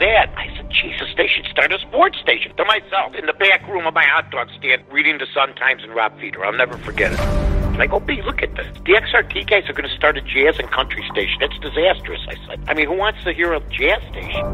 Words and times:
that, 0.00 0.32
I 0.36 0.48
said, 0.56 0.70
Jesus, 0.70 1.08
they 1.16 1.28
should 1.28 1.46
start 1.46 1.72
a 1.72 1.78
sports 1.78 2.18
station. 2.20 2.56
To 2.56 2.64
myself, 2.64 3.14
in 3.14 3.26
the 3.26 3.32
back 3.34 3.66
room 3.68 3.86
of 3.86 3.94
my 3.94 4.04
hot 4.04 4.30
dog 4.30 4.48
stand, 4.58 4.82
reading 4.90 5.18
the 5.18 5.26
Sun 5.32 5.54
Times 5.54 5.82
and 5.84 5.94
Rob 5.94 6.18
Feder. 6.18 6.44
I'll 6.44 6.52
never 6.52 6.76
forget 6.78 7.12
it. 7.12 7.20
I 7.80 7.86
go, 7.86 7.96
oh, 7.96 8.00
B, 8.00 8.20
look 8.20 8.42
at 8.42 8.54
this. 8.56 8.66
The 8.84 8.92
XRT 8.92 9.48
guys 9.48 9.68
are 9.70 9.72
going 9.72 9.88
to 9.88 9.96
start 9.96 10.18
a 10.18 10.20
jazz 10.20 10.58
and 10.58 10.70
country 10.70 11.02
station. 11.10 11.36
That's 11.40 11.58
disastrous, 11.60 12.20
I 12.28 12.34
said. 12.46 12.62
I 12.68 12.74
mean, 12.74 12.86
who 12.86 12.94
wants 12.94 13.24
to 13.24 13.32
hear 13.32 13.54
a 13.54 13.60
jazz 13.70 14.02
station? 14.10 14.44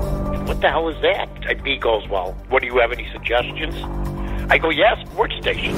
What 0.47 0.61
the 0.61 0.69
hell 0.69 0.89
is 0.89 1.01
that? 1.03 1.29
And 1.49 1.63
B 1.65 1.77
goes, 1.77 2.07
well, 2.09 2.37
what 2.51 2.63
do 2.63 2.69
you 2.69 2.79
have 2.79 2.93
any 2.93 3.11
suggestions? 3.11 3.75
I 4.49 4.59
go, 4.59 4.71
yeah, 4.71 5.03
sports 5.07 5.35
station. 5.41 5.75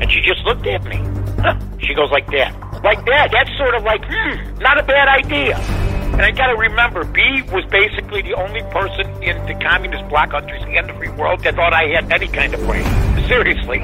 And 0.00 0.10
she 0.10 0.22
just 0.22 0.40
looked 0.44 0.66
at 0.66 0.82
me. 0.84 0.96
Huh. 1.42 1.58
She 1.80 1.92
goes 1.92 2.10
like 2.10 2.26
that. 2.28 2.67
Like 2.82 3.04
that. 3.06 3.30
That's 3.32 3.50
sort 3.58 3.74
of 3.74 3.82
like, 3.82 4.02
hmm, 4.04 4.58
not 4.58 4.78
a 4.78 4.82
bad 4.82 5.08
idea. 5.08 5.56
And 6.18 6.22
I 6.22 6.30
gotta 6.30 6.56
remember, 6.56 7.04
B 7.04 7.22
was 7.52 7.64
basically 7.66 8.22
the 8.22 8.34
only 8.34 8.62
person 8.72 9.06
in 9.22 9.36
the 9.46 9.54
communist 9.62 10.08
bloc 10.08 10.30
countries 10.30 10.62
and 10.66 10.88
the 10.88 10.94
free 10.94 11.10
world 11.10 11.40
that 11.44 11.54
thought 11.54 11.72
I 11.72 11.86
had 11.94 12.10
any 12.10 12.26
kind 12.28 12.54
of 12.54 12.60
brain. 12.60 12.84
Seriously. 13.28 13.78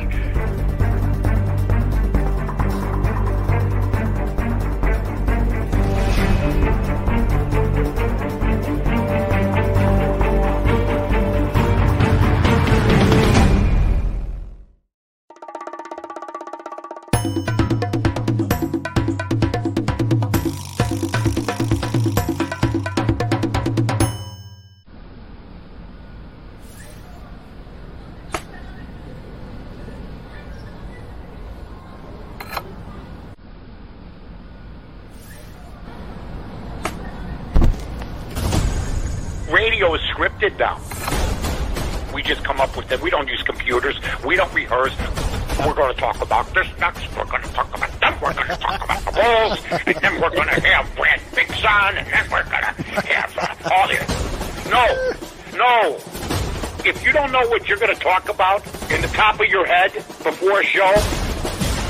Talk 58.04 58.28
about 58.28 58.62
in 58.92 59.00
the 59.00 59.08
top 59.08 59.40
of 59.40 59.46
your 59.46 59.64
head 59.64 59.94
before 59.94 60.60
a 60.60 60.64
show, 60.64 60.92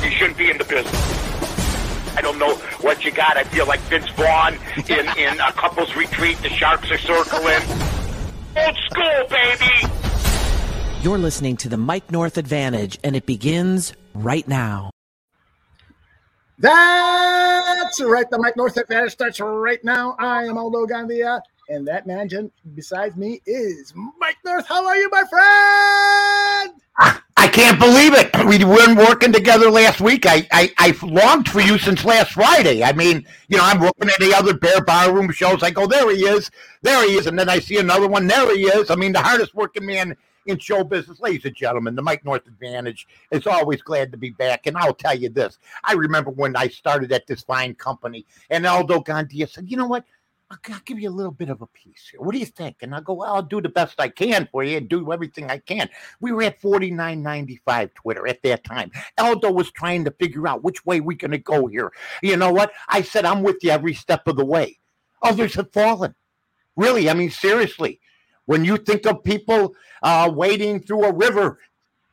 you 0.04 0.10
shouldn't 0.12 0.38
be 0.38 0.48
in 0.48 0.56
the 0.56 0.64
business. 0.64 0.94
I 2.16 2.20
don't 2.20 2.38
know 2.38 2.54
what 2.82 3.04
you 3.04 3.10
got. 3.10 3.36
I 3.36 3.42
feel 3.42 3.66
like 3.66 3.80
Vince 3.80 4.08
Vaughn 4.10 4.54
in, 4.88 5.19
in 5.19 5.41
a 5.41 5.52
couple's 5.52 5.97
retreat. 5.97 6.38
The 6.38 6.50
Sharks 6.50 6.88
are 6.92 6.98
circling. 6.98 7.60
Old 8.56 8.76
school, 8.88 9.26
baby. 9.28 9.92
You're 11.02 11.19
listening 11.19 11.56
to 11.58 11.69
the 11.69 11.76
Mike 11.76 12.12
North 12.12 12.38
Advantage, 12.38 12.96
and 13.02 13.16
it 13.16 13.26
begins 13.26 13.92
right 14.14 14.46
now. 14.46 14.91
That's 16.60 18.00
right. 18.00 18.31
The 18.31 18.38
Mike 18.38 18.56
North 18.56 18.76
Advantage 18.76 19.10
starts 19.10 19.41
right 19.41 19.82
now. 19.82 20.14
I 20.20 20.44
am 20.44 20.56
Aldo 20.56 20.86
Gandia, 20.86 21.41
and 21.69 21.86
that 21.88 22.06
man 22.06 22.28
besides 22.75 23.16
me 23.16 23.41
is 23.47 23.92
Mike 24.19 24.36
North. 24.44 24.66
How 24.66 24.86
are 24.86 24.97
you, 24.97 25.08
my 25.10 25.25
friend? 25.30 26.80
I 27.36 27.48
can't 27.48 27.78
believe 27.78 28.14
it. 28.14 28.30
We 28.47 28.64
weren't 28.64 28.97
working 28.97 29.32
together 29.32 29.70
last 29.70 30.00
week. 30.00 30.25
I, 30.26 30.47
I, 30.52 30.72
I've 30.78 31.02
longed 31.02 31.48
for 31.48 31.60
you 31.60 31.76
since 31.78 32.04
last 32.04 32.32
Friday. 32.32 32.82
I 32.82 32.92
mean, 32.92 33.26
you 33.48 33.58
know, 33.58 33.64
I'm 33.64 33.80
looking 33.80 34.08
at 34.08 34.19
the 34.19 34.34
other 34.34 34.54
Bear 34.54 34.80
Barroom 34.80 35.30
shows. 35.32 35.62
I 35.62 35.70
go, 35.70 35.86
there 35.86 36.10
he 36.14 36.25
is. 36.25 36.50
There 36.82 37.06
he 37.06 37.16
is. 37.16 37.26
And 37.26 37.38
then 37.38 37.48
I 37.48 37.58
see 37.58 37.78
another 37.78 38.08
one. 38.08 38.26
There 38.26 38.54
he 38.56 38.64
is. 38.64 38.91
I 38.91 38.94
mean, 38.94 39.12
the 39.12 39.20
hardest 39.20 39.54
working 39.54 39.84
man 39.84 40.16
in 40.46 40.58
show 40.58 40.84
business. 40.84 41.20
Ladies 41.20 41.44
and 41.44 41.54
gentlemen, 41.54 41.94
the 41.94 42.02
Mike 42.02 42.25
North 42.25 42.46
Advantage 42.46 43.06
is 43.31 43.46
always 43.46 43.82
glad 43.82 44.10
to 44.12 44.19
be 44.19 44.31
back. 44.31 44.66
And 44.66 44.76
I'll 44.76 44.94
tell 44.94 45.14
you 45.14 45.28
this 45.28 45.58
I 45.82 45.94
remember 45.94 46.31
when 46.31 46.56
I 46.56 46.69
started 46.69 47.12
at 47.12 47.26
this 47.26 47.42
fine 47.42 47.75
company, 47.75 48.26
and 48.50 48.66
Aldo 48.66 49.00
Gandia 49.00 49.48
said, 49.48 49.70
you 49.70 49.76
know 49.76 49.86
what? 49.86 50.04
I'll, 50.69 50.81
give 50.84 50.98
you 50.98 51.09
a 51.09 51.10
little 51.10 51.32
bit 51.32 51.48
of 51.48 51.62
a 51.62 51.66
piece 51.66 52.09
here. 52.10 52.20
What 52.20 52.32
do 52.32 52.38
you 52.38 52.47
think? 52.47 52.76
And 52.82 52.94
I 52.94 53.00
go, 53.00 53.15
well, 53.15 53.34
I'll 53.34 53.42
do 53.42 53.60
the 53.60 53.69
best 53.69 54.00
I 54.00 54.09
can 54.09 54.48
for 54.50 54.62
you 54.62 54.76
and 54.76 54.88
do 54.88 55.12
everything 55.12 55.50
I 55.50 55.59
can. 55.59 55.88
We 56.20 56.32
were 56.32 56.42
at 56.42 56.60
49.95 56.60 57.94
Twitter 57.94 58.26
at 58.26 58.42
that 58.42 58.64
time. 58.64 58.91
Aldo 59.19 59.50
was 59.50 59.70
trying 59.70 60.04
to 60.04 60.10
figure 60.12 60.47
out 60.47 60.62
which 60.62 60.84
way 60.84 61.00
we're 61.00 61.16
going 61.16 61.31
to 61.31 61.38
go 61.38 61.66
here. 61.66 61.93
You 62.22 62.37
know 62.37 62.53
what? 62.53 62.72
I 62.88 63.03
said, 63.03 63.25
I'm 63.25 63.43
with 63.43 63.62
you 63.62 63.70
every 63.70 63.94
step 63.94 64.26
of 64.26 64.37
the 64.37 64.44
way. 64.44 64.78
Others 65.22 65.54
have 65.54 65.72
fallen. 65.72 66.14
Really, 66.76 67.09
I 67.09 67.14
mean, 67.14 67.31
seriously. 67.31 68.00
When 68.47 68.64
you 68.64 68.76
think 68.76 69.06
of 69.06 69.25
people 69.25 69.75
uh, 70.03 70.31
wading 70.34 70.81
through 70.81 71.04
a 71.04 71.14
river, 71.14 71.59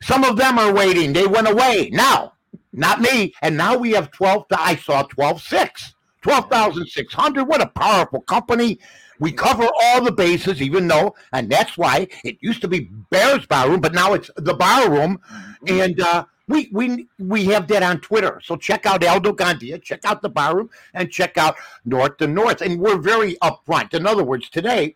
some 0.02 0.24
of 0.24 0.38
them 0.38 0.58
are 0.58 0.74
waiting. 0.74 1.14
They 1.14 1.28
went 1.28 1.50
away. 1.50 1.90
Now, 1.92 2.34
not 2.74 3.02
me. 3.02 3.34
And 3.42 3.58
now 3.58 3.78
we 3.78 3.92
have 3.92 4.12
12. 4.12 4.46
I 4.52 4.76
saw 4.76 5.04
12 5.04 5.42
6. 5.42 5.94
12,600. 6.22 7.44
What 7.46 7.62
a 7.62 7.68
powerful 7.68 8.22
company. 8.22 8.80
We 9.20 9.32
cover 9.32 9.68
all 9.84 10.04
the 10.04 10.12
bases, 10.12 10.62
even 10.62 10.88
though, 10.88 11.16
and 11.32 11.50
that's 11.50 11.78
why 11.78 12.08
it 12.24 12.38
used 12.42 12.62
to 12.62 12.68
be 12.68 12.90
Bears 13.12 13.46
Bar 13.46 13.70
Room, 13.70 13.80
but 13.80 13.94
now 13.94 14.14
it's 14.14 14.32
the 14.36 14.56
Bar 14.56 14.90
Room. 14.90 15.20
And 15.68 16.00
uh, 16.02 16.26
we 16.48 16.70
we 16.72 17.08
we 17.20 17.46
have 17.46 17.68
that 17.68 17.84
on 17.84 18.02
Twitter. 18.02 18.42
So 18.44 18.56
check 18.56 18.86
out 18.86 19.04
Aldo 19.04 19.34
Gandia, 19.34 19.82
check 19.82 20.06
out 20.06 20.22
the 20.22 20.30
Bar 20.30 20.58
Room, 20.58 20.70
and 20.96 21.12
check 21.12 21.38
out 21.38 21.56
North 21.86 22.18
to 22.18 22.28
North. 22.28 22.62
And 22.62 22.80
we're 22.80 22.98
very 22.98 23.36
upfront. 23.44 23.94
In 23.94 24.08
other 24.08 24.24
words, 24.24 24.50
today, 24.50 24.96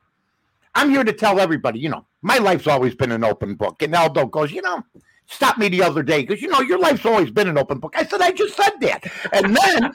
I'm 0.73 0.89
here 0.89 1.03
to 1.03 1.13
tell 1.13 1.39
everybody, 1.39 1.79
you 1.79 1.89
know, 1.89 2.05
my 2.21 2.37
life's 2.37 2.67
always 2.67 2.95
been 2.95 3.11
an 3.11 3.23
open 3.23 3.53
book. 3.53 3.81
And 3.81 3.95
Aldo 3.95 4.25
goes, 4.25 4.51
you 4.51 4.63
know, 4.63 4.83
stopped 5.27 5.57
me 5.57 5.69
the 5.69 5.81
other 5.83 6.03
day 6.03 6.21
because 6.21 6.41
you 6.41 6.47
know 6.47 6.61
your 6.61 6.79
life's 6.79 7.05
always 7.05 7.31
been 7.31 7.47
an 7.47 7.57
open 7.57 7.79
book. 7.79 7.93
I 7.97 8.05
said 8.05 8.21
I 8.21 8.31
just 8.31 8.55
said 8.55 8.73
that, 8.81 9.03
and 9.33 9.55
then 9.55 9.93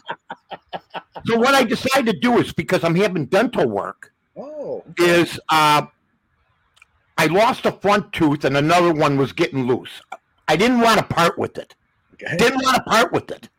so 1.26 1.38
what 1.38 1.54
I 1.54 1.64
decided 1.64 2.14
to 2.14 2.20
do 2.20 2.38
is 2.38 2.52
because 2.52 2.84
I'm 2.84 2.94
having 2.94 3.26
dental 3.26 3.68
work. 3.68 4.12
Oh, 4.36 4.84
is 4.96 5.38
uh, 5.48 5.86
I 7.18 7.26
lost 7.26 7.66
a 7.66 7.72
front 7.72 8.12
tooth 8.14 8.44
and 8.44 8.56
another 8.56 8.94
one 8.94 9.18
was 9.18 9.32
getting 9.32 9.66
loose. 9.66 10.00
I 10.48 10.56
didn't 10.56 10.80
want 10.80 10.98
to 10.98 11.04
part 11.04 11.38
with 11.38 11.58
it. 11.58 11.74
okay. 12.14 12.36
Didn't 12.38 12.62
want 12.62 12.76
to 12.76 12.82
part 12.82 13.12
with 13.12 13.30
it. 13.30 13.48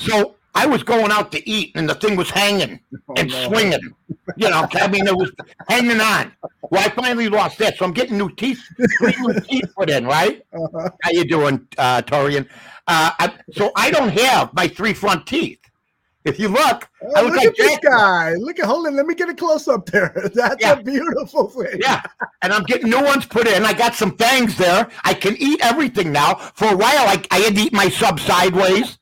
So 0.00 0.36
I 0.54 0.66
was 0.66 0.82
going 0.82 1.12
out 1.12 1.30
to 1.32 1.48
eat 1.48 1.72
and 1.76 1.88
the 1.88 1.94
thing 1.94 2.16
was 2.16 2.30
hanging 2.30 2.80
Oh, 3.08 3.14
and 3.16 3.30
no. 3.30 3.48
swinging. 3.48 3.94
You 4.36 4.50
know, 4.50 4.66
I 4.74 4.88
mean, 4.88 5.06
it 5.06 5.16
was 5.16 5.30
hanging 5.68 6.00
on. 6.00 6.32
Well, 6.70 6.84
I 6.84 6.88
finally 6.90 7.28
lost 7.28 7.58
that, 7.58 7.76
so 7.76 7.84
I'm 7.84 7.92
getting 7.92 8.18
new 8.18 8.30
teeth, 8.34 8.60
new 9.00 9.40
teeth 9.40 9.72
put 9.76 9.88
in. 9.90 10.04
Right? 10.06 10.42
Uh-huh. 10.52 10.88
How 11.02 11.10
you 11.10 11.24
doing, 11.24 11.66
uh, 11.78 12.02
Torian? 12.02 12.46
Uh, 12.86 13.10
I, 13.18 13.32
so 13.52 13.70
I 13.76 13.90
don't 13.90 14.10
have 14.10 14.52
my 14.54 14.68
three 14.68 14.92
front 14.94 15.26
teeth. 15.26 15.58
If 16.24 16.38
you 16.38 16.48
look, 16.48 16.88
Oh, 17.02 17.12
I 17.16 17.22
look 17.22 17.30
look 17.32 17.36
like 17.36 17.46
at 17.46 17.56
this 17.56 17.78
guy. 17.78 18.34
Look 18.34 18.58
at 18.58 18.66
hold 18.66 18.86
on. 18.86 18.96
Let 18.96 19.06
me 19.06 19.14
get 19.14 19.28
a 19.30 19.34
close 19.34 19.66
up 19.68 19.86
there. 19.86 20.12
That's 20.34 20.56
Yeah. 20.60 20.72
a 20.72 20.82
beautiful 20.82 21.48
thing. 21.48 21.78
Yeah, 21.80 22.02
and 22.42 22.52
I'm 22.52 22.64
getting 22.64 22.90
new 22.90 23.02
ones 23.02 23.24
put 23.24 23.46
in. 23.46 23.64
I 23.64 23.72
got 23.72 23.94
some 23.94 24.16
fangs 24.16 24.56
there. 24.58 24.88
I 25.04 25.14
can 25.14 25.36
eat 25.38 25.60
everything 25.62 26.12
now. 26.12 26.34
For 26.54 26.66
a 26.66 26.76
while, 26.76 27.06
I, 27.08 27.22
I 27.30 27.38
had 27.38 27.54
to 27.54 27.60
eat 27.62 27.72
my 27.72 27.88
sub 27.88 28.18
sideways, 28.20 28.98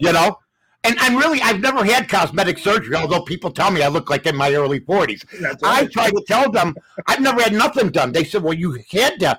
you 0.00 0.12
know. 0.12 0.38
And 0.82 0.96
I'm 0.98 1.16
really, 1.16 1.40
I've 1.42 1.60
never 1.60 1.84
had 1.84 2.08
cosmetic 2.08 2.58
surgery, 2.58 2.96
although 2.96 3.20
people 3.20 3.50
tell 3.50 3.70
me 3.70 3.82
I 3.82 3.88
look 3.88 4.08
like 4.08 4.26
in 4.26 4.34
my 4.34 4.54
early 4.54 4.80
40s. 4.80 5.26
That's 5.40 5.62
I 5.62 5.82
right. 5.82 5.90
try 5.90 6.10
to 6.10 6.24
tell 6.26 6.50
them 6.50 6.74
I've 7.06 7.20
never 7.20 7.42
had 7.42 7.52
nothing 7.52 7.90
done. 7.90 8.12
They 8.12 8.24
said, 8.24 8.42
well, 8.42 8.54
you 8.54 8.82
had 8.90 9.20
to 9.20 9.38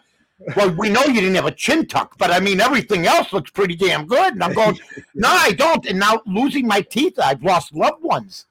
well, 0.56 0.72
we 0.72 0.90
know 0.90 1.04
you 1.04 1.22
didn't 1.22 1.36
have 1.36 1.46
a 1.46 1.52
chin 1.52 1.86
tuck, 1.86 2.18
but 2.18 2.32
I 2.32 2.40
mean, 2.40 2.62
everything 2.62 3.06
else 3.06 3.32
looks 3.32 3.52
pretty 3.52 3.76
damn 3.76 4.08
good. 4.08 4.34
And 4.34 4.44
I'm 4.44 4.54
going, 4.54 4.80
no, 5.14 5.30
I 5.30 5.52
don't. 5.52 5.86
And 5.86 6.00
now 6.00 6.22
losing 6.26 6.68
my 6.68 6.82
teeth, 6.82 7.20
I've 7.20 7.44
lost 7.44 7.74
loved 7.76 8.04
ones. 8.04 8.46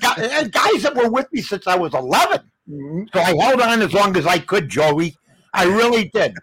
Guys 0.00 0.82
that 0.82 0.94
were 0.94 1.10
with 1.10 1.32
me 1.32 1.42
since 1.42 1.66
I 1.66 1.76
was 1.76 1.94
11. 1.94 2.40
Mm-hmm. 2.68 3.04
So 3.12 3.20
I 3.20 3.34
held 3.36 3.60
on 3.60 3.82
as 3.82 3.92
long 3.92 4.16
as 4.16 4.26
I 4.26 4.38
could, 4.38 4.68
Joey. 4.68 5.16
I 5.52 5.64
really 5.64 6.08
did. 6.08 6.34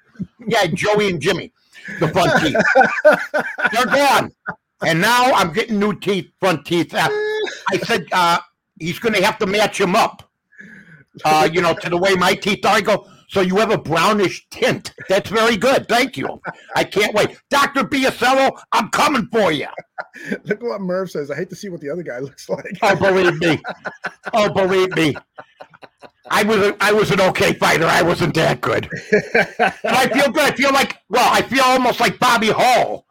Yeah, 0.47 0.65
Joey 0.67 1.09
and 1.09 1.21
Jimmy, 1.21 1.51
the 1.99 2.07
front 2.09 2.41
teeth. 2.41 2.55
They're 3.71 3.85
gone. 3.85 4.31
And 4.85 5.01
now 5.01 5.31
I'm 5.33 5.53
getting 5.53 5.79
new 5.79 5.97
teeth, 5.99 6.31
front 6.39 6.65
teeth. 6.65 6.93
Uh, 6.93 7.07
I 7.71 7.77
said 7.83 8.05
uh, 8.11 8.39
he's 8.79 8.99
going 8.99 9.13
to 9.13 9.23
have 9.23 9.37
to 9.39 9.45
match 9.45 9.79
him 9.79 9.95
up, 9.95 10.29
uh, 11.25 11.47
you 11.51 11.61
know, 11.61 11.73
to 11.73 11.89
the 11.89 11.97
way 11.97 12.15
my 12.15 12.33
teeth 12.33 12.65
are. 12.65 12.75
I 12.75 12.81
go, 12.81 13.07
so 13.29 13.41
you 13.41 13.55
have 13.57 13.71
a 13.71 13.77
brownish 13.77 14.47
tint. 14.49 14.93
That's 15.09 15.29
very 15.29 15.57
good. 15.57 15.87
Thank 15.87 16.17
you. 16.17 16.41
I 16.75 16.83
can't 16.83 17.15
wait. 17.15 17.39
Dr. 17.49 17.83
Biasello, 17.83 18.59
I'm 18.71 18.89
coming 18.89 19.27
for 19.31 19.51
you. 19.51 19.67
Look 20.43 20.61
what 20.61 20.81
Merv 20.81 21.09
says. 21.09 21.31
I 21.31 21.35
hate 21.35 21.49
to 21.49 21.55
see 21.55 21.69
what 21.69 21.81
the 21.81 21.89
other 21.89 22.03
guy 22.03 22.19
looks 22.19 22.47
like. 22.49 22.77
oh, 22.81 22.95
believe 22.95 23.39
me. 23.39 23.59
Oh, 24.33 24.49
believe 24.49 24.95
me. 24.95 25.15
I 26.29 26.43
was 26.43 26.57
a, 26.57 26.75
I 26.79 26.91
was 26.93 27.11
an 27.11 27.21
okay 27.21 27.53
fighter. 27.53 27.85
I 27.85 28.01
wasn't 28.01 28.33
that 28.35 28.61
good. 28.61 28.89
but 29.11 29.75
I 29.83 30.07
feel 30.07 30.31
good. 30.31 30.43
I 30.43 30.51
feel 30.51 30.71
like 30.71 30.99
well, 31.09 31.27
I 31.31 31.41
feel 31.41 31.63
almost 31.63 31.99
like 31.99 32.17
Bobby 32.19 32.49
Hull 32.49 33.02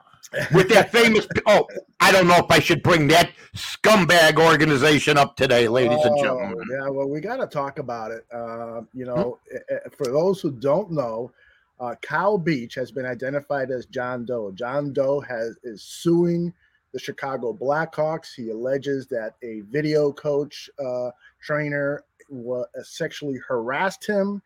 with 0.52 0.68
that 0.70 0.90
famous. 0.90 1.26
Oh, 1.46 1.66
I 2.00 2.12
don't 2.12 2.26
know 2.26 2.36
if 2.36 2.50
I 2.50 2.58
should 2.58 2.82
bring 2.82 3.08
that 3.08 3.30
scumbag 3.54 4.38
organization 4.38 5.18
up 5.18 5.36
today, 5.36 5.68
ladies 5.68 5.98
oh, 6.02 6.08
and 6.08 6.18
gentlemen. 6.18 6.66
Yeah, 6.70 6.88
well, 6.88 7.08
we 7.08 7.20
got 7.20 7.36
to 7.36 7.46
talk 7.46 7.78
about 7.78 8.10
it. 8.10 8.24
Uh, 8.32 8.82
you 8.92 9.04
know, 9.04 9.38
hmm? 9.50 9.76
for 9.96 10.06
those 10.06 10.40
who 10.40 10.50
don't 10.50 10.90
know, 10.90 11.32
uh, 11.80 11.94
Kyle 12.00 12.38
Beach 12.38 12.74
has 12.74 12.92
been 12.92 13.06
identified 13.06 13.70
as 13.70 13.86
John 13.86 14.24
Doe. 14.24 14.52
John 14.52 14.92
Doe 14.92 15.20
has 15.20 15.56
is 15.64 15.82
suing 15.82 16.52
the 16.92 16.98
Chicago 16.98 17.52
Blackhawks. 17.52 18.34
He 18.34 18.50
alleges 18.50 19.06
that 19.08 19.34
a 19.42 19.62
video 19.70 20.12
coach 20.12 20.70
uh, 20.78 21.10
trainer 21.40 22.04
was, 22.28 22.66
sexually 22.82 23.38
harassed 23.46 24.06
him. 24.06 24.42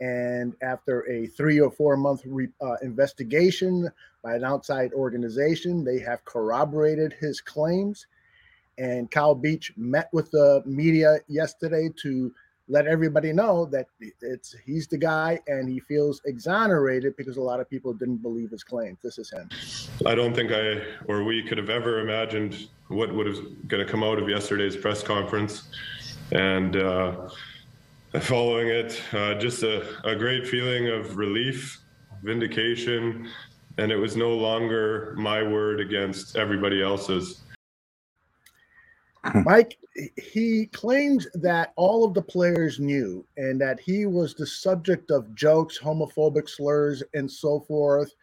And 0.00 0.54
after 0.62 1.08
a 1.10 1.26
three 1.26 1.60
or 1.60 1.70
four 1.70 1.96
month 1.96 2.22
re, 2.24 2.48
uh, 2.60 2.76
investigation 2.82 3.90
by 4.22 4.34
an 4.34 4.44
outside 4.44 4.92
organization, 4.92 5.84
they 5.84 5.98
have 6.00 6.24
corroborated 6.24 7.14
his 7.18 7.40
claims. 7.40 8.06
And 8.78 9.10
Kyle 9.10 9.34
Beach 9.34 9.72
met 9.76 10.08
with 10.12 10.30
the 10.30 10.62
media 10.64 11.18
yesterday 11.26 11.90
to 12.02 12.32
let 12.68 12.86
everybody 12.86 13.32
know 13.32 13.64
that 13.66 13.86
it's 14.20 14.54
he's 14.64 14.86
the 14.86 14.98
guy 14.98 15.40
and 15.46 15.68
he 15.68 15.80
feels 15.80 16.20
exonerated 16.26 17.16
because 17.16 17.38
a 17.38 17.40
lot 17.40 17.60
of 17.60 17.68
people 17.68 17.94
didn't 17.94 18.18
believe 18.18 18.50
his 18.50 18.62
claims. 18.62 18.98
This 19.02 19.18
is 19.18 19.30
him. 19.30 19.48
I 20.06 20.14
don't 20.14 20.34
think 20.34 20.52
I 20.52 20.82
or 21.06 21.24
we 21.24 21.42
could 21.42 21.58
have 21.58 21.70
ever 21.70 22.00
imagined 22.00 22.68
what 22.88 23.12
would 23.14 23.26
have 23.26 23.68
going 23.68 23.84
to 23.84 23.90
come 23.90 24.02
out 24.02 24.18
of 24.18 24.28
yesterday's 24.28 24.76
press 24.76 25.02
conference, 25.02 25.68
and 26.32 26.76
uh, 26.76 27.28
following 28.20 28.68
it, 28.68 29.02
uh, 29.12 29.34
just 29.34 29.62
a, 29.62 29.84
a 30.04 30.16
great 30.16 30.46
feeling 30.46 30.88
of 30.88 31.16
relief, 31.16 31.80
vindication, 32.22 33.28
and 33.76 33.92
it 33.92 33.96
was 33.96 34.16
no 34.16 34.30
longer 34.30 35.14
my 35.18 35.42
word 35.42 35.80
against 35.80 36.36
everybody 36.36 36.82
else's. 36.82 37.42
Mike, 39.44 39.76
he 40.16 40.66
claims 40.66 41.26
that 41.34 41.72
all 41.76 42.04
of 42.04 42.14
the 42.14 42.22
players 42.22 42.80
knew 42.80 43.24
and 43.36 43.60
that 43.60 43.78
he 43.78 44.06
was 44.06 44.34
the 44.34 44.46
subject 44.46 45.10
of 45.10 45.34
jokes, 45.34 45.78
homophobic 45.78 46.48
slurs, 46.48 47.02
and 47.14 47.30
so 47.30 47.60
forth. 47.60 48.14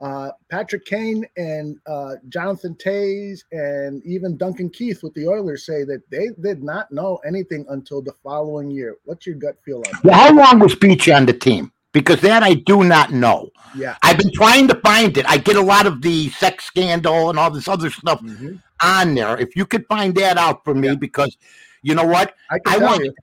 Uh, 0.00 0.30
Patrick 0.50 0.84
Kane 0.84 1.24
and 1.38 1.78
uh, 1.86 2.16
Jonathan 2.28 2.74
Toews 2.74 3.44
and 3.52 4.04
even 4.04 4.36
Duncan 4.36 4.68
Keith 4.68 5.02
with 5.02 5.14
the 5.14 5.26
Oilers 5.26 5.64
say 5.64 5.84
that 5.84 6.02
they 6.10 6.28
did 6.42 6.62
not 6.62 6.92
know 6.92 7.18
anything 7.26 7.64
until 7.70 8.02
the 8.02 8.12
following 8.22 8.70
year. 8.70 8.96
What's 9.04 9.26
your 9.26 9.36
gut 9.36 9.56
feel 9.64 9.78
on 9.78 9.84
that? 9.84 10.04
Well, 10.04 10.14
how 10.14 10.34
long 10.34 10.58
was 10.58 10.74
Beach 10.74 11.08
on 11.08 11.24
the 11.24 11.32
team? 11.32 11.72
Because 11.92 12.20
that 12.20 12.42
I 12.42 12.54
do 12.54 12.84
not 12.84 13.10
know. 13.10 13.48
Yeah. 13.74 13.96
I've 14.02 14.18
been 14.18 14.32
trying 14.32 14.68
to 14.68 14.74
find 14.80 15.16
it. 15.16 15.24
I 15.26 15.38
get 15.38 15.56
a 15.56 15.62
lot 15.62 15.86
of 15.86 16.02
the 16.02 16.28
sex 16.28 16.66
scandal 16.66 17.30
and 17.30 17.38
all 17.38 17.50
this 17.50 17.68
other 17.68 17.88
stuff 17.88 18.20
mm-hmm. 18.20 18.56
on 18.82 19.14
there. 19.14 19.38
If 19.38 19.56
you 19.56 19.64
could 19.64 19.86
find 19.86 20.14
that 20.16 20.36
out 20.36 20.62
for 20.62 20.74
me, 20.74 20.88
yeah. 20.88 20.94
because 20.96 21.38
you 21.82 21.94
know 21.94 22.04
what? 22.04 22.34
I, 22.50 22.58
I 22.66 22.78
want 22.78 23.02
you. 23.02 23.14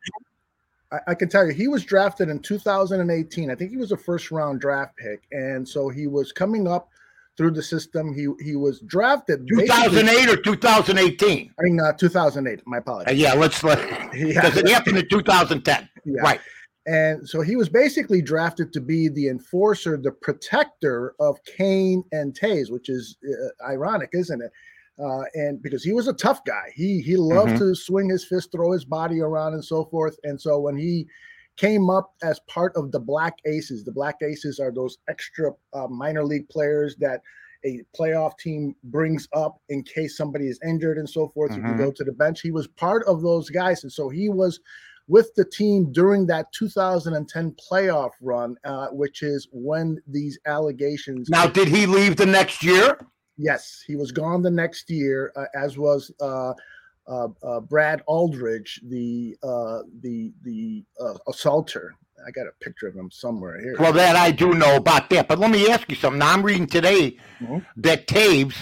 I, 1.08 1.16
can 1.16 1.30
tell 1.30 1.46
you, 1.46 1.54
he 1.54 1.68
was 1.68 1.84
drafted 1.84 2.30
in 2.30 2.40
2018. 2.40 3.50
I 3.50 3.56
think 3.56 3.72
he 3.72 3.78
was 3.78 3.92
a 3.92 3.98
first 3.98 4.32
round 4.32 4.62
draft 4.62 4.96
pick, 4.98 5.24
and 5.32 5.68
so 5.68 5.90
he 5.90 6.08
was 6.08 6.32
coming 6.32 6.68
up 6.68 6.90
through 7.38 7.52
the 7.52 7.64
system. 7.64 8.14
He 8.14 8.28
he 8.44 8.56
was 8.56 8.80
drafted 8.82 9.48
2008 9.48 10.30
or 10.30 10.38
2018. 10.38 11.54
I 11.58 11.64
mean, 11.64 11.80
uh, 11.80 11.94
2008. 11.94 12.62
My 12.66 12.78
apologies. 12.78 13.12
Uh, 13.12 13.16
yeah, 13.16 13.34
let's 13.34 13.64
let 13.64 13.80
because 14.12 14.58
it 14.58 14.68
happened 14.68 14.98
in 14.98 15.10
2010. 15.10 15.90
Yeah. 16.06 16.22
Right. 16.22 16.40
And 16.86 17.28
so 17.28 17.42
he 17.42 17.56
was 17.56 17.70
basically 17.70 18.22
drafted 18.22 18.74
to 18.74 18.82
be 18.82 19.08
the 19.08 19.30
enforcer, 19.30 19.96
the 19.96 20.12
protector 20.12 21.16
of 21.20 21.38
Kane 21.46 22.04
and 22.12 22.38
Toews, 22.38 22.70
which 22.70 22.90
is 22.90 23.16
uh, 23.26 23.66
ironic, 23.66 24.10
isn't 24.12 24.42
it? 24.42 24.52
Uh, 25.00 25.24
and 25.34 25.62
because 25.62 25.84
he 25.84 25.94
was 25.94 26.08
a 26.08 26.14
tough 26.14 26.44
guy, 26.46 26.72
he 26.76 27.02
he 27.02 27.16
loved 27.16 27.52
mm-hmm. 27.52 27.70
to 27.70 27.76
swing 27.76 28.10
his 28.10 28.26
fist, 28.26 28.52
throw 28.52 28.72
his 28.72 28.86
body 28.86 29.22
around, 29.22 29.54
and 29.54 29.64
so 29.64 29.86
forth. 29.86 30.18
And 30.24 30.40
so 30.40 30.60
when 30.60 30.78
he 30.78 31.08
came 31.58 31.90
up 31.90 32.14
as 32.24 32.40
part 32.48 32.76
of 32.76 32.92
the 32.92 33.00
Black 33.00 33.38
Aces, 33.46 33.84
the 33.84 33.92
Black 33.92 34.18
Aces 34.22 34.60
are 34.60 34.72
those 34.72 34.98
extra 35.10 35.52
uh, 35.74 35.88
minor 35.88 36.24
league 36.24 36.48
players 36.50 36.96
that 36.98 37.22
a 37.66 37.82
playoff 37.98 38.38
team 38.38 38.76
brings 38.86 39.28
up 39.34 39.58
in 39.70 39.84
case 39.84 40.18
somebody 40.18 40.48
is 40.48 40.60
injured 40.66 40.98
and 40.98 41.10
so 41.10 41.30
forth. 41.30 41.52
Mm-hmm. 41.52 41.62
You 41.62 41.74
can 41.74 41.78
go 41.78 41.92
to 41.92 42.04
the 42.04 42.12
bench. 42.12 42.42
He 42.42 42.52
was 42.52 42.68
part 42.68 43.04
of 43.06 43.22
those 43.22 43.50
guys, 43.50 43.84
and 43.84 43.92
so 43.92 44.10
he 44.10 44.30
was 44.30 44.60
with 45.08 45.34
the 45.36 45.46
team 45.46 45.92
during 45.92 46.26
that 46.28 46.52
2010 46.54 47.56
playoff 47.70 48.12
run, 48.22 48.56
uh, 48.64 48.88
which 48.90 49.22
is 49.22 49.48
when 49.52 50.00
these 50.08 50.40
allegations. 50.46 51.30
Now, 51.30 51.48
did 51.48 51.68
he 51.68 51.86
leave 51.86 52.16
the 52.16 52.26
next 52.26 52.64
year? 52.64 53.00
Yes, 53.38 53.84
he 53.86 53.96
was 53.96 54.12
gone 54.12 54.42
the 54.42 54.52
next 54.52 54.90
year, 54.90 55.32
uh, 55.36 55.46
as 55.56 55.78
was 55.78 56.12
uh, 56.22 56.54
uh, 57.08 57.28
uh 57.44 57.60
Brad 57.62 58.02
Aldridge, 58.06 58.82
the 58.88 59.36
uh, 59.44 59.80
the 60.02 60.32
the 60.44 60.84
uh, 61.00 61.18
assaulter. 61.28 61.96
I 62.26 62.32
got 62.32 62.48
a 62.48 62.52
picture 62.62 62.88
of 62.88 62.96
him 62.96 63.12
somewhere 63.12 63.60
here. 63.60 63.76
Well, 63.80 63.92
that 63.94 64.16
I 64.16 64.32
do 64.32 64.54
know 64.54 64.78
about 64.78 65.10
that. 65.10 65.28
But 65.28 65.40
let 65.40 65.52
me 65.52 65.70
ask 65.70 65.90
you 65.90 65.96
something. 65.96 66.20
Now, 66.20 66.32
I'm 66.32 66.44
reading 66.44 66.68
today 66.68 67.18
mm-hmm. 67.42 67.58
that 67.78 68.08
Toews 68.08 68.56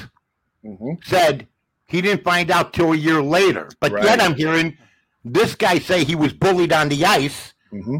mm-hmm. 0.65 0.93
said 1.03 1.47
he 1.87 2.01
didn't 2.01 2.23
find 2.23 2.49
out 2.49 2.73
till 2.73 2.93
a 2.93 2.95
year 2.95 3.21
later. 3.21 3.69
But 3.79 3.91
right. 3.91 4.03
yet 4.03 4.21
I'm 4.21 4.35
hearing 4.35 4.77
this 5.23 5.53
guy 5.53 5.77
say 5.79 6.03
he 6.03 6.15
was 6.15 6.33
bullied 6.33 6.73
on 6.73 6.89
the 6.89 7.05
ice. 7.05 7.53
Mm-hmm. 7.71 7.97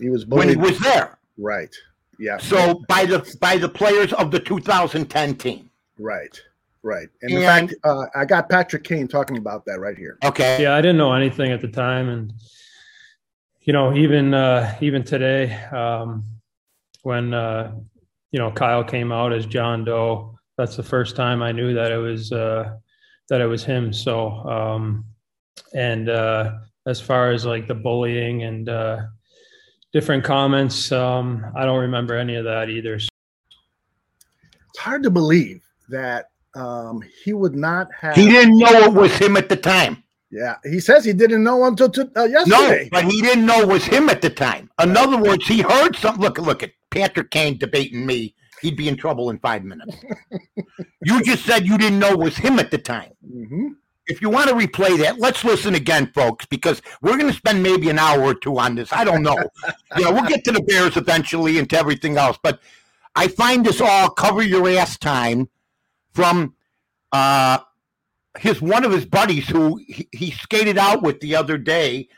He 0.00 0.08
was 0.08 0.24
bullied 0.24 0.46
when 0.46 0.56
he 0.56 0.70
was 0.70 0.80
there. 0.80 1.18
Right. 1.38 1.74
Yeah. 2.18 2.38
So 2.38 2.82
by 2.88 3.04
the 3.04 3.36
by 3.40 3.56
the 3.56 3.68
players 3.68 4.12
of 4.14 4.30
the 4.30 4.40
2010 4.40 5.36
team. 5.36 5.69
Right. 6.00 6.40
Right. 6.82 7.08
And, 7.22 7.32
in 7.32 7.42
fact, 7.42 7.74
uh, 7.84 8.06
I 8.14 8.24
got 8.24 8.48
Patrick 8.48 8.84
Kane 8.84 9.06
talking 9.06 9.36
about 9.36 9.66
that 9.66 9.80
right 9.80 9.98
here. 9.98 10.16
Okay. 10.24 10.62
Yeah, 10.62 10.74
I 10.74 10.80
didn't 10.80 10.96
know 10.96 11.12
anything 11.12 11.52
at 11.52 11.60
the 11.60 11.68
time, 11.68 12.08
and 12.08 12.32
you 13.60 13.74
know, 13.74 13.94
even 13.94 14.32
uh, 14.32 14.76
even 14.80 15.04
today, 15.04 15.54
um, 15.66 16.24
when 17.02 17.34
uh, 17.34 17.74
you 18.32 18.38
know 18.38 18.50
Kyle 18.50 18.82
came 18.82 19.12
out 19.12 19.34
as 19.34 19.44
John 19.44 19.84
Doe, 19.84 20.38
that's 20.56 20.74
the 20.74 20.82
first 20.82 21.16
time 21.16 21.42
I 21.42 21.52
knew 21.52 21.74
that 21.74 21.92
it 21.92 21.98
was 21.98 22.32
uh, 22.32 22.76
that 23.28 23.42
it 23.42 23.46
was 23.46 23.62
him. 23.62 23.92
So, 23.92 24.30
um, 24.48 25.04
and 25.74 26.08
uh, 26.08 26.52
as 26.86 26.98
far 26.98 27.30
as 27.30 27.44
like 27.44 27.68
the 27.68 27.74
bullying 27.74 28.44
and 28.44 28.70
uh, 28.70 29.02
different 29.92 30.24
comments, 30.24 30.90
um, 30.92 31.44
I 31.54 31.66
don't 31.66 31.80
remember 31.80 32.14
any 32.16 32.36
of 32.36 32.44
that 32.44 32.70
either. 32.70 32.98
So. 32.98 33.08
It's 34.70 34.78
hard 34.78 35.02
to 35.02 35.10
believe 35.10 35.62
that 35.90 36.30
um, 36.54 37.02
he 37.24 37.32
would 37.32 37.54
not 37.54 37.88
have. 37.98 38.16
He 38.16 38.28
didn't 38.28 38.58
know 38.58 38.84
it 38.84 38.92
was 38.92 39.16
him 39.16 39.36
at 39.36 39.48
the 39.48 39.56
time. 39.56 40.02
Yeah, 40.30 40.56
he 40.64 40.78
says 40.78 41.04
he 41.04 41.12
didn't 41.12 41.42
know 41.42 41.64
until 41.64 41.90
t- 41.90 42.02
uh, 42.16 42.24
yesterday. 42.24 42.84
No, 42.84 42.88
but 42.92 43.04
he 43.04 43.20
didn't 43.20 43.46
know 43.46 43.62
it 43.62 43.68
was 43.68 43.84
him 43.84 44.08
at 44.08 44.22
the 44.22 44.30
time. 44.30 44.70
In 44.80 44.96
other 44.96 45.18
words, 45.18 45.46
he 45.46 45.60
heard 45.60 45.96
something. 45.96 46.22
Look, 46.22 46.38
look 46.38 46.62
at 46.62 46.70
Patrick 46.90 47.30
Kane 47.30 47.58
debating 47.58 48.06
me. 48.06 48.34
He'd 48.62 48.76
be 48.76 48.88
in 48.88 48.96
trouble 48.96 49.30
in 49.30 49.38
five 49.38 49.64
minutes. 49.64 49.96
you 51.04 51.22
just 51.22 51.44
said 51.44 51.66
you 51.66 51.76
didn't 51.78 51.98
know 51.98 52.10
it 52.10 52.18
was 52.18 52.36
him 52.36 52.58
at 52.58 52.70
the 52.70 52.78
time. 52.78 53.10
Mm-hmm. 53.26 53.68
If 54.06 54.20
you 54.20 54.28
want 54.28 54.48
to 54.48 54.54
replay 54.54 54.98
that, 54.98 55.18
let's 55.18 55.44
listen 55.44 55.74
again, 55.74 56.10
folks, 56.14 56.44
because 56.46 56.82
we're 57.00 57.16
going 57.16 57.30
to 57.30 57.36
spend 57.36 57.62
maybe 57.62 57.90
an 57.90 57.98
hour 57.98 58.22
or 58.22 58.34
two 58.34 58.58
on 58.58 58.74
this. 58.74 58.92
I 58.92 59.04
don't 59.04 59.22
know. 59.22 59.36
you 59.96 60.04
know, 60.04 60.12
we'll 60.12 60.26
get 60.26 60.44
to 60.44 60.52
the 60.52 60.62
Bears 60.62 60.96
eventually 60.96 61.58
and 61.58 61.68
to 61.70 61.78
everything 61.78 62.16
else, 62.18 62.38
but 62.42 62.60
I 63.16 63.28
find 63.28 63.64
this 63.64 63.80
all 63.80 64.10
cover 64.10 64.42
your 64.42 64.68
ass 64.68 64.98
time 64.98 65.48
from 66.12 66.54
uh, 67.12 67.58
his 68.38 68.60
one 68.60 68.84
of 68.84 68.92
his 68.92 69.04
buddies 69.04 69.48
who 69.48 69.76
he, 69.86 70.08
he 70.12 70.30
skated 70.30 70.78
out 70.78 71.02
with 71.02 71.20
the 71.20 71.36
other 71.36 71.58
day 71.58 72.08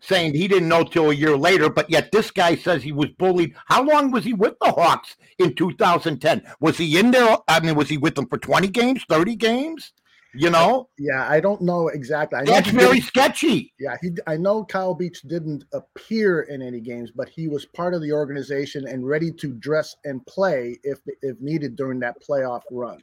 saying 0.00 0.34
he 0.34 0.48
didn't 0.48 0.68
know 0.68 0.84
till 0.84 1.10
a 1.10 1.14
year 1.14 1.36
later, 1.36 1.68
but 1.68 1.90
yet 1.90 2.12
this 2.12 2.30
guy 2.30 2.54
says 2.54 2.82
he 2.82 2.92
was 2.92 3.10
bullied. 3.18 3.54
How 3.66 3.82
long 3.82 4.10
was 4.10 4.24
he 4.24 4.32
with 4.32 4.54
the 4.60 4.70
Hawks 4.70 5.16
in 5.38 5.54
2010? 5.54 6.42
Was 6.60 6.78
he 6.78 6.98
in 6.98 7.10
there? 7.10 7.36
I 7.48 7.60
mean, 7.60 7.74
was 7.74 7.88
he 7.88 7.96
with 7.96 8.14
them 8.14 8.28
for 8.28 8.38
20 8.38 8.68
games, 8.68 9.04
30 9.08 9.36
games? 9.36 9.92
You 10.34 10.48
know, 10.48 10.88
Yeah, 10.98 11.28
I 11.28 11.40
don't 11.40 11.60
know 11.60 11.88
exactly. 11.88 12.38
I 12.38 12.44
that's 12.44 12.70
he 12.70 12.76
very 12.76 13.00
sketchy. 13.02 13.74
Yeah, 13.78 13.98
he. 14.00 14.12
I 14.26 14.38
know 14.38 14.64
Kyle 14.64 14.94
Beach 14.94 15.20
didn't 15.22 15.64
appear 15.74 16.42
in 16.42 16.62
any 16.62 16.80
games, 16.80 17.10
but 17.10 17.28
he 17.28 17.48
was 17.48 17.66
part 17.66 17.92
of 17.92 18.00
the 18.00 18.12
organization 18.12 18.88
and 18.88 19.06
ready 19.06 19.30
to 19.30 19.52
dress 19.52 19.94
and 20.06 20.24
play 20.24 20.78
if 20.84 21.00
if 21.20 21.38
needed 21.38 21.76
during 21.76 22.00
that 22.00 22.16
playoff 22.26 22.62
run. 22.70 23.02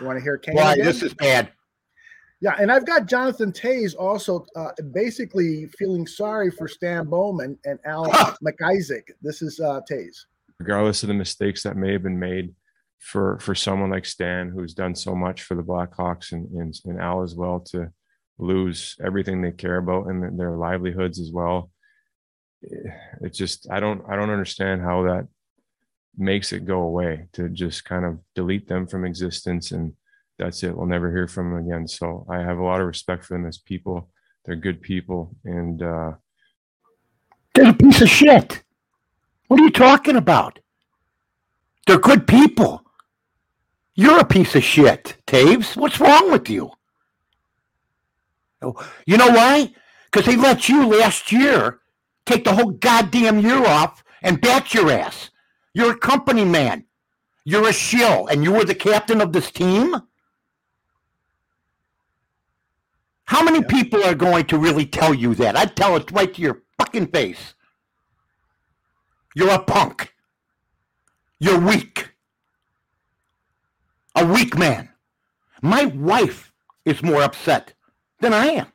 You 0.00 0.06
want 0.06 0.18
to 0.18 0.22
hear 0.22 0.38
Kane? 0.38 0.56
Why 0.56 0.72
again? 0.74 0.84
this 0.84 1.02
is 1.02 1.14
bad. 1.14 1.52
Yeah, 2.40 2.56
and 2.58 2.70
I've 2.70 2.84
got 2.84 3.06
Jonathan 3.06 3.52
Toews 3.52 3.94
also 3.98 4.44
uh, 4.54 4.72
basically 4.92 5.66
feeling 5.78 6.06
sorry 6.06 6.50
for 6.50 6.68
Stan 6.68 7.06
Bowman 7.06 7.58
and 7.64 7.78
Al 7.86 8.06
MacIsaac. 8.44 9.02
This 9.22 9.40
is 9.40 9.60
uh, 9.60 9.80
Toews. 9.90 10.26
regardless 10.58 11.02
of 11.02 11.08
the 11.08 11.14
mistakes 11.14 11.62
that 11.62 11.76
may 11.76 11.92
have 11.92 12.02
been 12.02 12.18
made 12.18 12.54
for 12.98 13.38
for 13.40 13.54
someone 13.54 13.90
like 13.90 14.04
Stan, 14.04 14.48
who's 14.48 14.74
done 14.74 14.94
so 14.94 15.14
much 15.14 15.42
for 15.42 15.54
the 15.54 15.62
Blackhawks 15.62 16.32
and, 16.32 16.50
and, 16.52 16.74
and 16.84 17.00
Al 17.00 17.22
as 17.22 17.34
well, 17.34 17.60
to 17.60 17.90
lose 18.38 18.96
everything 19.04 19.40
they 19.40 19.52
care 19.52 19.76
about 19.76 20.06
and 20.06 20.38
their 20.38 20.56
livelihoods 20.56 21.20
as 21.20 21.30
well. 21.30 21.70
It's 23.20 23.38
just 23.38 23.70
I 23.70 23.80
don't 23.80 24.02
I 24.08 24.16
don't 24.16 24.30
understand 24.30 24.82
how 24.82 25.04
that 25.04 25.28
makes 26.18 26.52
it 26.52 26.66
go 26.66 26.80
away 26.80 27.26
to 27.32 27.48
just 27.48 27.84
kind 27.84 28.04
of 28.04 28.18
delete 28.34 28.68
them 28.68 28.86
from 28.86 29.04
existence 29.04 29.72
and 29.72 29.94
that's 30.38 30.62
it. 30.62 30.76
We'll 30.76 30.86
never 30.86 31.10
hear 31.10 31.28
from 31.28 31.50
them 31.52 31.66
again. 31.66 31.88
So 31.88 32.26
I 32.28 32.38
have 32.40 32.58
a 32.58 32.64
lot 32.64 32.80
of 32.80 32.86
respect 32.86 33.24
for 33.24 33.34
them 33.34 33.46
as 33.46 33.58
people. 33.58 34.10
They're 34.44 34.56
good 34.56 34.82
people 34.82 35.36
and 35.44 35.82
uh 35.82 36.12
They're 37.54 37.70
a 37.70 37.74
piece 37.74 38.02
of 38.02 38.08
shit. 38.08 38.62
What 39.48 39.60
are 39.60 39.64
you 39.64 39.70
talking 39.70 40.16
about? 40.16 40.58
They're 41.86 41.98
good 41.98 42.26
people. 42.26 42.82
You're 43.94 44.20
a 44.20 44.24
piece 44.24 44.56
of 44.56 44.64
shit, 44.64 45.16
Toews. 45.26 45.76
What's 45.76 46.00
wrong 46.00 46.32
with 46.32 46.48
you? 46.50 46.72
You 49.06 49.16
know 49.18 49.28
why? 49.30 49.72
Because 50.10 50.26
they 50.26 50.36
let 50.36 50.68
you 50.68 50.86
last 50.86 51.32
year 51.32 51.80
take 52.26 52.44
the 52.44 52.54
whole 52.54 52.70
goddamn 52.70 53.40
year 53.40 53.64
off 53.66 54.02
and 54.22 54.40
bat 54.40 54.74
your 54.74 54.90
ass. 54.90 55.30
You're 55.74 55.92
a 55.92 55.98
company 55.98 56.44
man. 56.44 56.86
You're 57.44 57.68
a 57.68 57.72
shill, 57.72 58.28
and 58.28 58.42
you 58.42 58.52
were 58.52 58.64
the 58.64 58.74
captain 58.74 59.20
of 59.20 59.32
this 59.32 59.50
team? 59.50 59.94
How 63.26 63.42
many 63.42 63.62
people 63.62 64.02
are 64.04 64.14
going 64.14 64.46
to 64.46 64.58
really 64.58 64.86
tell 64.86 65.12
you 65.12 65.34
that? 65.34 65.56
I'd 65.56 65.76
tell 65.76 65.96
it 65.96 66.10
right 66.10 66.32
to 66.32 66.40
your 66.40 66.62
fucking 66.78 67.08
face. 67.08 67.54
You're 69.34 69.50
a 69.50 69.58
punk. 69.58 70.14
You're 71.40 71.60
weak. 71.60 72.10
A 74.14 74.24
weak 74.24 74.56
man. 74.56 74.88
My 75.60 75.86
wife 75.86 76.52
is 76.84 77.02
more 77.02 77.22
upset 77.22 77.72
than 78.20 78.32
I 78.32 78.46
am. 78.46 78.66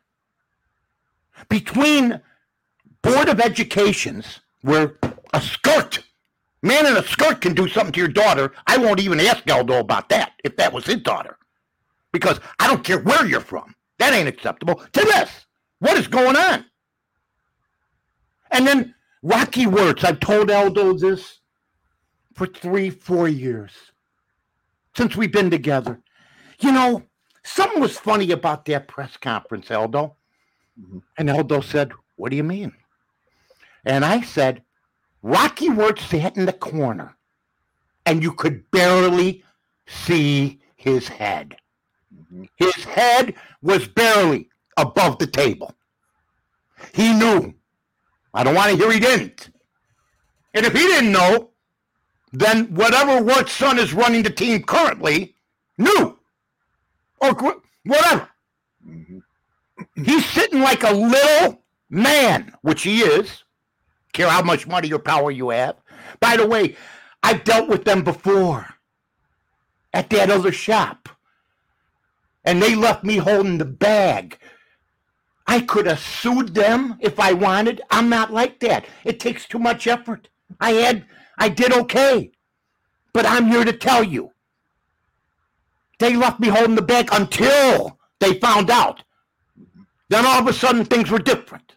Between 1.47 2.19
Board 3.01 3.29
of 3.29 3.39
Educations, 3.39 4.41
where 4.61 4.97
a 5.33 5.41
skirt, 5.41 6.03
man 6.61 6.85
in 6.85 6.97
a 6.97 7.03
skirt 7.03 7.41
can 7.41 7.53
do 7.53 7.67
something 7.67 7.93
to 7.93 7.99
your 7.99 8.09
daughter, 8.09 8.53
I 8.67 8.77
won't 8.77 8.99
even 8.99 9.19
ask 9.19 9.49
Aldo 9.49 9.79
about 9.79 10.09
that 10.09 10.33
if 10.43 10.55
that 10.57 10.73
was 10.73 10.85
his 10.85 10.97
daughter. 10.97 11.37
Because 12.11 12.39
I 12.59 12.67
don't 12.67 12.83
care 12.83 12.99
where 12.99 13.25
you're 13.25 13.41
from. 13.41 13.75
That 13.99 14.13
ain't 14.13 14.27
acceptable. 14.27 14.75
To 14.75 15.01
this, 15.01 15.45
what 15.79 15.97
is 15.97 16.07
going 16.07 16.35
on? 16.35 16.65
And 18.51 18.65
then 18.65 18.95
Rocky 19.21 19.67
Wirtz, 19.67 20.03
I've 20.03 20.19
told 20.19 20.49
Aldo 20.49 20.97
this 20.97 21.39
for 22.33 22.47
three, 22.47 22.89
four 22.89 23.27
years 23.27 23.71
since 24.95 25.15
we've 25.15 25.31
been 25.31 25.51
together. 25.51 25.99
You 26.61 26.71
know, 26.71 27.03
something 27.43 27.81
was 27.81 27.97
funny 27.97 28.31
about 28.31 28.65
that 28.65 28.87
press 28.87 29.17
conference, 29.17 29.69
Aldo. 29.69 30.15
Mm-hmm. 30.79 30.99
And 31.17 31.29
Aldo 31.29 31.61
said, 31.61 31.91
What 32.15 32.31
do 32.31 32.37
you 32.37 32.43
mean? 32.43 32.73
And 33.85 34.03
I 34.03 34.21
said, 34.21 34.63
Rocky 35.21 35.69
Wirtz 35.69 36.05
sat 36.05 36.37
in 36.37 36.45
the 36.45 36.53
corner 36.53 37.15
and 38.05 38.23
you 38.23 38.31
could 38.33 38.69
barely 38.71 39.43
see 39.87 40.59
his 40.75 41.07
head. 41.07 41.55
His 42.55 42.75
head 42.85 43.35
was 43.61 43.87
barely 43.87 44.49
above 44.77 45.19
the 45.19 45.27
table. 45.27 45.73
He 46.93 47.13
knew. 47.13 47.53
I 48.33 48.43
don't 48.43 48.55
want 48.55 48.71
to 48.71 48.77
hear 48.77 48.91
he 48.91 48.99
didn't. 48.99 49.49
And 50.53 50.65
if 50.65 50.73
he 50.73 50.79
didn't 50.79 51.11
know, 51.11 51.49
then 52.31 52.73
whatever 52.73 53.21
Wirt's 53.21 53.51
son 53.51 53.79
is 53.79 53.93
running 53.93 54.23
the 54.23 54.29
team 54.29 54.63
currently 54.63 55.35
knew. 55.77 56.17
Or 57.21 57.33
whatever. 57.83 58.29
Mm-hmm. 58.87 59.19
He's 60.03 60.25
sitting 60.25 60.61
like 60.61 60.83
a 60.83 60.91
little 60.91 61.61
man, 61.89 62.53
which 62.61 62.83
he 62.83 63.01
is. 63.01 63.43
Care 64.13 64.29
how 64.29 64.41
much 64.41 64.67
money 64.67 64.91
or 64.91 64.99
power 64.99 65.31
you 65.31 65.49
have. 65.49 65.75
By 66.19 66.37
the 66.37 66.47
way, 66.47 66.75
I've 67.21 67.43
dealt 67.43 67.69
with 67.69 67.85
them 67.85 68.03
before 68.03 68.67
at 69.93 70.09
that 70.09 70.29
other 70.29 70.51
shop. 70.51 71.09
And 72.43 72.61
they 72.61 72.75
left 72.75 73.03
me 73.03 73.17
holding 73.17 73.57
the 73.57 73.65
bag. 73.65 74.37
I 75.45 75.61
could 75.61 75.87
have 75.87 75.99
sued 75.99 76.53
them 76.53 76.97
if 76.99 77.19
I 77.19 77.33
wanted. 77.33 77.81
I'm 77.91 78.09
not 78.09 78.31
like 78.31 78.59
that. 78.61 78.85
It 79.03 79.19
takes 79.19 79.47
too 79.47 79.59
much 79.59 79.87
effort. 79.87 80.29
I 80.59 80.71
had, 80.71 81.05
I 81.37 81.49
did 81.49 81.73
okay. 81.73 82.31
But 83.13 83.25
I'm 83.25 83.47
here 83.47 83.65
to 83.65 83.73
tell 83.73 84.03
you. 84.03 84.31
They 85.99 86.15
left 86.15 86.39
me 86.39 86.47
holding 86.47 86.75
the 86.75 86.81
bag 86.81 87.09
until 87.11 87.99
they 88.19 88.39
found 88.39 88.69
out. 88.69 89.03
Then 90.09 90.25
all 90.25 90.39
of 90.39 90.47
a 90.47 90.53
sudden 90.53 90.85
things 90.85 91.11
were 91.11 91.19
different. 91.19 91.75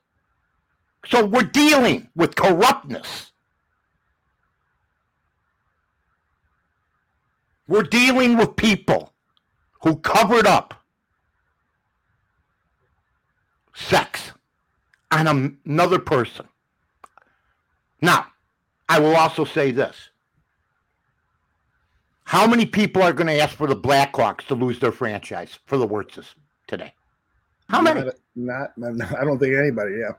So 1.06 1.24
we're 1.24 1.42
dealing 1.42 2.08
with 2.14 2.36
corruptness. 2.36 3.32
We're 7.66 7.82
dealing 7.82 8.36
with 8.36 8.56
people 8.56 9.12
who 9.82 9.96
covered 9.96 10.46
up 10.46 10.74
sex 13.74 14.32
on 15.10 15.56
another 15.66 15.98
person. 15.98 16.46
Now, 18.00 18.26
I 18.88 18.98
will 18.98 19.16
also 19.16 19.44
say 19.44 19.70
this. 19.70 19.96
How 22.24 22.46
many 22.46 22.66
people 22.66 23.02
are 23.02 23.12
going 23.12 23.26
to 23.26 23.38
ask 23.38 23.56
for 23.56 23.66
the 23.66 23.76
Blackhawks 23.76 24.46
to 24.46 24.54
lose 24.54 24.78
their 24.78 24.92
franchise 24.92 25.58
for 25.66 25.76
the 25.76 25.86
Wirtzes 25.86 26.26
today? 26.66 26.94
How 27.68 27.80
many? 27.80 28.10
Not, 28.34 28.76
not. 28.76 29.18
I 29.18 29.24
don't 29.24 29.38
think 29.38 29.56
anybody. 29.56 29.96
Yeah. 30.00 30.12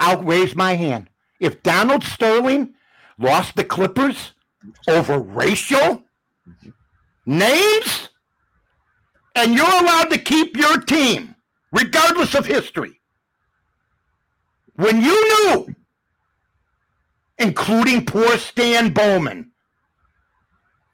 I'll 0.00 0.22
raise 0.22 0.56
my 0.56 0.74
hand. 0.74 1.10
If 1.38 1.62
Donald 1.62 2.02
Sterling 2.02 2.74
lost 3.18 3.54
the 3.54 3.64
Clippers 3.64 4.32
over 4.88 5.18
racial 5.18 6.02
names, 7.26 8.08
and 9.36 9.54
you're 9.54 9.66
allowed 9.66 10.10
to 10.10 10.18
keep 10.18 10.56
your 10.56 10.80
team, 10.80 11.34
regardless 11.70 12.34
of 12.34 12.46
history, 12.46 13.00
when 14.74 15.02
you 15.02 15.46
knew, 15.46 15.74
including 17.38 18.06
poor 18.06 18.38
Stan 18.38 18.92
Bowman, 18.92 19.50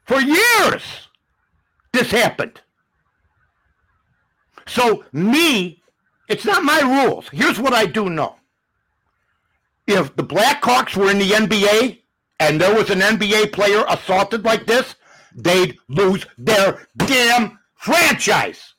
for 0.04 0.20
years, 0.20 0.82
this 1.92 2.10
happened. 2.10 2.60
So, 4.66 5.04
me, 5.12 5.82
it's 6.28 6.44
not 6.44 6.64
my 6.64 6.80
rules. 6.80 7.28
Here's 7.32 7.58
what 7.58 7.72
I 7.72 7.86
do 7.86 8.10
know 8.10 8.35
if 9.86 10.14
the 10.16 10.24
Blackhawks 10.24 10.96
were 10.96 11.10
in 11.10 11.18
the 11.18 11.30
NBA 11.30 12.02
and 12.40 12.60
there 12.60 12.74
was 12.74 12.90
an 12.90 13.00
NBA 13.00 13.52
player 13.52 13.84
assaulted 13.88 14.44
like 14.44 14.66
this, 14.66 14.96
they'd 15.34 15.76
lose 15.88 16.26
their 16.38 16.86
damn 16.96 17.58
franchise. 17.74 18.74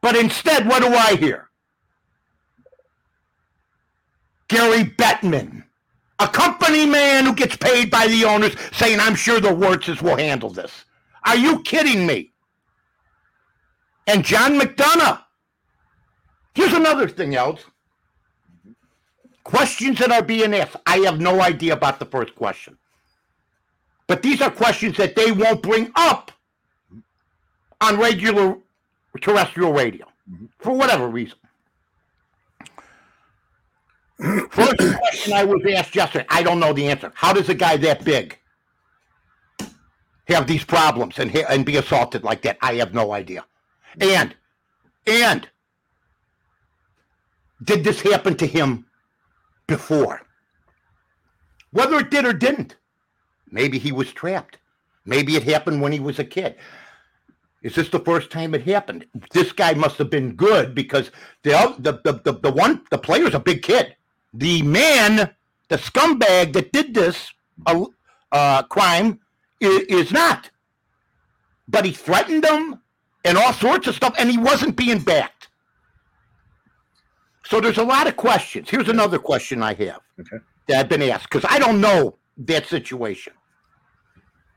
But 0.00 0.16
instead, 0.16 0.66
what 0.66 0.82
do 0.82 0.88
I 0.88 1.16
hear? 1.16 1.48
Gary 4.48 4.84
Bettman, 4.84 5.64
a 6.18 6.28
company 6.28 6.84
man 6.84 7.24
who 7.24 7.34
gets 7.34 7.56
paid 7.56 7.90
by 7.90 8.06
the 8.06 8.24
owners, 8.24 8.54
saying, 8.72 9.00
I'm 9.00 9.14
sure 9.14 9.40
the 9.40 9.48
Wirtzes 9.48 10.02
will 10.02 10.16
handle 10.16 10.50
this. 10.50 10.84
Are 11.24 11.36
you 11.36 11.62
kidding 11.62 12.06
me? 12.06 12.32
And 14.06 14.24
John 14.24 14.60
McDonough. 14.60 15.22
Here's 16.54 16.74
another 16.74 17.08
thing 17.08 17.34
else 17.34 17.64
questions 19.44 19.98
that 19.98 20.10
are 20.10 20.22
being 20.22 20.54
asked. 20.54 20.76
I 20.86 20.98
have 20.98 21.20
no 21.20 21.40
idea 21.40 21.74
about 21.74 21.98
the 21.98 22.06
first 22.06 22.34
question. 22.34 22.76
But 24.06 24.22
these 24.22 24.42
are 24.42 24.50
questions 24.50 24.96
that 24.96 25.14
they 25.14 25.32
won't 25.32 25.62
bring 25.62 25.90
up 25.94 26.32
on 27.80 27.98
regular 27.98 28.56
terrestrial 29.20 29.72
radio 29.72 30.06
for 30.58 30.76
whatever 30.76 31.08
reason. 31.08 31.38
First 34.50 34.76
question 34.78 35.32
I 35.32 35.44
was 35.44 35.62
asked 35.74 35.94
yesterday, 35.94 36.26
I 36.28 36.42
don't 36.42 36.60
know 36.60 36.72
the 36.72 36.88
answer. 36.88 37.12
How 37.14 37.32
does 37.32 37.48
a 37.48 37.54
guy 37.54 37.76
that 37.78 38.04
big 38.04 38.38
have 40.28 40.46
these 40.46 40.64
problems 40.64 41.18
and 41.18 41.34
and 41.34 41.66
be 41.66 41.76
assaulted 41.76 42.22
like 42.22 42.42
that? 42.42 42.56
I 42.62 42.74
have 42.74 42.94
no 42.94 43.12
idea. 43.12 43.44
And 44.00 44.34
and 45.06 45.48
did 47.62 47.84
this 47.84 48.00
happen 48.00 48.36
to 48.36 48.46
him 48.46 48.83
before? 49.66 50.22
Whether 51.70 51.98
it 51.98 52.10
did 52.10 52.24
or 52.24 52.32
didn't, 52.32 52.76
maybe 53.50 53.78
he 53.78 53.92
was 53.92 54.12
trapped. 54.12 54.58
Maybe 55.04 55.36
it 55.36 55.42
happened 55.42 55.82
when 55.82 55.92
he 55.92 56.00
was 56.00 56.18
a 56.18 56.24
kid. 56.24 56.56
Is 57.62 57.74
this 57.74 57.88
the 57.88 57.98
first 57.98 58.30
time 58.30 58.54
it 58.54 58.62
happened? 58.62 59.06
This 59.32 59.52
guy 59.52 59.74
must 59.74 59.96
have 59.96 60.10
been 60.10 60.34
good 60.36 60.74
because 60.74 61.10
the 61.42 61.74
the 61.78 61.92
the 62.04 62.20
the, 62.24 62.38
the 62.40 62.52
one 62.52 62.82
the 62.90 62.98
player's 62.98 63.34
a 63.34 63.40
big 63.40 63.62
kid. 63.62 63.96
The 64.34 64.62
man, 64.62 65.34
the 65.68 65.76
scumbag 65.76 66.52
that 66.52 66.72
did 66.72 66.92
this 66.92 67.32
uh, 67.66 67.86
uh, 68.32 68.62
crime, 68.64 69.20
is, 69.60 69.80
is 69.88 70.12
not. 70.12 70.50
But 71.66 71.86
he 71.86 71.92
threatened 71.92 72.44
them 72.44 72.82
and 73.24 73.38
all 73.38 73.54
sorts 73.54 73.86
of 73.86 73.94
stuff, 73.94 74.14
and 74.18 74.30
he 74.30 74.36
wasn't 74.36 74.76
being 74.76 74.98
backed. 74.98 75.48
So 77.46 77.60
there's 77.60 77.78
a 77.78 77.84
lot 77.84 78.06
of 78.06 78.16
questions. 78.16 78.70
Here's 78.70 78.88
another 78.88 79.18
question 79.18 79.62
I 79.62 79.74
have 79.74 80.00
Okay. 80.20 80.38
that 80.68 80.80
I've 80.80 80.88
been 80.88 81.02
asked 81.02 81.30
because 81.30 81.46
I 81.48 81.58
don't 81.58 81.80
know 81.80 82.18
that 82.38 82.66
situation. 82.66 83.34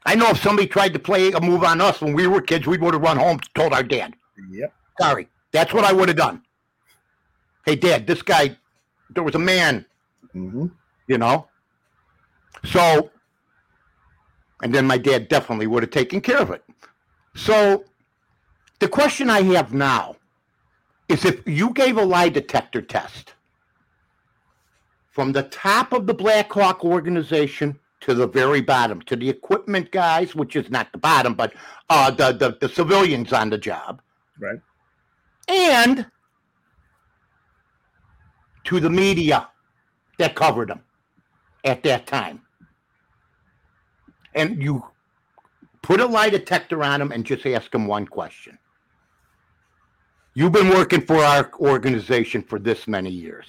I 0.06 0.16
know 0.16 0.30
if 0.30 0.42
somebody 0.42 0.68
tried 0.68 0.94
to 0.94 1.00
play 1.00 1.32
a 1.32 1.42
move 1.42 1.64
on 1.64 1.82
us 1.82 2.02
when 2.02 2.14
we 2.14 2.28
were 2.28 2.42
kids, 2.42 2.68
we 2.68 2.78
would 2.78 2.94
have 2.94 3.04
run 3.04 3.18
home, 3.18 3.40
told 3.56 3.74
our 3.74 3.84
dad. 3.84 4.16
Yep. 4.52 4.74
Sorry, 5.02 5.30
that's 5.54 5.74
what 5.74 5.86
I 5.86 5.94
would 5.94 6.10
have 6.10 6.18
done. 6.18 6.44
Hey, 7.66 7.76
Dad, 7.76 8.08
this 8.08 8.22
guy, 8.22 8.58
there 9.10 9.24
was 9.24 9.36
a 9.36 9.40
man, 9.40 9.86
hmm 10.34 10.68
you 11.08 11.18
know. 11.18 11.50
So, 12.66 13.12
and 14.64 14.74
then 14.76 14.88
my 14.88 14.98
dad 14.98 15.30
definitely 15.30 15.68
would 15.68 15.84
have 15.84 15.92
taken 15.92 16.22
care 16.22 16.40
of 16.40 16.52
it. 16.52 16.64
So, 17.36 17.86
the 18.80 18.90
question 18.90 19.30
I 19.30 19.42
have 19.44 19.74
now 19.74 20.17
is 21.10 21.26
if 21.26 21.48
you 21.48 21.72
gave 21.72 21.98
a 21.98 22.04
lie 22.04 22.30
detector 22.30 22.82
test 22.82 23.34
from 25.12 25.32
the 25.32 25.44
top 25.44 25.94
of 25.94 26.06
the 26.06 26.14
Black 26.14 26.52
Hawk 26.52 26.84
organization 26.84 27.80
to 28.02 28.14
the 28.14 28.28
very 28.28 28.62
bottom, 28.62 29.02
to 29.04 29.16
the 29.16 29.30
equipment 29.30 29.92
guys, 29.92 30.36
which 30.36 30.56
is 30.56 30.70
not 30.70 30.92
the 30.92 30.98
bottom, 31.00 31.34
but 31.34 31.54
uh, 31.90 32.12
the, 32.12 32.32
the, 32.34 32.58
the 32.62 32.70
civilians 32.70 33.34
on 33.34 33.50
the 33.50 33.58
job, 33.58 34.02
Right. 34.40 34.60
and 35.48 36.06
to 38.66 38.80
the 38.80 38.90
media 38.90 39.50
that 40.20 40.36
covered 40.36 40.70
them 40.70 40.82
at 41.64 41.82
that 41.84 42.06
time. 42.06 42.42
And 44.36 44.62
you 44.62 44.86
put 45.82 46.00
a 46.00 46.06
lie 46.06 46.30
detector 46.30 46.84
on 46.84 47.00
them 47.00 47.12
and 47.12 47.26
just 47.26 47.46
ask 47.48 47.72
them 47.72 47.88
one 47.88 48.06
question. 48.06 48.60
You've 50.38 50.52
been 50.52 50.70
working 50.70 51.02
for 51.02 51.18
our 51.18 51.52
organization 51.60 52.44
for 52.44 52.60
this 52.60 52.88
many 52.88 53.10
years. 53.10 53.48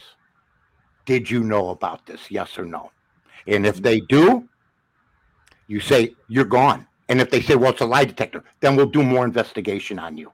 Did 1.04 1.30
you 1.30 1.44
know 1.44 1.68
about 1.68 2.06
this? 2.06 2.30
Yes 2.30 2.58
or 2.58 2.64
no? 2.64 2.92
And 3.46 3.66
if 3.66 3.82
they 3.82 4.00
do, 4.00 4.48
you 5.66 5.80
say, 5.80 6.16
you're 6.28 6.46
gone. 6.46 6.86
And 7.10 7.20
if 7.20 7.30
they 7.30 7.42
say, 7.42 7.56
well, 7.56 7.72
it's 7.72 7.82
a 7.82 7.84
lie 7.84 8.06
detector, 8.06 8.42
then 8.60 8.74
we'll 8.74 8.86
do 8.86 9.02
more 9.02 9.26
investigation 9.26 9.98
on 9.98 10.16
you. 10.16 10.32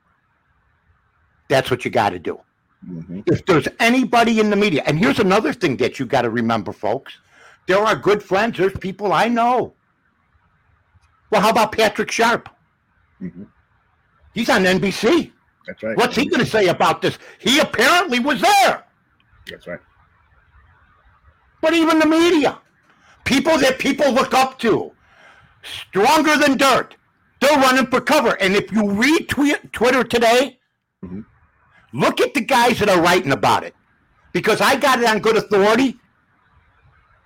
That's 1.49 1.73
what 1.73 1.84
you 1.84 1.90
got 1.90 2.11
to 2.11 2.20
do 2.20 2.38
hmm 2.87 3.20
if 3.26 3.44
there's 3.46 3.66
anybody 3.80 4.38
in 4.38 4.49
the 4.50 4.56
media, 4.56 4.84
and 4.87 4.96
here's 4.96 5.18
another 5.18 5.52
thing 5.52 5.76
that 5.78 5.99
you 5.99 6.06
got 6.06 6.23
to 6.23 6.30
remember, 6.30 6.73
folks. 6.73 7.14
There 7.66 7.78
are 7.78 7.96
good 7.96 8.23
friends. 8.23 8.58
There's 8.58 8.75
people 8.75 9.12
I 9.12 9.26
know. 9.26 9.74
Well, 11.31 11.40
how 11.40 11.50
about 11.50 11.72
Patrick 11.72 12.12
Sharp? 12.12 12.48
Mhm. 13.20 13.48
He's 14.35 14.50
on 14.50 14.66
NBC. 14.66 15.34
That's 15.66 15.83
right. 15.83 15.96
What's 15.96 16.16
he 16.16 16.27
going 16.27 16.44
to 16.44 16.50
say 16.50 16.68
about 16.68 17.00
this? 17.00 17.18
He 17.38 17.59
apparently 17.59 18.20
was 18.20 18.40
there. 18.40 18.85
That's 19.50 19.66
right. 19.66 19.81
But 21.61 21.74
even 21.74 21.98
the 21.98 22.07
media, 22.07 22.59
people 23.24 23.57
that 23.59 23.79
people 23.79 24.12
look 24.12 24.35
up 24.35 24.59
to, 24.61 24.92
stronger 25.62 26.37
than 26.37 26.59
dirt, 26.59 26.96
they're 27.40 27.59
running 27.59 27.87
for 27.87 28.00
cover. 28.00 28.40
And 28.40 28.55
if 28.55 28.70
you 28.72 28.90
read 28.90 29.29
tweet, 29.29 29.72
Twitter 29.72 30.05
today, 30.05 30.59
Mhm. 31.03 31.24
look 31.92 32.20
at 32.20 32.35
the 32.35 32.42
guys 32.42 32.79
that 32.81 32.90
are 32.90 33.00
writing 33.00 33.33
about 33.33 33.64
it. 33.64 33.74
Because 34.33 34.61
I 34.61 34.77
got 34.77 35.00
it 35.00 35.07
on 35.07 35.20
good 35.20 35.37
authority. 35.37 35.98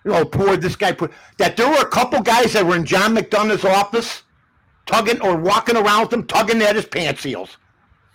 Know, 0.04 0.24
poor 0.24 0.56
this 0.56 0.76
guy 0.76 0.92
put 0.92 1.12
that 1.38 1.56
there 1.56 1.68
were 1.68 1.80
a 1.80 1.86
couple 1.88 2.20
guys 2.22 2.52
that 2.52 2.64
were 2.64 2.76
in 2.76 2.84
John 2.84 3.14
McDonough's 3.14 3.64
office, 3.64 4.22
tugging 4.86 5.20
or 5.20 5.36
walking 5.36 5.76
around 5.76 6.02
with 6.02 6.12
him, 6.12 6.26
tugging 6.26 6.62
at 6.62 6.76
his 6.76 6.86
pants 6.86 7.24
heels 7.24 7.58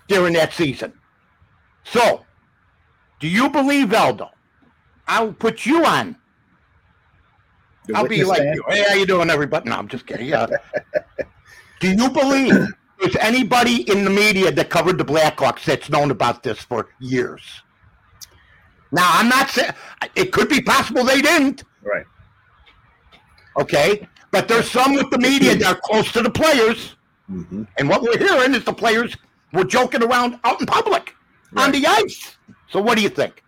during 0.08 0.34
that 0.34 0.54
season. 0.54 0.94
So, 1.84 2.26
do 3.20 3.28
you 3.28 3.50
believe 3.50 3.90
Eldo? 3.90 4.30
I'll 5.08 5.34
put 5.34 5.66
you 5.66 5.84
on 5.86 6.16
The 7.88 7.96
I'll 7.96 8.08
be 8.08 8.24
like 8.24 8.38
stand? 8.38 8.56
you. 8.56 8.64
Hey, 8.70 8.86
how 8.88 8.96
you 8.96 9.06
doing, 9.06 9.30
everybody? 9.30 9.70
No, 9.70 9.76
I'm 9.76 9.88
just 9.88 10.06
kidding. 10.06 10.28
Yeah. 10.28 10.48
Do 11.80 11.92
you 11.94 12.10
believe 12.10 12.54
there's 13.02 13.16
anybody 13.18 13.90
in 13.92 14.06
the 14.06 14.10
media 14.10 14.50
that 14.52 14.70
covered 14.70 14.98
the 14.98 15.04
Blackhawks 15.04 15.66
that's 15.66 15.90
known 15.90 16.12
about 16.12 16.42
this 16.44 16.60
for 16.60 16.88
years? 17.02 17.42
Now, 18.94 19.10
I'm 19.12 19.28
not 19.28 19.50
saying 19.50 19.72
it 20.16 20.32
could 20.32 20.48
be 20.48 20.62
possible 20.62 21.04
they 21.04 21.22
didn't. 21.22 21.64
Right. 21.82 22.06
Okay, 23.60 24.08
but 24.32 24.48
there's 24.48 24.72
some 24.72 24.94
with 24.96 25.10
the 25.10 25.18
media 25.18 25.56
that 25.56 25.76
are 25.76 25.80
close 25.84 26.12
to 26.14 26.22
the 26.22 26.30
players, 26.30 26.96
hmm 27.28 27.64
and 27.78 27.90
what 27.90 28.02
we're 28.02 28.18
hearing 28.18 28.54
is 28.54 28.64
the 28.64 28.74
players 28.74 29.16
were 29.54 29.64
joking 29.64 30.04
around 30.04 30.40
out 30.44 30.60
in 30.60 30.68
public 30.68 31.16
on 31.56 31.72
the 31.72 31.86
ice. 31.86 32.36
So, 32.70 32.82
what 32.82 32.98
do 32.98 33.04
you 33.04 33.10
think? 33.10 33.44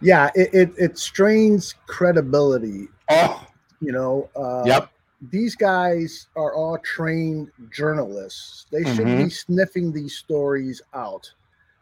Yeah, 0.00 0.30
it, 0.34 0.50
it 0.52 0.72
it 0.76 0.98
strains 0.98 1.74
credibility. 1.86 2.88
Oh, 3.10 3.44
You 3.80 3.92
know. 3.92 4.28
Uh, 4.36 4.64
yep. 4.66 4.90
These 5.32 5.56
guys 5.56 6.28
are 6.36 6.54
all 6.54 6.78
trained 6.78 7.50
journalists. 7.72 8.66
They 8.70 8.84
should 8.84 9.06
Mhm. 9.06 9.24
be 9.24 9.30
sniffing 9.30 9.90
these 9.92 10.14
stories 10.16 10.80
out. 10.94 11.32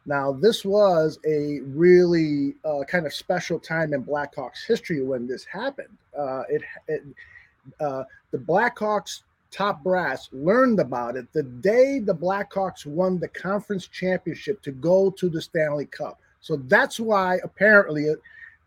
Now, 0.06 0.32
this 0.32 0.64
was 0.64 1.18
a 1.26 1.60
really 1.60 2.54
uh, 2.64 2.84
kind 2.84 3.04
of 3.04 3.12
special 3.12 3.58
time 3.58 3.92
in 3.92 4.02
Blackhawks 4.04 4.64
history 4.66 5.02
when 5.02 5.26
this 5.26 5.44
happened. 5.44 5.94
Uh, 6.18 6.44
it, 6.48 6.62
it 6.88 7.02
uh, 7.80 8.04
the 8.30 8.38
Blackhawks 8.38 9.22
top 9.56 9.82
brass 9.82 10.28
learned 10.32 10.78
about 10.80 11.16
it 11.16 11.32
the 11.32 11.42
day 11.42 11.98
the 11.98 12.14
Blackhawks 12.14 12.84
won 12.84 13.18
the 13.18 13.28
conference 13.28 13.88
championship 13.88 14.60
to 14.60 14.70
go 14.70 15.10
to 15.10 15.30
the 15.30 15.40
Stanley 15.40 15.86
Cup. 15.86 16.20
So 16.40 16.56
that's 16.56 17.00
why 17.00 17.38
apparently 17.42 18.12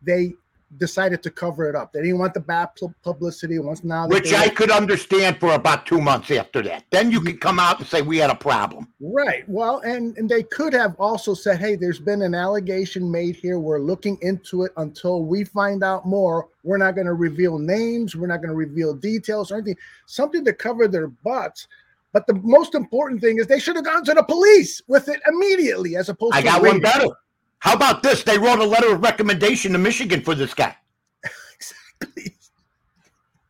they 0.01 0.33
decided 0.77 1.23
to 1.23 1.31
cover 1.31 1.67
it 1.69 1.75
up. 1.75 1.91
They 1.91 2.01
didn't 2.01 2.19
want 2.19 2.33
the 2.33 2.39
bad 2.39 2.69
publicity. 3.03 3.57
Once 3.59 3.83
now, 3.83 4.07
Which 4.07 4.33
I 4.33 4.49
could 4.49 4.71
understand 4.71 5.39
for 5.39 5.53
about 5.53 5.85
two 5.85 5.99
months 5.99 6.31
after 6.31 6.61
that. 6.63 6.85
Then 6.91 7.11
you 7.11 7.21
could 7.21 7.41
come 7.41 7.59
out 7.59 7.79
and 7.79 7.87
say 7.87 8.01
we 8.01 8.17
had 8.17 8.29
a 8.29 8.35
problem. 8.35 8.87
Right. 8.99 9.47
Well, 9.47 9.79
and 9.79 10.15
and 10.17 10.29
they 10.29 10.43
could 10.43 10.73
have 10.73 10.95
also 10.99 11.33
said, 11.33 11.59
"Hey, 11.59 11.75
there's 11.75 11.99
been 11.99 12.21
an 12.21 12.35
allegation 12.35 13.09
made 13.09 13.35
here. 13.35 13.59
We're 13.59 13.79
looking 13.79 14.17
into 14.21 14.63
it 14.63 14.71
until 14.77 15.23
we 15.23 15.43
find 15.43 15.83
out 15.83 16.05
more. 16.05 16.49
We're 16.63 16.77
not 16.77 16.95
going 16.95 17.07
to 17.07 17.13
reveal 17.13 17.57
names. 17.57 18.15
We're 18.15 18.27
not 18.27 18.37
going 18.37 18.49
to 18.49 18.55
reveal 18.55 18.93
details 18.93 19.51
or 19.51 19.55
anything. 19.55 19.77
Something 20.05 20.45
to 20.45 20.53
cover 20.53 20.87
their 20.87 21.07
butts." 21.07 21.67
But 22.11 22.25
the 22.25 22.33
most 22.35 22.73
important 22.73 23.21
thing 23.21 23.37
is 23.37 23.45
they 23.45 23.59
should 23.59 23.75
have 23.75 23.85
gone 23.85 24.03
to 24.05 24.13
the 24.13 24.23
police 24.23 24.81
with 24.87 25.09
it 25.09 25.21
immediately, 25.27 25.95
as 25.95 26.09
opposed 26.09 26.33
I 26.33 26.41
to 26.41 26.47
got 26.47 26.61
one 26.61 26.79
better. 26.79 27.07
How 27.59 27.73
about 27.75 28.03
this? 28.03 28.23
They 28.23 28.37
wrote 28.37 28.59
a 28.59 28.65
letter 28.65 28.93
of 28.93 29.01
recommendation 29.01 29.73
to 29.73 29.77
Michigan 29.77 30.21
for 30.21 30.33
this 30.35 30.53
guy. 30.53 30.75
Exactly. 31.53 32.35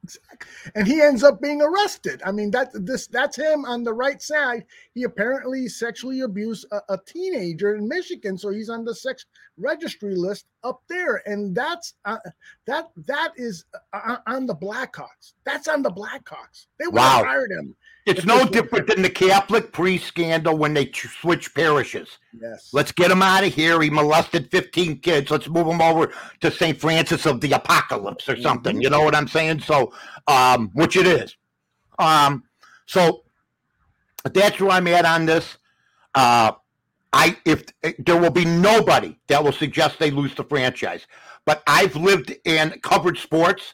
Exactly. 0.03 0.71
And 0.75 0.87
he 0.87 1.01
ends 1.01 1.23
up 1.23 1.39
being 1.41 1.61
arrested. 1.61 2.21
I 2.25 2.31
mean, 2.31 2.49
that 2.51 2.69
this 2.73 3.05
that's 3.07 3.37
him 3.37 3.65
on 3.65 3.83
the 3.83 3.93
right 3.93 4.19
side. 4.21 4.65
He 4.95 5.03
apparently 5.03 5.67
sexually 5.67 6.21
abused 6.21 6.65
a, 6.71 6.93
a 6.93 6.97
teenager 7.05 7.75
in 7.75 7.87
Michigan, 7.87 8.37
so 8.37 8.49
he's 8.49 8.69
on 8.69 8.85
the 8.85 8.95
sex 8.95 9.25
registry 9.57 10.15
list 10.15 10.45
up 10.63 10.81
there. 10.89 11.21
And 11.27 11.53
that's 11.55 11.93
uh, 12.05 12.17
that 12.65 12.89
that 13.07 13.33
is 13.35 13.65
uh, 13.93 14.17
on 14.25 14.47
the 14.47 14.55
Blackhawks. 14.55 15.33
That's 15.45 15.67
on 15.67 15.83
the 15.83 15.91
Blackhawks. 15.91 16.65
They 16.79 16.87
would 16.87 16.99
have 16.99 17.21
Wow. 17.23 17.27
hired 17.27 17.51
him. 17.51 17.75
It's 18.09 18.25
no 18.25 18.45
different 18.45 18.87
than 18.87 19.01
the 19.01 19.09
Catholic 19.09 19.71
priest 19.71 20.05
scandal 20.05 20.57
when 20.57 20.73
they 20.73 20.87
ch- 20.87 21.07
switch 21.21 21.53
parishes. 21.53 22.17
Yes. 22.39 22.69
Let's 22.73 22.91
get 22.91 23.11
him 23.11 23.21
out 23.21 23.43
of 23.43 23.53
here. 23.53 23.81
He 23.81 23.89
molested 23.89 24.49
15 24.49 24.99
kids. 24.99 25.29
Let's 25.29 25.47
move 25.47 25.67
him 25.67 25.81
over 25.81 26.11
to 26.41 26.51
St. 26.51 26.79
Francis 26.79 27.25
of 27.25 27.39
the 27.41 27.51
Apocalypse 27.51 28.27
or 28.27 28.35
something. 28.37 28.81
You 28.81 28.89
know 28.89 29.03
what 29.03 29.15
I'm 29.15 29.27
saying? 29.27 29.59
So, 29.61 29.93
um, 30.27 30.71
which 30.73 30.95
it 30.95 31.05
is. 31.05 31.35
Um, 31.99 32.43
so 32.85 33.23
that's 34.23 34.59
where 34.59 34.71
I'm 34.71 34.87
at 34.87 35.05
on 35.05 35.25
this. 35.25 35.57
Uh, 36.15 36.53
I 37.13 37.37
if 37.45 37.65
there 37.99 38.17
will 38.19 38.31
be 38.31 38.45
nobody 38.45 39.15
that 39.27 39.43
will 39.43 39.51
suggest 39.51 39.99
they 39.99 40.11
lose 40.11 40.33
the 40.35 40.43
franchise. 40.43 41.05
But 41.45 41.63
I've 41.67 41.95
lived 41.95 42.35
and 42.45 42.81
covered 42.83 43.17
sports, 43.17 43.73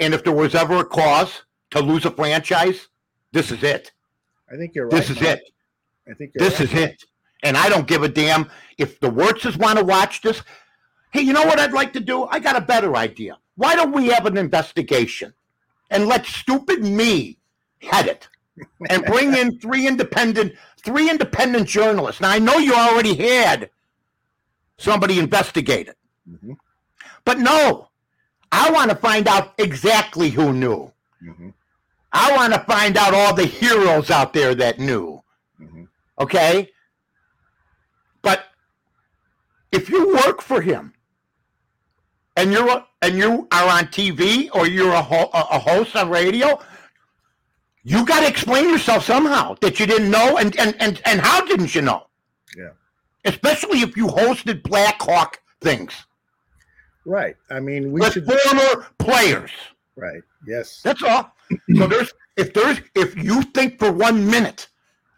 and 0.00 0.14
if 0.14 0.24
there 0.24 0.32
was 0.32 0.54
ever 0.54 0.78
a 0.78 0.84
cause 0.84 1.42
to 1.70 1.80
lose 1.80 2.04
a 2.04 2.10
franchise, 2.10 2.88
this 3.32 3.50
is 3.50 3.62
it. 3.62 3.92
I 4.52 4.56
think 4.56 4.74
you're 4.74 4.86
right. 4.86 4.92
This 5.00 5.10
is 5.10 5.16
Mike. 5.16 5.28
it. 5.28 5.42
I 6.10 6.14
think 6.14 6.32
you're 6.34 6.48
This 6.48 6.60
right. 6.60 6.68
is 6.72 6.74
it. 6.74 7.04
And 7.42 7.56
I 7.56 7.68
don't 7.68 7.86
give 7.86 8.02
a 8.02 8.08
damn 8.08 8.48
if 8.78 9.00
the 9.00 9.10
Wirtzes 9.10 9.56
want 9.56 9.78
to 9.78 9.84
watch 9.84 10.20
this. 10.22 10.42
Hey, 11.10 11.22
you 11.22 11.32
know 11.32 11.42
what 11.44 11.58
I'd 11.58 11.72
like 11.72 11.92
to 11.94 12.00
do? 12.00 12.24
I 12.24 12.38
got 12.38 12.56
a 12.56 12.60
better 12.60 12.96
idea. 12.96 13.36
Why 13.56 13.74
don't 13.74 13.92
we 13.92 14.06
have 14.08 14.26
an 14.26 14.36
investigation 14.36 15.32
and 15.90 16.06
let 16.06 16.24
stupid 16.24 16.82
me 16.82 17.38
head 17.80 18.06
it 18.06 18.28
and 18.88 19.04
bring 19.06 19.34
in 19.34 19.58
three 19.58 19.86
independent 19.86 20.54
three 20.84 21.10
independent 21.10 21.68
journalists. 21.68 22.20
Now 22.20 22.30
I 22.30 22.38
know 22.38 22.58
you 22.58 22.74
already 22.74 23.14
had 23.14 23.70
somebody 24.78 25.18
investigate 25.18 25.88
it. 25.88 25.96
Mhm. 26.28 26.56
But 27.24 27.38
no, 27.38 27.88
I 28.50 28.70
want 28.70 28.90
to 28.90 28.96
find 28.96 29.28
out 29.28 29.54
exactly 29.58 30.30
who 30.30 30.52
knew. 30.52 30.92
Mhm. 31.22 31.52
I 32.12 32.34
want 32.36 32.52
to 32.52 32.60
find 32.60 32.96
out 32.96 33.14
all 33.14 33.34
the 33.34 33.46
heroes 33.46 34.10
out 34.10 34.32
there 34.32 34.54
that 34.54 34.78
knew. 34.78 35.22
Mhm. 35.60 35.88
Okay? 36.20 36.70
But 38.22 38.44
if 39.72 39.88
you 39.88 40.14
work 40.14 40.42
for 40.42 40.60
him 40.60 40.92
and 42.36 42.52
you're 42.52 42.84
and 43.00 43.16
you 43.16 43.48
are 43.50 43.68
on 43.68 43.86
TV 43.88 44.48
or 44.54 44.66
you're 44.66 44.92
a, 44.92 45.02
ho- 45.02 45.30
a 45.32 45.58
host 45.58 45.96
on 45.96 46.08
radio, 46.10 46.60
you 47.82 48.04
got 48.06 48.20
to 48.20 48.28
explain 48.28 48.68
yourself 48.68 49.04
somehow 49.04 49.56
that 49.60 49.80
you 49.80 49.86
didn't 49.86 50.10
know 50.10 50.36
and 50.38 50.56
and 50.58 50.76
and 50.80 51.00
and 51.04 51.20
how 51.20 51.44
didn't 51.46 51.74
you 51.74 51.82
know? 51.82 52.06
Yeah. 52.56 52.70
Especially 53.24 53.80
if 53.80 53.96
you 53.96 54.06
hosted 54.06 54.62
Black 54.62 55.00
Hawk 55.00 55.38
things 55.60 55.92
Right. 57.04 57.34
I 57.50 57.58
mean, 57.58 57.90
we 57.90 58.00
with 58.00 58.12
should. 58.12 58.26
former 58.30 58.86
players. 58.98 59.50
Right. 59.96 60.22
Yes. 60.46 60.80
That's 60.84 61.02
all. 61.02 61.34
So 61.76 61.86
there's 61.86 62.12
if 62.36 62.52
there's 62.52 62.80
if 62.94 63.16
you 63.16 63.42
think 63.42 63.78
for 63.78 63.92
one 63.92 64.26
minute 64.30 64.68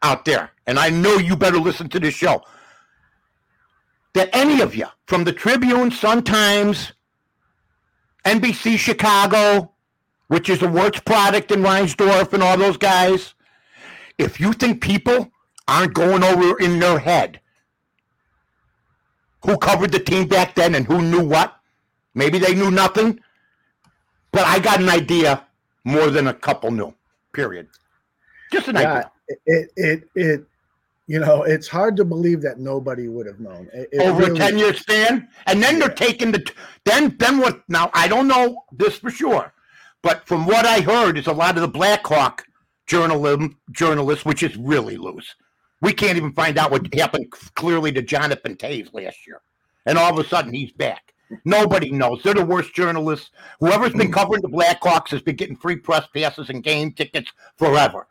out 0.02 0.24
there, 0.24 0.50
and 0.66 0.78
I 0.78 0.90
know 0.90 1.16
you 1.16 1.36
better 1.36 1.58
listen 1.58 1.88
to 1.90 2.00
this 2.00 2.14
show, 2.14 2.42
that 4.14 4.30
any 4.32 4.60
of 4.60 4.74
you 4.74 4.86
from 5.06 5.24
the 5.24 5.32
Tribune, 5.32 5.90
Sun 5.90 6.24
Times, 6.24 6.92
NBC 8.24 8.78
Chicago, 8.78 9.72
which 10.28 10.48
is 10.48 10.62
a 10.62 10.68
Wirtz 10.68 11.00
product 11.00 11.50
in 11.50 11.60
Reinsdorf 11.60 12.32
and 12.32 12.42
all 12.42 12.56
those 12.56 12.76
guys, 12.76 13.34
if 14.18 14.40
you 14.40 14.52
think 14.52 14.80
people 14.80 15.30
aren't 15.68 15.94
going 15.94 16.22
over 16.22 16.58
in 16.58 16.78
their 16.78 16.98
head 16.98 17.40
who 19.44 19.58
covered 19.58 19.92
the 19.92 19.98
team 19.98 20.26
back 20.26 20.54
then 20.54 20.74
and 20.74 20.86
who 20.86 21.02
knew 21.02 21.22
what, 21.22 21.54
maybe 22.14 22.38
they 22.38 22.54
knew 22.54 22.70
nothing, 22.70 23.20
but 24.32 24.46
I 24.46 24.58
got 24.58 24.80
an 24.80 24.88
idea 24.88 25.46
more 25.84 26.10
than 26.10 26.28
a 26.28 26.34
couple 26.34 26.70
knew. 26.70 26.94
Period. 27.32 27.68
Just 28.52 28.68
an 28.68 28.76
yeah. 28.76 28.92
idea. 28.92 29.10
It, 29.46 29.70
it 29.76 30.08
it 30.14 30.44
you 31.06 31.18
know 31.18 31.42
it's 31.42 31.66
hard 31.68 31.96
to 31.96 32.04
believe 32.04 32.42
that 32.42 32.58
nobody 32.58 33.08
would 33.08 33.26
have 33.26 33.40
known 33.40 33.68
It- 33.72 33.88
it 33.92 34.00
Over 34.02 34.20
really- 34.26 34.32
a 34.40 34.42
ten 34.42 34.58
year 34.58 34.74
span, 34.74 35.28
and 35.46 35.62
then 35.62 35.78
they're 35.78 35.88
taking 35.88 36.30
the 36.32 36.44
then 36.84 37.16
then 37.18 37.38
what? 37.38 37.62
Now 37.68 37.90
I 37.94 38.06
don't 38.08 38.28
know 38.28 38.64
this 38.72 38.98
for 38.98 39.10
sure, 39.10 39.52
but 40.02 40.26
from 40.26 40.46
what 40.46 40.66
I 40.66 40.80
heard, 40.80 41.16
is 41.18 41.26
a 41.26 41.32
lot 41.32 41.56
of 41.56 41.62
the 41.62 41.68
Blackhawk 41.68 42.44
journalism 42.86 43.58
journalists, 43.72 44.24
which 44.24 44.42
is 44.42 44.56
really 44.56 44.96
loose. 44.96 45.34
We 45.80 45.92
can't 45.92 46.16
even 46.16 46.32
find 46.32 46.58
out 46.58 46.70
what 46.70 46.92
happened 46.94 47.30
clearly 47.54 47.92
to 47.92 48.02
Jonathan 48.02 48.56
Toews 48.56 48.92
last 48.92 49.26
year, 49.26 49.40
and 49.86 49.98
all 49.98 50.12
of 50.12 50.24
a 50.24 50.28
sudden 50.28 50.52
he's 50.52 50.72
back. 50.72 51.13
Nobody 51.44 51.90
knows. 51.90 52.22
They're 52.22 52.34
the 52.34 52.44
worst 52.44 52.74
journalists. 52.74 53.30
Whoever's 53.60 53.92
been 53.92 54.12
covering 54.12 54.42
the 54.42 54.48
Blackhawks 54.48 55.08
has 55.10 55.22
been 55.22 55.36
getting 55.36 55.56
free 55.56 55.76
press 55.76 56.06
passes 56.14 56.50
and 56.50 56.62
game 56.62 56.92
tickets 56.92 57.32
forever. 57.56 58.06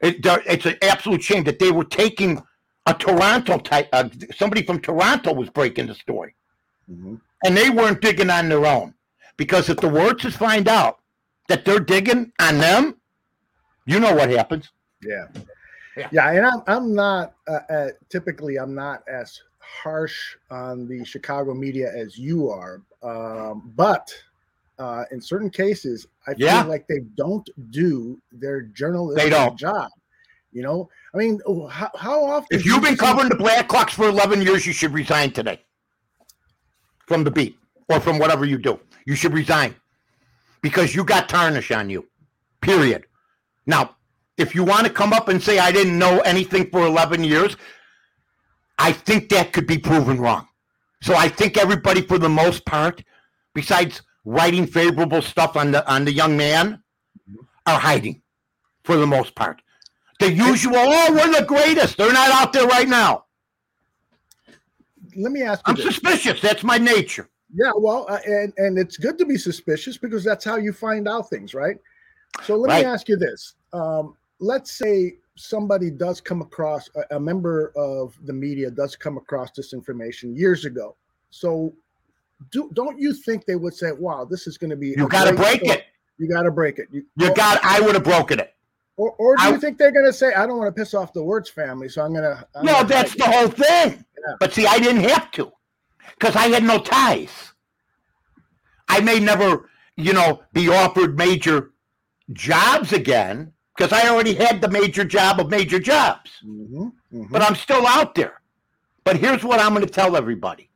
It, 0.00 0.16
it's 0.24 0.66
an 0.66 0.76
absolute 0.82 1.22
shame 1.22 1.44
that 1.44 1.58
they 1.58 1.70
were 1.72 1.84
taking 1.84 2.42
a 2.86 2.94
Toronto 2.94 3.58
type. 3.58 3.88
Uh, 3.92 4.08
somebody 4.36 4.62
from 4.64 4.80
Toronto 4.80 5.32
was 5.32 5.50
breaking 5.50 5.86
the 5.86 5.94
story, 5.94 6.34
Mhm. 6.90 7.20
and 7.44 7.56
they 7.56 7.70
weren't 7.70 8.00
digging 8.00 8.30
on 8.30 8.48
their 8.48 8.66
own. 8.66 8.94
Because 9.36 9.68
if 9.68 9.76
the 9.78 9.88
Wirtzes 9.88 10.32
find 10.32 10.68
out 10.68 10.98
that 11.48 11.64
they're 11.64 11.80
digging 11.80 12.32
on 12.40 12.58
them, 12.58 12.96
you 13.86 14.00
know 14.00 14.14
what 14.14 14.30
happens. 14.30 14.70
Yeah. 15.02 15.26
Yeah. 15.96 16.08
Yeah, 16.12 16.30
and 16.30 16.46
I'm 16.46 16.62
I'm 16.66 16.94
not 16.94 17.34
uh, 17.48 17.60
uh, 17.70 17.88
typically 18.08 18.56
I'm 18.56 18.74
not 18.74 19.02
as 19.08 19.40
harsh 19.82 20.36
on 20.50 20.88
the 20.88 21.04
Chicago 21.04 21.54
media 21.54 21.92
as 21.94 22.18
you 22.18 22.48
are, 22.50 22.82
um, 23.02 23.72
but 23.76 24.10
uh, 24.78 25.04
in 25.10 25.20
certain 25.20 25.50
cases, 25.50 26.06
I 26.26 26.34
feel 26.34 26.64
like 26.68 26.86
they 26.88 27.00
don't 27.16 27.48
do 27.70 28.20
their 28.32 28.62
journalistic 28.62 29.24
They 29.24 29.30
don't. 29.30 29.58
job. 29.58 29.90
You 30.52 30.62
know, 30.62 30.88
I 31.14 31.18
mean, 31.18 31.40
oh, 31.46 31.66
how, 31.66 31.90
how 31.96 32.24
often? 32.24 32.46
If 32.58 32.64
you've 32.64 32.82
been 32.82 32.96
covering 32.96 33.28
the 33.28 33.34
Blackhawks 33.34 33.90
for 33.90 34.08
11 34.08 34.40
years, 34.42 34.66
you 34.66 34.72
should 34.72 34.92
resign 34.92 35.30
today 35.32 35.60
from 37.06 37.22
the 37.22 37.30
beat 37.30 37.58
or 37.88 38.00
from 38.00 38.18
whatever 38.18 38.44
you 38.46 38.56
do. 38.56 38.80
You 39.04 39.14
should 39.14 39.32
resign 39.34 39.74
because 40.62 40.94
you 40.94 41.04
got 41.04 41.28
tarnish 41.28 41.70
on 41.70 41.90
you, 41.90 42.06
period. 42.62 43.06
Now, 43.66 43.96
if 44.38 44.54
you 44.54 44.64
want 44.64 44.86
to 44.86 44.92
come 44.92 45.12
up 45.12 45.28
and 45.28 45.42
say, 45.42 45.58
I 45.58 45.70
didn't 45.72 45.98
know 45.98 46.20
anything 46.20 46.70
for 46.70 46.86
11 46.86 47.24
years, 47.24 47.56
I 48.78 48.92
think 48.92 49.28
that 49.30 49.52
could 49.52 49.66
be 49.66 49.78
proven 49.78 50.20
wrong. 50.20 50.46
So 51.02 51.14
I 51.14 51.28
think 51.28 51.56
everybody, 51.56 52.02
for 52.02 52.18
the 52.18 52.28
most 52.28 52.64
part, 52.64 53.02
besides 53.54 54.02
writing 54.24 54.66
favorable 54.66 55.22
stuff 55.22 55.56
on 55.56 55.70
the 55.72 55.88
on 55.90 56.04
the 56.04 56.12
young 56.12 56.36
man, 56.36 56.82
are 57.66 57.78
hiding 57.78 58.22
for 58.84 58.96
the 58.96 59.06
most 59.06 59.34
part. 59.34 59.62
The 60.20 60.32
usual, 60.32 60.74
oh, 60.76 61.12
we're 61.12 61.38
the 61.40 61.46
greatest. 61.46 61.96
They're 61.96 62.12
not 62.12 62.30
out 62.30 62.52
there 62.52 62.66
right 62.66 62.88
now. 62.88 63.24
Let 65.16 65.32
me 65.32 65.42
ask 65.42 65.66
you 65.66 65.72
I'm 65.72 65.76
this. 65.76 65.84
suspicious. 65.86 66.40
That's 66.40 66.64
my 66.64 66.78
nature. 66.78 67.28
Yeah, 67.54 67.72
well, 67.76 68.06
uh, 68.08 68.18
and 68.26 68.52
and 68.58 68.78
it's 68.78 68.96
good 68.96 69.16
to 69.18 69.24
be 69.24 69.38
suspicious 69.38 69.96
because 69.96 70.22
that's 70.24 70.44
how 70.44 70.56
you 70.56 70.72
find 70.72 71.08
out 71.08 71.30
things, 71.30 71.54
right? 71.54 71.76
So 72.44 72.56
let 72.56 72.68
Right. 72.68 72.84
me 72.84 72.90
ask 72.90 73.08
you 73.08 73.16
this: 73.16 73.54
um, 73.72 74.16
Let's 74.40 74.72
say 74.72 75.16
somebody 75.38 75.90
does 75.90 76.20
come 76.20 76.42
across 76.42 76.90
a, 76.96 77.16
a 77.16 77.20
member 77.20 77.72
of 77.76 78.18
the 78.24 78.32
media 78.32 78.70
does 78.70 78.96
come 78.96 79.16
across 79.16 79.50
this 79.52 79.72
information 79.72 80.34
years 80.36 80.64
ago. 80.64 80.96
So, 81.30 81.72
do 82.50 82.70
don't 82.74 82.98
you 82.98 83.12
think 83.14 83.46
they 83.46 83.56
would 83.56 83.74
say, 83.74 83.92
"Wow, 83.92 84.24
this 84.24 84.46
is 84.46 84.58
going 84.58 84.70
to 84.70 84.76
be"? 84.76 84.88
You 84.96 85.08
got 85.08 85.24
to 85.24 85.34
break 85.34 85.60
story." 85.60 85.78
it. 85.78 85.84
You 86.18 86.28
got 86.28 86.42
to 86.42 86.50
break 86.50 86.78
it. 86.78 86.88
You, 86.90 87.04
You 87.16 87.32
got. 87.34 87.60
I 87.62 87.80
would 87.80 87.94
have 87.94 88.04
broken 88.04 88.40
it. 88.40 88.54
Or, 88.96 89.12
or 89.12 89.36
do 89.36 89.42
I- 89.44 89.50
you 89.50 89.60
think 89.60 89.78
they're 89.78 89.92
going 89.92 90.06
to 90.06 90.12
say, 90.12 90.34
"I 90.34 90.46
don't 90.46 90.58
want 90.58 90.74
to 90.74 90.78
piss 90.78 90.94
off 90.94 91.12
the 91.12 91.22
Wirtz 91.22 91.48
family, 91.48 91.88
so 91.88 92.02
I'm 92.02 92.12
going 92.12 92.24
to"? 92.24 92.44
No, 92.62 92.82
that's 92.82 93.14
the 93.14 93.24
whole 93.24 93.48
thing. 93.48 94.04
Yeah. 94.26 94.34
But 94.40 94.52
see, 94.52 94.66
I 94.66 94.78
didn't 94.78 95.04
have 95.04 95.30
to 95.32 95.52
because 96.18 96.34
I 96.34 96.48
had 96.48 96.64
no 96.64 96.78
ties. 96.80 97.52
I 98.88 99.00
may 99.00 99.20
never, 99.20 99.68
you 99.96 100.12
know, 100.12 100.42
be 100.52 100.68
offered 100.68 101.16
major 101.16 101.72
jobs 102.32 102.92
again 102.92 103.52
because 103.78 103.92
I 103.92 104.08
already 104.08 104.34
had 104.34 104.60
the 104.60 104.68
major 104.68 105.04
job 105.04 105.38
of 105.38 105.50
major 105.50 105.78
jobs. 105.78 106.30
hmm 106.42 106.88
But 107.30 107.42
I'm 107.42 107.54
still 107.54 107.86
out 107.86 108.14
there. 108.14 108.40
But 109.04 109.16
here's 109.16 109.44
what 109.44 109.60
I'm 109.60 109.72
going 109.72 109.86
to 109.86 109.92
tell 109.92 110.16
everybody. 110.16 110.68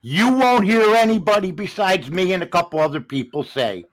You 0.00 0.32
won't 0.32 0.64
hear 0.64 0.94
anybody 0.94 1.50
besides 1.50 2.10
me 2.10 2.32
and 2.32 2.42
a 2.42 2.46
couple 2.46 2.78
other 2.78 3.00
people 3.00 3.42
say 3.42 3.84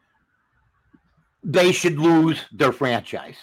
they 1.43 1.71
should 1.71 1.99
lose 1.99 2.45
their 2.51 2.71
franchise. 2.71 3.37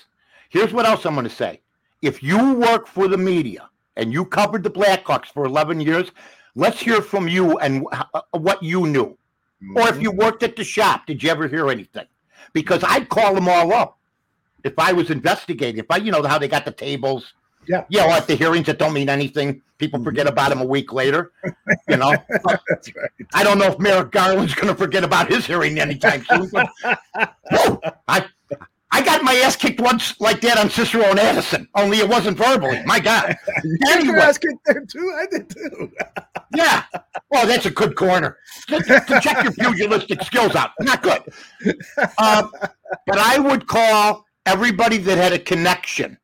Here's 0.49 0.73
what 0.73 0.87
else 0.87 1.05
I'm 1.05 1.15
going 1.15 1.29
to 1.29 1.35
say. 1.35 1.61
If 2.01 2.23
you 2.23 2.55
work 2.55 2.87
for 2.87 3.09
the 3.09 3.19
media 3.19 3.69
and 3.97 4.13
you 4.13 4.25
covered 4.25 4.63
the 4.63 4.71
Blackhawks 4.71 5.27
for 5.27 5.45
11 5.45 5.81
years, 5.81 6.13
let's 6.55 6.81
hear 6.81 7.03
from 7.03 7.29
you 7.29 7.59
and 7.59 7.85
uh, 7.93 8.05
uh, 8.15 8.39
what 8.39 8.63
you 8.63 8.87
knew. 8.87 9.19
Or 9.77 9.89
if 9.89 9.95
mm-hmm. 9.95 10.03
you 10.03 10.13
worked 10.13 10.43
at 10.43 10.57
the 10.57 10.65
shop, 10.65 11.07
did 11.07 11.23
you 11.23 11.31
ever 11.31 11.49
hear 11.49 11.69
anything? 11.71 12.07
Because 12.53 12.83
I'd 12.85 13.09
call 13.09 13.35
them 13.35 13.49
all 13.49 13.73
up 13.73 13.99
if 14.65 14.75
I 14.79 14.93
was 14.93 15.11
investigating. 15.11 15.79
If 15.79 15.87
I, 15.91 15.97
you 15.99 16.11
know, 16.11 16.23
how 16.23 16.39
they 16.39 16.49
got 16.49 16.65
the 16.65 16.73
tables. 16.73 17.33
Yeah. 17.67 17.85
Yeah, 17.89 18.05
at 18.09 18.27
the 18.27 18.35
hearings 18.35 18.67
that 18.67 18.79
don't 18.79 18.93
mean 18.93 19.09
anything. 19.09 19.63
People 19.79 20.03
forget 20.05 20.27
about 20.27 20.51
them 20.51 20.61
a 20.61 20.67
week 20.67 20.93
later. 20.93 21.33
You 21.89 21.97
know, 21.97 22.11
right. 22.45 22.59
I 23.33 23.43
don't 23.43 23.59
know 23.59 23.67
if 23.67 23.79
Merrick 23.79 24.11
Garland's 24.11 24.55
going 24.55 24.69
to 24.69 24.75
forget 24.75 25.03
about 25.03 25.29
his 25.31 25.47
hearing 25.47 25.79
anytime 25.81 26.25
soon. 26.27 26.51
But, 26.53 26.69
Whoa, 27.51 27.81
I, 28.07 28.27
I 28.93 29.03
got 29.03 29.23
my 29.25 29.35
ass 29.37 29.57
kicked 29.57 29.81
once 29.81 30.21
like 30.21 30.43
that 30.43 30.59
on 30.59 30.69
Cicero 30.69 31.05
and 31.05 31.19
Addison, 31.19 31.67
only 31.75 31.99
it 31.99 32.09
wasn't 32.09 32.37
verbally. 32.37 32.83
My 32.85 33.01
God. 33.01 33.35
You 33.65 33.79
got 33.79 33.97
Anyway. 33.97 34.15
your 34.15 34.19
ass 34.19 34.37
kicked 34.39 34.65
there 34.67 34.85
too. 34.85 35.17
I 35.19 35.27
did 35.31 35.49
too. 35.49 35.91
Yeah. 36.55 36.83
Well, 37.31 37.47
that's 37.47 37.65
a 37.67 37.71
good 37.71 37.97
corner. 37.97 38.37
To, 38.69 38.79
to 38.83 39.21
check 39.23 39.43
your 39.43 39.53
pugilistic 39.53 40.23
skills 40.23 40.55
out. 40.55 40.71
Not 40.81 41.03
good. 41.03 41.23
Um, 42.19 42.51
but 43.07 43.19
I 43.19 43.39
would 43.39 43.67
call 43.67 44.25
everybody 44.47 44.99
that 44.99 45.19
had 45.19 45.33
a 45.33 45.39
connection 45.39 46.19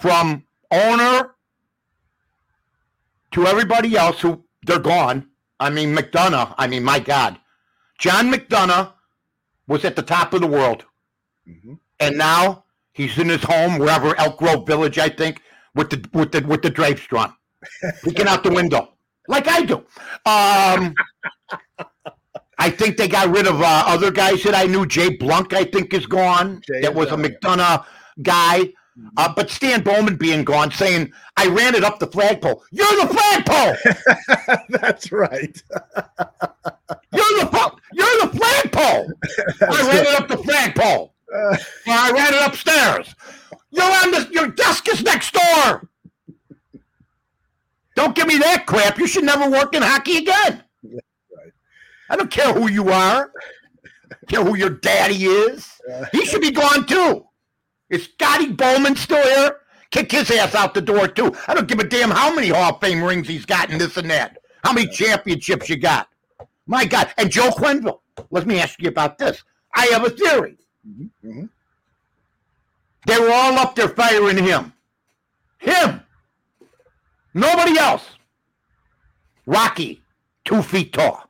from 0.00 0.44
owner 0.70 1.34
to 3.32 3.46
everybody 3.46 3.96
else 3.96 4.20
who 4.20 4.44
they're 4.66 4.78
gone. 4.78 5.28
I 5.60 5.70
mean, 5.70 5.94
McDonough. 5.96 6.54
I 6.58 6.66
mean, 6.66 6.84
my 6.84 6.98
God, 6.98 7.38
John 7.98 8.30
McDonough 8.32 8.92
was 9.66 9.84
at 9.84 9.96
the 9.96 10.02
top 10.02 10.32
of 10.34 10.40
the 10.40 10.46
world, 10.46 10.84
Mm-hmm. 11.48 11.74
and 12.00 12.18
now 12.18 12.64
he's 12.92 13.16
in 13.18 13.28
his 13.28 13.42
home 13.44 13.78
wherever 13.78 14.18
Elk 14.18 14.36
Grove 14.38 14.66
Village, 14.66 14.98
I 14.98 15.08
think, 15.08 15.40
with 15.76 15.90
the 15.90 16.04
with 16.12 16.32
the 16.32 16.40
with 16.44 16.62
the 16.62 16.70
drapes 16.70 17.06
drawn, 17.06 17.32
looking 18.04 18.26
out 18.26 18.42
the 18.42 18.50
window 18.50 18.94
like 19.28 19.46
I 19.46 19.62
do. 19.62 19.76
Um, 20.26 20.94
I 22.58 22.70
think 22.70 22.96
they 22.96 23.08
got 23.08 23.28
rid 23.28 23.46
of 23.46 23.60
uh, 23.60 23.84
other 23.86 24.10
guys 24.10 24.42
that 24.44 24.54
I 24.54 24.64
knew. 24.64 24.86
Jay 24.86 25.10
Blunk, 25.16 25.52
I 25.52 25.64
think, 25.64 25.92
is 25.92 26.06
gone. 26.06 26.62
Jay 26.66 26.80
that 26.80 26.94
was 26.94 27.12
a. 27.12 27.16
McDonough 27.16 27.84
guy. 28.22 28.72
Uh, 29.18 29.32
but 29.34 29.50
Stan 29.50 29.82
Bowman 29.82 30.16
being 30.16 30.42
gone, 30.42 30.70
saying, 30.70 31.12
I 31.36 31.48
ran 31.48 31.74
it 31.74 31.84
up 31.84 31.98
the 31.98 32.06
flagpole. 32.06 32.64
You're 32.70 33.06
the 33.06 33.14
flagpole! 33.14 34.56
That's 34.80 35.12
right. 35.12 35.62
You're 37.12 37.40
the, 37.40 37.72
you're 37.92 38.26
the 38.26 38.38
flagpole! 38.38 39.12
I 39.68 39.88
ran 39.88 40.06
it 40.06 40.20
up 40.20 40.28
the 40.28 40.38
flagpole. 40.38 41.14
Uh, 41.34 41.56
I 41.86 42.12
ran 42.12 42.34
it 42.34 42.46
upstairs. 42.46 43.14
You're 43.70 43.84
on 43.84 44.10
the, 44.12 44.28
your 44.32 44.48
desk 44.48 44.88
is 44.88 45.02
next 45.02 45.34
door. 45.34 45.88
Don't 47.96 48.14
give 48.14 48.26
me 48.26 48.38
that 48.38 48.66
crap. 48.66 48.98
You 48.98 49.06
should 49.06 49.24
never 49.24 49.50
work 49.50 49.74
in 49.74 49.82
hockey 49.82 50.18
again. 50.18 50.62
I 52.08 52.16
don't 52.16 52.30
care 52.30 52.52
who 52.52 52.68
you 52.70 52.90
are. 52.90 53.30
care 54.28 54.44
who 54.44 54.56
your 54.56 54.70
daddy 54.70 55.24
is. 55.24 55.70
He 56.12 56.24
should 56.26 56.40
be 56.40 56.50
gone 56.50 56.86
too. 56.86 57.24
Is 57.90 58.04
Scotty 58.04 58.52
Bowman 58.52 58.96
still 58.96 59.22
here? 59.22 59.56
Kick 59.90 60.10
his 60.10 60.30
ass 60.30 60.54
out 60.54 60.74
the 60.74 60.80
door 60.80 61.06
too. 61.08 61.34
I 61.46 61.54
don't 61.54 61.68
give 61.68 61.78
a 61.78 61.84
damn 61.84 62.10
how 62.10 62.34
many 62.34 62.48
Hall 62.48 62.74
of 62.74 62.80
Fame 62.80 63.02
rings 63.02 63.28
he's 63.28 63.46
got 63.46 63.70
and 63.70 63.80
this 63.80 63.96
and 63.96 64.10
that. 64.10 64.38
How 64.64 64.72
many 64.72 64.88
championships 64.88 65.68
you 65.68 65.76
got? 65.76 66.08
My 66.66 66.84
God. 66.84 67.12
And 67.18 67.30
Joe 67.30 67.50
Quenneville. 67.50 68.00
Let 68.30 68.46
me 68.46 68.58
ask 68.58 68.80
you 68.82 68.88
about 68.88 69.18
this. 69.18 69.42
I 69.74 69.86
have 69.86 70.04
a 70.04 70.10
theory. 70.10 70.56
mhm. 71.24 71.48
They 73.06 73.18
were 73.20 73.30
all 73.30 73.56
up 73.58 73.76
there 73.76 73.88
firing 73.88 74.36
him. 74.38 74.72
Him. 75.58 76.00
Nobody 77.34 77.78
else. 77.78 78.04
Rocky, 79.46 80.02
two 80.44 80.62
feet 80.62 80.92
tall. 80.92 81.25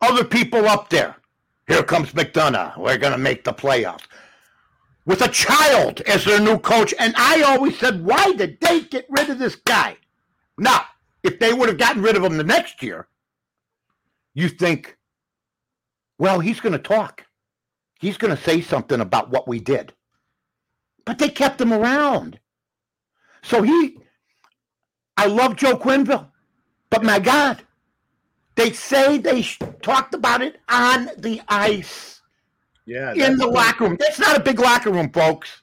Other 0.00 0.24
people 0.24 0.66
up 0.66 0.88
there. 0.88 1.16
Here 1.68 1.82
comes 1.82 2.12
McDonough. 2.12 2.76
We're 2.78 2.98
going 2.98 3.12
to 3.12 3.18
make 3.18 3.44
the 3.44 3.52
playoffs. 3.52 4.06
With 5.06 5.22
a 5.22 5.28
child 5.28 6.00
as 6.02 6.24
their 6.24 6.40
new 6.40 6.58
coach. 6.58 6.94
And 6.98 7.14
I 7.16 7.42
always 7.42 7.78
said, 7.78 8.04
why 8.04 8.32
did 8.32 8.60
they 8.60 8.80
get 8.80 9.06
rid 9.10 9.30
of 9.30 9.38
this 9.38 9.56
guy? 9.56 9.96
Now, 10.58 10.84
if 11.22 11.38
they 11.38 11.52
would 11.52 11.68
have 11.68 11.78
gotten 11.78 12.02
rid 12.02 12.16
of 12.16 12.24
him 12.24 12.36
the 12.36 12.44
next 12.44 12.82
year, 12.82 13.08
you 14.34 14.48
think, 14.48 14.96
well, 16.18 16.40
he's 16.40 16.60
going 16.60 16.72
to 16.72 16.78
talk 16.78 17.24
he's 18.00 18.16
going 18.16 18.34
to 18.34 18.42
say 18.42 18.60
something 18.60 19.00
about 19.00 19.30
what 19.30 19.46
we 19.46 19.60
did. 19.60 19.92
But 21.04 21.18
they 21.18 21.28
kept 21.28 21.60
him 21.60 21.72
around. 21.72 22.40
So 23.42 23.62
he, 23.62 23.98
I 25.16 25.26
love 25.26 25.56
Joe 25.56 25.76
Quenneville, 25.76 26.28
but 26.88 27.04
my 27.04 27.18
God, 27.18 27.62
they 28.56 28.72
say 28.72 29.18
they 29.18 29.42
sh- 29.42 29.58
talked 29.82 30.14
about 30.14 30.42
it 30.42 30.60
on 30.68 31.08
the 31.18 31.40
ice 31.48 32.20
Yeah. 32.86 33.12
in 33.14 33.36
the 33.36 33.46
locker 33.46 33.84
room. 33.84 33.96
That's 33.98 34.18
not 34.18 34.36
a 34.36 34.40
big 34.40 34.58
locker 34.58 34.90
room, 34.90 35.10
folks. 35.10 35.62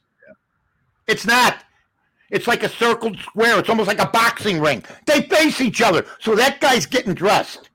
It's 1.08 1.26
not. 1.26 1.64
It's 2.30 2.48
like 2.48 2.64
a 2.64 2.70
circled 2.70 3.18
square. 3.20 3.58
It's 3.60 3.70
almost 3.70 3.88
like 3.88 4.00
a 4.00 4.08
boxing 4.10 4.60
ring. 4.60 4.84
They 5.06 5.22
face 5.24 5.62
each 5.62 5.82
other. 5.82 6.06
So 6.20 6.36
that 6.36 6.60
guy's 6.60 6.86
getting 6.86 7.14
dressed 7.14 7.70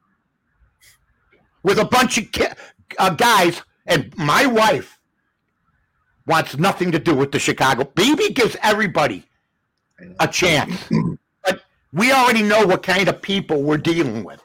with 1.63 1.79
a 1.79 1.85
bunch 1.85 2.19
of 2.19 2.31
ki- 2.33 2.47
uh, 2.99 3.11
guys, 3.11 3.63
and 3.87 4.15
my 4.19 4.45
wife 4.47 4.99
wants 6.27 6.59
nothing 6.59 6.93
to 6.93 6.99
do 6.99 7.15
with 7.15 7.33
the 7.33 7.39
Chicago. 7.39 7.85
BB 7.85 8.35
gives 8.35 8.57
everybody 8.63 9.25
a 10.21 10.29
chance, 10.29 10.77
but 11.45 11.63
we 11.93 12.13
already 12.13 12.43
know 12.43 12.67
what 12.67 12.83
kind 12.83 13.09
of 13.09 13.23
people 13.23 13.63
we're 13.63 13.79
dealing 13.79 14.23
with. 14.25 14.43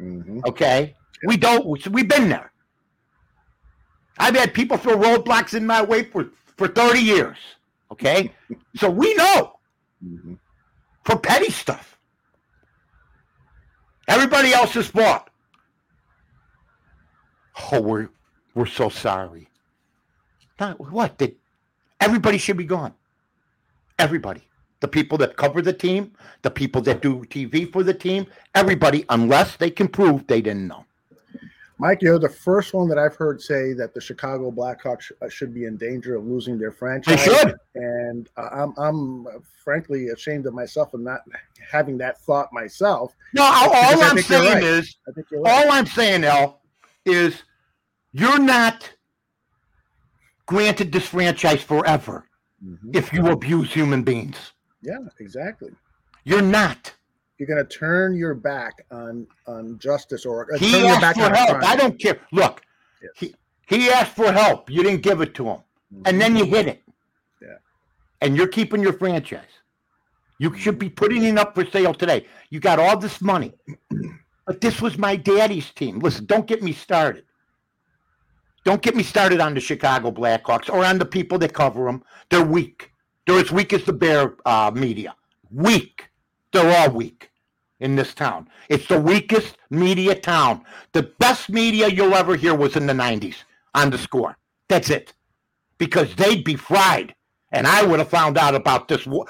Mhm. 0.00 0.46
Okay, 0.46 0.94
we 1.26 1.36
don't. 1.36 1.66
We've 1.90 2.08
been 2.08 2.28
there. 2.28 2.52
I've 4.18 4.34
had 4.36 4.54
people 4.54 4.76
throw 4.76 4.96
roadblocks 4.96 5.54
in 5.54 5.66
my 5.66 5.82
way 5.82 6.04
for 6.04 6.30
for 6.56 6.68
thirty 6.68 7.00
years. 7.00 7.36
Okay, 7.92 8.32
so 8.76 8.88
we 8.90 9.14
know 9.14 9.58
Mhm. 10.04 10.38
for 11.04 11.18
petty 11.18 11.50
stuff. 11.50 11.98
Everybody 14.08 14.52
else 14.52 14.74
is 14.76 14.90
bought. 14.90 15.30
Oh, 17.72 17.80
we're 17.80 18.08
we're 18.54 18.66
so 18.66 18.88
sorry. 18.88 19.48
Not 20.58 20.78
what? 20.90 21.16
did 21.18 21.36
everybody 22.00 22.38
should 22.38 22.56
be 22.56 22.64
gone. 22.64 22.94
Everybody. 23.98 24.42
The 24.80 24.88
people 24.88 25.18
that 25.18 25.36
cover 25.36 25.60
the 25.60 25.72
team, 25.72 26.12
the 26.42 26.50
people 26.50 26.80
that 26.82 27.02
do 27.02 27.20
TV 27.26 27.70
for 27.70 27.82
the 27.82 27.94
team, 27.94 28.26
everybody, 28.54 29.04
unless 29.10 29.56
they 29.56 29.70
can 29.70 29.88
prove 29.88 30.26
they 30.26 30.40
didn't 30.40 30.68
know. 30.68 30.86
Mike, 31.78 32.02
you're 32.02 32.18
the 32.18 32.28
first 32.28 32.74
one 32.74 32.88
that 32.88 32.98
I've 32.98 33.14
heard 33.14 33.40
say 33.40 33.72
that 33.72 33.94
the 33.94 34.00
Chicago 34.02 34.50
Blackhawks 34.50 35.12
uh, 35.22 35.30
should 35.30 35.54
be 35.54 35.64
in 35.64 35.78
danger 35.78 36.14
of 36.14 36.26
losing 36.26 36.58
their 36.58 36.72
franchise. 36.72 37.24
They 37.24 37.34
should. 37.34 37.54
And 37.74 38.28
uh, 38.36 38.48
I'm, 38.52 38.74
I'm 38.76 39.26
frankly 39.64 40.08
ashamed 40.08 40.44
of 40.46 40.52
myself 40.52 40.92
of 40.92 41.00
not 41.00 41.20
having 41.70 41.96
that 41.98 42.20
thought 42.20 42.52
myself. 42.52 43.14
No, 43.32 43.44
all, 43.44 43.70
I'm 44.02 44.18
saying 44.18 44.54
right. 44.54 44.62
is, 44.62 44.96
right. 45.06 45.24
all 45.46 45.72
I'm 45.72 45.86
saying, 45.86 46.24
El, 46.24 46.60
is 47.06 47.42
you're 48.12 48.38
not 48.38 48.90
granted 50.44 50.92
this 50.92 51.06
franchise 51.06 51.62
forever 51.62 52.26
Mhm. 52.62 52.94
if 52.94 53.12
you 53.12 53.26
abuse 53.28 53.72
human 53.72 54.02
beings. 54.02 54.52
Yeah, 54.82 54.98
exactly. 55.18 55.70
You're 56.24 56.42
not. 56.42 56.92
You're 57.38 57.46
going 57.46 57.64
to 57.64 57.78
turn 57.78 58.14
your 58.14 58.34
back 58.34 58.84
on 58.90 59.26
on 59.46 59.78
justice 59.78 60.26
or 60.26 60.52
uh, 60.52 60.58
He 60.58 60.72
turn 60.72 60.80
your 60.80 60.90
asked 60.90 61.00
back 61.00 61.16
for 61.16 61.22
on 61.22 61.34
help. 61.34 61.64
I 61.64 61.76
don't 61.76 61.98
care. 61.98 62.20
Look, 62.32 62.62
Yes. 63.02 63.12
he, 63.16 63.34
he 63.66 63.90
asked 63.90 64.14
for 64.14 64.30
help. 64.30 64.68
You 64.68 64.82
didn't 64.82 65.02
give 65.02 65.20
it 65.22 65.34
to 65.34 65.46
him. 65.48 65.58
And 66.04 66.20
then 66.20 66.36
you 66.36 66.44
hit 66.44 66.66
it. 66.68 66.82
Yeah. 67.40 67.48
And 68.20 68.36
you're 68.36 68.46
keeping 68.48 68.82
your 68.82 68.92
franchise. 68.92 69.48
You 70.38 70.54
should 70.56 70.78
be 70.78 70.90
putting 70.90 71.22
it 71.24 71.38
up 71.38 71.54
for 71.54 71.64
sale 71.64 71.94
today. 71.94 72.26
You 72.50 72.60
got 72.60 72.78
all 72.78 72.98
this 72.98 73.20
money. 73.20 73.52
But 74.46 74.60
this 74.60 74.82
was 74.82 74.98
my 74.98 75.14
daddy's 75.14 75.70
team. 75.70 76.00
Listen, 76.00 76.24
don't 76.26 76.44
get 76.44 76.60
me 76.60 76.72
started. 76.72 77.24
Don't 78.64 78.82
get 78.82 78.96
me 78.96 79.04
started 79.04 79.38
on 79.40 79.54
the 79.54 79.60
Chicago 79.60 80.10
Blackhawks 80.10 80.68
or 80.68 80.84
on 80.84 80.98
the 80.98 81.04
people 81.04 81.38
that 81.38 81.52
cover 81.52 81.84
them. 81.84 82.02
They're 82.30 82.44
weak. 82.44 82.89
They're 83.30 83.38
as 83.38 83.52
weak 83.52 83.72
as 83.72 83.84
the 83.84 83.92
Bear 83.92 84.34
uh, 84.44 84.72
media. 84.74 85.14
Weak. 85.52 86.08
They're 86.52 86.80
all 86.80 86.90
weak 86.90 87.30
in 87.78 87.94
this 87.94 88.12
town. 88.12 88.48
It's 88.68 88.88
the 88.88 88.98
weakest 89.00 89.56
media 89.70 90.16
town. 90.16 90.64
The 90.94 91.04
best 91.20 91.48
media 91.48 91.86
you'll 91.86 92.16
ever 92.16 92.34
hear 92.34 92.56
was 92.56 92.74
in 92.74 92.88
the 92.88 92.92
90s 92.92 93.36
on 93.76 93.90
the 93.90 93.98
score. 93.98 94.36
That's 94.66 94.90
it. 94.90 95.12
Because 95.78 96.12
they'd 96.16 96.42
be 96.42 96.56
fried. 96.56 97.14
And 97.52 97.68
I 97.68 97.84
would 97.84 98.00
have 98.00 98.08
found 98.08 98.36
out 98.36 98.56
about 98.56 98.88
this. 98.88 99.06
wa- 99.06 99.26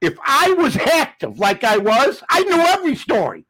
If 0.00 0.16
I 0.24 0.52
was 0.52 0.76
active 0.76 1.40
like 1.40 1.64
I 1.64 1.78
was, 1.78 2.22
I 2.30 2.44
knew 2.44 2.60
every 2.60 2.94
story. 2.94 3.44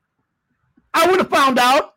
I 0.95 1.07
would 1.07 1.19
have 1.19 1.29
found 1.29 1.59
out. 1.59 1.97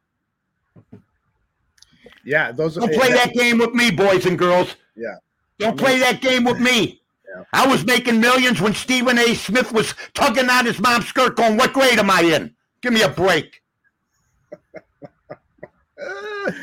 Yeah, 2.25 2.51
those 2.51 2.75
Don't 2.75 2.93
play 2.93 3.13
that 3.13 3.31
game 3.33 3.57
with 3.57 3.73
me, 3.73 3.89
boys 3.89 4.25
and 4.25 4.37
girls. 4.37 4.75
Yeah. 4.97 5.15
Don't 5.59 5.77
play 5.79 5.97
that 5.99 6.19
game 6.19 6.43
with 6.43 6.59
me. 6.59 7.01
I 7.53 7.67
was 7.67 7.85
making 7.85 8.19
millions 8.19 8.61
when 8.61 8.73
Stephen 8.73 9.17
A. 9.17 9.33
Smith 9.33 9.71
was 9.71 9.93
tugging 10.13 10.49
on 10.49 10.65
his 10.65 10.79
mom's 10.79 11.07
skirt 11.07 11.35
going, 11.35 11.57
What 11.57 11.73
grade 11.73 11.99
am 11.99 12.09
I 12.09 12.21
in? 12.21 12.55
Give 12.81 12.93
me 12.93 13.01
a 13.01 13.09
break. 13.09 13.61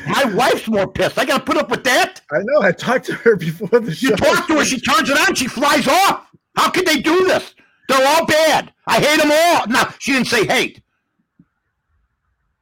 My 0.07 0.23
wife's 0.33 0.67
more 0.67 0.87
pissed. 0.87 1.17
I 1.17 1.25
got 1.25 1.39
to 1.39 1.43
put 1.43 1.57
up 1.57 1.69
with 1.69 1.83
that. 1.83 2.21
I 2.31 2.39
know. 2.43 2.61
I 2.61 2.71
talked 2.71 3.05
to 3.05 3.13
her 3.13 3.35
before 3.35 3.79
the 3.79 3.93
show. 3.93 4.09
You 4.09 4.15
talk 4.15 4.47
to 4.47 4.55
her, 4.55 4.65
she 4.65 4.79
turns 4.79 5.09
it 5.09 5.17
on, 5.17 5.35
she 5.35 5.47
flies 5.47 5.87
off. 5.87 6.27
How 6.55 6.69
could 6.69 6.85
they 6.85 7.01
do 7.01 7.25
this? 7.25 7.53
They're 7.89 8.07
all 8.07 8.25
bad. 8.25 8.71
I 8.87 8.99
hate 8.99 9.21
them 9.21 9.31
all. 9.31 9.67
No, 9.67 9.91
she 9.99 10.13
didn't 10.13 10.27
say 10.27 10.45
hate. 10.45 10.81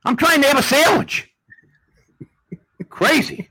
I'm 0.06 0.16
trying 0.18 0.42
to 0.42 0.48
have 0.48 0.58
a 0.58 0.64
sandwich. 0.64 1.30
Crazy. 2.90 3.51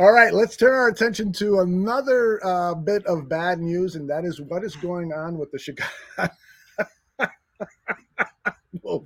All 0.00 0.12
right, 0.12 0.32
let's 0.32 0.56
turn 0.56 0.72
our 0.72 0.88
attention 0.88 1.30
to 1.34 1.60
another 1.60 2.40
uh, 2.42 2.74
bit 2.74 3.04
of 3.04 3.28
bad 3.28 3.58
news, 3.58 3.96
and 3.96 4.08
that 4.08 4.24
is 4.24 4.40
what 4.40 4.64
is 4.64 4.74
going 4.74 5.12
on 5.12 5.36
with 5.36 5.52
the 5.52 5.58
Chicago. 5.58 6.32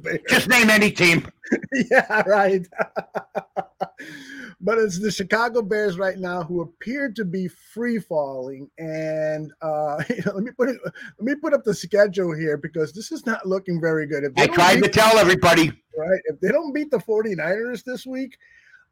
Bears. 0.00 0.20
Just 0.28 0.48
name 0.48 0.70
any 0.70 0.92
team. 0.92 1.26
yeah, 1.90 2.22
right. 2.28 2.64
but 4.60 4.78
it's 4.78 5.00
the 5.00 5.10
Chicago 5.10 5.62
Bears 5.62 5.98
right 5.98 6.16
now 6.16 6.44
who 6.44 6.60
appear 6.60 7.10
to 7.10 7.24
be 7.24 7.48
free 7.48 7.98
falling. 7.98 8.70
And 8.78 9.50
uh, 9.62 10.00
you 10.08 10.22
know, 10.24 10.32
let 10.34 10.44
me 10.44 10.52
put 10.52 10.68
it, 10.68 10.78
let 10.84 10.94
me 11.20 11.34
put 11.34 11.54
up 11.54 11.64
the 11.64 11.74
schedule 11.74 12.36
here 12.36 12.56
because 12.56 12.92
this 12.92 13.10
is 13.10 13.26
not 13.26 13.44
looking 13.44 13.80
very 13.80 14.06
good. 14.06 14.32
I 14.36 14.46
tried 14.46 14.80
to 14.84 14.88
tell 14.88 15.18
everybody. 15.18 15.72
Right, 15.98 16.20
if 16.26 16.38
they 16.38 16.52
don't 16.52 16.72
beat 16.72 16.92
the 16.92 16.98
49ers 16.98 17.82
this 17.82 18.06
week, 18.06 18.38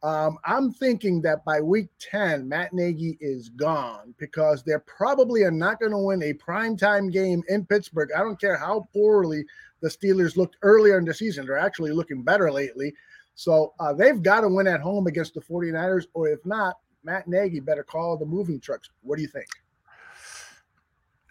um, 0.03 0.39
I'm 0.45 0.73
thinking 0.73 1.23
that 1.23 1.45
by 1.45 1.61
week 1.61 1.89
10, 2.01 2.49
Matt 2.49 2.73
Nagy 2.73 3.17
is 3.21 3.49
gone 3.51 4.15
because 4.19 4.65
they're 4.65 4.81
probably 4.81 5.49
not 5.51 5.79
going 5.79 5.93
to 5.93 5.99
win 5.99 6.23
a 6.25 6.35
primetime 6.35 7.13
game 7.13 7.43
in 7.49 7.65
Pittsburgh. 7.65 8.11
I 8.17 8.19
don't 8.19 8.41
care 8.41 8.57
how 8.57 8.89
poorly 8.93 9.45
the 9.81 9.89
Steelers 9.89 10.37
looked 10.37 10.57
earlier 10.63 10.99
in 10.99 11.05
the 11.05 11.15
season. 11.15 11.47
They're 11.47 11.57
actually 11.59 11.93
looking 11.93 12.23
better 12.23 12.51
lately. 12.51 12.93
So 13.37 13.75
uh, 13.79 13.93
they've 13.93 14.21
got 14.21 14.41
to 14.41 14.49
win 14.49 14.67
at 14.67 14.81
home 14.81 15.07
against 15.07 15.35
the 15.35 15.41
49ers, 15.41 16.07
or 16.15 16.29
if 16.29 16.45
not, 16.45 16.79
Matt 17.05 17.29
Nagy 17.29 17.61
better 17.61 17.85
call 17.85 18.17
the 18.17 18.27
moving 18.27 18.61
trucks. 18.61 18.91
What 19.03 19.17
do 19.17 19.23
you 19.23 19.29
think? 19.29 19.47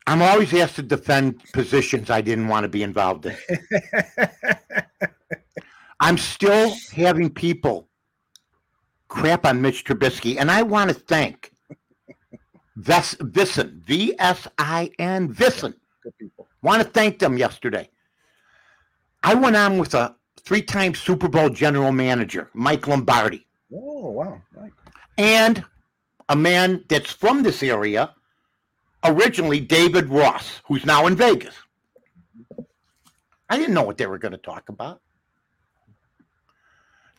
I'm 0.07 0.21
always 0.21 0.53
asked 0.53 0.77
to 0.77 0.81
defend 0.81 1.43
positions 1.53 2.10
I 2.10 2.21
didn't 2.21 2.47
want 2.47 2.63
to 2.63 2.69
be 2.69 2.84
involved 2.84 3.25
in. 3.25 3.36
I'm 5.99 6.17
still 6.17 6.73
having 6.91 7.29
people 7.29 7.88
crap 9.12 9.45
on 9.45 9.62
Mitch 9.62 9.84
Trubisky, 9.84 10.38
and 10.39 10.50
I 10.50 10.62
want 10.62 10.89
to 10.89 10.95
thank 10.95 11.52
Ves- 12.78 13.15
Visson, 13.15 13.84
V 13.84 14.15
S 14.17 14.47
I 14.58 14.89
N, 14.97 15.34
Visson. 15.34 15.74
Good 16.02 16.17
people. 16.17 16.47
Want 16.63 16.82
to 16.82 16.88
thank 16.88 17.19
them 17.19 17.38
yesterday. 17.38 17.89
I 19.21 19.36
went 19.36 19.58
on 19.58 19.78
with 19.78 19.93
a 19.93 20.15
three 20.39 20.62
time 20.62 20.95
Super 20.95 21.28
Bowl 21.28 21.50
general 21.50 21.91
manager, 21.91 22.50
Mike 22.54 22.88
Lombardi. 22.88 23.45
Oh, 23.74 24.12
wow. 24.12 24.41
Right. 24.56 24.71
And 25.17 25.63
a 26.30 26.36
man 26.36 26.86
that's 26.88 27.12
from 27.12 27.43
this 27.43 27.62
area, 27.62 28.15
originally 29.04 29.60
David 29.60 30.08
Ross, 30.08 30.62
who's 30.65 30.86
now 30.86 31.06
in 31.08 31.15
Vegas. 31.17 31.56
I 33.50 33.58
didn't 33.58 33.74
know 33.74 33.84
what 33.84 33.97
they 33.97 34.08
were 34.08 34.17
going 34.17 34.32
to 34.32 34.38
talk 34.38 34.69
about. 34.69 35.02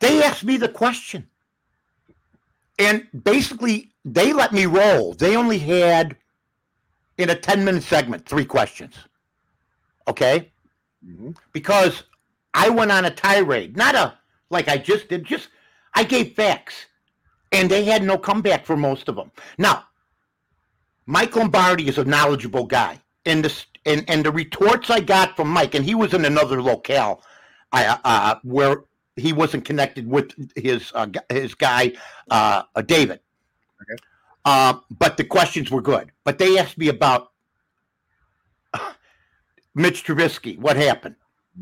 They 0.01 0.23
asked 0.23 0.43
me 0.43 0.57
the 0.57 0.71
question. 0.71 1.29
And 2.79 3.07
basically, 3.25 3.91
they 4.05 4.33
let 4.33 4.53
me 4.53 4.67
roll. 4.67 5.15
They 5.15 5.37
only 5.37 5.59
had, 5.59 6.17
in 7.19 7.31
a 7.31 7.35
10 7.35 7.65
minute 7.65 7.83
segment, 7.83 8.27
three 8.27 8.45
questions. 8.45 8.95
Okay? 10.09 10.51
Mm-hmm. 11.07 11.33
Because 11.53 12.05
I 12.55 12.69
went 12.69 12.93
on 12.93 13.05
a 13.05 13.11
tirade, 13.11 13.77
not 13.77 13.95
a 13.95 14.19
like 14.51 14.69
I 14.69 14.77
just 14.77 15.09
did, 15.09 15.25
just 15.25 15.49
I 15.95 16.05
gave 16.05 16.35
facts. 16.35 16.87
And 17.53 17.71
they 17.71 17.85
had 17.85 18.03
no 18.03 18.17
comeback 18.17 18.65
for 18.65 18.77
most 18.77 19.09
of 19.09 19.17
them. 19.17 19.31
Now, 19.59 19.85
Mike 21.07 21.37
Lombardi 21.37 21.89
is 21.89 21.99
a 21.99 22.05
knowledgeable 22.05 22.65
guy. 22.65 23.01
And 23.27 23.45
the 23.45 23.65
and, 23.85 24.09
and 24.09 24.25
the 24.25 24.31
retorts 24.31 24.91
I 24.91 25.01
got 25.01 25.37
from 25.37 25.49
Mike, 25.49 25.75
and 25.75 25.85
he 25.85 25.95
was 25.95 26.15
in 26.15 26.25
another 26.25 26.63
locale 26.63 27.23
I, 27.73 27.99
uh, 28.05 28.37
where 28.43 28.85
he 29.17 29.33
wasn't 29.33 29.65
connected 29.65 30.09
with 30.09 30.33
his 30.57 30.93
uh, 30.95 31.07
his 31.29 31.55
guy 31.55 31.93
uh, 32.31 32.63
uh, 32.75 32.83
David. 32.83 33.21
Okay. 33.83 34.03
Uh, 34.45 34.75
but 34.99 35.17
the 35.17 35.25
questions 35.25 35.71
were 35.71 35.83
good. 35.83 36.11
But 36.25 36.39
they 36.39 36.59
asked 36.59 36.79
me 36.79 36.89
about 36.89 37.33
Mitch 39.75 40.05
Trubisky. 40.05 40.59
What 40.59 40.77
happened? 40.77 41.17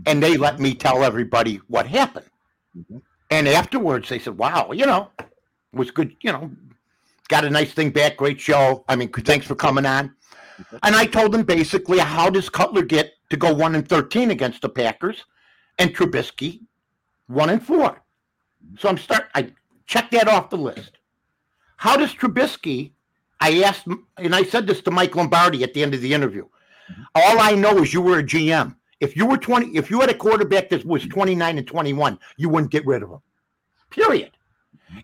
and 0.07 0.23
they 0.23 0.37
let 0.37 0.61
me 0.61 0.75
tell 0.75 1.03
everybody 1.03 1.61
what 1.69 1.87
happened. 1.87 2.27
Mm-hmm. 2.77 2.99
And 3.31 3.49
afterwards, 3.49 4.09
they 4.09 4.19
said, 4.19 4.37
"Wow, 4.39 4.73
you 4.73 4.87
know, 4.87 5.11
was 5.73 5.91
good. 5.91 6.17
You 6.21 6.33
know, 6.33 6.51
got 7.29 7.45
a 7.45 7.51
nice 7.51 7.73
thing 7.73 7.91
back. 7.91 8.17
Great 8.17 8.41
show. 8.41 8.85
I 8.89 8.97
mean, 8.97 9.11
thanks 9.11 9.47
for 9.47 9.55
coming 9.55 9.87
on." 9.87 10.09
Mm-hmm. 10.09 10.77
And 10.83 10.95
I 10.95 11.07
told 11.07 11.33
them 11.33 11.43
basically, 11.43 11.99
how 11.99 12.31
does 12.31 12.49
Cutler 12.49 12.83
get 12.83 13.13
to 13.31 13.37
go 13.37 13.53
one 13.55 13.75
and 13.75 13.89
thirteen 13.89 14.31
against 14.31 14.63
the 14.63 14.69
Packers, 14.69 15.25
and 15.79 15.95
Trubisky 15.95 16.61
one 17.31 17.51
and 17.51 17.65
four? 17.65 18.03
So 18.79 18.89
I'm 18.89 18.99
start. 18.99 19.29
I 19.35 19.53
check 19.87 20.11
that 20.11 20.29
off 20.29 20.51
the 20.51 20.57
list. 20.57 20.99
How 21.77 21.97
does 21.97 22.15
Trubisky? 22.15 22.93
I 23.41 23.63
asked, 23.63 23.87
and 24.19 24.35
I 24.35 24.43
said 24.43 24.67
this 24.67 24.83
to 24.83 24.91
Mike 24.91 25.17
Lombardi 25.17 25.65
at 25.65 25.73
the 25.73 25.83
end 25.83 25.95
of 25.95 26.03
the 26.03 26.13
interview. 26.13 26.47
All 27.15 27.41
I 27.41 27.53
know 27.53 27.79
is 27.79 27.95
you 27.95 28.03
were 28.03 28.19
a 28.19 28.23
GM. 28.23 28.77
If 29.01 29.17
you 29.17 29.25
were 29.25 29.39
20, 29.39 29.77
if 29.77 29.91
you 29.91 30.01
had 30.01 30.11
a 30.11 30.15
quarterback 30.15 30.69
that 30.69 30.85
was 30.85 31.07
29 31.07 31.57
and 31.57 31.67
21, 31.67 32.19
you 32.37 32.51
wouldn't 32.51 32.71
get 32.71 32.85
rid 32.85 33.03
of 33.03 33.11
him. 33.11 33.21
Period. 33.89 34.33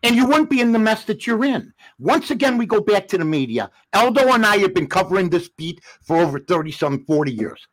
And 0.02 0.16
you 0.16 0.26
wouldn't 0.26 0.50
be 0.50 0.60
in 0.60 0.72
the 0.72 0.78
mess 0.78 1.04
that 1.04 1.26
you're 1.26 1.44
in. 1.44 1.72
Once 1.98 2.30
again, 2.30 2.58
we 2.58 2.66
go 2.66 2.80
back 2.80 3.08
to 3.08 3.18
the 3.18 3.24
media. 3.24 3.70
Eldo 3.94 4.34
and 4.34 4.44
I 4.44 4.58
have 4.58 4.74
been 4.74 4.88
covering 4.88 5.30
this 5.30 5.48
beat 5.48 5.80
for 6.02 6.16
over 6.16 6.40
30 6.40 6.72
some 6.72 7.04
40 7.06 7.32
years. 7.32 7.66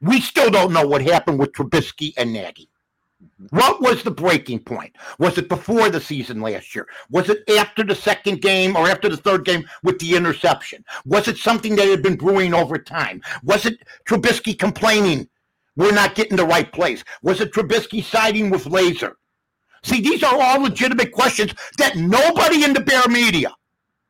We 0.00 0.20
still 0.20 0.50
don't 0.50 0.72
know 0.72 0.86
what 0.86 1.02
happened 1.02 1.38
with 1.38 1.52
Trubisky 1.52 2.14
and 2.16 2.32
Nagy. 2.32 2.69
What 3.50 3.80
was 3.80 4.02
the 4.02 4.10
breaking 4.10 4.60
point? 4.60 4.94
Was 5.18 5.38
it 5.38 5.48
before 5.48 5.88
the 5.88 6.00
season 6.00 6.40
last 6.40 6.74
year? 6.74 6.86
Was 7.10 7.28
it 7.28 7.48
after 7.50 7.82
the 7.82 7.94
second 7.94 8.42
game 8.42 8.76
or 8.76 8.86
after 8.86 9.08
the 9.08 9.16
third 9.16 9.44
game 9.44 9.64
with 9.82 9.98
the 9.98 10.14
interception? 10.14 10.84
Was 11.04 11.26
it 11.26 11.38
something 11.38 11.76
that 11.76 11.88
had 11.88 12.02
been 12.02 12.16
brewing 12.16 12.54
over 12.54 12.78
time? 12.78 13.22
Was 13.42 13.66
it 13.66 13.78
Trubisky 14.06 14.58
complaining 14.58 15.28
we're 15.76 15.92
not 15.92 16.14
getting 16.14 16.36
the 16.36 16.44
right 16.44 16.70
place. 16.70 17.02
Was 17.22 17.40
it 17.40 17.52
Trubisky 17.52 18.04
siding 18.04 18.50
with 18.50 18.64
Lazor? 18.64 19.14
See, 19.82 20.00
these 20.00 20.22
are 20.22 20.38
all 20.38 20.60
legitimate 20.60 21.12
questions 21.12 21.54
that 21.78 21.96
nobody 21.96 22.64
in 22.64 22.74
the 22.74 22.80
Bear 22.80 23.08
media, 23.08 23.54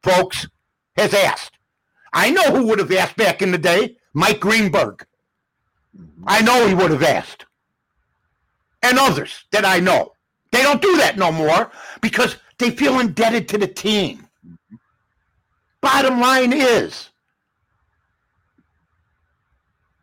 folks, 0.02 0.48
has 0.96 1.14
asked. 1.14 1.58
I 2.12 2.30
know 2.30 2.50
who 2.50 2.66
would 2.66 2.80
have 2.80 2.90
asked 2.90 3.16
back 3.16 3.40
in 3.40 3.52
the 3.52 3.58
day 3.58 3.96
Mike 4.14 4.40
Greenberg. 4.40 5.06
I 6.26 6.42
know 6.42 6.66
he 6.66 6.74
would 6.74 6.90
have 6.90 7.04
asked. 7.04 7.46
And 8.82 8.98
others 8.98 9.44
that 9.52 9.64
I 9.64 9.78
know. 9.80 10.12
They 10.52 10.62
don't 10.62 10.82
do 10.82 10.96
that 10.96 11.16
no 11.16 11.30
more 11.30 11.70
because 12.00 12.36
they 12.58 12.70
feel 12.70 12.98
indebted 12.98 13.48
to 13.50 13.58
the 13.58 13.66
team. 13.66 14.26
Bottom 15.80 16.20
line 16.20 16.52
is, 16.52 17.10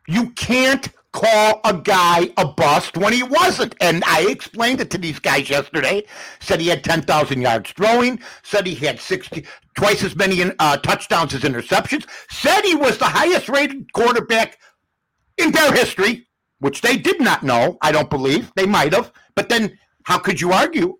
you 0.06 0.30
can't 0.30 0.88
call 1.12 1.60
a 1.64 1.74
guy 1.74 2.30
a 2.36 2.46
bust 2.46 2.96
when 2.96 3.12
he 3.12 3.22
wasn't. 3.22 3.74
And 3.80 4.04
I 4.06 4.26
explained 4.28 4.80
it 4.80 4.90
to 4.90 4.98
these 4.98 5.18
guys 5.18 5.50
yesterday. 5.50 6.04
Said 6.40 6.60
he 6.60 6.68
had 6.68 6.84
10,000 6.84 7.40
yards 7.40 7.70
throwing, 7.72 8.20
said 8.42 8.66
he 8.66 8.74
had 8.74 9.00
60, 9.00 9.44
twice 9.76 10.02
as 10.02 10.14
many 10.16 10.42
uh, 10.58 10.76
touchdowns 10.78 11.34
as 11.34 11.42
interceptions, 11.42 12.06
said 12.30 12.62
he 12.62 12.74
was 12.74 12.98
the 12.98 13.04
highest 13.04 13.48
rated 13.48 13.92
quarterback 13.92 14.58
in 15.36 15.50
their 15.52 15.72
history, 15.72 16.27
which 16.60 16.80
they 16.80 16.96
did 16.96 17.20
not 17.20 17.42
know, 17.42 17.78
I 17.82 17.92
don't 17.92 18.10
believe. 18.10 18.52
They 18.54 18.66
might 18.66 18.92
have. 18.92 19.12
But 19.34 19.48
then 19.48 19.78
how 20.04 20.18
could 20.18 20.40
you 20.40 20.52
argue? 20.52 20.98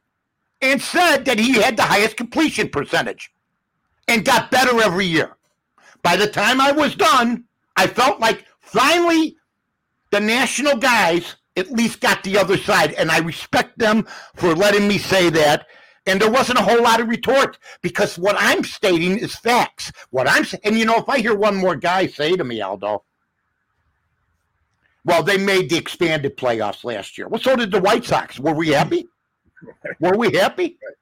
And 0.60 0.80
said 0.80 1.24
that 1.24 1.38
he 1.38 1.54
had 1.54 1.76
the 1.76 1.82
highest 1.82 2.16
completion 2.16 2.68
percentage 2.68 3.30
and 4.08 4.24
got 4.24 4.50
better 4.50 4.80
every 4.80 5.06
year. 5.06 5.36
By 6.02 6.16
the 6.16 6.26
time 6.26 6.60
I 6.60 6.72
was 6.72 6.94
done, 6.94 7.44
I 7.76 7.86
felt 7.86 8.20
like 8.20 8.44
finally 8.60 9.36
the 10.10 10.20
national 10.20 10.76
guys 10.76 11.36
at 11.56 11.70
least 11.70 12.00
got 12.00 12.22
the 12.22 12.38
other 12.38 12.56
side, 12.56 12.92
and 12.94 13.10
I 13.10 13.18
respect 13.18 13.78
them 13.78 14.06
for 14.36 14.54
letting 14.54 14.86
me 14.86 14.98
say 14.98 15.28
that. 15.30 15.66
And 16.06 16.20
there 16.20 16.30
wasn't 16.30 16.58
a 16.58 16.62
whole 16.62 16.82
lot 16.82 17.00
of 17.00 17.08
retort 17.08 17.58
because 17.82 18.18
what 18.18 18.36
I'm 18.38 18.64
stating 18.64 19.18
is 19.18 19.36
facts. 19.36 19.92
What 20.10 20.28
I'm 20.28 20.44
saying, 20.44 20.62
and 20.64 20.78
you 20.78 20.86
know, 20.86 20.96
if 20.96 21.08
I 21.08 21.18
hear 21.18 21.34
one 21.34 21.56
more 21.56 21.76
guy 21.76 22.06
say 22.06 22.34
to 22.34 22.44
me, 22.44 22.62
Aldo, 22.62 23.04
well, 25.08 25.22
they 25.22 25.38
made 25.38 25.70
the 25.70 25.76
expanded 25.76 26.36
playoffs 26.36 26.84
last 26.84 27.18
year. 27.18 27.28
Well, 27.28 27.40
so 27.40 27.56
did 27.56 27.70
the 27.70 27.80
White 27.80 28.04
Sox. 28.04 28.38
Were 28.38 28.54
we 28.54 28.68
happy? 28.68 29.08
Were 30.00 30.16
we 30.16 30.32
happy? 30.32 30.78
Right. 30.84 30.96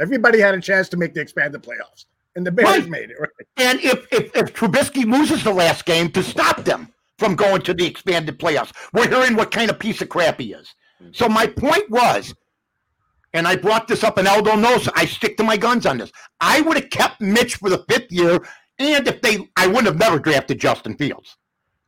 Everybody 0.00 0.40
had 0.40 0.54
a 0.54 0.60
chance 0.60 0.88
to 0.90 0.96
make 0.96 1.14
the 1.14 1.20
expanded 1.20 1.62
playoffs, 1.62 2.06
and 2.36 2.46
the 2.46 2.52
Bears 2.52 2.68
right. 2.68 2.88
made 2.88 3.10
it. 3.10 3.16
Right? 3.18 3.30
And 3.56 3.80
if, 3.80 4.06
if 4.12 4.36
if 4.36 4.52
Trubisky 4.52 5.04
loses 5.04 5.44
the 5.44 5.52
last 5.52 5.84
game 5.86 6.10
to 6.12 6.22
stop 6.22 6.64
them, 6.64 6.92
from 7.22 7.36
going 7.36 7.62
to 7.62 7.72
the 7.72 7.86
expanded 7.86 8.36
playoffs. 8.36 8.72
We're 8.92 9.08
hearing 9.08 9.36
what 9.36 9.52
kind 9.52 9.70
of 9.70 9.78
piece 9.78 10.02
of 10.02 10.08
crap 10.08 10.40
he 10.40 10.54
is. 10.54 10.74
Mm-hmm. 11.00 11.12
So 11.12 11.28
my 11.28 11.46
point 11.46 11.88
was, 11.88 12.34
and 13.32 13.46
I 13.46 13.54
brought 13.54 13.86
this 13.86 14.02
up, 14.02 14.18
and 14.18 14.26
Aldo 14.26 14.56
knows 14.56 14.88
I 14.96 15.06
stick 15.06 15.36
to 15.36 15.44
my 15.44 15.56
guns 15.56 15.86
on 15.86 15.98
this. 15.98 16.10
I 16.40 16.62
would 16.62 16.76
have 16.76 16.90
kept 16.90 17.20
Mitch 17.20 17.56
for 17.56 17.70
the 17.70 17.84
fifth 17.88 18.10
year, 18.10 18.44
and 18.80 19.06
if 19.06 19.22
they, 19.22 19.48
I 19.56 19.68
wouldn't 19.68 19.86
have 19.86 20.00
never 20.00 20.18
drafted 20.18 20.58
Justin 20.58 20.96
Fields. 20.96 21.36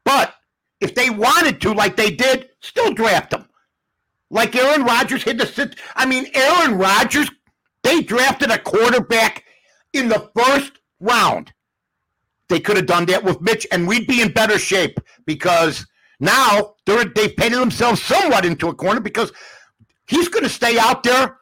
But 0.04 0.34
if 0.80 0.94
they 0.94 1.10
wanted 1.10 1.60
to, 1.62 1.72
like 1.72 1.96
they 1.96 2.10
did, 2.10 2.50
still 2.60 2.92
draft 2.92 3.32
him. 3.32 3.46
Like 4.30 4.56
Aaron 4.56 4.84
Rodgers 4.84 5.22
hit 5.22 5.38
the. 5.38 5.74
I 5.94 6.06
mean, 6.06 6.26
Aaron 6.34 6.78
Rodgers, 6.78 7.30
they 7.82 8.02
drafted 8.02 8.50
a 8.50 8.58
quarterback 8.58 9.44
in 9.92 10.08
the 10.08 10.30
first 10.36 10.72
round. 11.00 11.52
They 12.48 12.60
could 12.60 12.76
have 12.76 12.86
done 12.86 13.06
that 13.06 13.24
with 13.24 13.40
Mitch, 13.40 13.66
and 13.72 13.86
we'd 13.88 14.06
be 14.06 14.20
in 14.20 14.32
better 14.32 14.58
shape 14.58 14.98
because 15.24 15.86
now 16.20 16.74
they've 16.86 17.36
painted 17.36 17.58
themselves 17.58 18.02
somewhat 18.02 18.44
into 18.44 18.68
a 18.68 18.74
corner 18.74 19.00
because 19.00 19.32
he's 20.06 20.28
going 20.28 20.44
to 20.44 20.50
stay 20.50 20.78
out 20.78 21.02
there 21.02 21.38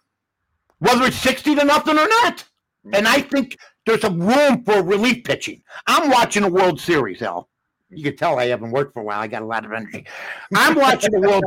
whether 0.82 1.04
it's 1.04 1.18
60 1.18 1.54
to 1.54 1.64
nothing 1.64 1.96
or 1.96 2.08
not. 2.08 2.44
And 2.92 3.06
I 3.06 3.20
think 3.20 3.56
there's 3.86 4.02
a 4.02 4.10
room 4.10 4.64
for 4.64 4.82
relief 4.82 5.22
pitching. 5.22 5.62
I'm 5.86 6.10
watching 6.10 6.42
a 6.42 6.48
World 6.48 6.80
Series, 6.80 7.22
Al. 7.22 7.48
You 7.94 8.04
can 8.04 8.16
tell 8.16 8.38
I 8.38 8.46
haven't 8.46 8.70
worked 8.70 8.94
for 8.94 9.00
a 9.00 9.04
while. 9.04 9.20
I 9.20 9.26
got 9.26 9.42
a 9.42 9.46
lot 9.46 9.64
of 9.64 9.72
energy. 9.72 10.06
I'm 10.54 10.74
watching 10.74 11.10
the 11.10 11.20
World 11.20 11.44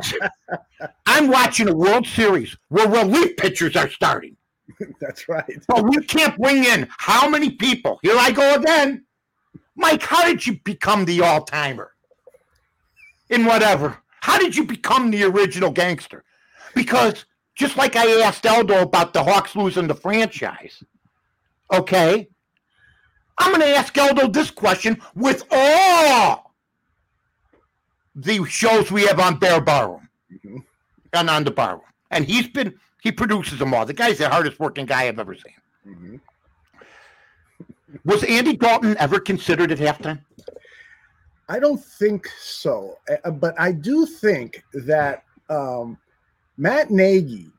I'm 1.06 1.28
watching 1.28 1.68
a 1.68 1.76
World 1.76 2.08
Series 2.08 2.56
where 2.70 2.88
relief 2.88 3.36
pitchers 3.38 3.76
are 3.76 3.90
starting. 3.90 4.38
That's 5.02 5.28
right. 5.28 5.64
But 5.68 5.86
we 5.86 5.98
can't 6.06 6.38
bring 6.38 6.64
in 6.64 6.88
how 6.98 7.28
many 7.28 7.52
people? 7.52 8.00
Here 8.04 8.16
I 8.18 8.32
go 8.32 8.56
again. 8.56 9.06
Mike, 9.76 10.04
how 10.04 10.26
did 10.26 10.46
you 10.46 10.60
become 10.64 11.06
the 11.06 11.22
all 11.22 11.44
timer? 11.44 11.92
In 13.30 13.46
whatever. 13.46 13.98
How 14.22 14.38
did 14.38 14.56
you 14.56 14.64
become 14.64 15.12
the 15.12 15.24
original 15.24 15.72
gangster? 15.72 16.24
Because 16.74 17.26
just 17.56 17.78
like 17.78 17.96
I 17.96 18.22
asked 18.22 18.44
Eldo 18.44 18.82
about 18.82 19.14
the 19.14 19.24
Hawks 19.24 19.56
losing 19.56 19.88
the 19.88 19.96
franchise, 19.96 20.84
okay, 21.74 22.28
I'm 23.38 23.52
going 23.52 23.62
to 23.62 23.76
ask 23.78 23.94
Eldo 23.94 24.32
this 24.32 24.50
question 24.52 25.02
with 25.16 25.44
all 25.52 26.54
the 28.16 28.46
shows 28.46 28.92
we 28.92 29.04
have 29.06 29.20
on 29.20 29.38
Bear 29.40 29.60
Barroom 29.60 30.08
Mhm. 30.32 30.64
and 31.14 31.30
on 31.30 31.44
the 31.44 31.52
Barroom. 31.52 31.82
And 32.12 32.24
he's 32.26 32.48
been, 32.48 32.80
he 33.02 33.12
produces 33.12 33.60
them 33.60 33.74
all. 33.74 33.86
The 33.86 33.94
guy's 33.94 34.20
the 34.20 34.30
hardest 34.30 34.60
working 34.60 34.86
guy 34.86 35.04
I've 35.08 35.20
ever 35.20 35.36
seen. 35.36 35.54
Mhm. 35.86 36.20
Was 38.06 38.24
Andy 38.24 38.56
Dalton 38.56 38.96
ever 39.00 39.20
considered 39.20 39.72
at 39.72 39.80
halftime? 39.80 40.24
I 41.48 41.60
don't 41.60 41.84
think 41.84 42.28
so, 42.40 42.98
Uh, 43.24 43.32
but 43.32 43.54
I 43.60 43.72
do 43.72 44.06
think 44.06 44.64
that 44.74 45.24
um, 45.50 45.98
Matt 46.58 46.90
Nagy 46.90 47.52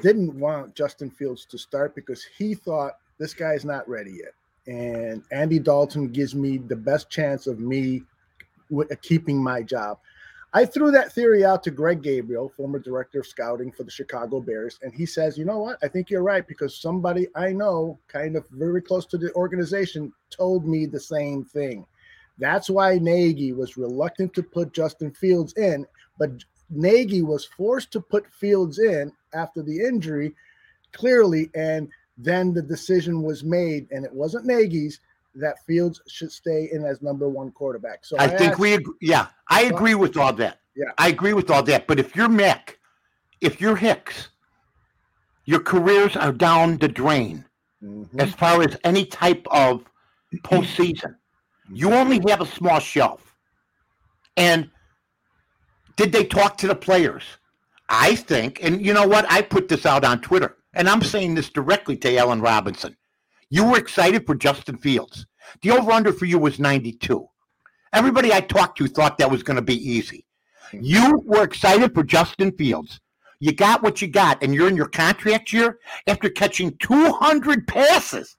didn't 0.00 0.38
want 0.38 0.74
Justin 0.74 1.10
Fields 1.10 1.44
to 1.46 1.58
start 1.58 1.94
because 1.94 2.24
he 2.24 2.54
thought 2.54 2.94
this 3.18 3.34
guy's 3.34 3.64
not 3.66 3.86
ready 3.86 4.12
yet, 4.12 4.32
and 4.66 5.22
Andy 5.30 5.58
Dalton 5.58 6.08
gives 6.08 6.34
me 6.34 6.58
the 6.58 6.76
best 6.76 7.10
chance 7.10 7.46
of 7.46 7.60
me 7.60 8.02
w- 8.70 8.88
uh, 8.90 8.94
keeping 9.02 9.42
my 9.42 9.62
job. 9.62 9.98
I 10.54 10.66
threw 10.66 10.90
that 10.90 11.12
theory 11.12 11.44
out 11.44 11.62
to 11.64 11.70
Greg 11.70 12.02
Gabriel, 12.02 12.52
former 12.54 12.78
director 12.78 13.20
of 13.20 13.26
scouting 13.26 13.72
for 13.72 13.84
the 13.84 13.90
Chicago 13.90 14.38
Bears, 14.40 14.78
and 14.82 14.92
he 14.92 15.06
says, 15.06 15.38
"You 15.38 15.46
know 15.46 15.58
what? 15.58 15.78
I 15.82 15.88
think 15.88 16.10
you're 16.10 16.22
right 16.22 16.46
because 16.46 16.76
somebody 16.76 17.26
I 17.34 17.52
know, 17.52 17.98
kind 18.08 18.36
of 18.36 18.46
very 18.50 18.82
close 18.82 19.06
to 19.06 19.18
the 19.18 19.34
organization, 19.34 20.12
told 20.30 20.66
me 20.66 20.86
the 20.86 21.00
same 21.00 21.44
thing." 21.44 21.86
That's 22.38 22.68
why 22.68 22.98
Nagy 22.98 23.52
was 23.52 23.76
reluctant 23.76 24.34
to 24.34 24.42
put 24.42 24.72
Justin 24.72 25.12
Fields 25.12 25.54
in, 25.54 25.86
but 26.18 26.30
Nagy 26.70 27.22
was 27.22 27.44
forced 27.44 27.90
to 27.92 28.00
put 28.00 28.32
Fields 28.32 28.78
in 28.78 29.12
after 29.32 29.62
the 29.62 29.80
injury, 29.80 30.34
clearly, 30.92 31.50
and 31.54 31.88
then 32.24 32.52
the 32.54 32.62
decision 32.62 33.22
was 33.22 33.42
made, 33.44 33.86
and 33.90 34.04
it 34.04 34.12
wasn't 34.12 34.46
Nagy's 34.46 35.00
that 35.34 35.56
Fields 35.66 36.00
should 36.08 36.30
stay 36.30 36.68
in 36.72 36.84
as 36.84 37.00
number 37.02 37.28
one 37.28 37.50
quarterback. 37.52 38.04
So 38.04 38.16
I 38.18 38.26
think 38.28 38.52
asked- 38.52 38.60
we, 38.60 38.74
ag- 38.74 38.86
yeah, 39.00 39.26
I 39.48 39.62
agree 39.62 39.94
with 39.94 40.16
all 40.16 40.32
that. 40.34 40.58
Yeah. 40.76 40.92
I 40.98 41.08
agree 41.08 41.32
with 41.32 41.50
all 41.50 41.62
that. 41.64 41.86
But 41.86 41.98
if 41.98 42.14
you're 42.16 42.28
Mick, 42.28 42.76
if 43.40 43.60
you're 43.60 43.76
Hicks, 43.76 44.28
your 45.44 45.60
careers 45.60 46.16
are 46.16 46.32
down 46.32 46.78
the 46.78 46.88
drain 46.88 47.44
Mhm. 47.82 48.08
as 48.20 48.32
far 48.34 48.62
as 48.62 48.76
any 48.84 49.04
type 49.06 49.46
of 49.50 49.84
postseason. 50.44 51.16
You 51.72 51.92
only 51.92 52.20
have 52.28 52.40
a 52.40 52.46
small 52.46 52.78
shelf. 52.78 53.34
And 54.36 54.70
did 55.96 56.12
they 56.12 56.24
talk 56.24 56.58
to 56.58 56.66
the 56.66 56.74
players? 56.74 57.22
I 57.88 58.14
think, 58.16 58.62
and 58.62 58.84
you 58.84 58.92
know 58.94 59.06
what? 59.06 59.24
I 59.30 59.42
put 59.42 59.68
this 59.68 59.84
out 59.84 60.04
on 60.04 60.20
Twitter, 60.20 60.56
and 60.74 60.88
I'm 60.88 61.02
saying 61.02 61.34
this 61.34 61.50
directly 61.50 61.96
to 61.98 62.16
Allen 62.16 62.40
Robinson. 62.40 62.96
You 63.50 63.64
were 63.64 63.78
excited 63.78 64.26
for 64.26 64.34
Justin 64.34 64.78
Fields. 64.78 65.26
The 65.60 65.72
over 65.72 65.90
under 65.92 66.12
for 66.12 66.24
you 66.24 66.38
was 66.38 66.58
92. 66.58 67.28
Everybody 67.92 68.32
I 68.32 68.40
talked 68.40 68.78
to 68.78 68.86
thought 68.86 69.18
that 69.18 69.30
was 69.30 69.42
going 69.42 69.56
to 69.56 69.62
be 69.62 69.76
easy. 69.76 70.24
You 70.72 71.22
were 71.24 71.42
excited 71.42 71.92
for 71.92 72.02
Justin 72.02 72.52
Fields. 72.52 73.00
You 73.40 73.52
got 73.52 73.82
what 73.82 74.00
you 74.00 74.08
got, 74.08 74.42
and 74.42 74.54
you're 74.54 74.68
in 74.68 74.76
your 74.76 74.88
contract 74.88 75.52
year 75.52 75.78
after 76.06 76.30
catching 76.30 76.76
200 76.78 77.66
passes, 77.66 78.36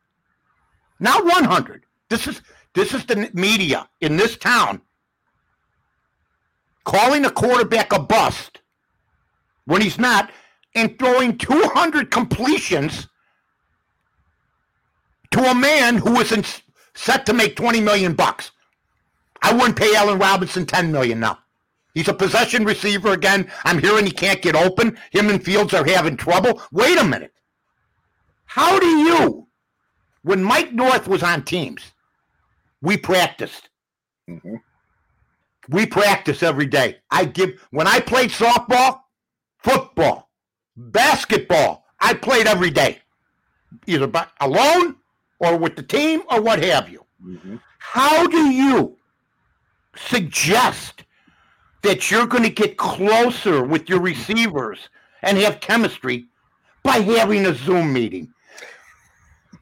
not 0.99 1.25
100. 1.25 1.85
This 2.09 2.25
is 2.25 2.41
this 2.73 2.93
is 2.93 3.05
the 3.05 3.29
media 3.33 3.87
in 4.01 4.17
this 4.17 4.37
town 4.37 4.81
calling 6.85 7.25
a 7.25 7.29
quarterback 7.29 7.93
a 7.93 7.99
bust 7.99 8.61
when 9.65 9.81
he's 9.81 9.99
not, 9.99 10.31
and 10.75 10.97
throwing 10.97 11.37
200 11.37 12.11
completions 12.11 13.07
to 15.31 15.43
a 15.43 15.55
man 15.55 15.97
who 15.97 16.13
was 16.13 16.31
in, 16.31 16.43
set 16.93 17.25
to 17.25 17.33
make 17.33 17.55
20 17.55 17.81
million 17.81 18.13
bucks. 18.13 18.51
I 19.41 19.53
wouldn't 19.53 19.75
pay 19.75 19.95
Allen 19.95 20.19
Robinson 20.19 20.65
10 20.65 20.91
million 20.91 21.19
now. 21.19 21.39
He's 21.93 22.07
a 22.07 22.13
possession 22.13 22.65
receiver 22.65 23.11
again. 23.11 23.51
I'm 23.65 23.79
hearing 23.79 24.05
he 24.05 24.11
can't 24.11 24.41
get 24.41 24.55
open. 24.55 24.97
Him 25.11 25.29
and 25.29 25.43
Fields 25.43 25.73
are 25.73 25.85
having 25.85 26.17
trouble. 26.17 26.61
Wait 26.71 26.97
a 26.97 27.03
minute. 27.03 27.33
How 28.45 28.79
do 28.79 28.85
you, 28.87 29.47
when 30.23 30.43
Mike 30.43 30.73
North 30.73 31.07
was 31.07 31.23
on 31.23 31.43
teams, 31.43 31.91
we 32.81 32.97
practiced. 32.97 33.69
Mhm. 34.29 34.61
We 35.69 35.85
practice 35.85 36.43
every 36.43 36.65
day. 36.65 37.01
I 37.09 37.25
give 37.25 37.65
when 37.71 37.87
I 37.87 37.99
played 37.99 38.31
softball, 38.31 39.01
football, 39.59 40.22
basketball, 40.75 41.85
I 41.99 42.13
played 42.13 42.47
every 42.47 42.69
day. 42.69 42.99
Either 43.87 44.07
by, 44.07 44.27
alone 44.39 44.95
or 45.39 45.57
with 45.57 45.75
the 45.75 45.83
team 45.83 46.23
or 46.29 46.41
what 46.41 46.63
have 46.63 46.89
you. 46.89 47.05
Mhm. 47.23 47.59
How 47.79 48.27
do 48.27 48.49
you 48.49 48.97
suggest 49.95 51.03
that 51.81 52.09
you're 52.09 52.27
going 52.27 52.43
to 52.43 52.49
get 52.49 52.77
closer 52.77 53.63
with 53.63 53.89
your 53.89 53.99
receivers 53.99 54.89
and 55.21 55.37
have 55.37 55.59
chemistry 55.59 56.27
by 56.83 56.99
having 56.99 57.45
a 57.45 57.53
Zoom 57.53 57.91
meeting? 57.93 58.33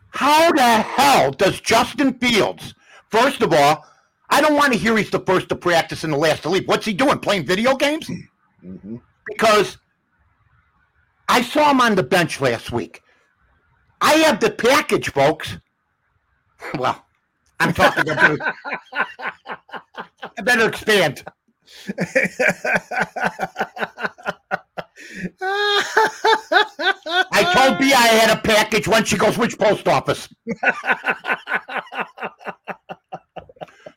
How 0.09 0.51
the 0.51 0.61
hell 0.61 1.31
does 1.31 1.61
Justin 1.61 2.13
Fields, 2.19 2.75
first 3.09 3.41
of 3.41 3.53
all, 3.53 3.85
I 4.29 4.41
don't 4.41 4.55
want 4.55 4.73
to 4.73 4.79
hear 4.79 4.97
he's 4.97 5.09
the 5.09 5.19
first 5.19 5.49
to 5.49 5.55
practice 5.55 6.03
and 6.03 6.13
the 6.13 6.17
last 6.17 6.43
to 6.43 6.49
leave. 6.49 6.67
What's 6.67 6.85
he 6.85 6.93
doing? 6.93 7.19
Playing 7.19 7.45
video 7.45 7.75
games? 7.75 8.09
Mhm. 8.63 9.01
Because 9.25 9.77
I 11.31 11.41
saw 11.41 11.71
him 11.71 11.79
on 11.79 11.95
the 11.95 12.03
bench 12.03 12.41
last 12.41 12.73
week. 12.73 13.01
I 14.01 14.15
have 14.15 14.41
the 14.41 14.51
package, 14.51 15.09
folks. 15.09 15.57
Well, 16.77 17.03
I'm 17.59 17.73
talking 17.73 18.07
about. 18.07 18.37
I 20.37 20.41
better 20.43 20.67
expand. 20.67 21.23
I 27.31 27.51
told 27.55 27.79
B 27.79 27.93
I 27.93 28.07
had 28.07 28.37
a 28.37 28.39
package 28.41 28.87
when 28.87 29.05
she 29.05 29.17
goes, 29.17 29.39
which 29.39 29.57
post 29.57 29.87
office? 29.87 30.29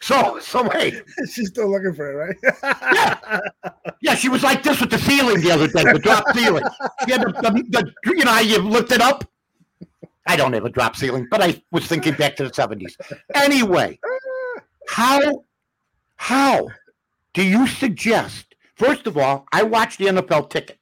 So, 0.04 0.38
so 0.38 0.68
wait. 0.74 1.02
She's 1.32 1.48
still 1.48 1.70
looking 1.70 1.94
for 1.94 2.12
it, 2.12 2.36
right? 2.42 2.70
Yeah, 2.92 3.40
Yeah, 4.02 4.14
she 4.14 4.28
was 4.28 4.42
like 4.42 4.62
this 4.62 4.78
with 4.78 4.90
the 4.90 4.98
ceiling 4.98 5.40
the 5.40 5.50
other 5.50 5.66
day, 5.66 5.82
the 5.82 5.98
drop 5.98 6.24
ceiling. 6.34 6.62
She 7.06 7.12
had 7.12 7.22
the, 7.22 7.32
the, 7.32 7.92
the 8.04 8.14
you 8.14 8.22
know 8.22 8.32
how 8.32 8.40
you 8.40 8.58
lift 8.58 8.92
it 8.92 9.00
up? 9.00 9.24
I 10.26 10.36
don't 10.36 10.52
have 10.52 10.66
a 10.66 10.68
drop 10.68 10.94
ceiling, 10.94 11.26
but 11.30 11.42
I 11.42 11.62
was 11.70 11.86
thinking 11.86 12.12
back 12.14 12.36
to 12.36 12.44
the 12.44 12.50
70s. 12.50 12.96
Anyway, 13.34 13.98
how 14.88 15.42
how 16.16 16.68
do 17.32 17.42
you 17.42 17.66
suggest? 17.66 18.54
First 18.74 19.06
of 19.06 19.16
all, 19.16 19.46
I 19.52 19.62
watch 19.62 19.96
the 19.96 20.06
NFL 20.06 20.50
ticket. 20.50 20.78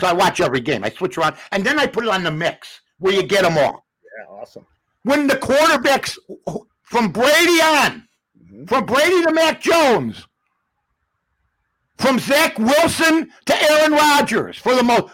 So 0.00 0.08
I 0.08 0.12
watch 0.12 0.40
every 0.40 0.60
game. 0.60 0.82
I 0.82 0.90
switch 0.90 1.16
around 1.16 1.36
and 1.52 1.64
then 1.64 1.78
I 1.78 1.86
put 1.86 2.02
it 2.02 2.10
on 2.10 2.24
the 2.24 2.32
mix 2.32 2.80
where 2.98 3.14
you 3.14 3.22
get 3.22 3.42
them 3.42 3.56
all. 3.56 3.86
yeah, 4.18 4.26
awesome. 4.34 4.66
When 5.04 5.28
the 5.28 5.36
quarterbacks 5.36 6.18
from 6.82 7.12
Brady 7.12 7.60
on, 7.62 8.08
Mhm. 8.54 8.68
from 8.68 8.86
Brady 8.86 9.22
to 9.24 9.32
Mac 9.32 9.60
Jones, 9.60 10.26
from 11.98 12.18
Zach 12.18 12.58
Wilson 12.58 13.30
to 13.46 13.62
Aaron 13.70 13.92
Rodgers, 13.92 14.56
for 14.58 14.74
the 14.74 14.82
most, 14.82 15.12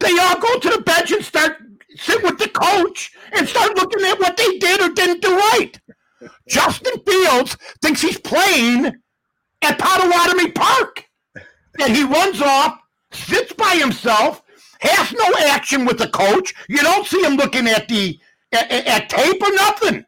they 0.00 0.16
all 0.18 0.38
go 0.38 0.58
to 0.58 0.70
the 0.70 0.82
bench 0.82 1.12
and 1.12 1.24
start 1.24 1.56
sit 1.96 2.22
with 2.22 2.38
the 2.38 2.48
coach 2.48 3.12
and 3.32 3.46
start 3.46 3.76
looking 3.76 4.02
at 4.06 4.18
what 4.18 4.36
they 4.36 4.58
did 4.58 4.80
or 4.80 4.88
didn't 4.94 5.20
do 5.20 5.36
right. 5.36 5.78
Justin 6.48 6.94
Fields 7.06 7.56
thinks 7.82 8.00
he's 8.00 8.18
playing 8.18 8.86
at 9.62 9.78
Potawatomi 9.78 10.52
Park, 10.52 11.04
and 11.80 11.94
he 11.94 12.04
runs 12.04 12.40
off, 12.40 12.78
sits 13.12 13.52
by 13.52 13.74
himself, 13.76 14.42
has 14.80 15.12
no 15.12 15.34
action 15.48 15.84
with 15.84 15.98
the 15.98 16.08
coach. 16.08 16.54
You 16.68 16.78
don't 16.78 17.06
see 17.06 17.22
him 17.22 17.36
looking 17.36 17.68
at 17.68 17.88
the 17.88 18.18
at, 18.52 18.70
at- 18.70 18.86
at 18.86 19.08
tape 19.10 19.42
or 19.42 19.52
nothing. 19.52 20.04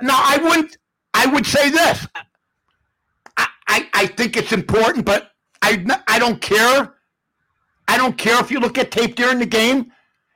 Now 0.00 0.18
I 0.22 0.38
wouldn't. 0.42 0.76
I 1.16 1.26
would 1.26 1.46
say 1.46 1.70
this. 1.70 2.06
I, 3.38 3.48
I, 3.68 3.88
I 3.94 4.06
think 4.08 4.36
it's 4.36 4.52
important, 4.52 5.06
but 5.06 5.32
I, 5.62 5.84
I 6.08 6.20
don't 6.20 6.40
care. 6.40 6.94
I 7.88 7.96
don't 7.98 8.18
care 8.18 8.40
if 8.40 8.50
you 8.52 8.60
look 8.60 8.78
at 8.78 8.92
tape 8.92 9.16
during 9.16 9.40
the 9.40 9.46
game. 9.46 9.92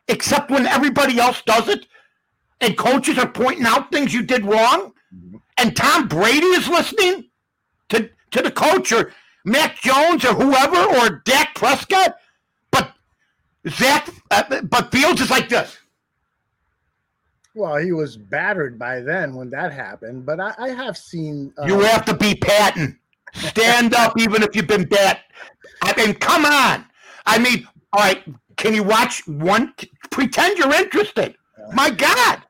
except 0.09 0.51
when 0.51 0.67
everybody 0.67 1.19
else 1.21 1.43
does 1.47 1.69
it 1.69 1.87
and 2.61 2.79
coaches 2.79 3.19
are 3.19 3.29
pointing 3.29 3.67
out 3.67 3.93
things 3.93 4.15
you 4.15 4.23
did 4.23 4.45
wrong 4.47 4.93
and 5.59 5.77
Tom 5.77 6.09
Brady 6.09 6.47
is 6.49 6.69
listening 6.69 7.31
to, 7.91 8.11
to 8.33 8.43
the 8.43 8.51
coach 8.53 8.93
or 8.93 9.13
Mac 9.45 9.81
Jones 9.81 10.25
or 10.25 10.35
whoever 10.35 10.79
or 10.99 11.23
Dak 11.27 11.55
Prescott, 11.57 12.17
but 12.73 12.93
Zach, 13.69 14.11
uh, 14.31 14.63
but 14.65 14.93
Fields 14.93 15.21
is 15.23 15.31
like 15.31 15.51
this. 15.51 15.79
Well, 17.55 17.77
he 17.77 17.93
was 17.93 18.17
battered 18.17 18.79
by 18.79 19.01
then 19.01 19.35
when 19.35 19.51
that 19.51 19.73
happened, 19.73 20.25
but 20.25 20.39
I, 20.41 20.55
I 20.59 20.69
have 20.71 20.97
seen. 20.97 21.53
Uh, 21.59 21.67
you 21.67 21.81
have 21.81 22.05
to 22.05 22.15
be 22.15 22.35
Patton. 22.35 22.99
Stand 23.35 23.95
up, 23.95 24.19
even 24.19 24.43
if 24.43 24.55
you've 24.55 24.67
been 24.67 24.85
bat. 24.85 25.21
I 25.83 25.95
mean, 25.97 26.15
come 26.15 26.45
on. 26.45 26.85
I 27.27 27.39
mean, 27.39 27.67
all 27.93 28.01
right. 28.01 28.23
Can 28.57 28.75
you 28.75 28.83
watch 28.83 29.27
one? 29.27 29.73
Pretend 30.11 30.59
you're 30.59 30.75
interested. 30.75 31.37
My 31.73 31.91
God, 31.91 32.43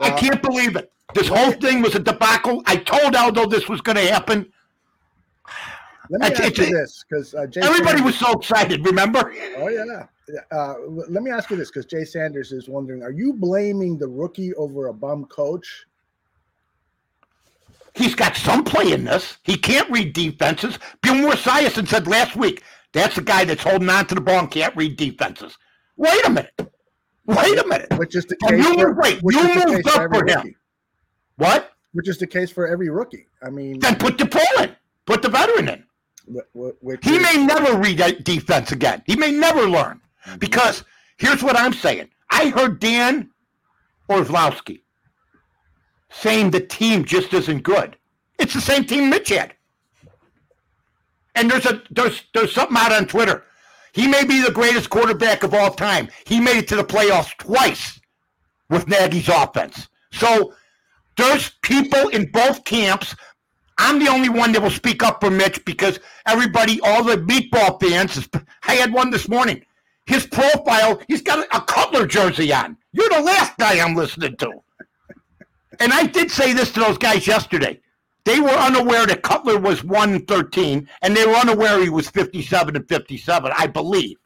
I 0.00 0.10
can't 0.10 0.42
believe 0.42 0.76
it. 0.76 0.90
This 1.14 1.28
whole 1.28 1.52
thing 1.52 1.82
was 1.82 1.94
a 1.94 2.00
debacle. 2.00 2.62
I 2.66 2.76
told 2.76 3.14
Aldo 3.14 3.46
this 3.46 3.68
was 3.68 3.80
going 3.80 3.96
to 3.96 4.10
happen. 4.10 4.50
Let 6.10 6.20
me 6.20 6.26
ask 6.44 6.58
you 6.58 6.66
this, 6.66 7.04
because 7.08 7.34
uh, 7.34 7.46
everybody 7.56 7.98
Sanders, 7.98 8.02
was 8.02 8.18
so 8.18 8.32
excited. 8.32 8.84
Remember? 8.84 9.32
Oh 9.56 9.68
yeah. 9.68 10.06
Uh, 10.50 10.74
let 10.86 11.22
me 11.22 11.30
ask 11.30 11.50
you 11.50 11.56
this, 11.56 11.70
because 11.70 11.86
Jay 11.86 12.04
Sanders 12.04 12.52
is 12.52 12.68
wondering: 12.68 13.02
Are 13.02 13.12
you 13.12 13.32
blaming 13.32 13.98
the 13.98 14.08
rookie 14.08 14.54
over 14.54 14.88
a 14.88 14.94
bum 14.94 15.24
coach? 15.26 15.86
He's 17.94 18.14
got 18.14 18.36
some 18.36 18.64
play 18.64 18.92
in 18.92 19.04
this. 19.04 19.38
He 19.44 19.56
can't 19.56 19.88
read 19.90 20.12
defenses. 20.14 20.78
Boomer 21.02 21.32
Esiason 21.32 21.86
said 21.86 22.06
last 22.06 22.36
week 22.36 22.62
that's 22.92 23.16
the 23.16 23.22
guy 23.22 23.44
that's 23.44 23.62
holding 23.62 23.88
on 23.88 24.06
to 24.06 24.14
the 24.14 24.20
ball 24.20 24.38
and 24.40 24.50
can't 24.50 24.74
read 24.76 24.96
defenses. 24.96 25.56
Wait 25.96 26.24
a 26.24 26.30
minute. 26.30 26.72
Wait 27.26 27.58
a 27.58 27.66
minute. 27.66 27.88
Which 27.96 28.16
is 28.16 28.24
the 28.24 28.36
case. 28.36 28.64
You, 28.64 28.74
for, 28.74 28.94
wait, 28.94 29.20
you 29.22 29.66
moved 29.66 29.88
up 29.88 30.10
for 30.12 30.26
him. 30.26 30.38
Rookie. 30.38 30.56
What? 31.36 31.72
Which 31.92 32.08
is 32.08 32.18
the 32.18 32.26
case 32.26 32.50
for 32.50 32.66
every 32.66 32.88
rookie. 32.88 33.26
I 33.42 33.50
mean, 33.50 33.78
then 33.78 33.96
put 33.96 34.18
the 34.18 34.26
pro 34.26 34.42
in. 34.62 34.74
Put 35.04 35.22
the 35.22 35.28
veteran 35.28 35.68
in. 35.68 35.84
He 37.02 37.16
is, 37.16 37.22
may 37.22 37.44
never 37.44 37.76
read 37.76 38.24
defense 38.24 38.72
again. 38.72 39.02
He 39.06 39.16
may 39.16 39.30
never 39.30 39.68
learn. 39.68 40.00
Mm-hmm. 40.26 40.38
Because 40.38 40.84
here's 41.18 41.42
what 41.42 41.56
I'm 41.56 41.72
saying. 41.72 42.08
I 42.30 42.48
heard 42.48 42.80
Dan 42.80 43.30
Orlovsky 44.08 44.84
saying 46.10 46.50
the 46.50 46.60
team 46.60 47.04
just 47.04 47.32
isn't 47.32 47.62
good. 47.62 47.96
It's 48.38 48.54
the 48.54 48.60
same 48.60 48.84
team 48.84 49.10
Mitch 49.10 49.30
had. 49.30 49.54
And 51.34 51.50
there's 51.50 51.66
a 51.66 51.82
there's 51.90 52.22
there's 52.34 52.52
something 52.52 52.76
out 52.76 52.92
on 52.92 53.06
Twitter. 53.06 53.44
He 53.92 54.06
may 54.06 54.24
be 54.24 54.40
the 54.40 54.50
greatest 54.50 54.90
quarterback 54.90 55.42
of 55.42 55.54
all 55.54 55.70
time. 55.70 56.08
He 56.26 56.40
made 56.40 56.58
it 56.58 56.68
to 56.68 56.76
the 56.76 56.84
playoffs 56.84 57.36
twice 57.38 58.00
with 58.70 58.88
Nagy's 58.88 59.28
offense. 59.28 59.88
So 60.12 60.54
there's 61.16 61.50
people 61.62 62.08
in 62.08 62.30
both 62.30 62.64
camps. 62.64 63.14
I'm 63.78 63.98
the 63.98 64.08
only 64.08 64.28
one 64.28 64.52
that 64.52 64.62
will 64.62 64.70
speak 64.70 65.02
up 65.02 65.20
for 65.20 65.30
Mitch 65.30 65.64
because 65.64 65.98
everybody, 66.26 66.80
all 66.82 67.02
the 67.02 67.16
meatball 67.16 67.80
fans, 67.80 68.28
I 68.64 68.74
had 68.74 68.92
one 68.92 69.10
this 69.10 69.28
morning. 69.28 69.64
His 70.06 70.26
profile, 70.26 71.00
he's 71.08 71.22
got 71.22 71.46
a, 71.52 71.60
Cutler 71.60 72.06
jersey 72.06 72.52
on. 72.52 72.76
You're 72.92 73.08
the 73.08 73.20
last 73.20 73.56
guy 73.56 73.80
I'm 73.80 73.94
listening 73.94 74.36
to. 74.38 74.52
And 75.80 75.92
I 75.92 76.06
did 76.06 76.30
say 76.30 76.52
this 76.52 76.72
to 76.72 76.80
those 76.80 76.98
guys 76.98 77.26
yesterday. 77.26 77.80
They 78.24 78.40
were 78.40 78.50
unaware 78.50 79.06
that 79.06 79.22
Cutler 79.22 79.58
was 79.58 79.82
113, 79.82 80.88
and 81.02 81.16
they 81.16 81.26
were 81.26 81.34
unaware 81.34 81.80
he 81.80 81.88
was 81.88 82.08
57 82.08 82.76
and 82.76 82.88
57, 82.88 83.52
I 83.56 83.66
believe. 83.66 84.16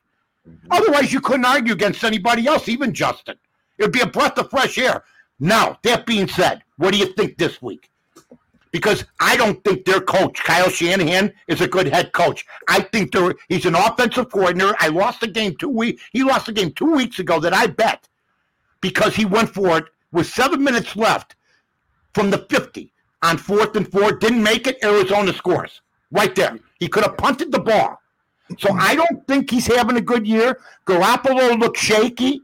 Mm-hmm. 0.47 0.69
Otherwise, 0.71 1.13
you 1.13 1.21
couldn't 1.21 1.47
argue 1.47 1.73
against 1.73 2.05
anybody 2.05 2.47
else, 2.47 2.69
even 2.69 2.93
Justin. 2.93 3.37
It 3.79 3.85
would 3.85 3.93
be 3.93 4.01
a 4.01 4.07
breath 4.07 4.39
of 4.39 4.51
fresh 4.51 4.77
air. 4.79 5.03
Now, 5.39 5.79
that 5.83 6.07
being 6.07 6.29
said, 6.29 6.63
what 6.77 6.93
do 6.93 6.99
you 6.99 7.07
think 7.13 7.39
this 7.39 7.61
week? 7.61 7.91
Because 8.77 9.07
I 9.21 9.39
don't 9.39 9.65
think 9.65 9.87
their 9.87 10.03
coach, 10.03 10.45
Kyle 10.45 10.69
Shanahan, 10.69 11.33
is 11.49 11.63
a 11.63 11.67
good 11.67 11.89
head 11.89 12.13
coach. 12.13 12.45
I 12.69 12.81
think 12.81 13.15
he's 13.49 13.65
an 13.65 13.75
offensive 13.75 14.31
coordinator. 14.31 14.77
I 14.79 14.89
lost 14.89 15.23
the 15.23 15.29
game 15.29 15.57
two 15.57 15.71
weeks. 15.71 16.03
He 16.13 16.23
lost 16.23 16.45
the 16.45 16.53
game 16.53 16.73
two 16.73 16.93
weeks 16.93 17.19
ago 17.19 17.41
that 17.41 17.55
I 17.55 17.69
bet 17.69 18.07
because 18.83 19.17
he 19.17 19.25
went 19.25 19.49
for 19.49 19.79
it 19.79 19.85
with 20.13 20.27
seven 20.27 20.63
minutes 20.63 20.95
left 20.95 21.37
from 22.13 22.31
the 22.31 22.45
50 22.51 22.93
on 23.23 23.39
fourth 23.39 23.75
and 23.77 23.91
four. 23.91 24.13
Didn't 24.13 24.43
make 24.43 24.67
it. 24.67 24.77
Arizona 24.85 25.33
scores 25.33 25.81
right 26.11 26.35
there. 26.35 26.59
He 26.79 26.87
could 26.87 27.05
have 27.05 27.17
punted 27.17 27.53
the 27.53 27.61
ball. 27.61 27.99
So 28.59 28.71
I 28.75 28.95
don't 28.95 29.27
think 29.27 29.51
he's 29.51 29.69
having 29.69 29.97
a 29.97 30.03
good 30.03 30.27
year. 30.27 30.61
Garoppolo 30.87 31.59
looks 31.59 31.81
shaky. 31.81 32.43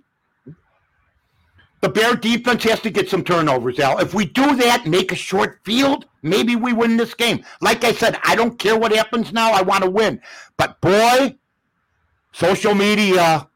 The 1.83 1.89
Bear 1.89 2.15
defense 2.15 2.63
has 2.63 2.81
to 2.81 2.91
get 2.91 3.11
some 3.11 3.25
turnovers, 3.25 3.81
Al. 3.81 3.99
If 3.99 4.15
we 4.15 4.25
do 4.25 4.55
that, 4.57 4.87
make 4.87 5.11
a 5.11 5.17
short 5.17 5.59
field, 5.65 6.07
maybe 6.23 6.55
we 6.55 6.73
win 6.73 6.97
this 6.97 7.13
game. 7.13 7.45
Like 7.61 7.83
I 7.83 7.93
said, 7.93 8.21
I 8.23 8.37
don't 8.37 8.57
care 8.57 8.79
what 8.79 8.93
happens 8.93 9.33
now. 9.33 9.51
I 9.51 9.63
want 9.63 9.83
to 9.83 9.91
win. 9.91 10.21
But 10.57 10.81
boy, 10.81 11.37
social 12.31 12.77
media 12.77 13.49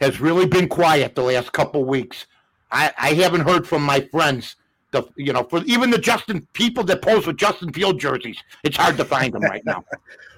has 0.00 0.22
really 0.22 0.46
been 0.46 0.68
quiet 0.68 1.14
the 1.14 1.22
last 1.22 1.52
couple 1.52 1.84
weeks. 1.84 2.26
I, 2.72 2.94
I 2.96 3.12
haven't 3.12 3.42
heard 3.42 3.68
from 3.68 3.82
my 3.82 4.00
friends. 4.00 4.56
The 4.92 5.02
you 5.16 5.32
know 5.32 5.42
for 5.42 5.62
even 5.64 5.90
the 5.90 5.98
Justin 5.98 6.46
people 6.54 6.82
that 6.84 7.02
pose 7.02 7.26
with 7.26 7.36
Justin 7.36 7.72
Field 7.72 8.00
jerseys, 8.00 8.42
it's 8.62 8.76
hard 8.76 8.96
to 8.96 9.04
find 9.04 9.34
them 9.34 9.42
right 9.42 9.64
now. 9.66 9.84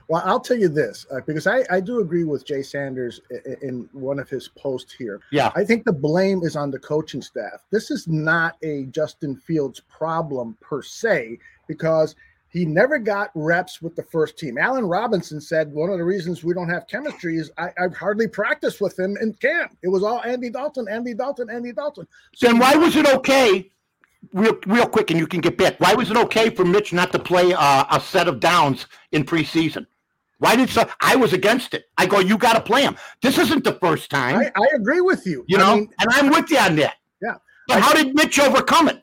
Well, 0.09 0.23
I'll 0.25 0.41
tell 0.41 0.57
you 0.57 0.69
this 0.69 1.05
uh, 1.13 1.21
because 1.27 1.47
I, 1.47 1.65
I 1.71 1.81
do 1.81 2.01
agree 2.01 2.25
with 2.25 2.47
Jay 2.47 2.63
Sanders 2.63 3.21
in, 3.45 3.57
in, 3.61 3.89
one 3.93 4.19
of 4.19 4.31
his 4.31 4.49
posts 4.49 4.93
here. 4.93 5.21
Yeah. 5.31 5.53
I 5.55 5.65
think 5.65 5.85
the 5.85 5.93
blame 5.93 6.43
is 6.43 6.57
on 6.57 6.71
the 6.71 6.79
coaching 6.79 7.21
staff. 7.21 7.65
This 7.71 7.91
is 7.91 8.09
not 8.09 8.57
a 8.63 8.85
Justin 8.85 9.37
Fields 9.37 9.81
problem 9.81 10.57
per 10.63 10.81
se 10.83 11.39
because 11.67 12.17
he 12.49 12.65
never 12.65 12.99
got 12.99 13.31
reps 13.35 13.83
with 13.83 13.95
the 13.95 14.03
first 14.03 14.39
team. 14.39 14.57
Allen 14.57 14.87
Robinson 14.87 15.43
said 15.43 15.71
one 15.71 15.91
of 15.91 15.99
the 15.99 16.05
reasons 16.05 16.43
we 16.43 16.55
don't 16.55 16.71
have 16.71 16.87
chemistry 16.89 17.37
is 17.37 17.51
I, 17.59 17.71
have 17.77 17.95
hardly 17.95 18.29
practiced 18.29 18.81
with 18.81 18.99
him 18.99 19.19
in 19.21 19.35
camp. 19.35 19.77
It 19.83 19.89
was 19.89 20.03
all 20.03 20.23
Andy 20.23 20.49
Dalton, 20.49 20.87
Andy 20.91 21.13
Dalton, 21.13 21.51
Andy 21.51 21.73
Dalton. 21.73 22.09
So 22.35 22.47
then 22.47 22.59
why 22.59 22.75
was 22.77 22.97
it 22.97 23.07
okay? 23.17 23.71
Real, 24.33 24.59
real 24.67 24.87
quick, 24.87 25.11
and 25.11 25.21
you 25.21 25.27
can 25.27 25.41
get 25.41 25.59
back. 25.59 25.79
Why 25.79 25.93
was 25.95 26.11
it 26.11 26.17
okay 26.17 26.49
for 26.51 26.65
Mitch 26.65 26.95
not 26.95 27.13
to 27.13 27.19
play 27.19 27.53
uh, 27.53 27.85
a 27.91 28.01
set 28.01 28.27
of 28.27 28.41
downs 28.41 28.87
in 29.13 29.25
preseason? 29.25 29.87
Why 30.39 30.55
did 30.55 30.71
so? 30.71 30.89
I 31.01 31.17
was 31.17 31.33
against 31.33 31.75
it. 31.75 31.87
I 31.97 32.07
go, 32.07 32.21
you 32.21 32.39
got 32.39 32.55
to 32.55 32.61
play 32.61 32.83
him. 32.83 32.97
This 33.23 33.39
isn't 33.39 33.65
the 33.65 33.75
first 33.75 34.11
time. 34.11 34.37
I, 34.37 34.53
I 34.57 34.67
agree 34.75 35.01
with 35.01 35.27
you. 35.27 35.45
You 35.49 35.59
I 35.59 35.61
know, 35.61 35.77
mean, 35.77 35.91
and 36.01 36.09
I'm 36.13 36.31
with 36.31 36.51
you 36.51 36.59
on 36.59 36.77
that. 36.77 36.97
Yeah. 37.21 37.35
But 37.67 37.79
I 37.79 37.81
how 37.81 37.93
did 37.93 38.15
Mitch 38.15 38.39
overcome 38.39 38.89
it? 38.89 39.03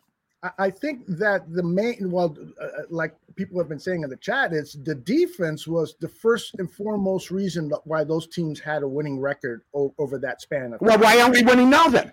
I 0.60 0.70
think 0.70 1.06
that 1.08 1.52
the 1.52 1.64
main, 1.64 2.12
well, 2.12 2.38
uh, 2.62 2.66
uh, 2.66 2.70
like 2.90 3.16
people 3.36 3.60
have 3.60 3.68
been 3.68 3.80
saying 3.80 4.04
in 4.04 4.10
the 4.10 4.18
chat, 4.18 4.54
is 4.54 4.78
the 4.84 4.96
defense 4.96 5.68
was 5.68 5.96
the 6.00 6.08
first 6.08 6.56
and 6.60 6.72
foremost 6.72 7.32
reason 7.32 7.72
why 7.86 8.04
those 8.04 8.28
teams 8.28 8.60
had 8.60 8.84
a 8.84 8.88
winning 8.88 9.20
record 9.20 9.64
o- 9.74 9.94
over 9.98 10.20
that 10.20 10.42
span 10.42 10.74
of. 10.74 10.82
Well, 10.82 11.00
why 11.00 11.20
aren't 11.20 11.36
we 11.36 11.42
winning 11.42 11.70
now 11.70 11.88
then? 11.88 12.12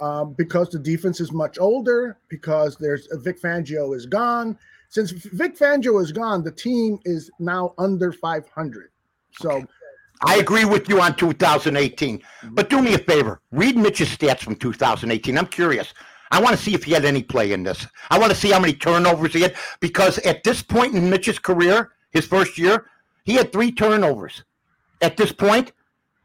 Um, 0.00 0.34
because 0.34 0.68
the 0.68 0.78
defense 0.78 1.20
is 1.20 1.32
much 1.32 1.58
older. 1.58 2.18
Because 2.28 2.76
there's 2.76 3.08
uh, 3.08 3.16
Vic 3.16 3.40
Fangio 3.40 3.96
is 3.96 4.06
gone 4.06 4.58
since 4.88 5.10
Vic 5.10 5.56
Fangio 5.56 6.02
is 6.02 6.12
gone, 6.12 6.42
the 6.42 6.52
team 6.52 6.98
is 7.04 7.30
now 7.38 7.74
under 7.78 8.12
500. 8.12 8.90
So 9.40 9.50
okay. 9.50 9.66
I 10.22 10.36
agree 10.36 10.64
with 10.64 10.88
you 10.88 11.00
on 11.00 11.14
2018. 11.16 12.18
Mm-hmm. 12.18 12.54
But 12.54 12.70
do 12.70 12.82
me 12.82 12.94
a 12.94 12.98
favor, 12.98 13.40
read 13.52 13.76
Mitch's 13.76 14.08
stats 14.08 14.40
from 14.40 14.56
2018. 14.56 15.38
I'm 15.38 15.46
curious. 15.46 15.92
I 16.30 16.40
want 16.40 16.56
to 16.56 16.62
see 16.62 16.74
if 16.74 16.84
he 16.84 16.92
had 16.92 17.04
any 17.04 17.22
play 17.22 17.52
in 17.52 17.62
this. 17.62 17.86
I 18.10 18.18
want 18.18 18.30
to 18.32 18.38
see 18.38 18.50
how 18.50 18.60
many 18.60 18.74
turnovers 18.74 19.32
he 19.32 19.40
had 19.42 19.56
because 19.80 20.18
at 20.18 20.44
this 20.44 20.62
point 20.62 20.94
in 20.94 21.08
Mitch's 21.08 21.38
career, 21.38 21.92
his 22.10 22.26
first 22.26 22.58
year, 22.58 22.86
he 23.24 23.34
had 23.34 23.52
three 23.52 23.72
turnovers. 23.72 24.44
At 25.00 25.16
this 25.16 25.32
point, 25.32 25.72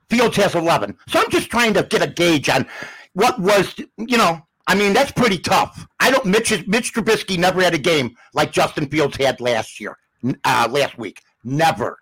Fields 0.10 0.36
has 0.38 0.56
11. 0.56 0.98
So 1.08 1.20
I'm 1.20 1.30
just 1.30 1.50
trying 1.50 1.74
to 1.76 1.84
get 1.84 2.02
a 2.02 2.08
gauge 2.08 2.50
on 2.50 2.66
what 3.14 3.40
was, 3.40 3.76
you 3.98 4.18
know, 4.18 4.46
I 4.68 4.76
mean, 4.76 4.94
that's 4.94 5.12
pretty 5.12 5.38
tough. 5.38 5.86
I 6.00 6.12
don't. 6.12 6.26
Mitch 6.26 6.52
Mitch 6.68 6.94
Trubisky 6.94 7.38
never 7.38 7.62
had 7.62 7.74
a 7.74 7.80
game 7.80 8.16
like 8.34 8.52
Justin 8.52 8.88
Fields 8.88 9.18
had 9.18 9.42
last 9.42 9.80
year, 9.80 9.98
uh, 10.46 10.68
last 10.72 10.98
week. 10.98 11.22
Never. 11.44 11.98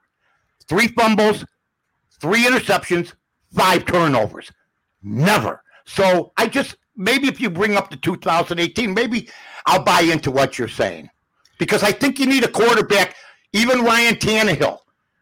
Three 0.67 0.87
fumbles, 0.89 1.43
three 2.19 2.45
interceptions, 2.45 3.13
five 3.53 3.85
turnovers. 3.85 4.51
Never. 5.01 5.63
So 5.85 6.31
I 6.37 6.47
just 6.47 6.77
maybe 6.95 7.27
if 7.27 7.41
you 7.41 7.49
bring 7.49 7.75
up 7.75 7.89
the 7.89 7.97
2018, 7.97 8.93
maybe 8.93 9.29
I'll 9.65 9.83
buy 9.83 10.01
into 10.01 10.29
what 10.31 10.59
you're 10.59 10.67
saying 10.67 11.09
because 11.57 11.83
I 11.83 11.91
think 11.91 12.19
you 12.19 12.25
need 12.25 12.43
a 12.43 12.51
quarterback. 12.51 13.15
Even 13.53 13.83
Ryan 13.83 14.15
Tannehill 14.15 14.77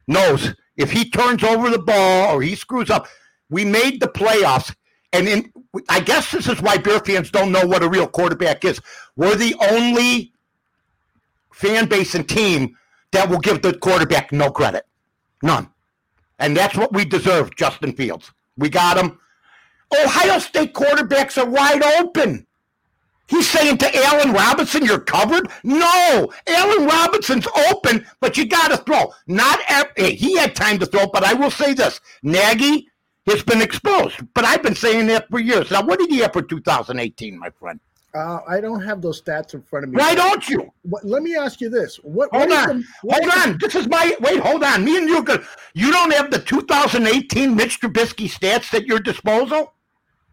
knows 0.07 0.53
if 0.77 0.91
he 0.91 1.09
turns 1.09 1.43
over 1.43 1.69
the 1.69 1.79
ball 1.79 2.35
or 2.35 2.41
he 2.41 2.55
screws 2.55 2.89
up. 2.89 3.07
We 3.49 3.65
made 3.65 3.99
the 3.99 4.07
playoffs 4.07 4.75
and 5.13 5.27
in, 5.27 5.53
I 5.87 5.99
guess 5.99 6.31
this 6.31 6.47
is 6.47 6.61
why 6.61 6.77
Bear 6.77 6.99
fans 6.99 7.31
don't 7.31 7.51
know 7.51 7.65
what 7.65 7.83
a 7.83 7.89
real 7.89 8.07
quarterback 8.07 8.63
is. 8.65 8.79
We're 9.15 9.35
the 9.35 9.55
only 9.71 10.33
fan 11.51 11.87
base 11.87 12.15
and 12.15 12.27
team 12.27 12.77
that 13.11 13.29
will 13.29 13.39
give 13.39 13.61
the 13.61 13.73
quarterback 13.73 14.31
no 14.31 14.51
credit. 14.51 14.85
None. 15.41 15.69
And 16.37 16.55
that's 16.55 16.77
what 16.77 16.93
we 16.93 17.05
deserve, 17.05 17.55
Justin 17.55 17.93
Fields. 17.93 18.31
We 18.57 18.69
got 18.69 18.97
him. 18.97 19.19
Ohio 20.03 20.39
State 20.39 20.73
quarterbacks 20.73 21.41
are 21.41 21.49
wide 21.49 21.83
open. 21.83 22.45
He's 23.27 23.47
saying 23.47 23.77
to 23.77 23.95
Allen 24.05 24.33
Robinson, 24.33 24.83
you're 24.83 24.99
covered? 24.99 25.49
No, 25.63 26.31
Allen 26.47 26.87
Robinson's 26.87 27.47
open, 27.69 28.05
but 28.19 28.37
you 28.37 28.47
got 28.47 28.69
to 28.69 28.77
throw. 28.77 29.13
Not 29.27 29.59
hey, 29.95 30.15
he 30.15 30.35
had 30.35 30.55
time 30.55 30.79
to 30.79 30.85
throw, 30.87 31.07
but 31.07 31.23
I 31.23 31.33
will 31.33 31.51
say 31.51 31.75
this: 31.75 32.01
Nagy 32.23 32.88
has 33.29 33.43
been 33.43 33.61
exposed. 33.61 34.21
But 34.33 34.45
I've 34.45 34.63
been 34.63 34.75
saying 34.75 35.07
that 35.07 35.29
for 35.29 35.39
years. 35.39 35.71
Now, 35.71 35.83
what 35.83 35.99
did 35.99 36.09
he 36.09 36.19
have 36.19 36.33
for 36.33 36.41
2018, 36.41 37.37
my 37.37 37.49
friend? 37.49 37.79
Uh, 38.15 38.39
I 38.47 38.59
don't 38.59 38.81
have 38.81 39.01
those 39.01 39.21
stats 39.21 39.53
in 39.53 39.61
front 39.61 39.85
of 39.85 39.91
me. 39.91 39.97
Why 39.97 40.15
don't 40.15 40.47
you? 40.49 40.71
What, 40.81 41.05
let 41.05 41.21
me 41.21 41.35
ask 41.35 41.61
you 41.61 41.69
this: 41.69 41.97
What? 41.97 42.29
Hold 42.33 42.49
what 42.49 42.69
on, 42.69 42.79
the, 42.79 42.85
what 43.03 43.23
hold 43.23 43.47
on. 43.47 43.57
This 43.59 43.75
is 43.75 43.87
my 43.87 44.15
wait. 44.19 44.39
Hold 44.39 44.63
on. 44.63 44.83
Me 44.83 44.97
and 44.97 45.07
you. 45.07 45.23
You 45.75 45.91
don't 45.91 46.11
have 46.13 46.31
the 46.31 46.39
2018 46.39 47.55
Mitch 47.55 47.79
Trubisky 47.79 48.27
stats 48.27 48.73
at 48.73 48.87
your 48.87 48.99
disposal. 48.99 49.73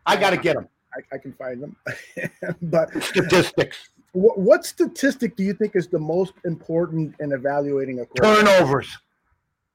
I 0.06 0.16
got 0.16 0.30
to 0.30 0.38
get 0.38 0.56
them. 0.56 0.68
I, 0.94 1.16
I 1.16 1.18
can 1.18 1.34
find 1.34 1.62
them, 1.62 1.76
but 2.62 2.90
statistics. 3.02 3.90
What, 4.12 4.38
what, 4.38 4.64
statistic 4.64 5.36
do 5.36 5.42
you 5.42 5.52
think 5.52 5.76
is 5.76 5.88
the 5.88 5.98
most 5.98 6.32
important 6.46 7.14
in 7.20 7.32
evaluating 7.32 8.00
a 8.00 8.06
turnovers? 8.18 8.96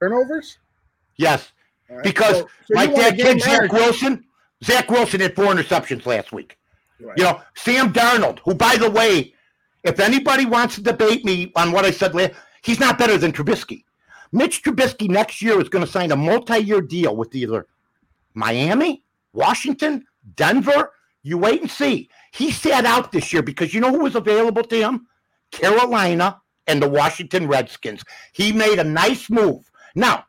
Turnovers. 0.00 0.58
Yes, 1.16 1.52
right. 1.92 2.04
because 2.04 2.38
so, 2.38 2.48
so 2.66 2.74
like 2.74 2.94
that 2.94 3.16
kid 3.16 3.40
Zach 3.40 3.72
Wilson. 3.72 4.24
Zach 4.64 4.90
Wilson 4.90 5.20
had 5.20 5.34
four 5.34 5.46
interceptions 5.46 6.06
last 6.06 6.32
week. 6.32 6.56
Right. 7.00 7.18
You 7.18 7.24
know, 7.24 7.40
Sam 7.56 7.92
Darnold, 7.92 8.38
who, 8.44 8.54
by 8.54 8.76
the 8.76 8.88
way, 8.88 9.34
if 9.82 9.98
anybody 9.98 10.46
wants 10.46 10.76
to 10.76 10.82
debate 10.82 11.24
me 11.24 11.52
on 11.56 11.72
what 11.72 11.84
I 11.84 11.90
said 11.90 12.14
last, 12.14 12.34
he's 12.62 12.78
not 12.78 12.98
better 12.98 13.18
than 13.18 13.32
Trubisky. 13.32 13.84
Mitch 14.30 14.62
Trubisky 14.62 15.08
next 15.08 15.42
year 15.42 15.60
is 15.60 15.68
going 15.68 15.84
to 15.84 15.90
sign 15.90 16.12
a 16.12 16.16
multi-year 16.16 16.80
deal 16.80 17.16
with 17.16 17.34
either 17.34 17.66
Miami, 18.34 19.02
Washington, 19.32 20.04
Denver. 20.36 20.92
You 21.22 21.38
wait 21.38 21.60
and 21.60 21.70
see. 21.70 22.08
He 22.32 22.50
sat 22.50 22.86
out 22.86 23.12
this 23.12 23.32
year 23.32 23.42
because 23.42 23.74
you 23.74 23.80
know 23.80 23.90
who 23.90 24.00
was 24.00 24.14
available 24.14 24.62
to 24.62 24.76
him? 24.76 25.06
Carolina 25.50 26.40
and 26.66 26.82
the 26.82 26.88
Washington 26.88 27.46
Redskins. 27.46 28.02
He 28.32 28.52
made 28.52 28.78
a 28.78 28.84
nice 28.84 29.28
move. 29.28 29.70
Now, 29.94 30.24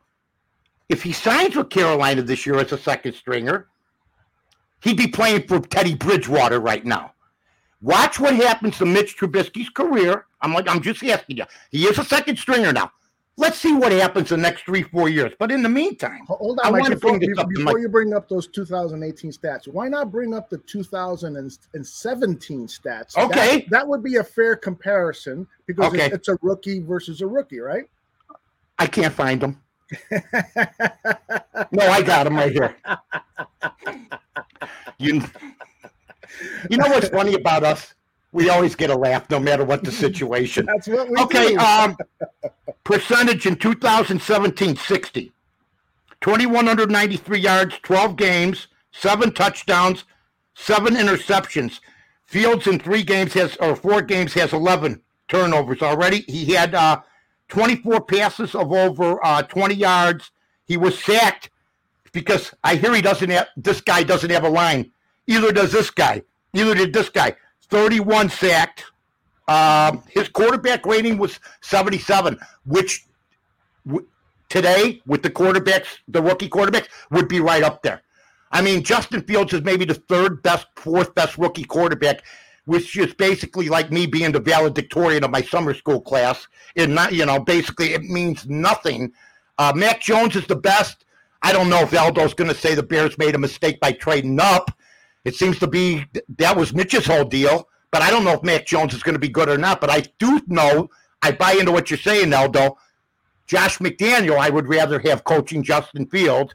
if 0.88 1.02
he 1.02 1.12
signs 1.12 1.56
with 1.56 1.70
Carolina 1.70 2.22
this 2.22 2.46
year 2.46 2.58
as 2.58 2.72
a 2.72 2.78
second 2.78 3.14
stringer, 3.14 3.68
he'd 4.82 4.96
be 4.96 5.06
playing 5.06 5.46
for 5.46 5.60
Teddy 5.60 5.94
Bridgewater 5.94 6.60
right 6.60 6.84
now. 6.84 7.12
Watch 7.80 8.18
what 8.18 8.34
happens 8.34 8.78
to 8.78 8.86
Mitch 8.86 9.16
Trubisky's 9.16 9.68
career. 9.68 10.26
I'm 10.40 10.54
like, 10.54 10.68
I'm 10.68 10.80
just 10.80 11.02
asking 11.04 11.38
you. 11.38 11.44
He 11.70 11.84
is 11.84 11.98
a 11.98 12.04
second 12.04 12.38
stringer 12.38 12.72
now. 12.72 12.90
Let's 13.36 13.58
see 13.58 13.74
what 13.74 13.90
happens 13.90 14.30
in 14.30 14.40
the 14.40 14.48
next 14.48 14.64
three, 14.64 14.84
four 14.84 15.08
years. 15.08 15.32
But 15.38 15.50
in 15.50 15.62
the 15.62 15.68
meantime, 15.68 16.20
hold 16.28 16.60
on, 16.60 16.66
I 16.66 16.78
Mike, 16.78 16.90
before, 16.90 17.18
before 17.18 17.80
you 17.80 17.88
bring 17.88 18.14
up 18.14 18.28
those 18.28 18.46
2018 18.46 19.32
stats, 19.32 19.66
why 19.66 19.88
not 19.88 20.12
bring 20.12 20.32
up 20.32 20.48
the 20.48 20.58
2017 20.58 22.68
stats? 22.68 23.18
Okay, 23.18 23.56
that, 23.56 23.70
that 23.70 23.88
would 23.88 24.04
be 24.04 24.16
a 24.16 24.24
fair 24.24 24.54
comparison 24.54 25.48
because 25.66 25.92
okay. 25.92 26.06
it's, 26.06 26.14
it's 26.14 26.28
a 26.28 26.38
rookie 26.42 26.78
versus 26.78 27.22
a 27.22 27.26
rookie, 27.26 27.58
right? 27.58 27.86
I 28.78 28.86
can't 28.86 29.12
find 29.12 29.40
them. 29.40 29.60
No, 31.72 31.82
I 31.88 32.02
got 32.02 32.26
him 32.26 32.36
right 32.36 32.52
here. 32.52 32.76
You, 34.98 35.22
you 36.70 36.76
know 36.78 36.86
what's 36.86 37.08
funny 37.08 37.34
about 37.34 37.64
us? 37.64 37.94
We 38.30 38.48
always 38.48 38.76
get 38.76 38.90
a 38.90 38.96
laugh 38.96 39.28
no 39.28 39.40
matter 39.40 39.64
what 39.64 39.82
the 39.82 39.90
situation. 39.90 40.66
That's 40.66 40.86
what 40.86 41.10
we 41.10 41.16
okay, 41.18 41.54
do. 41.54 41.58
um, 41.58 41.96
percentage 42.84 43.44
in 43.46 43.56
2017 43.56 44.76
60. 44.76 45.32
2,193 46.20 47.38
yards, 47.38 47.78
12 47.82 48.16
games, 48.16 48.68
seven 48.92 49.32
touchdowns, 49.32 50.04
seven 50.54 50.94
interceptions. 50.94 51.80
Fields 52.24 52.66
in 52.66 52.78
three 52.78 53.02
games 53.02 53.34
has, 53.34 53.56
or 53.56 53.76
four 53.76 54.00
games, 54.00 54.32
has 54.34 54.52
11 54.52 55.02
turnovers 55.28 55.82
already. 55.82 56.20
He 56.20 56.52
had 56.54 56.74
uh, 56.74 57.02
24 57.54 58.00
passes 58.00 58.54
of 58.56 58.72
over 58.72 59.24
uh, 59.24 59.40
20 59.42 59.74
yards. 59.76 60.32
He 60.66 60.76
was 60.76 60.98
sacked 60.98 61.50
because 62.12 62.52
I 62.64 62.74
hear 62.74 62.92
he 62.92 63.00
doesn't 63.00 63.30
have, 63.30 63.46
this 63.56 63.80
guy 63.80 64.02
doesn't 64.02 64.30
have 64.30 64.42
a 64.42 64.48
line. 64.48 64.90
Either 65.28 65.52
does 65.52 65.70
this 65.70 65.88
guy. 65.88 66.22
Either 66.52 66.74
did 66.74 66.92
this 66.92 67.08
guy. 67.08 67.36
31 67.70 68.28
sacked. 68.28 68.84
Um, 69.46 70.02
his 70.10 70.28
quarterback 70.28 70.84
rating 70.84 71.16
was 71.16 71.38
77, 71.60 72.40
which 72.66 73.06
w- 73.86 74.06
today, 74.48 75.00
with 75.06 75.22
the 75.22 75.30
quarterbacks, 75.30 75.98
the 76.08 76.20
rookie 76.20 76.48
quarterbacks, 76.48 76.88
would 77.12 77.28
be 77.28 77.38
right 77.38 77.62
up 77.62 77.84
there. 77.84 78.02
I 78.50 78.62
mean, 78.62 78.82
Justin 78.82 79.22
Fields 79.22 79.52
is 79.52 79.62
maybe 79.62 79.84
the 79.84 79.94
third 79.94 80.42
best, 80.42 80.66
fourth 80.74 81.14
best 81.14 81.38
rookie 81.38 81.64
quarterback, 81.64 82.24
which 82.66 82.96
is 82.96 83.14
basically 83.14 83.68
like 83.68 83.90
me 83.90 84.06
being 84.06 84.32
the 84.32 84.40
valedictorian 84.40 85.24
of 85.24 85.30
my 85.30 85.42
summer 85.42 85.74
school 85.74 86.00
class. 86.00 86.46
And 86.76 86.94
not, 86.94 87.12
you 87.12 87.26
know, 87.26 87.40
basically 87.40 87.92
it 87.92 88.02
means 88.02 88.46
nothing. 88.46 89.12
Uh, 89.58 89.72
Jones 90.00 90.36
is 90.36 90.46
the 90.46 90.56
best. 90.56 91.04
I 91.42 91.52
don't 91.52 91.68
know 91.68 91.80
if 91.80 91.92
Aldo's 91.92 92.34
going 92.34 92.48
to 92.48 92.56
say 92.56 92.74
the 92.74 92.82
Bears 92.82 93.18
made 93.18 93.34
a 93.34 93.38
mistake 93.38 93.78
by 93.80 93.92
trading 93.92 94.40
up. 94.40 94.70
It 95.24 95.34
seems 95.34 95.58
to 95.58 95.66
be 95.66 96.06
that 96.38 96.56
was 96.56 96.74
Mitch's 96.74 97.06
whole 97.06 97.24
deal. 97.24 97.68
But 97.90 98.02
I 98.02 98.10
don't 98.10 98.24
know 98.24 98.32
if 98.32 98.42
Mac 98.42 98.66
Jones 98.66 98.92
is 98.92 99.04
going 99.04 99.14
to 99.14 99.20
be 99.20 99.28
good 99.28 99.48
or 99.48 99.58
not. 99.58 99.80
But 99.80 99.90
I 99.90 100.02
do 100.18 100.40
know, 100.48 100.90
I 101.22 101.30
buy 101.30 101.52
into 101.52 101.70
what 101.70 101.90
you're 101.90 101.98
saying, 101.98 102.32
Aldo. 102.32 102.76
Josh 103.46 103.78
McDaniel, 103.78 104.38
I 104.38 104.50
would 104.50 104.68
rather 104.68 104.98
have 105.00 105.24
coaching 105.24 105.62
Justin 105.62 106.06
Field 106.06 106.54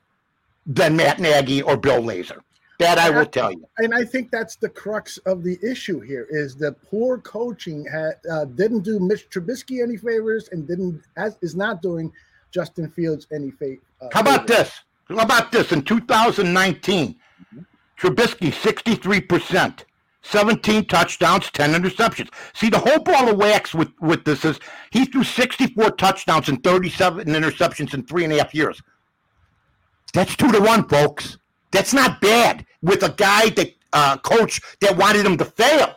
than 0.66 0.98
Matt 0.98 1.20
Nagy 1.20 1.62
or 1.62 1.78
Bill 1.78 2.02
Lazor. 2.02 2.40
That 2.80 2.98
I 2.98 3.10
will 3.10 3.26
tell 3.26 3.52
you. 3.52 3.68
And 3.80 3.94
I 3.94 4.06
think 4.06 4.32
that's 4.32 4.56
the 4.56 4.70
crux 4.70 5.18
of 5.20 5.44
the 5.44 5.60
issue 5.62 6.00
here 6.00 6.28
is 6.30 6.56
that 6.58 6.82
poor 6.90 7.18
coaching 7.18 7.86
had, 7.86 8.14
uh, 8.32 8.46
didn't 8.46 8.82
do 8.82 9.00
Mitch 9.00 9.30
Trubisky 9.30 9.84
any 9.84 9.98
favors 9.98 10.48
and 10.54 10.66
didn't 10.66 11.04
as, 11.18 11.38
is 11.42 11.58
not 11.58 11.82
doing 11.82 12.10
Justin 12.52 12.90
Fields 12.90 13.28
any 13.34 13.52
favors. 13.52 13.84
Uh, 14.02 14.08
How 14.14 14.22
about 14.22 14.48
favors. 14.48 14.58
this? 14.58 14.84
How 15.10 15.26
about 15.26 15.52
this? 15.52 15.74
In 15.74 15.82
2019, 15.82 17.16
mm-hmm. 17.54 17.60
Trubisky 18.00 18.50
63%, 18.50 19.84
17 20.22 20.86
touchdowns, 20.86 21.52
10 21.52 21.74
interceptions. 21.74 22.30
See, 22.54 22.70
the 22.70 22.80
whole 22.80 23.00
ball 23.00 23.28
of 23.28 23.36
wax 23.36 23.74
with, 23.74 23.92
with 24.00 24.24
this 24.24 24.46
is 24.46 24.58
he 24.92 25.04
threw 25.04 25.26
64 25.26 25.92
touchdowns 25.92 26.48
and 26.48 26.64
37 26.64 27.28
interceptions 27.28 27.94
in 27.94 28.06
three 28.06 28.24
and 28.24 28.32
a 28.32 28.38
half 28.38 28.56
years. 28.56 28.82
That's 30.14 30.38
two 30.38 30.50
to 30.54 30.62
one, 30.62 30.88
folks. 30.88 31.38
That's 31.72 31.94
not 31.94 32.22
bad 32.22 32.66
with 32.82 33.04
a 33.04 33.10
guy 33.10 33.50
that 33.50 33.74
uh, 33.94 34.18
coach 34.18 34.62
that 34.82 34.98
wanted 34.98 35.26
him 35.26 35.38
to 35.38 35.46
fail. 35.46 35.96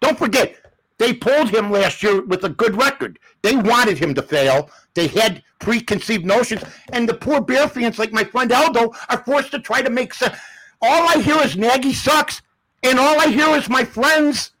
Don't 0.00 0.18
forget, 0.18 0.56
they 0.98 1.14
pulled 1.14 1.50
him 1.50 1.70
last 1.70 2.02
year 2.02 2.22
with 2.22 2.44
a 2.44 2.48
good 2.48 2.76
record. 2.76 3.18
They 3.42 3.56
wanted 3.56 3.98
him 3.98 4.14
to 4.14 4.22
fail. 4.22 4.70
They 4.94 5.06
had 5.06 5.42
preconceived 5.60 6.24
notions, 6.24 6.62
and 6.92 7.08
the 7.08 7.14
poor 7.14 7.40
Bear 7.40 7.68
fans, 7.68 7.98
like 7.98 8.12
my 8.12 8.24
friend 8.24 8.50
Aldo, 8.52 8.92
are 9.08 9.24
forced 9.24 9.50
to 9.52 9.60
try 9.60 9.82
to 9.82 9.90
make 9.90 10.14
sense. 10.14 10.36
All 10.82 11.08
I 11.08 11.20
hear 11.20 11.36
is 11.36 11.56
Nagy 11.56 11.92
sucks, 11.92 12.42
and 12.82 12.98
all 12.98 13.20
I 13.20 13.28
hear 13.28 13.48
is 13.56 13.68
my 13.68 13.84
friends 13.84 14.52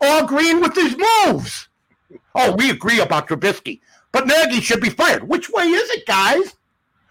all 0.00 0.24
agreeing 0.24 0.60
with 0.60 0.74
his 0.74 0.96
moves. 0.96 1.68
Oh, 2.34 2.54
we 2.56 2.70
agree 2.70 3.00
about 3.00 3.28
Trubisky, 3.28 3.80
but 4.12 4.26
Nagy 4.26 4.60
should 4.60 4.80
be 4.80 4.90
fired. 4.90 5.28
Which 5.28 5.50
way 5.50 5.64
is 5.64 5.90
it, 5.90 6.06
guys? 6.06 6.54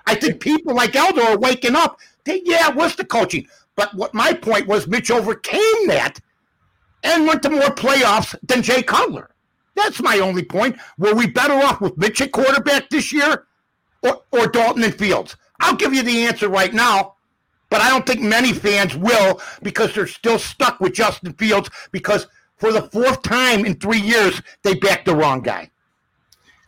I 0.05 0.15
think 0.15 0.41
people 0.41 0.75
like 0.75 0.95
Aldo 0.95 1.21
are 1.21 1.37
waking 1.37 1.75
up. 1.75 1.99
They, 2.25 2.41
yeah, 2.45 2.69
it 2.69 2.75
was 2.75 2.95
the 2.95 3.05
coaching. 3.05 3.47
But 3.75 3.93
what 3.93 4.13
my 4.13 4.33
point 4.33 4.67
was, 4.67 4.87
Mitch 4.87 5.11
overcame 5.11 5.87
that 5.87 6.19
and 7.03 7.27
went 7.27 7.43
to 7.43 7.49
more 7.49 7.61
playoffs 7.75 8.35
than 8.43 8.61
Jay 8.61 8.81
Cutler. 8.81 9.29
That's 9.75 10.01
my 10.01 10.19
only 10.19 10.43
point. 10.43 10.77
Were 10.97 11.15
we 11.15 11.27
better 11.27 11.53
off 11.53 11.81
with 11.81 11.97
Mitch 11.97 12.21
at 12.21 12.31
quarterback 12.31 12.89
this 12.89 13.11
year 13.11 13.47
or, 14.03 14.21
or 14.31 14.47
Dalton 14.47 14.83
and 14.83 14.95
Fields? 14.95 15.35
I'll 15.59 15.75
give 15.75 15.93
you 15.93 16.03
the 16.03 16.25
answer 16.25 16.49
right 16.49 16.73
now, 16.73 17.15
but 17.69 17.81
I 17.81 17.89
don't 17.89 18.05
think 18.05 18.21
many 18.21 18.53
fans 18.53 18.95
will 18.95 19.41
because 19.63 19.93
they're 19.93 20.07
still 20.07 20.39
stuck 20.39 20.79
with 20.79 20.93
Justin 20.93 21.33
Fields 21.33 21.69
because 21.91 22.27
for 22.57 22.71
the 22.71 22.83
fourth 22.83 23.23
time 23.23 23.65
in 23.65 23.75
three 23.75 23.99
years, 23.99 24.41
they 24.63 24.75
backed 24.75 25.05
the 25.05 25.15
wrong 25.15 25.41
guy. 25.41 25.69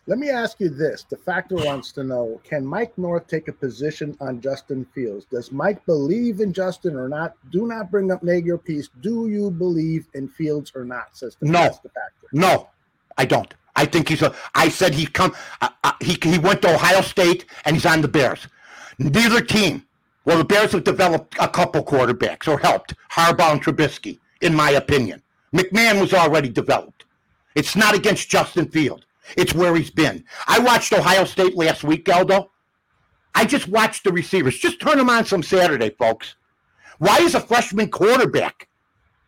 Let 0.07 0.19
me 0.19 0.29
ask 0.29 0.59
you 0.59 0.69
this. 0.69 1.03
The 1.09 1.17
factor 1.17 1.55
wants 1.55 1.91
to 1.93 2.03
know 2.03 2.39
Can 2.43 2.63
Mike 2.63 2.95
North 2.97 3.25
take 3.27 3.47
a 3.47 3.53
position 3.53 4.15
on 4.19 4.39
Justin 4.39 4.85
Fields? 4.93 5.25
Does 5.31 5.51
Mike 5.51 5.83
believe 5.87 6.41
in 6.41 6.53
Justin 6.53 6.95
or 6.95 7.09
not? 7.09 7.33
Do 7.51 7.65
not 7.65 7.89
bring 7.89 8.11
up 8.11 8.21
Nagy 8.21 8.55
piece. 8.63 8.89
Do 9.01 9.27
you 9.27 9.49
believe 9.49 10.07
in 10.13 10.27
Fields 10.29 10.71
or 10.75 10.85
not? 10.85 11.17
Says 11.17 11.35
the, 11.39 11.47
no. 11.47 11.63
the 11.81 11.89
factor. 11.89 12.27
No, 12.33 12.69
I 13.17 13.25
don't. 13.25 13.51
I 13.75 13.85
think 13.85 14.09
he's 14.09 14.21
a. 14.21 14.33
I 14.53 14.69
said 14.69 14.93
he 14.93 15.07
come. 15.07 15.35
Uh, 15.59 15.69
uh, 15.83 15.93
he 15.99 16.17
he 16.23 16.37
went 16.37 16.61
to 16.61 16.75
Ohio 16.75 17.01
State 17.01 17.45
and 17.65 17.75
he's 17.75 17.85
on 17.85 18.01
the 18.01 18.07
Bears. 18.07 18.47
Neither 18.99 19.41
team. 19.41 19.85
Well, 20.23 20.37
the 20.37 20.45
Bears 20.45 20.71
have 20.71 20.83
developed 20.83 21.35
a 21.39 21.47
couple 21.47 21.83
quarterbacks 21.83 22.47
or 22.47 22.57
helped 22.59 22.93
Harbaugh 23.11 23.53
and 23.53 23.63
Trubisky, 23.63 24.19
in 24.41 24.55
my 24.55 24.71
opinion. 24.71 25.21
McMahon 25.53 25.99
was 25.99 26.13
already 26.13 26.49
developed. 26.49 27.05
It's 27.55 27.75
not 27.75 27.95
against 27.95 28.29
Justin 28.29 28.67
Field. 28.67 29.05
It's 29.37 29.53
where 29.53 29.75
he's 29.75 29.91
been. 29.91 30.23
I 30.47 30.59
watched 30.59 30.93
Ohio 30.93 31.25
State 31.25 31.55
last 31.55 31.83
week, 31.83 32.07
Aldo. 32.09 32.51
I 33.33 33.45
just 33.45 33.67
watched 33.67 34.03
the 34.03 34.13
receivers. 34.13 34.57
Just 34.57 34.79
turn 34.79 34.97
them 34.97 35.09
on 35.09 35.25
some 35.25 35.43
Saturday, 35.43 35.89
folks. 35.89 36.35
Why 36.99 37.17
is 37.17 37.35
a 37.35 37.41
freshman 37.41 37.89
quarterback 37.91 38.67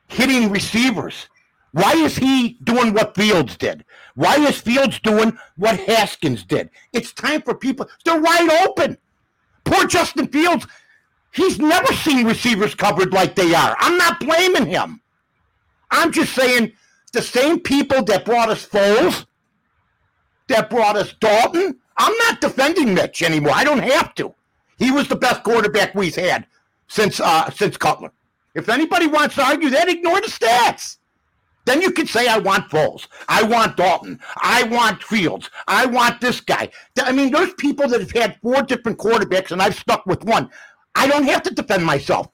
hitting 0.07 0.49
receivers? 0.49 1.27
Why 1.73 1.93
is 1.93 2.15
he 2.15 2.57
doing 2.63 2.93
what 2.93 3.15
Fields 3.15 3.55
did? 3.55 3.85
Why 4.15 4.37
is 4.37 4.59
Fields 4.59 4.99
doing 4.99 5.37
what 5.57 5.79
Haskins 5.81 6.43
did? 6.43 6.71
It's 6.91 7.13
time 7.13 7.41
for 7.41 7.53
people. 7.53 7.87
They're 8.03 8.19
wide 8.19 8.65
open. 8.65 8.97
Poor 9.63 9.85
Justin 9.85 10.27
Fields. 10.27 10.65
He's 11.31 11.59
never 11.59 11.93
seen 11.93 12.25
receivers 12.25 12.73
covered 12.73 13.13
like 13.13 13.35
they 13.35 13.53
are. 13.53 13.75
I'm 13.79 13.95
not 13.97 14.19
blaming 14.19 14.65
him. 14.65 15.01
I'm 15.91 16.11
just 16.11 16.33
saying 16.33 16.71
the 17.13 17.21
same 17.21 17.59
people 17.59 18.03
that 18.05 18.25
brought 18.25 18.49
us 18.49 18.65
Foles, 18.65 19.26
that 20.47 20.69
brought 20.69 20.95
us 20.95 21.13
Dalton. 21.19 21.77
I'm 21.97 22.17
not 22.17 22.41
defending 22.41 22.93
Mitch 22.93 23.21
anymore. 23.21 23.53
I 23.53 23.63
don't 23.63 23.79
have 23.79 24.13
to. 24.15 24.33
He 24.77 24.91
was 24.91 25.07
the 25.07 25.15
best 25.15 25.43
quarterback 25.43 25.95
we've 25.95 26.15
had 26.15 26.45
since 26.87 27.19
uh, 27.19 27.49
since 27.49 27.77
Cutler. 27.77 28.11
If 28.55 28.69
anybody 28.69 29.07
wants 29.07 29.35
to 29.35 29.43
argue 29.43 29.69
that, 29.71 29.89
ignore 29.89 30.21
the 30.21 30.27
stats. 30.27 30.97
Then 31.65 31.81
you 31.81 31.91
can 31.91 32.07
say, 32.07 32.27
I 32.27 32.37
want 32.37 32.69
Foles. 32.69 33.07
I 33.27 33.43
want 33.43 33.75
Dalton. 33.75 34.21
I 34.37 34.63
want 34.63 35.03
Fields. 35.03 35.49
I 35.67 35.85
want 35.85 36.21
this 36.21 36.39
guy. 36.39 36.69
I 36.97 37.11
mean, 37.11 37.29
there's 37.29 37.53
people 37.55 37.89
that 37.89 37.99
have 37.99 38.11
had 38.11 38.39
four 38.41 38.61
different 38.61 38.97
quarterbacks, 38.97 39.51
and 39.51 39.61
I've 39.61 39.75
stuck 39.75 40.05
with 40.05 40.23
one. 40.23 40.49
I 40.95 41.07
don't 41.07 41.25
have 41.25 41.43
to 41.43 41.53
defend 41.53 41.85
myself. 41.85 42.29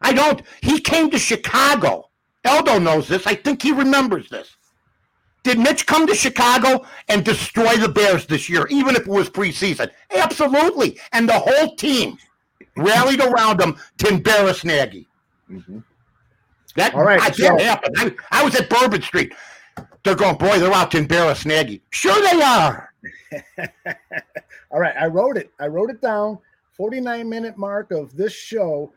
I 0.00 0.12
don't. 0.12 0.40
He 0.62 0.80
came 0.80 1.10
to 1.10 1.18
Chicago. 1.18 2.10
Eldo 2.44 2.80
knows 2.80 3.08
this. 3.08 3.26
I 3.26 3.34
think 3.34 3.60
he 3.60 3.72
remembers 3.72 4.28
this. 4.28 4.55
Did 5.46 5.60
Mitch 5.60 5.86
come 5.86 6.08
to 6.08 6.14
Chicago 6.16 6.84
and 7.06 7.24
destroy 7.24 7.76
the 7.76 7.88
Bears 7.88 8.26
this 8.26 8.48
year, 8.48 8.66
even 8.68 8.96
if 8.96 9.02
it 9.02 9.06
was 9.06 9.30
preseason? 9.30 9.88
Absolutely. 10.10 10.98
And 11.12 11.28
the 11.28 11.38
whole 11.38 11.76
team 11.76 12.18
rallied 12.76 13.20
around 13.20 13.60
him 13.60 13.76
to 13.98 14.08
embarrass 14.08 14.64
Nagy. 14.64 15.06
Mm-hmm. 15.48 15.78
That 16.74 16.96
All 16.96 17.04
right, 17.04 17.20
I, 17.20 17.30
so- 17.30 17.44
that 17.44 17.60
happened. 17.60 17.96
I, 17.96 18.40
I 18.40 18.44
was 18.44 18.56
at 18.56 18.68
Bourbon 18.68 19.02
Street. 19.02 19.34
They're 20.02 20.16
going, 20.16 20.36
boy, 20.36 20.58
they're 20.58 20.72
out 20.72 20.90
to 20.90 20.98
embarrass 20.98 21.46
Nagy. 21.46 21.80
Sure 21.90 22.20
they 22.28 22.42
are. 22.42 22.92
All 24.72 24.80
right, 24.80 24.96
I 24.98 25.06
wrote 25.06 25.36
it. 25.36 25.52
I 25.60 25.68
wrote 25.68 25.90
it 25.90 26.00
down. 26.00 26.40
49 26.72 27.28
minute 27.28 27.56
mark 27.56 27.92
of 27.92 28.16
this 28.16 28.32
show. 28.32 28.92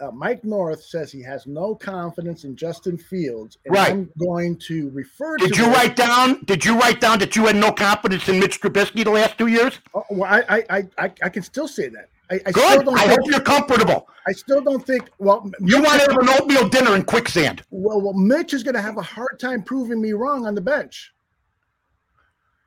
Uh, 0.00 0.10
Mike 0.10 0.42
North 0.44 0.82
says 0.82 1.12
he 1.12 1.22
has 1.22 1.46
no 1.46 1.74
confidence 1.74 2.42
in 2.44 2.56
Justin 2.56 2.98
Fields, 2.98 3.58
and 3.64 3.74
Right. 3.74 3.92
I'm 3.92 4.10
going 4.18 4.56
to 4.66 4.90
refer 4.90 5.36
Did 5.36 5.52
to 5.54 5.62
you 5.62 5.68
it- 5.70 5.72
write 5.74 5.94
down? 5.96 6.42
Did 6.46 6.64
you 6.64 6.76
write 6.78 7.00
down 7.00 7.20
that 7.20 7.36
you 7.36 7.46
had 7.46 7.54
no 7.56 7.70
confidence 7.70 8.28
in 8.28 8.40
Mitch 8.40 8.60
Trubisky 8.60 9.04
the 9.04 9.10
last 9.10 9.38
two 9.38 9.46
years? 9.46 9.78
Oh, 9.94 10.02
well, 10.10 10.28
I, 10.48 10.64
I, 10.68 10.88
I, 10.98 11.12
I, 11.22 11.28
can 11.28 11.44
still 11.44 11.68
say 11.68 11.88
that. 11.90 12.08
I, 12.28 12.40
I 12.44 12.50
still 12.50 12.76
Good. 12.78 12.84
don't. 12.86 12.98
I 12.98 13.06
think, 13.06 13.20
hope 13.20 13.30
you're 13.30 13.40
comfortable. 13.40 14.08
I 14.26 14.32
still 14.32 14.60
don't 14.62 14.84
think. 14.84 15.10
Well, 15.18 15.48
You 15.60 15.78
Mitch- 15.78 15.86
want 15.88 16.02
to 16.02 16.10
have 16.12 16.20
an 16.22 16.28
oatmeal 16.28 16.68
dinner 16.68 16.96
in 16.96 17.04
quicksand. 17.04 17.62
Well, 17.70 18.00
well, 18.00 18.14
Mitch 18.14 18.52
is 18.52 18.64
going 18.64 18.74
to 18.74 18.82
have 18.82 18.96
a 18.96 19.02
hard 19.02 19.38
time 19.38 19.62
proving 19.62 20.00
me 20.02 20.12
wrong 20.12 20.44
on 20.44 20.56
the 20.56 20.60
bench. 20.60 21.12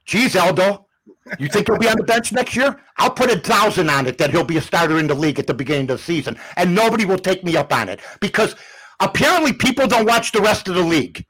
Geez, 0.06 0.38
Aldo, 0.38 0.87
you 1.40 1.48
think 1.48 1.68
he'll 1.68 1.78
be 1.78 1.90
on 1.90 1.98
the 1.98 2.04
bench 2.04 2.32
next 2.32 2.56
year? 2.56 2.80
I'll 2.98 3.12
put 3.12 3.32
a 3.32 3.40
thousand 3.40 3.90
on 3.90 4.08
it 4.08 4.18
that 4.18 4.32
he'll 4.32 4.44
be 4.44 4.58
a 4.58 4.62
starter 4.62 4.98
in 5.00 5.08
the 5.08 5.16
league 5.16 5.40
at 5.40 5.48
the 5.48 5.54
beginning 5.54 5.90
of 5.90 5.98
the 5.98 6.04
season, 6.04 6.38
and 6.56 6.74
nobody 6.74 7.06
will 7.06 7.18
take 7.18 7.44
me 7.44 7.58
up 7.58 7.74
on 7.74 7.90
it 7.90 8.00
because 8.22 8.56
apparently 9.00 9.54
people 9.54 9.88
don't 9.88 10.08
watch 10.08 10.32
the 10.32 10.42
rest 10.42 10.68
of 10.68 10.76
the 10.76 10.84
league. 10.84 11.26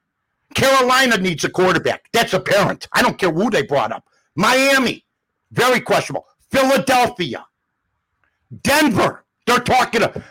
Carolina 0.55 1.17
needs 1.17 1.43
a 1.43 1.49
quarterback. 1.49 2.05
That's 2.13 2.33
apparent. 2.33 2.87
I 2.93 3.01
don't 3.01 3.17
care 3.17 3.31
who 3.31 3.49
they 3.49 3.63
brought 3.63 3.91
up. 3.91 4.05
Miami, 4.35 5.05
very 5.51 5.81
questionable. 5.81 6.25
Philadelphia, 6.51 7.45
Denver, 8.63 9.25
they're 9.45 9.59
talking 9.59 10.01
to 10.01 10.23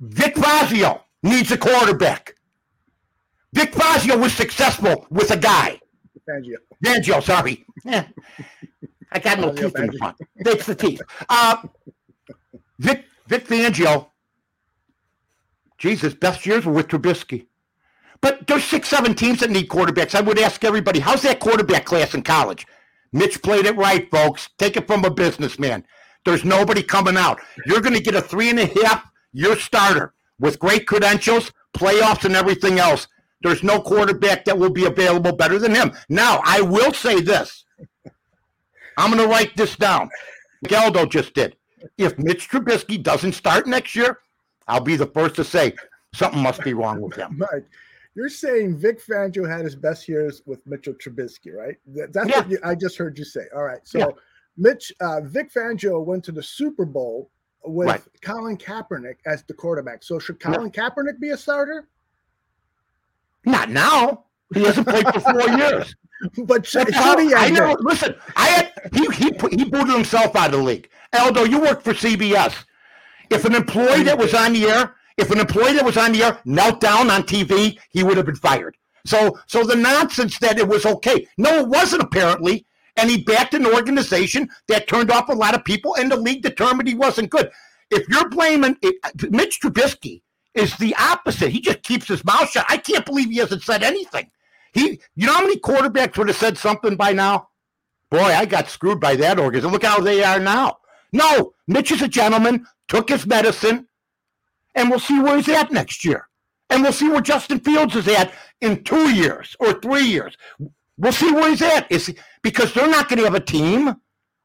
Vic 0.00 0.36
Fazio 0.36 1.04
needs 1.22 1.50
a 1.52 1.56
quarterback. 1.56 2.34
Vic 3.52 3.72
Fazio 3.74 4.16
was 4.18 4.32
successful 4.32 5.06
with 5.10 5.30
a 5.30 5.36
guy. 5.36 5.80
Fangio. 6.28 6.56
Fangio, 6.84 7.22
sorry. 7.22 7.64
Eh, 7.86 8.04
I 9.12 9.18
got 9.18 9.38
no 9.38 9.50
Fangio, 9.50 9.56
teeth 9.56 9.78
in 9.78 9.86
the 9.86 9.98
front. 9.98 10.16
It's 10.36 10.66
the 10.66 10.74
teeth. 10.74 11.02
Uh, 11.28 11.56
Vic, 12.78 13.04
Vic 13.26 13.46
Fangio, 13.46 14.08
Jesus, 15.78 16.14
best 16.14 16.46
years 16.46 16.64
were 16.64 16.72
with 16.72 16.88
Trubisky. 16.88 17.46
But 18.20 18.46
there's 18.46 18.64
six, 18.64 18.88
seven 18.88 19.14
teams 19.14 19.40
that 19.40 19.50
need 19.50 19.68
quarterbacks. 19.68 20.14
I 20.14 20.22
would 20.22 20.38
ask 20.38 20.64
everybody, 20.64 20.98
how's 20.98 21.22
that 21.22 21.40
quarterback 21.40 21.84
class 21.84 22.14
in 22.14 22.22
college? 22.22 22.66
Mitch 23.12 23.42
played 23.42 23.66
it 23.66 23.76
right, 23.76 24.10
folks. 24.10 24.48
Take 24.58 24.76
it 24.76 24.86
from 24.86 25.04
a 25.04 25.10
businessman. 25.10 25.84
There's 26.24 26.44
nobody 26.44 26.82
coming 26.82 27.16
out. 27.16 27.38
You're 27.66 27.82
going 27.82 27.94
to 27.94 28.02
get 28.02 28.14
a 28.14 28.22
three 28.22 28.48
and 28.48 28.58
a 28.58 28.66
half 28.82 29.10
year 29.32 29.56
starter 29.56 30.14
with 30.38 30.58
great 30.58 30.86
credentials, 30.86 31.52
playoffs, 31.76 32.24
and 32.24 32.34
everything 32.34 32.78
else. 32.78 33.06
There's 33.44 33.62
no 33.62 33.78
quarterback 33.78 34.46
that 34.46 34.58
will 34.58 34.70
be 34.70 34.86
available 34.86 35.30
better 35.36 35.58
than 35.58 35.74
him. 35.74 35.92
Now, 36.08 36.40
I 36.44 36.62
will 36.62 36.94
say 36.94 37.20
this. 37.20 37.64
I'm 38.96 39.10
going 39.12 39.22
to 39.22 39.28
write 39.28 39.54
this 39.54 39.76
down. 39.76 40.08
Galdo 40.66 41.04
just 41.04 41.34
did. 41.34 41.54
If 41.98 42.18
Mitch 42.18 42.48
Trubisky 42.48 43.00
doesn't 43.00 43.32
start 43.32 43.66
next 43.66 43.94
year, 43.94 44.20
I'll 44.66 44.80
be 44.80 44.96
the 44.96 45.06
first 45.08 45.36
to 45.36 45.44
say 45.44 45.74
something 46.14 46.42
must 46.42 46.62
be 46.64 46.72
wrong 46.72 47.02
with 47.02 47.16
him. 47.16 47.36
Mike, 47.52 47.66
you're 48.14 48.30
saying 48.30 48.78
Vic 48.78 49.04
Fangio 49.04 49.46
had 49.46 49.66
his 49.66 49.76
best 49.76 50.08
years 50.08 50.40
with 50.46 50.66
Mitchell 50.66 50.94
Trubisky, 50.94 51.52
right? 51.54 51.76
That's 51.86 52.26
Yeah. 52.30 52.38
what 52.38 52.50
you, 52.50 52.58
I 52.64 52.74
just 52.74 52.96
heard 52.96 53.18
you 53.18 53.26
say. 53.26 53.42
All 53.54 53.64
right. 53.64 53.80
So 53.86 53.98
Yeah. 53.98 54.06
Mitch, 54.56 54.90
uh, 55.00 55.20
Vic 55.20 55.52
Fangio 55.52 56.02
went 56.02 56.24
to 56.24 56.32
the 56.32 56.42
Super 56.42 56.86
Bowl 56.86 57.30
with 57.62 57.88
Right. 57.88 58.02
Colin 58.22 58.56
Kaepernick 58.56 59.16
as 59.26 59.42
the 59.42 59.52
quarterback. 59.52 60.02
So 60.02 60.18
should 60.18 60.40
Colin 60.40 60.70
Kaepernick 60.70 61.20
be 61.20 61.30
a 61.30 61.36
starter? 61.36 61.88
Not 63.44 63.70
now. 63.70 64.24
He 64.54 64.62
hasn't 64.64 64.86
played 64.86 65.06
for 65.12 65.20
four 65.20 65.48
years. 65.58 65.94
But 66.44 66.64
should, 66.66 66.86
should 66.94 67.18
he 67.20 67.34
I 67.34 67.50
never 67.50 67.74
listen. 67.80 68.14
I 68.36 68.46
had 68.48 68.72
he 68.94 69.06
he 69.14 69.32
put- 69.32 69.52
he 69.52 69.64
booted 69.64 69.94
himself 69.94 70.34
out 70.36 70.46
of 70.54 70.60
the 70.60 70.62
league. 70.62 70.88
Aldo, 71.12 71.44
you 71.44 71.60
work 71.60 71.82
for 71.82 71.92
CBS. 71.92 72.54
If 73.30 73.44
an 73.44 73.54
employee 73.54 74.04
that 74.04 74.18
was 74.18 74.32
on 74.34 74.52
the 74.52 74.64
air, 74.66 74.94
if 75.16 75.30
an 75.30 75.40
employee 75.40 75.74
that 75.74 75.84
was 75.84 75.96
on 75.96 76.12
the 76.12 76.22
air 76.24 76.38
knelt 76.44 76.80
down 76.80 77.10
on 77.10 77.22
TV, 77.24 77.78
he 77.90 78.02
would 78.02 78.16
have 78.16 78.26
been 78.26 78.36
fired. 78.36 78.76
So 79.04 79.38
so 79.46 79.64
the 79.64 79.76
nonsense 79.76 80.38
that 80.38 80.58
it 80.58 80.66
was 80.66 80.86
okay. 80.86 81.26
No, 81.36 81.60
it 81.60 81.68
wasn't 81.68 82.02
apparently. 82.02 82.66
And 82.96 83.10
he 83.10 83.22
backed 83.24 83.54
an 83.54 83.66
organization 83.66 84.48
that 84.68 84.86
turned 84.86 85.10
off 85.10 85.28
a 85.28 85.32
lot 85.32 85.54
of 85.56 85.64
people, 85.64 85.96
and 85.96 86.10
the 86.10 86.16
league 86.16 86.42
determined 86.42 86.88
he 86.88 86.94
wasn't 86.94 87.28
good. 87.30 87.50
If 87.90 88.08
you're 88.08 88.28
blaming 88.28 88.76
it, 88.82 88.94
Mitch 89.32 89.60
Trubisky 89.60 90.22
is 90.54 90.76
the 90.76 90.94
opposite. 90.98 91.50
He 91.50 91.60
just 91.60 91.82
keeps 91.82 92.08
his 92.08 92.24
mouth 92.24 92.50
shut. 92.50 92.66
I 92.68 92.76
can't 92.76 93.04
believe 93.04 93.30
he 93.30 93.38
hasn't 93.38 93.62
said 93.62 93.82
anything. 93.82 94.30
He, 94.72 95.00
you 95.14 95.26
know 95.26 95.32
how 95.32 95.42
many 95.42 95.58
quarterbacks 95.58 96.16
would 96.16 96.28
have 96.28 96.36
said 96.36 96.58
something 96.58 96.96
by 96.96 97.12
now? 97.12 97.48
Boy, 98.10 98.18
I 98.18 98.44
got 98.44 98.68
screwed 98.68 99.00
by 99.00 99.16
that 99.16 99.38
organization. 99.38 99.72
Look 99.72 99.84
how 99.84 100.00
they 100.00 100.22
are 100.22 100.38
now. 100.38 100.78
No, 101.12 101.54
Mitch 101.66 101.92
is 101.92 102.02
a 102.02 102.08
gentleman, 102.08 102.66
took 102.88 103.08
his 103.08 103.26
medicine, 103.26 103.86
and 104.74 104.90
we'll 104.90 104.98
see 104.98 105.20
where 105.20 105.36
he's 105.36 105.48
at 105.48 105.70
next 105.70 106.04
year. 106.04 106.28
And 106.70 106.82
we'll 106.82 106.92
see 106.92 107.08
where 107.08 107.20
Justin 107.20 107.60
Fields 107.60 107.94
is 107.94 108.08
at 108.08 108.32
in 108.60 108.82
two 108.82 109.10
years 109.14 109.54
or 109.60 109.74
three 109.74 110.04
years. 110.04 110.36
We'll 110.96 111.12
see 111.12 111.32
where 111.32 111.50
he's 111.50 111.62
at. 111.62 111.90
Is 111.90 112.06
he, 112.06 112.16
because 112.42 112.72
they're 112.72 112.88
not 112.88 113.08
going 113.08 113.18
to 113.18 113.24
have 113.24 113.34
a 113.34 113.40
team 113.40 113.94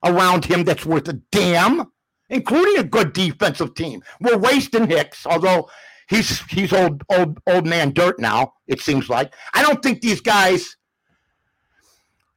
around 0.03 0.45
him 0.45 0.63
that's 0.63 0.85
worth 0.85 1.07
a 1.07 1.13
damn, 1.31 1.91
including 2.29 2.77
a 2.77 2.83
good 2.83 3.13
defensive 3.13 3.73
team. 3.73 4.03
We're 4.21 4.37
wasting 4.37 4.87
Hicks, 4.87 5.25
although 5.25 5.69
he's 6.09 6.41
he's 6.49 6.73
old 6.73 7.03
old 7.09 7.39
old 7.47 7.65
man 7.65 7.91
dirt 7.93 8.19
now. 8.19 8.53
It 8.67 8.81
seems 8.81 9.09
like 9.09 9.33
I 9.53 9.61
don't 9.61 9.81
think 9.81 10.01
these 10.01 10.21
guys. 10.21 10.75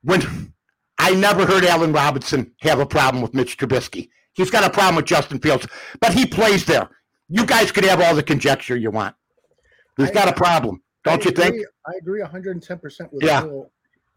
When 0.02 0.52
I 0.98 1.14
never 1.14 1.46
heard 1.46 1.64
Allen 1.64 1.92
Robinson 1.92 2.52
have 2.62 2.80
a 2.80 2.86
problem 2.86 3.22
with 3.22 3.34
Mitch 3.34 3.56
Trubisky. 3.56 4.08
He's 4.34 4.50
got 4.50 4.64
a 4.64 4.70
problem 4.70 4.96
with 4.96 5.04
Justin 5.04 5.38
Fields, 5.38 5.66
but 6.00 6.12
he 6.14 6.26
plays 6.26 6.64
there. 6.64 6.88
You 7.28 7.44
guys 7.46 7.70
could 7.70 7.84
have 7.84 8.00
all 8.00 8.14
the 8.14 8.22
conjecture 8.22 8.76
you 8.76 8.90
want. 8.90 9.14
He's 9.96 10.10
I- 10.10 10.12
got 10.12 10.28
a 10.28 10.32
problem, 10.32 10.82
don't 11.04 11.20
I 11.20 11.28
you 11.28 11.30
think? 11.34 11.56
I 11.86 11.92
agree 12.00 12.22
110% 12.22 13.12
with 13.12 13.22
Yeah. 13.22 13.42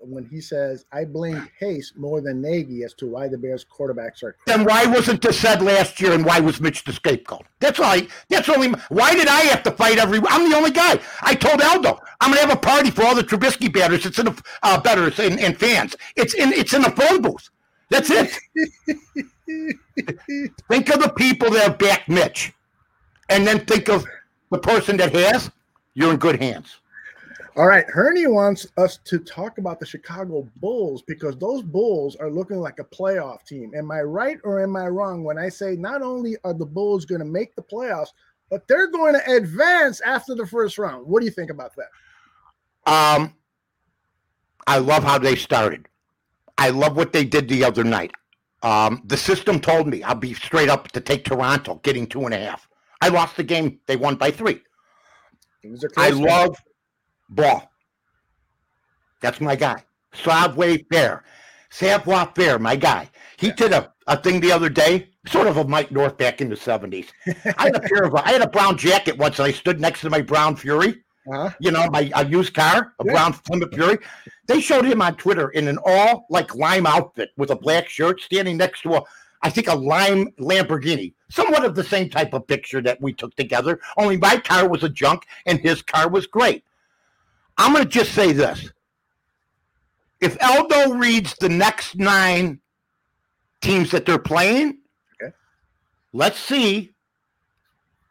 When 0.07 0.25
he 0.25 0.39
says, 0.39 0.85
I 0.91 1.05
blame 1.05 1.49
Pace 1.59 1.93
more 1.95 2.21
than 2.21 2.41
Nagy 2.41 2.83
as 2.83 2.93
to 2.95 3.07
why 3.07 3.27
the 3.27 3.37
Bears 3.37 3.65
quarterbacks 3.65 4.23
are. 4.23 4.35
Then 4.45 4.63
why 4.63 4.85
wasn't 4.85 5.21
this 5.21 5.39
said 5.39 5.61
last 5.61 5.99
year, 5.99 6.13
and 6.13 6.25
why 6.25 6.39
was 6.39 6.61
Mitch 6.61 6.83
the 6.83 6.93
scapegoat? 6.93 7.45
That's 7.59 7.79
all. 7.79 7.85
I, 7.85 8.07
that's 8.29 8.49
only. 8.49 8.69
Why 8.89 9.13
did 9.13 9.27
I 9.27 9.41
have 9.41 9.63
to 9.63 9.71
fight 9.71 9.97
every? 9.97 10.19
I'm 10.27 10.49
the 10.49 10.55
only 10.55 10.71
guy. 10.71 10.99
I 11.21 11.35
told 11.35 11.61
Aldo 11.61 11.99
I'm 12.21 12.31
going 12.31 12.41
to 12.41 12.47
have 12.47 12.57
a 12.57 12.61
party 12.61 12.91
for 12.91 13.03
all 13.03 13.15
the 13.15 13.23
Trubisky 13.23 13.73
batters. 13.73 14.05
It's 14.05 14.19
in 14.19 14.25
the 14.25 14.43
uh, 14.63 14.79
betters 14.79 15.19
and, 15.19 15.39
and 15.39 15.57
fans. 15.57 15.95
It's 16.15 16.33
in. 16.33 16.53
It's 16.53 16.73
in 16.73 16.83
the 16.83 16.91
phone 16.91 17.21
booth. 17.21 17.49
That's 17.89 18.09
it. 18.11 18.37
think 20.69 20.89
of 20.89 21.01
the 21.01 21.13
people 21.15 21.49
that 21.51 21.63
have 21.63 21.77
backed 21.77 22.09
Mitch, 22.09 22.53
and 23.29 23.45
then 23.45 23.65
think 23.65 23.89
of 23.89 24.05
the 24.51 24.59
person 24.59 24.97
that 24.97 25.13
has. 25.13 25.51
You're 25.93 26.11
in 26.11 26.17
good 26.17 26.41
hands. 26.41 26.77
All 27.57 27.67
right, 27.67 27.85
Herney 27.89 28.27
wants 28.27 28.67
us 28.75 28.97
to 29.05 29.17
talk 29.17 29.59
about 29.59 29.79
the 29.79 29.85
Chicago 29.85 30.45
Bulls 30.57 31.03
because 31.03 31.37
those 31.37 31.63
Bulls 31.63 32.17
are 32.17 32.29
looking 32.29 32.59
like 32.59 32.79
a 32.79 32.83
playoff 32.83 33.45
team. 33.45 33.71
Am 33.77 33.89
I 33.91 34.01
right 34.01 34.37
or 34.43 34.61
am 34.61 34.75
I 34.75 34.87
wrong 34.87 35.23
when 35.23 35.37
I 35.37 35.47
say 35.47 35.77
not 35.77 36.01
only 36.01 36.35
are 36.43 36.53
the 36.53 36.65
Bulls 36.65 37.05
going 37.05 37.19
to 37.19 37.25
make 37.25 37.55
the 37.55 37.61
playoffs, 37.61 38.09
but 38.49 38.67
they're 38.67 38.91
going 38.91 39.13
to 39.13 39.31
advance 39.31 40.01
after 40.01 40.35
the 40.35 40.45
first 40.45 40.77
round. 40.77 41.07
What 41.07 41.21
do 41.21 41.25
you 41.25 41.31
think 41.31 41.49
about 41.49 41.71
that? 41.77 42.91
Um, 42.91 43.33
I 44.67 44.79
love 44.79 45.03
how 45.03 45.17
they 45.17 45.35
started. 45.35 45.87
I 46.57 46.69
love 46.69 46.97
what 46.97 47.13
they 47.13 47.23
did 47.23 47.47
the 47.47 47.63
other 47.63 47.83
night. 47.83 48.11
Um, 48.63 49.01
the 49.05 49.17
system 49.17 49.59
told 49.59 49.87
me 49.87 50.03
I'll 50.03 50.15
be 50.15 50.33
straight 50.33 50.69
up 50.69 50.89
to 50.91 50.99
take 50.99 51.23
Toronto, 51.23 51.75
getting 51.83 52.05
two 52.07 52.25
and 52.25 52.33
a 52.33 52.37
half. 52.37 52.67
I 53.01 53.09
lost 53.09 53.37
the 53.37 53.43
game; 53.43 53.79
they 53.85 53.95
won 53.95 54.15
by 54.15 54.31
three. 54.31 54.61
I 55.97 56.09
love 56.09 56.55
ball. 57.29 57.71
That's 59.21 59.41
my 59.41 59.55
guy. 59.55 59.83
Savoir 60.13 60.77
Fair. 60.91 61.23
Savoir 61.69 62.31
Fair, 62.35 62.59
my 62.59 62.75
guy. 62.75 63.09
He 63.37 63.51
did 63.51 63.73
a, 63.73 63.91
a 64.07 64.17
thing 64.17 64.39
the 64.39 64.51
other 64.51 64.69
day, 64.69 65.09
sort 65.27 65.47
of 65.47 65.57
a 65.57 65.65
Mike 65.65 65.91
North 65.91 66.17
back 66.17 66.41
in 66.41 66.49
the 66.49 66.55
70s. 66.55 67.07
I 67.57 67.65
had 67.65 67.75
a 67.75 67.79
pair 67.79 68.03
of 68.03 68.15
I 68.15 68.31
had 68.31 68.41
a 68.41 68.47
brown 68.47 68.77
jacket 68.77 69.17
once 69.17 69.39
and 69.39 69.47
I 69.47 69.51
stood 69.51 69.79
next 69.79 70.01
to 70.01 70.09
my 70.09 70.21
brown 70.21 70.55
fury. 70.55 71.03
Uh-huh. 71.27 71.49
You 71.59 71.71
know, 71.71 71.87
my 71.89 72.11
a 72.15 72.25
used 72.25 72.53
car, 72.53 72.93
a 72.99 73.05
yeah. 73.05 73.11
brown 73.11 73.33
Plymouth 73.33 73.73
Fury. 73.73 73.97
They 74.47 74.61
showed 74.61 74.85
him 74.85 75.01
on 75.01 75.15
Twitter 75.15 75.49
in 75.49 75.67
an 75.67 75.79
all 75.83 76.27
like 76.29 76.53
lime 76.53 76.85
outfit 76.85 77.31
with 77.35 77.49
a 77.49 77.55
black 77.55 77.89
shirt, 77.89 78.21
standing 78.21 78.57
next 78.57 78.81
to 78.81 78.95
a, 78.95 79.03
I 79.41 79.49
think 79.49 79.67
a 79.67 79.75
lime 79.75 80.31
Lamborghini, 80.39 81.13
somewhat 81.29 81.65
of 81.65 81.73
the 81.73 81.83
same 81.83 82.09
type 82.09 82.33
of 82.33 82.45
picture 82.45 82.81
that 82.81 83.01
we 83.01 83.11
took 83.11 83.35
together. 83.35 83.79
Only 83.97 84.17
my 84.17 84.37
car 84.37 84.69
was 84.69 84.83
a 84.83 84.89
junk 84.89 85.25
and 85.47 85.59
his 85.59 85.81
car 85.81 86.09
was 86.09 86.27
great. 86.27 86.63
I'm 87.57 87.73
going 87.73 87.83
to 87.83 87.89
just 87.89 88.13
say 88.13 88.31
this: 88.31 88.69
if 90.19 90.37
Eldo 90.39 90.99
reads 90.99 91.35
the 91.39 91.49
next 91.49 91.95
nine 91.95 92.59
teams 93.61 93.91
that 93.91 94.05
they're 94.05 94.19
playing, 94.19 94.79
okay. 95.21 95.33
let's 96.13 96.39
see 96.39 96.95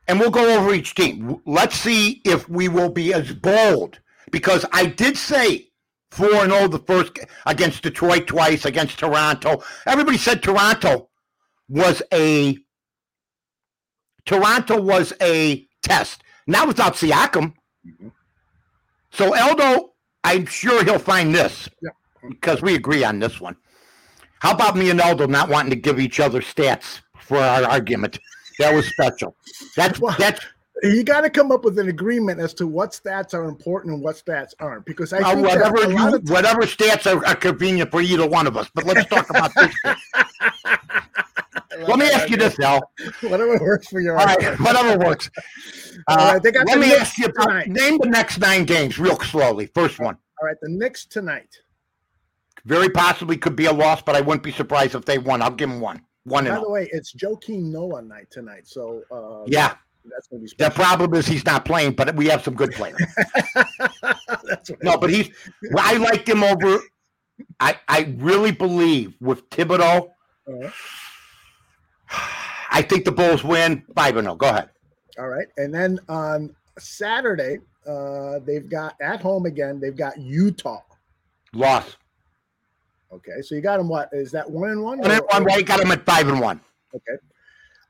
and 0.07 0.21
we'll 0.21 0.31
go 0.31 0.59
over 0.59 0.75
each 0.75 0.95
team. 0.95 1.41
Let's 1.47 1.77
see 1.77 2.21
if 2.25 2.49
we 2.49 2.69
will 2.69 2.91
be 2.91 3.15
as 3.15 3.33
bold 3.33 4.01
because 4.31 4.65
I 4.73 4.87
did 4.87 5.17
say 5.17 5.69
4 6.11 6.29
0 6.29 6.69
the 6.69 6.79
first 6.81 7.19
against 7.47 7.83
Detroit 7.83 8.27
twice, 8.27 8.65
against 8.65 8.99
Toronto. 8.99 9.63
Everybody 9.87 10.19
said 10.19 10.43
Toronto 10.43 11.09
was 11.69 12.03
a 12.13 12.59
Toronto 14.27 14.81
was 14.81 15.13
a 15.21 15.67
test. 15.83 16.23
Not 16.47 16.69
without 16.69 16.95
Siakam. 16.95 17.55
Mm-hmm. 17.87 18.09
So 19.15 19.31
Eldo, 19.33 19.91
I'm 20.25 20.45
sure 20.47 20.85
he'll 20.85 20.99
find 20.99 21.33
this 21.35 21.69
yeah. 21.81 21.91
because 22.29 22.61
we 22.63 22.75
agree 22.75 23.05
on 23.05 23.21
this 23.21 23.41
one. 23.41 23.57
How 24.41 24.53
about 24.53 24.77
me 24.77 24.91
and 24.91 24.99
Eldo 24.99 25.29
not 25.29 25.49
wanting 25.49 25.71
to 25.71 25.77
give 25.77 26.01
each 26.01 26.19
other 26.19 26.41
stats 26.41 27.01
for 27.19 27.39
our 27.39 27.63
argument? 27.65 28.19
That 28.59 28.75
was 28.75 28.87
special. 28.89 29.37
That's 29.77 30.01
well, 30.01 30.17
that's 30.19 30.45
you 30.83 31.05
got 31.05 31.21
to 31.23 31.31
come 31.31 31.53
up 31.53 31.65
with 31.65 31.79
an 31.79 31.89
agreement 31.89 32.41
as 32.41 32.53
to 32.55 32.67
what 32.67 32.91
stats 32.91 33.33
are 33.35 33.45
important 33.45 33.95
and 33.95 34.03
what 34.03 34.17
stats 34.17 34.53
aren't. 34.59 34.85
Because 34.85 35.13
I 35.13 35.19
uh, 35.21 35.37
whatever 35.37 35.89
you, 35.89 35.97
times- 35.97 36.31
whatever 36.31 36.63
stats 36.63 37.11
are, 37.11 37.25
are, 37.25 37.37
convenient 37.37 37.91
for 37.91 38.01
either 38.01 38.27
one 38.27 38.47
of 38.47 38.57
us. 38.57 38.69
But 38.75 38.85
let's 38.85 39.09
talk 39.09 39.31
about 39.31 39.53
this. 39.55 39.75
Let 41.79 41.99
me 41.99 42.07
ask 42.11 42.31
you 42.31 42.37
this, 42.37 42.59
Al. 42.61 42.81
Whatever 43.23 43.59
works 43.59 43.89
for 43.89 44.01
your. 44.01 44.19
All 44.19 44.27
right, 44.27 44.59
whatever 44.61 44.99
works. 44.99 45.31
Uh, 46.07 46.39
right, 46.45 46.55
let 46.67 46.79
me 46.79 46.93
ask 46.93 47.17
you 47.17 47.25
about, 47.27 47.67
name 47.67 47.97
the 47.99 48.09
next 48.09 48.39
nine 48.39 48.65
games 48.65 48.99
real 48.99 49.19
slowly. 49.21 49.67
First 49.75 49.99
one. 49.99 50.19
All 50.39 50.47
right, 50.47 50.57
the 50.61 50.69
Knicks 50.69 51.07
tonight. 51.07 51.49
Very 52.67 52.91
possibly 52.91 53.39
could 53.39 53.57
be 53.57 53.67
a 53.67 53.73
loss, 53.73 54.03
but 54.03 54.15
I 54.15 54.21
wouldn't 54.21 54.43
be 54.43 54.53
surprised 54.53 54.95
if 54.95 55.07
they 55.07 55.17
won. 55.17 55.41
I'll 55.41 55.51
give 55.51 55.71
them 55.71 55.81
one. 55.81 56.03
One. 56.25 56.45
By 56.45 56.57
the 56.57 56.69
way, 56.69 56.91
it's 56.93 57.15
Joakim 57.15 57.71
Noah 57.73 58.03
night 58.03 58.27
tonight, 58.31 58.67
so 58.67 59.03
uh, 59.11 59.45
yeah, 59.47 59.77
that's 60.05 60.29
going 60.29 60.41
to 60.41 60.45
be. 60.45 60.49
Special. 60.49 60.71
The 60.71 60.75
problem 60.75 61.15
is 61.15 61.27
he's 61.27 61.47
not 61.47 61.65
playing, 61.65 61.93
but 61.93 62.15
we 62.17 62.27
have 62.27 62.43
some 62.43 62.55
good 62.55 62.73
players. 62.73 63.01
no, 64.83 64.99
but 64.99 65.11
he's. 65.11 65.31
I 65.79 65.97
liked 65.97 66.29
him 66.29 66.43
over. 66.43 66.81
I 67.61 67.79
I 67.89 68.15
really 68.19 68.53
believe 68.53 69.15
with 69.21 69.49
Thibodeau. 69.51 70.09
Uh-huh. 70.49 70.71
I 72.71 72.83
think 72.83 73.05
the 73.05 73.13
Bulls 73.13 73.45
win 73.45 73.85
five 73.95 74.17
and 74.17 74.27
zero. 74.27 74.35
Go 74.35 74.49
ahead. 74.49 74.71
All 75.19 75.29
right, 75.29 75.47
and 75.57 75.73
then 75.73 76.01
on 76.09 76.55
Saturday, 76.79 77.59
uh, 77.87 78.41
they've 78.41 78.69
got 78.69 78.97
at 79.01 79.21
home 79.21 79.47
again. 79.47 79.79
They've 79.81 79.97
got 79.97 80.19
Utah. 80.19 80.81
Loss. 81.53 81.97
Okay, 83.13 83.43
so 83.43 83.55
you 83.55 83.61
got 83.61 83.77
them. 83.77 83.89
What 83.89 84.09
is 84.13 84.33
that? 84.33 84.51
One 84.51 84.71
and 84.71 84.83
one. 84.83 84.99
One 84.99 85.11
and 85.11 85.23
one. 85.31 85.45
Right, 85.45 85.65
got 85.65 85.79
them 85.79 85.93
at 85.93 86.05
five 86.05 86.29
and 86.29 86.41
one. 86.41 86.61
Okay. 86.95 87.17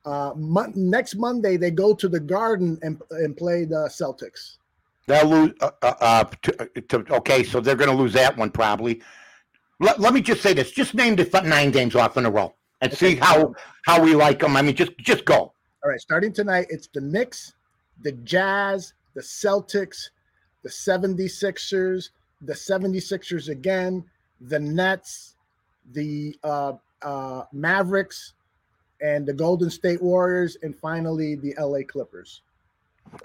Uh, 0.05 0.33
mo- 0.37 0.71
next 0.75 1.15
Monday 1.15 1.57
they 1.57 1.71
go 1.71 1.95
to 1.95 2.09
the 2.09 2.21
Garden 2.21 2.79
and 2.83 3.01
and 3.11 3.35
play 3.37 3.65
the 3.65 3.89
Celtics. 3.89 4.57
They'll 5.07 5.27
lose. 5.27 5.53
Uh, 5.63 5.71
uh, 5.81 5.95
uh 6.01 6.25
to, 6.43 6.53
to, 6.83 7.15
okay, 7.17 7.43
so 7.43 7.61
they're 7.61 7.75
going 7.75 7.91
to 7.91 7.97
lose 7.97 8.13
that 8.13 8.37
one 8.37 8.51
probably. 8.51 9.01
Let, 9.81 9.99
let 9.99 10.13
me 10.13 10.21
just 10.21 10.43
say 10.43 10.53
this: 10.53 10.73
just 10.73 10.93
name 10.93 11.17
the 11.17 11.25
nine 11.43 11.71
games 11.71 11.95
off 11.95 12.19
in 12.19 12.27
a 12.27 12.31
row 12.31 12.55
and 12.81 12.93
okay. 12.93 13.15
see 13.15 13.17
how 13.17 13.55
how 13.85 14.03
we 14.03 14.15
like 14.15 14.41
them. 14.41 14.57
I 14.57 14.63
mean, 14.63 14.75
just 14.75 14.97
just 14.99 15.25
go. 15.25 15.35
All 15.35 15.91
right, 15.91 16.01
starting 16.01 16.33
tonight, 16.33 16.67
it's 16.71 16.87
the 16.87 17.01
Knicks, 17.01 17.55
the 18.03 18.13
Jazz, 18.13 18.95
the 19.15 19.21
Celtics, 19.21 20.09
the 20.63 20.71
76ers, 20.71 22.09
the 22.41 22.55
76ers 22.55 23.51
again, 23.51 24.03
the 24.41 24.59
Nets, 24.59 25.37
the 25.93 26.37
uh, 26.43 26.73
uh, 27.03 27.45
Mavericks, 27.53 28.33
and 29.03 29.27
the 29.27 29.33
Golden 29.35 29.69
State 29.69 30.03
Warriors, 30.03 30.57
and 30.63 30.75
finally 30.75 31.35
the 31.35 31.55
LA 31.59 31.81
Clippers. 31.87 32.41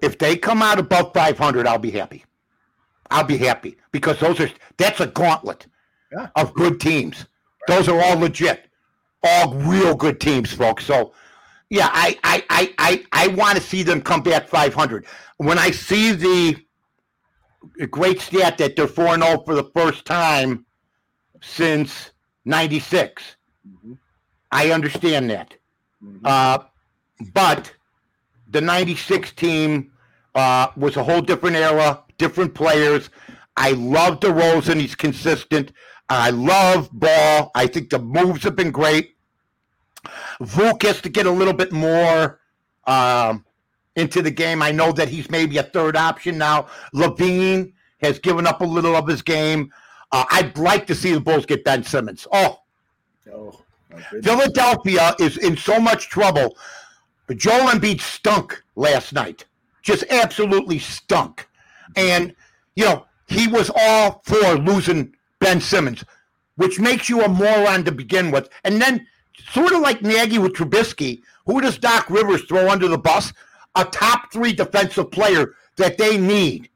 If 0.02 0.18
they 0.18 0.36
come 0.36 0.62
out 0.62 0.80
above 0.80 1.14
500, 1.14 1.66
I'll 1.66 1.80
be 1.80 1.91
happy. 1.91 2.26
I'll 3.10 3.24
be 3.24 3.38
happy 3.38 3.78
because 3.91 4.20
those 4.20 4.39
are 4.39 4.52
that's 4.78 5.00
a 5.00 5.08
gauntlet 5.08 5.66
yeah. 6.12 6.28
of 6.36 6.54
good 6.54 6.80
teams. 6.80 7.26
Right. 7.68 7.78
Those 7.78 7.89
are 7.89 8.00
all 8.02 8.20
legit, 8.20 8.68
all 9.24 9.53
real 9.55 9.95
good 9.95 10.20
teams, 10.20 10.53
folks. 10.53 10.86
So, 10.86 11.13
yeah, 11.70 11.89
I 11.91 12.17
I 12.24 12.43
I 12.49 12.74
I, 12.78 13.05
I 13.11 13.28
want 13.30 13.57
to 13.57 13.63
see 13.63 13.84
them 13.84 14.01
come 14.01 14.22
back 14.22 14.47
500. 14.47 15.05
When 15.38 15.59
I 15.59 15.72
see 15.72 16.11
the 16.11 16.55
great 17.89 18.22
stat 18.22 18.57
that 18.57 18.76
they're 18.76 18.88
4 18.88 19.15
0 19.15 19.43
for 19.45 19.55
the 19.55 19.70
first 19.76 20.05
time 20.05 20.65
since 21.41 22.11
96. 22.45 23.36
Mm-hmm. 23.67 23.93
I 24.51 24.72
understand 24.72 25.30
that. 25.30 25.53
Mm-hmm. 26.03 26.26
Uh, 26.26 26.59
but 27.34 27.72
the 28.49 28.61
96 28.61 29.32
team 29.34 29.91
uh, 30.36 30.67
was 30.76 30.97
a 30.97 31.03
whole 31.03 31.22
different 31.22 31.55
era, 31.55 32.03
different 32.17 32.53
players. 32.53 33.09
I 33.57 33.72
love 33.72 34.20
DeRozan. 34.20 34.80
He's 34.80 34.95
consistent. 34.95 35.74
I 36.10 36.32
love 36.32 36.89
Ball. 36.91 37.51
I 37.55 37.68
think 37.68 37.89
the 37.89 37.99
moves 37.99 38.43
have 38.43 38.55
been 38.55 38.72
great. 38.72 39.16
Vuk 40.41 40.84
has 40.84 41.01
to 41.01 41.10
get 41.10 41.26
a 41.26 41.32
little 41.32 41.53
bit 41.53 41.72
more 41.72 42.39
um, 42.88 43.45
into 43.95 44.22
the 44.22 44.32
game. 44.32 44.62
I 44.62 44.72
know 44.72 44.91
that 44.93 45.10
he's 45.10 45.30
maybe 45.30 45.57
a 45.57 45.64
third 45.64 45.95
option 45.95 46.38
now. 46.38 46.68
LaVine 46.93 47.74
has 48.01 48.18
given 48.20 48.47
up 48.47 48.62
a 48.62 48.66
little 48.66 48.95
of 48.95 49.07
his 49.07 49.22
game. 49.22 49.72
Uh, 50.12 50.26
I'd 50.32 50.57
like 50.57 50.88
to 50.88 50.95
see 50.95 51.14
the 51.14 51.20
Bulls 51.20 51.45
get 51.45 51.64
Ben 51.64 51.84
Simmons. 51.84 52.26
Oh, 52.32 52.62
oh 53.32 53.62
Philadelphia 54.24 55.16
is 55.20 55.38
in 55.38 55.57
so 55.57 55.80
much 55.80 56.10
trouble. 56.10 56.57
Joel 57.36 57.70
Embiid 57.70 58.01
stunk 58.01 58.64
last 58.76 59.14
night, 59.14 59.45
just 59.84 60.03
absolutely 60.10 60.80
stunk. 60.80 61.47
And, 61.95 62.34
you 62.76 62.86
know, 62.86 63.05
he 63.28 63.47
was 63.47 63.70
all 63.76 64.22
for 64.26 64.55
losing 64.55 65.14
Ben 65.39 65.61
Simmons, 65.61 66.03
which 66.55 66.79
makes 66.79 67.09
you 67.09 67.21
a 67.21 67.29
moron 67.29 67.83
to 67.85 67.91
begin 67.91 68.31
with. 68.31 68.49
And 68.63 68.81
then, 68.81 69.07
sort 69.51 69.73
of 69.73 69.81
like 69.81 70.01
Nagy 70.01 70.37
with 70.37 70.53
Trubisky, 70.53 71.21
who 71.45 71.61
does 71.61 71.77
Doc 71.77 72.09
Rivers 72.09 72.43
throw 72.43 72.69
under 72.69 72.87
the 72.87 72.97
bus? 72.97 73.33
A 73.75 73.85
top 73.85 74.31
three 74.31 74.53
defensive 74.53 75.11
player 75.11 75.55
that 75.77 75.97
they 75.97 76.17
need 76.17 76.69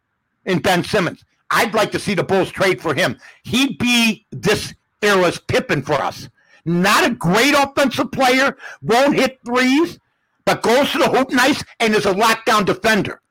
in 0.46 0.60
Ben 0.60 0.84
Simmons. 0.84 1.24
I'd 1.52 1.74
like 1.74 1.92
to 1.92 2.00
see 2.00 2.16
the 2.16 2.24
Bulls 2.24 2.52
trade 2.52 2.82
for 2.82 2.94
him. 2.94 3.18
He'd 3.44 3.78
be 3.78 4.26
this 4.32 4.74
era's 5.02 5.40
Pippen 5.40 5.82
for 5.82 5.94
us. 5.94 6.30
Not 6.66 7.06
a 7.06 7.14
great 7.14 7.54
offensive 7.54 8.12
player, 8.12 8.58
won't 8.82 9.16
hit 9.16 9.40
threes, 9.46 10.00
but 10.46 10.62
goes 10.62 10.92
to 10.92 10.98
the 10.98 11.10
hoop 11.10 11.32
nice 11.32 11.64
and 11.80 11.94
is 11.94 12.06
a 12.06 12.14
lockdown 12.14 12.66
defender. 12.66 13.22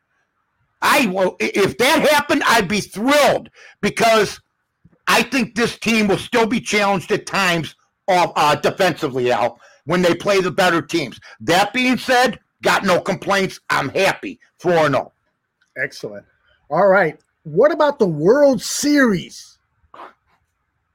I 0.82 1.06
will 1.06 1.36
if 1.40 1.78
that 1.78 2.08
happened, 2.10 2.42
I'd 2.46 2.68
be 2.68 2.80
thrilled 2.80 3.48
because 3.80 4.40
I 5.08 5.22
think 5.22 5.54
this 5.54 5.78
team 5.78 6.08
will 6.08 6.18
still 6.18 6.46
be 6.46 6.60
challenged 6.60 7.10
at 7.12 7.26
times 7.26 7.74
of 8.08 8.32
uh, 8.36 8.54
defensively, 8.56 9.30
Al, 9.32 9.60
when 9.84 10.02
they 10.02 10.14
play 10.14 10.40
the 10.40 10.50
better 10.50 10.82
teams. 10.82 11.20
That 11.40 11.72
being 11.72 11.96
said, 11.96 12.38
got 12.62 12.84
no 12.84 13.00
complaints. 13.00 13.60
I'm 13.70 13.88
happy. 13.88 14.40
4 14.58 14.88
0. 14.88 15.12
Excellent. 15.76 16.26
All 16.70 16.86
right. 16.86 17.18
What 17.44 17.72
about 17.72 17.98
the 17.98 18.06
World 18.06 18.62
Series? 18.62 19.58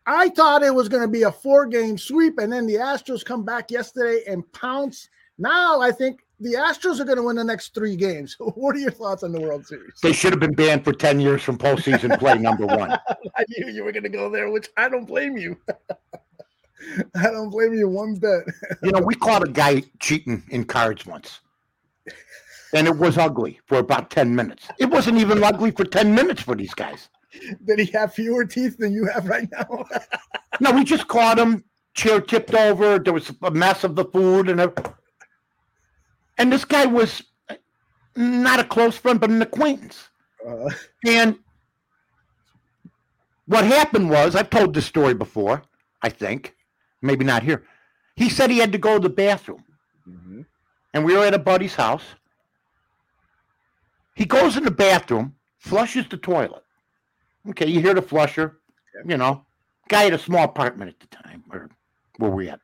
I 0.05 0.29
thought 0.29 0.63
it 0.63 0.73
was 0.73 0.87
going 0.87 1.03
to 1.03 1.09
be 1.09 1.23
a 1.23 1.31
four 1.31 1.65
game 1.65 1.97
sweep, 1.97 2.39
and 2.39 2.51
then 2.51 2.65
the 2.65 2.75
Astros 2.75 3.25
come 3.25 3.43
back 3.43 3.69
yesterday 3.69 4.23
and 4.25 4.49
pounce. 4.53 5.09
Now 5.37 5.81
I 5.81 5.91
think 5.91 6.21
the 6.39 6.53
Astros 6.53 6.99
are 6.99 7.05
going 7.05 7.17
to 7.17 7.23
win 7.23 7.35
the 7.35 7.43
next 7.43 7.73
three 7.73 7.95
games. 7.95 8.35
What 8.57 8.75
are 8.75 8.79
your 8.79 8.91
thoughts 8.91 9.23
on 9.23 9.31
the 9.31 9.39
World 9.39 9.65
Series? 9.65 9.99
They 10.01 10.13
should 10.13 10.33
have 10.33 10.39
been 10.39 10.53
banned 10.53 10.83
for 10.83 10.93
10 10.93 11.19
years 11.19 11.41
from 11.41 11.57
postseason 11.57 12.17
play, 12.19 12.37
number 12.37 12.65
one. 12.65 12.91
I 13.37 13.45
knew 13.49 13.67
you 13.71 13.83
were 13.83 13.91
going 13.91 14.03
to 14.03 14.09
go 14.09 14.29
there, 14.29 14.49
which 14.49 14.69
I 14.77 14.89
don't 14.89 15.05
blame 15.05 15.37
you. 15.37 15.57
I 17.15 17.23
don't 17.23 17.49
blame 17.49 17.73
you 17.73 17.87
one 17.89 18.15
bit. 18.15 18.43
You 18.83 18.91
know, 18.91 18.99
we 18.99 19.15
caught 19.15 19.47
a 19.47 19.51
guy 19.51 19.83
cheating 19.99 20.43
in 20.49 20.65
cards 20.65 21.05
once. 21.05 21.39
And 22.73 22.87
it 22.87 22.97
was 22.97 23.17
ugly 23.17 23.59
for 23.65 23.77
about 23.77 24.09
10 24.09 24.35
minutes. 24.35 24.67
It 24.79 24.89
wasn't 24.89 25.17
even 25.17 25.43
ugly 25.43 25.71
for 25.71 25.85
10 25.85 26.13
minutes 26.13 26.41
for 26.41 26.55
these 26.55 26.73
guys. 26.73 27.09
Did 27.65 27.79
he 27.79 27.85
have 27.93 28.13
fewer 28.13 28.45
teeth 28.45 28.77
than 28.77 28.93
you 28.93 29.05
have 29.05 29.27
right 29.27 29.49
now? 29.51 29.85
No, 30.59 30.71
we 30.71 30.83
just 30.83 31.07
caught 31.07 31.39
him, 31.39 31.63
chair 31.93 32.19
tipped 32.19 32.53
over. 32.53 32.99
There 32.99 33.13
was 33.13 33.31
a 33.41 33.51
mess 33.51 33.83
of 33.83 33.95
the 33.95 34.05
food 34.05 34.49
and 34.49 34.59
everything. 34.59 34.93
And 36.37 36.51
this 36.51 36.65
guy 36.65 36.85
was 36.85 37.23
not 38.15 38.59
a 38.59 38.63
close 38.63 38.97
friend, 38.97 39.19
but 39.19 39.29
an 39.29 39.41
acquaintance. 39.41 40.09
Uh, 40.47 40.69
And 41.05 41.37
what 43.45 43.65
happened 43.65 44.09
was, 44.09 44.35
I've 44.35 44.49
told 44.49 44.73
this 44.73 44.85
story 44.85 45.13
before, 45.13 45.63
I 46.01 46.09
think, 46.09 46.55
maybe 47.01 47.25
not 47.25 47.43
here. 47.43 47.63
He 48.15 48.29
said 48.29 48.49
he 48.49 48.57
had 48.59 48.71
to 48.71 48.77
go 48.77 48.95
to 48.97 49.03
the 49.03 49.09
bathroom. 49.13 49.63
And 50.93 51.05
we 51.05 51.15
were 51.15 51.25
at 51.25 51.33
a 51.33 51.39
buddy's 51.39 51.75
house. 51.75 52.03
He 54.15 54.25
goes 54.25 54.57
in 54.57 54.63
the 54.63 54.71
bathroom, 54.71 55.35
flushes 55.59 56.07
the 56.09 56.17
toilet. 56.17 56.63
Okay, 57.49 57.67
you 57.67 57.81
hear 57.81 57.93
the 57.93 58.01
flusher, 58.01 58.57
you 59.05 59.17
know. 59.17 59.45
Guy 59.89 60.03
had 60.03 60.13
a 60.13 60.19
small 60.19 60.43
apartment 60.43 60.89
at 60.89 60.99
the 60.99 61.15
time, 61.15 61.43
or 61.51 61.69
where 62.17 62.31
we 62.31 62.49
at. 62.49 62.59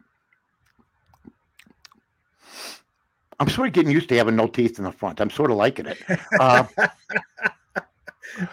I'm 3.40 3.50
sort 3.50 3.68
of 3.68 3.74
getting 3.74 3.92
used 3.92 4.10
to 4.10 4.18
having 4.18 4.36
no 4.36 4.48
teeth 4.48 4.78
in 4.78 4.86
the 4.86 4.92
front. 4.92 5.20
I'm 5.22 5.30
sort 5.30 5.52
of 5.52 5.58
liking 5.58 5.86
it. 5.88 5.98
Uh, 6.40 6.64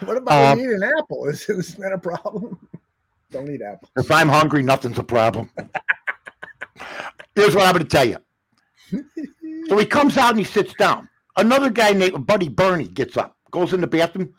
what 0.03 0.17
about 0.17 0.31
Uh, 0.31 0.55
when 0.55 0.65
eat 0.65 0.73
an 0.73 0.83
apple? 0.97 1.25
Is, 1.29 1.47
is 1.49 1.75
that 1.75 1.91
a 1.93 1.97
problem? 1.97 2.67
Don't 3.31 3.49
eat 3.49 3.61
apples. 3.61 3.91
If 3.97 4.11
I'm 4.11 4.27
hungry, 4.27 4.61
nothing's 4.63 4.97
a 4.99 5.03
problem. 5.03 5.49
Here's 7.35 7.55
what 7.55 7.65
I'm 7.65 7.73
going 7.73 7.85
to 7.85 7.89
tell 7.89 8.05
you. 8.05 8.17
So 9.69 9.77
he 9.77 9.85
comes 9.85 10.17
out 10.17 10.31
and 10.31 10.39
he 10.39 10.43
sits 10.43 10.73
down. 10.73 11.07
Another 11.37 11.69
guy 11.69 11.93
named 11.93 12.27
Buddy 12.27 12.49
Bernie 12.49 12.89
gets 12.89 13.15
up, 13.15 13.37
goes 13.51 13.71
in 13.73 13.79
the 13.79 13.87
bathroom. 13.87 14.33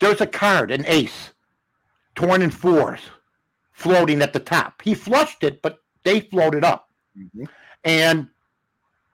There's 0.00 0.20
a 0.20 0.26
card, 0.26 0.70
an 0.70 0.84
ace, 0.86 1.32
torn 2.14 2.42
in 2.42 2.50
fours, 2.50 3.00
floating 3.72 4.20
at 4.20 4.34
the 4.34 4.40
top. 4.40 4.82
He 4.82 4.94
flushed 4.94 5.42
it, 5.44 5.62
but 5.62 5.78
they 6.04 6.20
floated 6.20 6.62
up. 6.62 6.90
And 7.84 8.28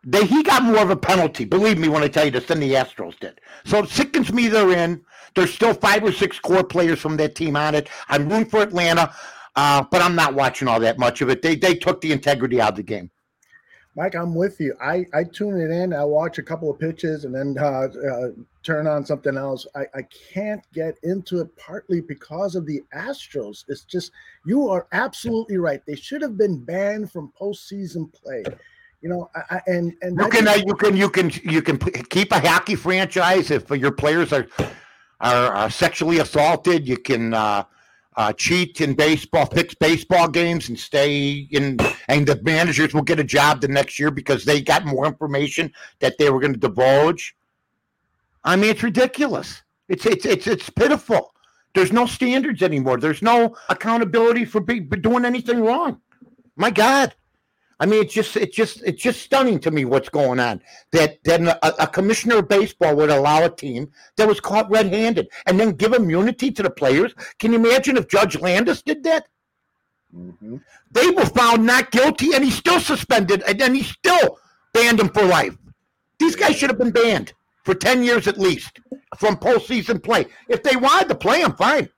they 0.04 0.24
he 0.24 0.42
got 0.42 0.62
more 0.62 0.78
of 0.78 0.90
a 0.90 0.96
penalty, 0.96 1.44
believe 1.44 1.78
me 1.78 1.88
when 1.88 2.02
I 2.02 2.08
tell 2.08 2.24
you 2.24 2.30
this, 2.30 2.46
than 2.46 2.60
the 2.60 2.74
Astros 2.74 3.18
did. 3.18 3.40
So 3.64 3.82
it 3.82 3.90
sickens 3.90 4.32
me 4.32 4.48
they're 4.48 4.70
in. 4.70 5.04
There's 5.34 5.52
still 5.52 5.74
five 5.74 6.04
or 6.04 6.12
six 6.12 6.38
core 6.38 6.64
players 6.64 7.00
from 7.00 7.16
that 7.18 7.34
team 7.34 7.56
on 7.56 7.74
it. 7.74 7.88
I'm 8.08 8.28
rooting 8.28 8.48
for 8.48 8.62
Atlanta, 8.62 9.12
uh, 9.56 9.84
but 9.90 10.02
I'm 10.02 10.14
not 10.14 10.34
watching 10.34 10.68
all 10.68 10.80
that 10.80 10.98
much 10.98 11.20
of 11.20 11.28
it. 11.28 11.42
They 11.42 11.56
they 11.56 11.74
took 11.74 12.00
the 12.00 12.12
integrity 12.12 12.60
out 12.60 12.70
of 12.70 12.76
the 12.76 12.82
game. 12.82 13.10
Mike, 13.98 14.14
I'm 14.14 14.32
with 14.32 14.60
you. 14.60 14.76
I, 14.80 15.06
I 15.12 15.24
tune 15.24 15.60
it 15.60 15.72
in. 15.72 15.92
I 15.92 16.04
watch 16.04 16.38
a 16.38 16.42
couple 16.44 16.70
of 16.70 16.78
pitches 16.78 17.24
and 17.24 17.34
then 17.34 17.56
uh, 17.58 17.88
uh, 17.88 18.28
turn 18.62 18.86
on 18.86 19.04
something 19.04 19.36
else. 19.36 19.66
I, 19.74 19.86
I 19.92 20.02
can't 20.32 20.62
get 20.72 20.94
into 21.02 21.40
it 21.40 21.48
partly 21.56 22.00
because 22.00 22.54
of 22.54 22.64
the 22.64 22.80
Astros. 22.94 23.64
It's 23.66 23.82
just, 23.82 24.12
you 24.46 24.68
are 24.68 24.86
absolutely 24.92 25.56
right. 25.56 25.84
They 25.84 25.96
should 25.96 26.22
have 26.22 26.38
been 26.38 26.64
banned 26.64 27.10
from 27.10 27.32
postseason 27.40 28.12
play. 28.12 28.44
You 29.00 29.08
know, 29.08 29.30
I, 29.34 29.60
and 29.66 29.94
and 30.02 30.18
You 30.18 30.28
can 30.28 30.48
uh, 30.48 30.54
you 30.54 30.74
can 30.74 30.96
you 30.96 31.08
can 31.08 31.30
you 31.44 31.62
can 31.62 31.78
keep 31.78 32.32
a 32.32 32.40
hockey 32.40 32.74
franchise 32.74 33.50
if 33.50 33.70
your 33.70 33.92
players 33.92 34.32
are 34.32 34.46
are, 35.20 35.52
are 35.54 35.70
sexually 35.70 36.18
assaulted. 36.18 36.88
You 36.88 36.96
can 36.96 37.32
uh, 37.32 37.64
uh, 38.16 38.32
cheat 38.32 38.80
in 38.80 38.94
baseball, 38.94 39.46
fix 39.46 39.74
baseball 39.74 40.28
games, 40.28 40.68
and 40.68 40.78
stay 40.78 41.46
in. 41.52 41.78
And 42.08 42.26
the 42.26 42.40
managers 42.42 42.92
will 42.92 43.02
get 43.02 43.20
a 43.20 43.24
job 43.24 43.60
the 43.60 43.68
next 43.68 44.00
year 44.00 44.10
because 44.10 44.44
they 44.44 44.60
got 44.60 44.84
more 44.84 45.06
information 45.06 45.72
that 46.00 46.18
they 46.18 46.30
were 46.30 46.40
going 46.40 46.54
to 46.54 46.58
divulge. 46.58 47.36
I 48.42 48.56
mean, 48.56 48.70
it's 48.70 48.82
ridiculous. 48.82 49.62
It's 49.88 50.06
it's 50.06 50.26
it's 50.26 50.46
it's 50.48 50.70
pitiful. 50.70 51.34
There's 51.74 51.92
no 51.92 52.06
standards 52.06 52.62
anymore. 52.62 52.98
There's 52.98 53.22
no 53.22 53.56
accountability 53.68 54.44
for 54.44 54.60
be, 54.60 54.84
for 54.88 54.96
doing 54.96 55.24
anything 55.24 55.60
wrong. 55.60 56.00
My 56.56 56.70
God. 56.70 57.14
I 57.80 57.86
mean, 57.86 58.02
it's 58.02 58.12
just 58.12 58.36
it's 58.36 58.56
just 58.56 58.82
it's 58.84 59.00
just 59.02 59.22
stunning 59.22 59.60
to 59.60 59.70
me 59.70 59.84
what's 59.84 60.08
going 60.08 60.40
on. 60.40 60.60
That 60.92 61.22
that 61.24 61.40
a, 61.42 61.84
a 61.84 61.86
commissioner 61.86 62.38
of 62.38 62.48
baseball 62.48 62.96
would 62.96 63.10
allow 63.10 63.44
a 63.44 63.50
team 63.50 63.90
that 64.16 64.26
was 64.26 64.40
caught 64.40 64.70
red-handed 64.70 65.28
and 65.46 65.60
then 65.60 65.72
give 65.72 65.92
immunity 65.92 66.50
to 66.50 66.62
the 66.62 66.70
players. 66.70 67.14
Can 67.38 67.52
you 67.52 67.58
imagine 67.58 67.96
if 67.96 68.08
Judge 68.08 68.38
Landis 68.40 68.82
did 68.82 69.04
that? 69.04 69.28
Mhm. 70.14 70.60
They 70.90 71.10
were 71.10 71.26
found 71.26 71.66
not 71.66 71.90
guilty, 71.90 72.34
and 72.34 72.42
he's 72.42 72.56
still 72.56 72.80
suspended, 72.80 73.42
and 73.46 73.60
then 73.60 73.74
he 73.74 73.82
still 73.82 74.38
banned 74.72 74.98
him 74.98 75.10
for 75.10 75.22
life. 75.22 75.56
These 76.18 76.34
guys 76.34 76.56
should 76.56 76.70
have 76.70 76.78
been 76.78 76.90
banned 76.90 77.32
for 77.64 77.74
ten 77.74 78.02
years 78.02 78.26
at 78.26 78.38
least 78.38 78.80
from 79.18 79.36
postseason 79.36 80.02
play. 80.02 80.26
If 80.48 80.62
they 80.64 80.74
wanted 80.76 81.08
to 81.10 81.14
play 81.14 81.42
them, 81.42 81.54
fine. 81.54 81.88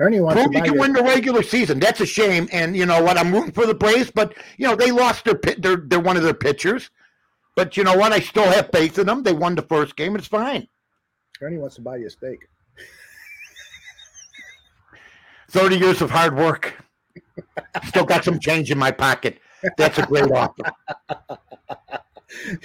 Ernie 0.00 0.18
wants 0.20 0.42
to 0.42 0.48
can 0.48 0.64
your- 0.64 0.78
win 0.78 0.92
the 0.94 1.02
regular 1.02 1.42
season. 1.42 1.78
That's 1.78 2.00
a 2.00 2.06
shame. 2.06 2.48
And 2.52 2.74
you 2.74 2.86
know 2.86 3.02
what? 3.02 3.18
I'm 3.18 3.32
rooting 3.32 3.52
for 3.52 3.66
the 3.66 3.74
Braves, 3.74 4.10
but 4.10 4.34
you 4.56 4.66
know 4.66 4.74
they 4.74 4.90
lost 4.90 5.24
their 5.24 5.34
pit. 5.36 5.60
They're 5.62 5.76
they're 5.76 6.00
one 6.00 6.16
of 6.16 6.22
their 6.22 6.34
pitchers. 6.34 6.90
But 7.54 7.76
you 7.76 7.84
know 7.84 7.96
what? 7.96 8.12
I 8.12 8.20
still 8.20 8.44
have 8.50 8.70
faith 8.72 8.98
in 8.98 9.06
them. 9.06 9.22
They 9.22 9.34
won 9.34 9.54
the 9.54 9.62
first 9.62 9.96
game. 9.96 10.16
It's 10.16 10.26
fine. 10.26 10.66
Ernie 11.42 11.58
wants 11.58 11.74
to 11.76 11.82
buy 11.82 11.96
you 11.96 12.06
a 12.06 12.10
steak. 12.10 12.38
Thirty 15.50 15.76
years 15.76 16.00
of 16.00 16.10
hard 16.10 16.36
work. 16.36 16.74
Still 17.88 18.04
got 18.04 18.24
some 18.24 18.38
change 18.38 18.70
in 18.70 18.78
my 18.78 18.90
pocket. 18.90 19.38
That's 19.76 19.98
a 19.98 20.06
great 20.06 20.30
offer. 20.30 20.62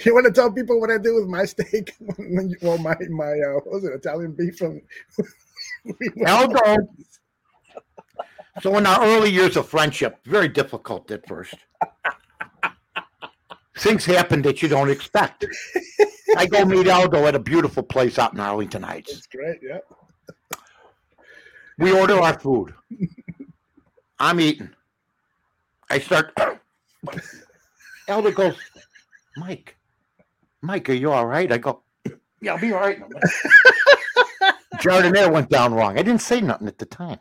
You 0.04 0.14
want 0.14 0.26
to 0.26 0.32
tell 0.32 0.50
people 0.52 0.80
what 0.80 0.90
I 0.90 0.98
do 0.98 1.16
with 1.16 1.26
my 1.26 1.44
steak? 1.44 1.94
when 1.98 2.48
you, 2.50 2.56
well, 2.62 2.78
my 2.78 2.94
my 3.10 3.32
uh, 3.32 3.54
what 3.54 3.66
was 3.66 3.84
it 3.84 3.92
Italian 3.92 4.32
beef 4.32 4.56
from? 4.56 4.80
Aldo. 6.26 6.76
So 8.62 8.76
in 8.78 8.86
our 8.86 9.02
early 9.04 9.30
years 9.30 9.56
of 9.56 9.68
friendship, 9.68 10.18
very 10.24 10.48
difficult 10.48 11.10
at 11.10 11.26
first. 11.26 11.54
Things 13.78 14.06
happen 14.06 14.40
that 14.42 14.62
you 14.62 14.68
don't 14.68 14.88
expect. 14.90 15.44
I 16.36 16.46
go 16.46 16.64
meet 16.64 16.88
Aldo 16.88 17.26
at 17.26 17.34
a 17.34 17.38
beautiful 17.38 17.82
place 17.82 18.18
out 18.18 18.32
in 18.32 18.40
Arlington 18.40 18.82
Heights. 18.82 19.12
It's 19.12 19.26
great. 19.26 19.58
Yeah. 19.62 19.78
We 21.78 21.92
order 21.92 22.18
our 22.18 22.38
food. 22.38 22.72
I'm 24.18 24.40
eating. 24.40 24.70
I 25.90 25.98
start. 25.98 26.32
Aldo 28.08 28.30
goes, 28.32 28.56
Mike, 29.36 29.76
Mike, 30.62 30.88
are 30.88 30.94
you 30.94 31.12
all 31.12 31.26
right? 31.26 31.52
I 31.52 31.58
go, 31.58 31.82
Yeah, 32.40 32.54
I'll 32.54 32.60
be 32.60 32.72
all 32.72 32.80
right. 32.80 32.96
in. 32.96 33.04
Giardiniera 34.78 35.30
went 35.30 35.50
down 35.50 35.74
wrong. 35.74 35.98
I 35.98 36.02
didn't 36.02 36.22
say 36.22 36.40
nothing 36.40 36.68
at 36.68 36.78
the 36.78 36.86
time. 36.86 37.18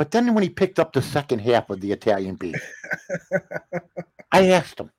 But 0.00 0.12
then 0.12 0.32
when 0.32 0.42
he 0.42 0.48
picked 0.48 0.78
up 0.78 0.94
the 0.94 1.02
second 1.02 1.40
half 1.40 1.68
of 1.68 1.82
the 1.82 1.92
Italian 1.92 2.36
beef, 2.36 2.56
I 4.32 4.46
asked 4.46 4.80
him, 4.80 4.90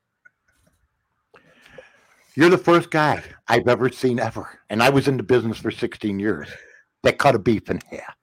You're 2.35 2.51
the 2.51 2.59
first 2.59 2.91
guy 2.91 3.23
I've 3.47 3.67
ever 3.67 3.89
seen 3.89 4.19
ever, 4.19 4.59
and 4.69 4.83
I 4.83 4.89
was 4.91 5.07
in 5.07 5.17
the 5.17 5.23
business 5.23 5.57
for 5.57 5.71
16 5.71 6.19
years, 6.19 6.49
that 7.01 7.17
cut 7.17 7.33
a 7.33 7.39
beef 7.39 7.71
in 7.71 7.81
half. 7.89 8.15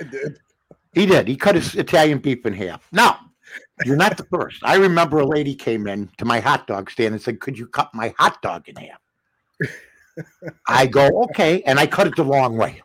I 0.00 0.04
did. 0.04 0.38
He 0.94 1.04
did. 1.04 1.28
He 1.28 1.36
cut 1.36 1.54
his 1.54 1.74
Italian 1.74 2.16
beef 2.16 2.46
in 2.46 2.54
half. 2.54 2.88
Now, 2.92 3.18
you're 3.84 3.96
not 3.96 4.16
the 4.16 4.24
first. 4.24 4.62
I 4.64 4.76
remember 4.76 5.18
a 5.18 5.26
lady 5.26 5.54
came 5.54 5.86
in 5.86 6.08
to 6.16 6.24
my 6.24 6.40
hot 6.40 6.66
dog 6.66 6.90
stand 6.90 7.12
and 7.12 7.20
said, 7.20 7.40
Could 7.40 7.58
you 7.58 7.66
cut 7.66 7.90
my 7.92 8.14
hot 8.16 8.40
dog 8.40 8.70
in 8.70 8.76
half? 8.76 9.00
I 10.66 10.86
go, 10.86 11.24
Okay. 11.24 11.60
And 11.64 11.78
I 11.78 11.86
cut 11.86 12.06
it 12.06 12.16
the 12.16 12.24
long 12.24 12.56
way. 12.56 12.80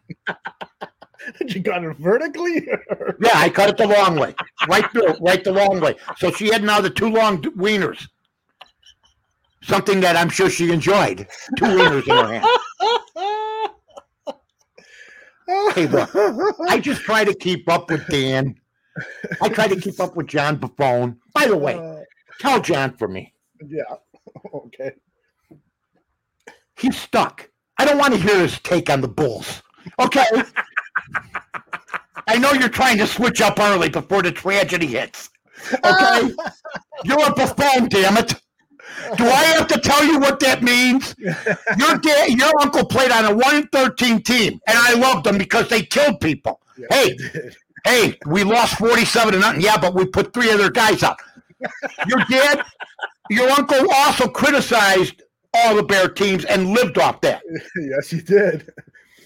you 1.47 1.59
got 1.61 1.83
it 1.83 1.97
vertically. 1.97 2.67
or- 2.89 3.15
Yeah, 3.21 3.31
I 3.35 3.49
cut 3.49 3.69
it 3.69 3.77
the 3.77 3.87
long 3.87 4.15
way. 4.17 4.33
Right 4.67 4.89
through, 4.91 5.15
right 5.21 5.43
the 5.43 5.51
long 5.51 5.79
way. 5.81 5.95
So 6.17 6.31
she 6.31 6.47
had 6.47 6.63
now 6.63 6.81
the 6.81 6.89
two 6.89 7.09
long 7.09 7.41
wieners. 7.41 8.07
Something 9.63 9.99
that 10.01 10.15
I'm 10.15 10.29
sure 10.29 10.49
she 10.49 10.71
enjoyed. 10.71 11.27
Two 11.57 11.65
wieners 11.65 12.07
in 12.07 12.15
her 12.15 12.33
hand. 12.39 12.45
Hey, 15.75 15.87
look, 15.87 16.09
I 16.67 16.79
just 16.79 17.01
try 17.01 17.23
to 17.23 17.33
keep 17.33 17.69
up 17.69 17.89
with 17.91 18.05
Dan. 18.07 18.55
I 19.41 19.49
try 19.49 19.67
to 19.67 19.75
keep 19.79 19.99
up 19.99 20.15
with 20.15 20.27
John 20.27 20.57
Buffone. 20.57 21.17
By 21.33 21.47
the 21.47 21.57
way, 21.57 21.75
Uh, 21.77 22.01
tell 22.39 22.59
John 22.61 22.95
for 22.97 23.07
me. 23.07 23.33
yeah. 23.67 23.83
Okay. 24.53 24.91
He's 26.77 26.97
stuck. 26.97 27.49
I 27.77 27.85
don't 27.85 27.97
want 27.97 28.13
to 28.13 28.19
hear 28.19 28.39
his 28.39 28.59
take 28.59 28.89
on 28.89 29.01
the 29.01 29.07
Bulls. 29.07 29.61
Okay. 29.99 30.25
I 32.27 32.37
know 32.37 32.51
you're 32.53 32.69
trying 32.69 32.97
to 32.97 33.07
switch 33.07 33.41
up 33.41 33.59
early 33.59 33.89
before 33.89 34.21
the 34.23 34.31
tragedy 34.31 34.87
hits. 34.87 35.29
Okay. 35.73 35.81
Oh. 35.83 36.31
You're 37.03 37.27
a 37.27 37.33
buffoon, 37.33 37.87
damn 37.89 38.17
it. 38.17 38.33
Do 39.17 39.25
I 39.25 39.43
have 39.57 39.67
to 39.67 39.79
tell 39.79 40.03
you 40.03 40.19
what 40.19 40.39
that 40.39 40.63
means? 40.63 41.13
Your 41.19 41.97
dad, 41.97 42.29
your 42.29 42.51
uncle 42.61 42.85
played 42.85 43.11
on 43.11 43.25
a 43.25 43.35
one 43.35 43.67
thirteen 43.67 44.21
team, 44.23 44.53
and 44.67 44.77
I 44.77 44.93
loved 44.93 45.25
them 45.25 45.37
because 45.37 45.67
they 45.69 45.81
killed 45.83 46.19
people. 46.21 46.61
Yeah, 46.77 46.87
Hey, 46.91 47.17
hey, 47.85 48.17
we 48.25 48.43
lost 48.43 48.77
forty-seven 48.77 49.33
to 49.33 49.39
nothing. 49.39 49.61
Yeah, 49.61 49.77
but 49.77 49.93
we 49.93 50.05
put 50.05 50.33
three 50.33 50.49
other 50.51 50.69
guys 50.71 51.03
out. 51.03 51.17
Your 52.07 52.19
dad, 52.29 52.63
your 53.29 53.49
uncle 53.49 53.85
also 53.93 54.27
criticized 54.29 55.21
all 55.53 55.75
the 55.75 55.83
Bear 55.83 56.07
teams 56.07 56.45
and 56.45 56.69
lived 56.69 56.97
off 56.97 57.19
that. 57.21 57.41
yes, 57.75 58.09
he 58.09 58.21
did. 58.21 58.71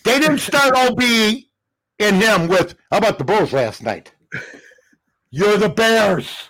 They 0.03 0.19
didn't 0.19 0.39
start 0.39 0.73
OB 0.75 1.01
in 1.99 2.15
him 2.15 2.47
with, 2.47 2.75
how 2.91 2.97
about 2.97 3.17
the 3.17 3.23
Bulls 3.23 3.53
last 3.53 3.83
night? 3.83 4.11
You're 5.31 5.57
the 5.57 5.69
Bears, 5.69 6.49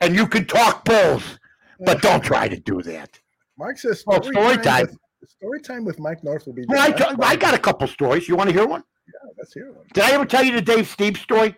and 0.00 0.14
you 0.14 0.26
can 0.26 0.46
talk 0.46 0.84
Bulls, 0.84 1.38
but 1.80 2.00
don't 2.02 2.22
try 2.22 2.48
to 2.48 2.58
do 2.60 2.82
that. 2.82 3.18
Mark 3.58 3.78
says 3.78 4.04
Well, 4.06 4.22
story 4.22 4.56
time. 4.58 4.86
With, 4.86 5.30
story 5.30 5.60
time 5.60 5.84
with 5.84 5.98
Mike 5.98 6.22
North 6.22 6.46
will 6.46 6.52
be. 6.52 6.64
Well, 6.68 6.80
I, 6.80 6.92
t- 6.92 7.04
I 7.20 7.36
got 7.36 7.54
a 7.54 7.58
couple 7.58 7.88
stories. 7.88 8.28
You 8.28 8.36
want 8.36 8.48
to 8.48 8.54
hear 8.54 8.66
one? 8.66 8.84
Yeah, 9.06 9.30
let's 9.36 9.52
hear 9.52 9.72
one. 9.72 9.84
Did 9.92 10.04
I 10.04 10.12
ever 10.12 10.24
tell 10.24 10.44
you 10.44 10.52
the 10.52 10.62
Dave 10.62 10.86
Stieb 10.86 11.16
story? 11.16 11.56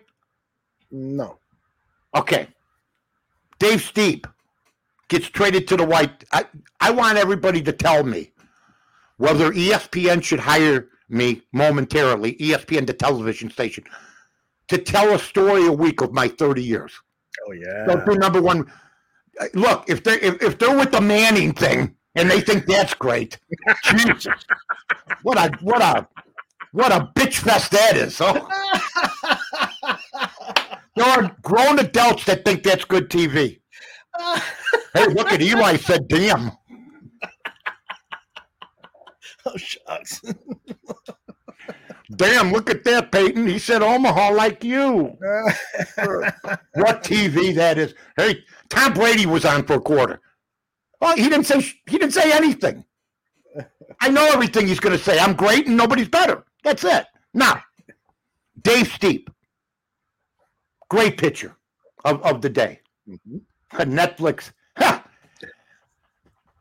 No. 0.91 1.37
Okay. 2.15 2.47
Dave 3.59 3.79
Stieb 3.79 4.25
gets 5.07 5.27
traded 5.29 5.67
to 5.67 5.77
the 5.77 5.85
White. 5.85 6.23
I, 6.31 6.45
I 6.79 6.91
want 6.91 7.17
everybody 7.17 7.61
to 7.61 7.71
tell 7.71 8.03
me 8.03 8.31
whether 9.17 9.51
ESPN 9.51 10.23
should 10.23 10.39
hire 10.39 10.89
me 11.09 11.41
momentarily, 11.51 12.35
ESPN, 12.35 12.87
the 12.87 12.93
television 12.93 13.49
station, 13.49 13.83
to 14.67 14.77
tell 14.77 15.13
a 15.13 15.19
story 15.19 15.65
a 15.67 15.71
week 15.71 16.01
of 16.01 16.13
my 16.13 16.27
30 16.27 16.63
years. 16.63 16.93
Oh 17.47 17.51
yeah. 17.51 17.85
Number 18.15 18.41
one. 18.41 18.71
Uh, 19.39 19.45
Look, 19.53 19.85
if 19.89 20.03
they're 20.03 20.19
if, 20.19 20.41
if 20.41 20.57
they're 20.59 20.77
with 20.77 20.91
the 20.91 21.01
Manning 21.01 21.53
thing 21.53 21.95
and 22.15 22.29
they 22.29 22.39
think 22.41 22.65
that's 22.65 22.93
great, 22.93 23.39
Jesus, 23.85 24.45
what 25.23 25.37
a 25.37 25.57
what 25.61 25.81
a 25.81 26.07
what 26.71 26.91
a 26.91 27.11
bitch 27.15 27.35
fest 27.35 27.71
that 27.71 27.95
is. 27.97 28.19
Oh. 28.21 28.47
there 30.95 31.05
are 31.05 31.35
grown 31.41 31.79
adults 31.79 32.25
that 32.25 32.45
think 32.45 32.63
that's 32.63 32.85
good 32.85 33.09
TV. 33.09 33.59
Hey, 34.95 35.07
look 35.07 35.31
at 35.31 35.41
Eli 35.41 35.77
said, 35.77 36.07
"Damn." 36.07 36.51
oh 39.45 39.57
shucks. 39.57 40.21
Damn, 42.15 42.51
look 42.51 42.69
at 42.69 42.83
that, 42.83 43.11
Peyton. 43.11 43.47
He 43.47 43.57
said 43.59 43.81
Omaha 43.81 44.31
like 44.31 44.63
you. 44.63 45.17
What 46.75 47.03
TV 47.03 47.53
that 47.55 47.77
is. 47.77 47.93
Hey, 48.17 48.43
Tom 48.69 48.93
Brady 48.93 49.25
was 49.25 49.45
on 49.45 49.63
for 49.65 49.75
a 49.75 49.81
quarter. 49.81 50.19
Well, 50.99 51.15
he 51.15 51.29
didn't 51.29 51.45
say 51.45 51.61
he 51.61 51.97
didn't 51.97 52.13
say 52.13 52.31
anything. 52.31 52.83
I 54.01 54.09
know 54.09 54.25
everything 54.25 54.67
he's 54.67 54.79
going 54.79 54.97
to 54.97 55.03
say. 55.03 55.19
I'm 55.19 55.33
great 55.35 55.67
and 55.67 55.77
nobody's 55.77 56.09
better. 56.09 56.43
That's 56.63 56.83
it. 56.83 57.05
Now, 57.33 57.61
Dave 58.61 58.87
Stieb, 58.87 59.27
great 60.89 61.17
pitcher 61.17 61.55
of, 62.05 62.21
of 62.23 62.41
the 62.41 62.49
day. 62.49 62.81
Mhm. 63.07 63.41
Netflix. 63.73 64.51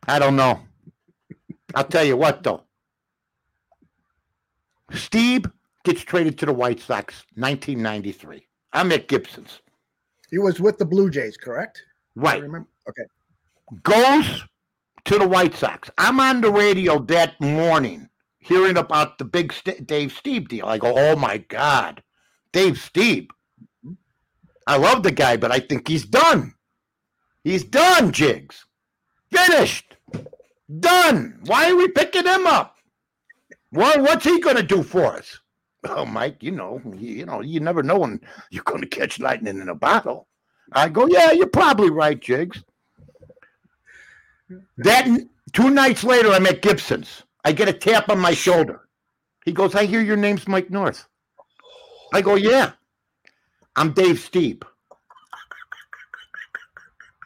I 0.09 0.19
don't 0.19 0.37
know. 0.37 0.61
I'll 1.75 1.85
tell 1.85 2.05
you 2.05 2.17
what, 2.17 2.43
though. 2.43 2.65
Stieb 4.95 5.51
gets 5.85 6.03
traded 6.03 6.39
to 6.39 6.47
the 6.47 6.53
White 6.53 6.81
Sox, 6.81 7.25
1993. 7.35 8.47
I'm 8.73 8.93
at 8.93 9.09
Gibson's. 9.09 9.61
he 10.31 10.39
was 10.39 10.61
with 10.61 10.79
the 10.79 10.85
Blue 10.87 11.11
Jays, 11.11 11.37
correct? 11.37 11.83
I 12.17 12.21
Right. 12.21 12.43
remember. 12.43 12.69
Okay. 12.89 13.03
Goes 13.83 14.45
to 15.05 15.19
the 15.19 15.27
White 15.29 15.55
Sox. 15.55 15.91
I'm 15.99 16.21
on 16.21 16.41
the 16.41 16.51
radio 16.51 16.99
that 17.01 17.39
morning 17.41 18.09
hearing 18.39 18.77
about 18.77 19.19
the 19.19 19.25
big 19.25 19.53
St- 19.53 19.87
Dave 19.87 20.11
Stieb 20.13 20.49
deal. 20.49 20.67
I 20.67 20.79
go, 20.79 20.95
oh 20.97 21.17
my 21.17 21.39
God, 21.39 22.03
Dave 22.53 22.75
Stieb. 22.75 23.29
I 24.67 24.77
love 24.77 25.03
the 25.03 25.11
guy, 25.13 25.37
but 25.37 25.51
I 25.53 25.61
think 25.61 25.89
he's 25.89 26.05
done. 26.07 26.55
He's 27.45 27.65
done, 27.65 28.13
Jigs. 28.13 28.65
Finished. 29.33 29.97
Done. 30.81 31.41
Why 31.47 31.71
are 31.71 31.77
we 31.77 31.89
picking 31.89 32.25
him 32.27 32.47
up? 32.47 32.77
Well, 33.73 34.03
what's 34.03 34.25
he 34.25 34.41
going 34.41 34.57
to 34.57 34.63
do 34.63 34.83
for 34.83 35.17
us? 35.17 35.41
Well, 35.83 36.07
Mike, 36.07 36.43
you 36.43 36.53
know, 36.53 36.81
you, 36.97 37.15
you 37.15 37.27
know, 37.27 37.41
you 37.41 37.59
never 37.59 37.83
know 37.83 37.99
when 37.99 38.21
you're 38.51 38.63
going 38.65 38.83
to 38.83 38.87
catch 38.87 39.19
lightning 39.19 39.59
in 39.59 39.69
a 39.69 39.75
bottle. 39.75 40.29
I 40.73 40.89
go, 40.89 41.07
yeah, 41.07 41.33
you're 41.33 41.47
probably 41.49 41.91
right, 41.91 42.21
Jigs. 42.21 42.63
That 44.79 45.09
two 45.53 45.71
nights 45.71 46.05
later, 46.05 46.31
I'm 46.31 46.47
at 46.47 46.63
Gibson's. 46.63 47.25
I 47.45 47.53
get 47.53 47.69
a 47.69 47.73
tap 47.73 48.11
on 48.11 48.19
my 48.21 48.33
shoulder. 48.33 48.89
He 49.45 49.53
goes, 49.53 49.75
I 49.75 49.87
hear 49.87 50.01
your 50.01 50.17
name's 50.17 50.47
Mike 50.47 50.71
North. 50.71 51.07
I 52.15 52.21
go, 52.21 52.37
yeah. 52.37 52.73
I'm 53.75 53.93
Dave 53.93 54.17
Stieb. 54.17 54.63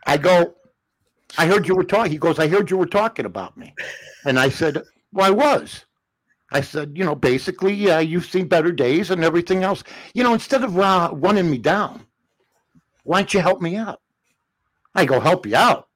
I 0.06 0.16
go, 0.16 0.54
I 1.36 1.46
heard 1.46 1.66
you 1.66 1.74
were 1.74 1.84
talking. 1.84 2.12
He 2.12 2.18
goes, 2.18 2.38
I 2.38 2.46
heard 2.46 2.70
you 2.70 2.76
were 2.76 2.86
talking 2.86 3.26
about 3.26 3.56
me. 3.56 3.74
And 4.24 4.38
I 4.38 4.48
said, 4.48 4.82
Well, 5.12 5.26
I 5.26 5.30
was. 5.30 5.84
I 6.52 6.60
said, 6.60 6.92
you 6.96 7.04
know, 7.04 7.14
basically, 7.14 7.74
yeah, 7.74 7.98
you've 7.98 8.26
seen 8.26 8.46
better 8.46 8.70
days 8.70 9.10
and 9.10 9.24
everything 9.24 9.64
else. 9.64 9.82
You 10.14 10.22
know, 10.22 10.32
instead 10.32 10.62
of 10.62 10.78
uh, 10.78 11.10
running 11.12 11.50
me 11.50 11.58
down, 11.58 12.06
why 13.02 13.20
don't 13.20 13.34
you 13.34 13.40
help 13.40 13.60
me 13.60 13.76
out? 13.76 14.00
I 14.94 15.04
go, 15.04 15.20
help 15.20 15.46
you 15.46 15.56
out. 15.56 15.88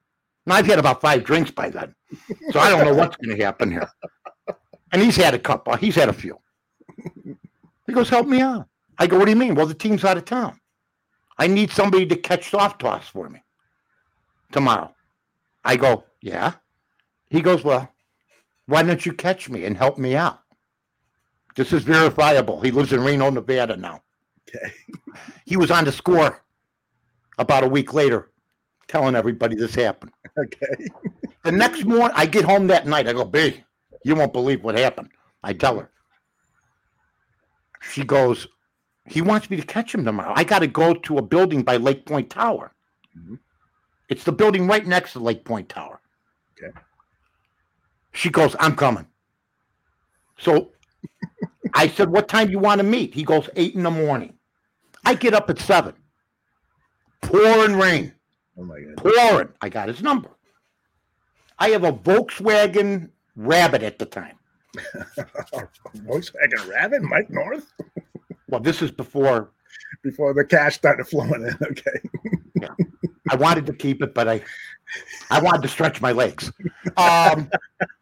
And 0.45 0.53
I've 0.53 0.65
had 0.65 0.79
about 0.79 1.01
five 1.01 1.23
drinks 1.23 1.51
by 1.51 1.69
then. 1.69 1.95
So 2.51 2.59
I 2.59 2.69
don't 2.69 2.85
know 2.85 2.93
what's 2.93 3.15
going 3.17 3.35
to 3.35 3.43
happen 3.43 3.71
here. 3.71 3.89
And 4.91 5.01
he's 5.01 5.15
had 5.15 5.33
a 5.33 5.39
couple. 5.39 5.75
He's 5.77 5.95
had 5.95 6.09
a 6.09 6.13
few. 6.13 6.37
He 7.87 7.93
goes, 7.93 8.09
help 8.09 8.27
me 8.27 8.41
out. 8.41 8.67
I 8.97 9.07
go, 9.07 9.17
what 9.17 9.25
do 9.25 9.31
you 9.31 9.37
mean? 9.37 9.55
Well, 9.55 9.65
the 9.65 9.73
team's 9.73 10.03
out 10.03 10.17
of 10.17 10.25
town. 10.25 10.59
I 11.37 11.47
need 11.47 11.71
somebody 11.71 12.05
to 12.07 12.15
catch 12.15 12.49
soft 12.49 12.81
toss 12.81 13.07
for 13.07 13.29
me 13.29 13.41
tomorrow. 14.51 14.93
I 15.63 15.77
go, 15.77 16.03
yeah. 16.21 16.53
He 17.29 17.41
goes, 17.41 17.63
well, 17.63 17.89
why 18.71 18.81
don't 18.83 19.05
you 19.05 19.13
catch 19.13 19.49
me 19.49 19.65
and 19.65 19.77
help 19.77 19.97
me 19.97 20.15
out? 20.15 20.39
This 21.55 21.73
is 21.73 21.83
verifiable. 21.83 22.61
He 22.61 22.71
lives 22.71 22.93
in 22.93 23.01
Reno, 23.03 23.29
Nevada 23.29 23.75
now. 23.75 24.01
Okay. 24.49 24.71
He 25.45 25.57
was 25.57 25.69
on 25.69 25.83
the 25.83 25.91
score 25.91 26.41
about 27.37 27.65
a 27.65 27.67
week 27.67 27.93
later, 27.93 28.31
telling 28.87 29.15
everybody 29.15 29.55
this 29.57 29.75
happened. 29.75 30.13
Okay. 30.37 30.87
The 31.43 31.51
next 31.51 31.83
morning, 31.83 32.15
I 32.15 32.25
get 32.25 32.45
home 32.45 32.67
that 32.67 32.87
night. 32.87 33.07
I 33.09 33.13
go, 33.13 33.25
B, 33.25 33.61
you 34.05 34.15
won't 34.15 34.31
believe 34.31 34.63
what 34.63 34.77
happened. 34.77 35.09
I 35.43 35.51
tell 35.51 35.77
her. 35.77 35.91
She 37.81 38.05
goes, 38.05 38.47
he 39.05 39.21
wants 39.21 39.49
me 39.49 39.57
to 39.57 39.65
catch 39.65 39.93
him 39.93 40.05
tomorrow. 40.05 40.33
I 40.35 40.45
got 40.45 40.59
to 40.59 40.67
go 40.67 40.93
to 40.93 41.17
a 41.17 41.21
building 41.21 41.63
by 41.63 41.75
Lake 41.75 42.05
Point 42.05 42.29
Tower. 42.29 42.73
Mhm. 43.17 43.39
It's 44.07 44.23
the 44.23 44.31
building 44.31 44.67
right 44.67 44.85
next 44.87 45.13
to 45.13 45.19
Lake 45.19 45.43
Point 45.43 45.67
Tower. 45.67 45.99
Okay. 46.53 46.71
She 48.13 48.29
goes, 48.29 48.55
I'm 48.59 48.75
coming. 48.75 49.07
So 50.37 50.71
I 51.73 51.87
said, 51.87 52.09
What 52.09 52.27
time 52.27 52.47
do 52.47 52.51
you 52.51 52.59
want 52.59 52.79
to 52.79 52.83
meet? 52.83 53.13
He 53.13 53.23
goes, 53.23 53.49
Eight 53.55 53.75
in 53.75 53.83
the 53.83 53.91
morning. 53.91 54.33
I 55.05 55.15
get 55.15 55.33
up 55.33 55.49
at 55.49 55.59
seven. 55.59 55.93
Pouring 57.21 57.75
rain. 57.77 58.13
Oh 58.57 58.63
my 58.63 58.79
god. 58.79 58.97
Pouring. 58.97 59.49
I 59.61 59.69
got 59.69 59.87
his 59.87 60.01
number. 60.01 60.29
I 61.59 61.69
have 61.69 61.83
a 61.83 61.93
Volkswagen 61.93 63.09
Rabbit 63.35 63.83
at 63.83 63.99
the 63.99 64.05
time. 64.05 64.37
Volkswagen 65.95 66.67
Rabbit, 66.67 67.03
Mike 67.03 67.29
North, 67.29 67.71
Well, 68.47 68.61
this 68.61 68.81
is 68.81 68.91
before 68.91 69.51
before 70.03 70.33
the 70.33 70.43
cash 70.43 70.75
started 70.75 71.05
flowing 71.07 71.43
in. 71.43 71.57
Okay. 71.63 72.01
yeah. 72.55 72.69
I 73.29 73.35
wanted 73.35 73.65
to 73.67 73.73
keep 73.73 74.01
it, 74.01 74.13
but 74.13 74.27
I 74.27 74.41
I 75.29 75.41
wanted 75.41 75.61
to 75.63 75.67
stretch 75.67 76.01
my 76.01 76.11
legs. 76.11 76.51
Um, 76.97 77.49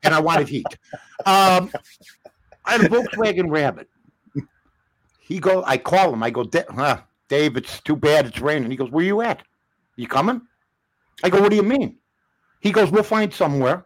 and 0.04 0.14
I 0.14 0.20
wanted 0.20 0.48
heat. 0.48 0.66
Um, 1.26 1.72
I 2.66 2.74
had 2.74 2.82
a 2.82 2.90
Volkswagen 2.90 3.50
Rabbit. 3.50 3.88
He 5.20 5.40
go, 5.40 5.64
I 5.66 5.78
call 5.78 6.14
him. 6.14 6.24
I 6.24 6.32
go, 6.32 6.44
huh, 6.70 7.02
Dave, 7.28 7.56
it's 7.56 7.80
too 7.82 7.96
bad 7.96 8.26
it's 8.26 8.42
raining. 8.42 8.72
He 8.72 8.78
goes, 8.78 8.90
Where 8.90 9.06
you 9.06 9.22
at? 9.22 9.44
You 9.96 10.08
coming? 10.08 10.42
I 11.24 11.30
go, 11.30 11.40
What 11.40 11.52
do 11.52 11.56
you 11.56 11.64
mean? 11.64 11.98
He 12.60 12.72
goes, 12.72 12.90
We'll 12.90 13.04
find 13.04 13.32
somewhere. 13.32 13.86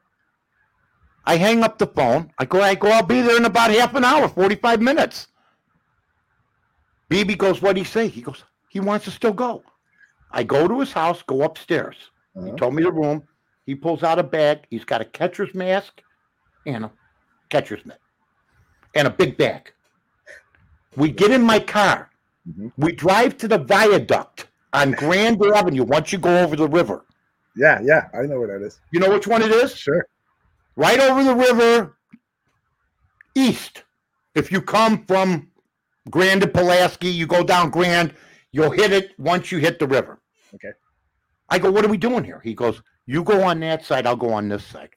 I 1.25 1.35
hang 1.37 1.63
up 1.63 1.77
the 1.77 1.87
phone. 1.87 2.31
I 2.37 2.45
go, 2.45 2.61
I 2.61 2.75
go, 2.75 2.89
I'll 2.89 3.03
be 3.03 3.21
there 3.21 3.37
in 3.37 3.45
about 3.45 3.71
half 3.71 3.93
an 3.95 4.03
hour, 4.03 4.27
45 4.27 4.81
minutes. 4.81 5.27
BB 7.09 7.37
goes, 7.37 7.61
What'd 7.61 7.77
he 7.77 7.83
say? 7.83 8.07
He 8.07 8.21
goes, 8.21 8.43
He 8.69 8.79
wants 8.79 9.05
to 9.05 9.11
still 9.11 9.33
go. 9.33 9.63
I 10.31 10.43
go 10.43 10.67
to 10.67 10.79
his 10.79 10.93
house, 10.93 11.21
go 11.23 11.43
upstairs. 11.43 11.95
He 12.35 12.39
Uh-huh. 12.41 12.55
told 12.57 12.75
me 12.75 12.83
the 12.83 12.91
room. 12.91 13.27
He 13.65 13.75
pulls 13.75 14.03
out 14.03 14.19
a 14.19 14.23
bag. 14.23 14.65
He's 14.69 14.83
got 14.85 15.01
a 15.01 15.05
catcher's 15.05 15.53
mask 15.53 16.01
and 16.65 16.85
a 16.85 16.91
catcher's 17.49 17.85
mitt 17.85 17.99
and 18.95 19.07
a 19.07 19.11
big 19.11 19.37
bag. 19.37 19.71
We 20.95 21.11
get 21.11 21.31
in 21.31 21.41
my 21.41 21.59
car. 21.59 22.09
Mhm. 22.47 22.71
We 22.77 22.91
drive 22.91 23.37
to 23.37 23.47
the 23.47 23.57
viaduct 23.59 24.47
on 24.73 24.91
Grand 24.91 25.41
Avenue 25.55 25.83
once 25.83 26.11
you 26.11 26.19
go 26.19 26.43
over 26.43 26.55
the 26.55 26.67
river. 26.67 27.05
Yeah, 27.55 27.79
yeah, 27.81 28.09
I 28.13 28.23
know 28.23 28.39
where 28.39 28.47
that 28.59 28.65
is. 28.65 28.81
You 28.91 28.99
know 28.99 29.09
which 29.11 29.27
one 29.27 29.41
it 29.41 29.51
is? 29.51 29.75
Sure. 29.75 30.05
Right 30.75 30.99
over 30.99 31.23
the 31.23 31.35
river 31.35 31.97
east. 33.35 33.83
If 34.35 34.51
you 34.51 34.61
come 34.61 35.05
from 35.05 35.51
Grand 36.09 36.41
to 36.41 36.47
Pulaski, 36.47 37.07
you 37.09 37.27
go 37.27 37.43
down 37.43 37.69
Grand, 37.69 38.13
you'll 38.51 38.71
hit 38.71 38.91
it 38.91 39.17
once 39.19 39.51
you 39.51 39.59
hit 39.59 39.79
the 39.79 39.87
river. 39.87 40.19
Okay. 40.55 40.71
I 41.49 41.59
go, 41.59 41.71
what 41.71 41.85
are 41.85 41.89
we 41.89 41.97
doing 41.97 42.23
here? 42.23 42.41
He 42.43 42.53
goes, 42.53 42.81
you 43.05 43.23
go 43.23 43.43
on 43.43 43.59
that 43.61 43.85
side, 43.85 44.07
I'll 44.07 44.15
go 44.15 44.33
on 44.33 44.49
this 44.49 44.65
side. 44.65 44.89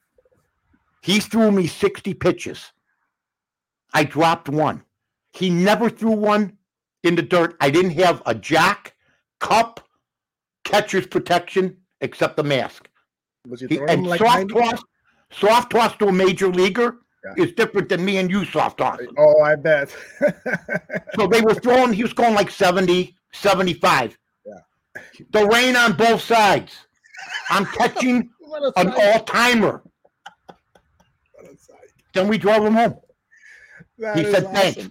He 1.02 1.20
threw 1.20 1.50
me 1.50 1.66
60 1.66 2.14
pitches. 2.14 2.72
I 3.94 4.04
dropped 4.04 4.48
one. 4.48 4.82
He 5.32 5.50
never 5.50 5.90
threw 5.90 6.10
one 6.12 6.56
in 7.02 7.14
the 7.14 7.22
dirt. 7.22 7.56
I 7.60 7.70
didn't 7.70 7.92
have 7.92 8.22
a 8.26 8.34
jack, 8.34 8.94
cup, 9.38 9.80
catcher's 10.64 11.06
protection, 11.06 11.76
except 12.00 12.36
the 12.36 12.42
mask. 12.42 12.88
Was 13.48 13.60
he 13.60 13.66
He, 13.68 13.76
throwing 13.76 13.90
and 13.90 14.06
like 14.06 14.18
soft 14.20 14.50
90? 14.50 14.54
toss, 14.54 14.82
soft 15.30 15.70
toss 15.72 15.96
to 15.98 16.08
a 16.08 16.12
major 16.12 16.48
leaguer 16.48 16.98
Yeah. 17.24 17.44
is 17.44 17.52
different 17.52 17.88
than 17.88 18.04
me 18.04 18.16
and 18.18 18.30
you 18.30 18.44
soft 18.44 18.78
toss. 18.78 18.98
Oh, 19.18 19.42
I 19.42 19.54
bet. 19.56 19.94
So 21.18 21.26
they 21.26 21.40
were 21.40 21.54
throwing, 21.54 21.92
he 21.92 22.02
was 22.02 22.12
going 22.12 22.34
like 22.34 22.50
70, 22.50 23.16
75. 23.32 24.18
The 25.30 25.46
rain 25.46 25.76
on 25.76 25.92
both 25.94 26.20
sides. 26.22 26.72
I'm 27.50 27.64
catching 27.78 28.30
an 28.76 28.90
all 28.92 29.20
timer. 29.24 29.82
What 31.32 31.44
a 31.52 31.56
sight. 31.56 31.76
Then 32.14 32.28
we 32.28 32.38
drove 32.38 32.64
him 32.64 32.74
home. 32.74 32.96
That 33.98 34.16
He 34.16 34.24
said 34.24 34.44
awesome. 34.44 34.54
thanks. 34.54 34.88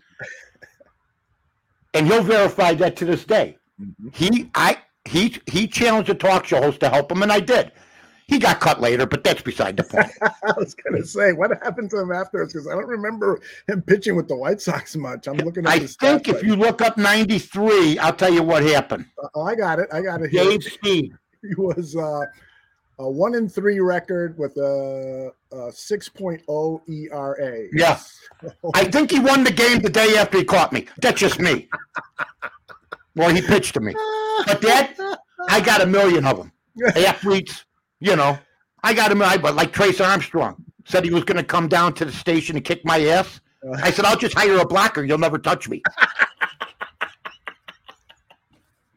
And 1.93 2.07
he'll 2.07 2.23
verify 2.23 2.73
that 2.75 2.95
to 2.97 3.05
this 3.05 3.23
day. 3.25 3.57
Mhm. 3.81 4.13
He 4.15 4.51
I 4.55 4.77
he 5.05 5.37
he 5.47 5.67
challenged 5.67 6.09
a 6.09 6.15
talk 6.15 6.45
show 6.45 6.61
host 6.61 6.79
to 6.81 6.89
help 6.89 7.11
him, 7.11 7.23
and 7.23 7.31
I 7.31 7.39
did. 7.39 7.71
He 8.27 8.39
got 8.39 8.59
cut 8.59 8.81
later, 8.81 9.05
but 9.05 9.23
that's 9.23 9.41
beside 9.41 9.77
the 9.77 9.83
point. 9.83 10.11
I 10.21 10.53
was 10.57 10.73
gonna 10.75 11.05
say, 11.05 11.31
what 11.33 11.51
happened 11.63 11.91
to 11.91 11.99
him 11.99 12.11
afterwards? 12.11 12.53
Because 12.53 12.67
I 12.67 12.71
don't 12.71 12.87
remember 12.87 13.39
him 13.67 13.81
pitching 13.83 14.15
with 14.15 14.27
the 14.27 14.35
White 14.35 14.61
Sox 14.61 14.95
much. 14.95 15.27
I'm 15.27 15.37
looking 15.37 15.65
at 15.65 15.71
I 15.71 15.79
think 15.79 16.27
if 16.27 16.35
right 16.35 16.43
you 16.43 16.55
look 16.55 16.81
up 16.81 16.97
93, 16.97 17.99
I'll 17.99 18.13
tell 18.13 18.33
you 18.33 18.41
what 18.41 18.63
happened. 18.63 19.05
now. 19.21 19.29
Oh, 19.35 19.43
I 19.43 19.55
got 19.55 19.79
it. 19.79 19.89
I 19.93 20.01
got 20.01 20.21
it 20.21 20.31
here. 20.31 20.43
Dave 20.43 20.61
Stieb. 20.61 21.11
He 21.43 21.53
was 21.61 21.95
uh, 21.95 22.25
a 22.97 23.07
one 23.07 23.35
in 23.35 23.47
three 23.47 23.79
record 23.79 24.35
with 24.39 24.57
a, 24.57 25.31
a 25.51 25.55
6.0 25.55 26.89
ERA. 26.89 27.67
Yeah. 27.71 27.99
I 28.73 28.85
think 28.85 29.11
he 29.11 29.19
won 29.19 29.43
the 29.43 29.51
game 29.51 29.77
the 29.77 29.89
day 29.91 30.17
after 30.17 30.39
he 30.39 30.43
caught 30.43 30.73
me. 30.73 30.87
That's 31.01 31.19
just 31.19 31.39
me. 31.39 31.69
Well, 33.15 33.33
he 33.33 33.41
pitched 33.41 33.73
to 33.75 33.79
me. 33.79 33.93
But 34.45 34.61
that, 34.61 34.95
I 35.47 35.61
got 35.61 35.81
a 35.81 35.85
million 35.85 36.25
of 36.25 36.37
them. 36.37 36.51
Athletes, 36.97 37.64
you 37.99 38.15
know, 38.15 38.37
I 38.83 38.93
got 38.93 39.11
him. 39.11 39.21
I 39.21 39.37
but 39.37 39.55
like 39.55 39.71
Trace 39.73 39.99
Armstrong 40.01 40.63
said 40.85 41.03
he 41.03 41.11
was 41.11 41.23
going 41.23 41.37
to 41.37 41.43
come 41.43 41.67
down 41.67 41.93
to 41.95 42.05
the 42.05 42.11
station 42.11 42.55
and 42.55 42.63
kick 42.63 42.85
my 42.85 43.05
ass. 43.07 43.41
I 43.81 43.89
said, 43.89 44.05
I'll 44.05 44.17
just 44.17 44.35
hire 44.35 44.59
a 44.59 44.65
blocker. 44.65 45.03
You'll 45.03 45.17
never 45.17 45.39
touch 45.39 45.67
me. 45.67 45.81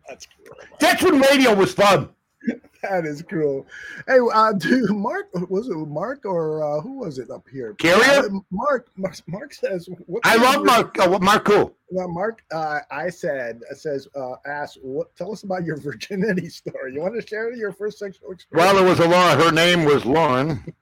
That's 0.06 0.26
cool. 0.26 0.56
That's 0.78 1.02
when 1.02 1.20
radio 1.20 1.54
was 1.54 1.72
fun. 1.72 2.10
That 2.82 3.06
is 3.06 3.22
cool. 3.22 3.66
Hey, 4.06 4.18
uh, 4.32 4.52
dude, 4.58 4.90
Mark 4.90 5.26
was 5.50 5.68
it 5.68 5.74
Mark 5.74 6.24
or 6.24 6.62
uh, 6.62 6.80
who 6.80 6.98
was 6.98 7.18
it 7.18 7.28
up 7.28 7.44
here? 7.50 7.74
Carrier? 7.74 8.26
Uh, 8.26 8.38
Mark. 8.50 8.88
Mark. 8.96 9.16
Mark 9.26 9.52
says. 9.52 9.88
What 10.06 10.22
I 10.24 10.36
love 10.36 10.64
Mark. 10.64 10.96
Uh, 10.98 11.18
Mark 11.18 11.44
Cool. 11.44 11.74
Well, 11.90 12.08
Mark, 12.08 12.44
uh, 12.52 12.80
I 12.90 13.08
said, 13.08 13.62
uh, 13.70 13.74
says, 13.74 14.06
uh, 14.14 14.34
ask, 14.46 14.76
what? 14.82 15.14
Tell 15.16 15.32
us 15.32 15.42
about 15.42 15.64
your 15.64 15.76
virginity 15.80 16.48
story. 16.50 16.94
You 16.94 17.00
want 17.00 17.20
to 17.20 17.26
share 17.26 17.52
your 17.52 17.72
first 17.72 17.98
sexual 17.98 18.30
experience? 18.30 18.72
Well, 18.72 18.84
it 18.84 18.88
was 18.88 19.00
a 19.00 19.08
Lauren. 19.08 19.38
Her 19.38 19.50
name 19.50 19.84
was 19.84 20.04
Lauren. 20.04 20.72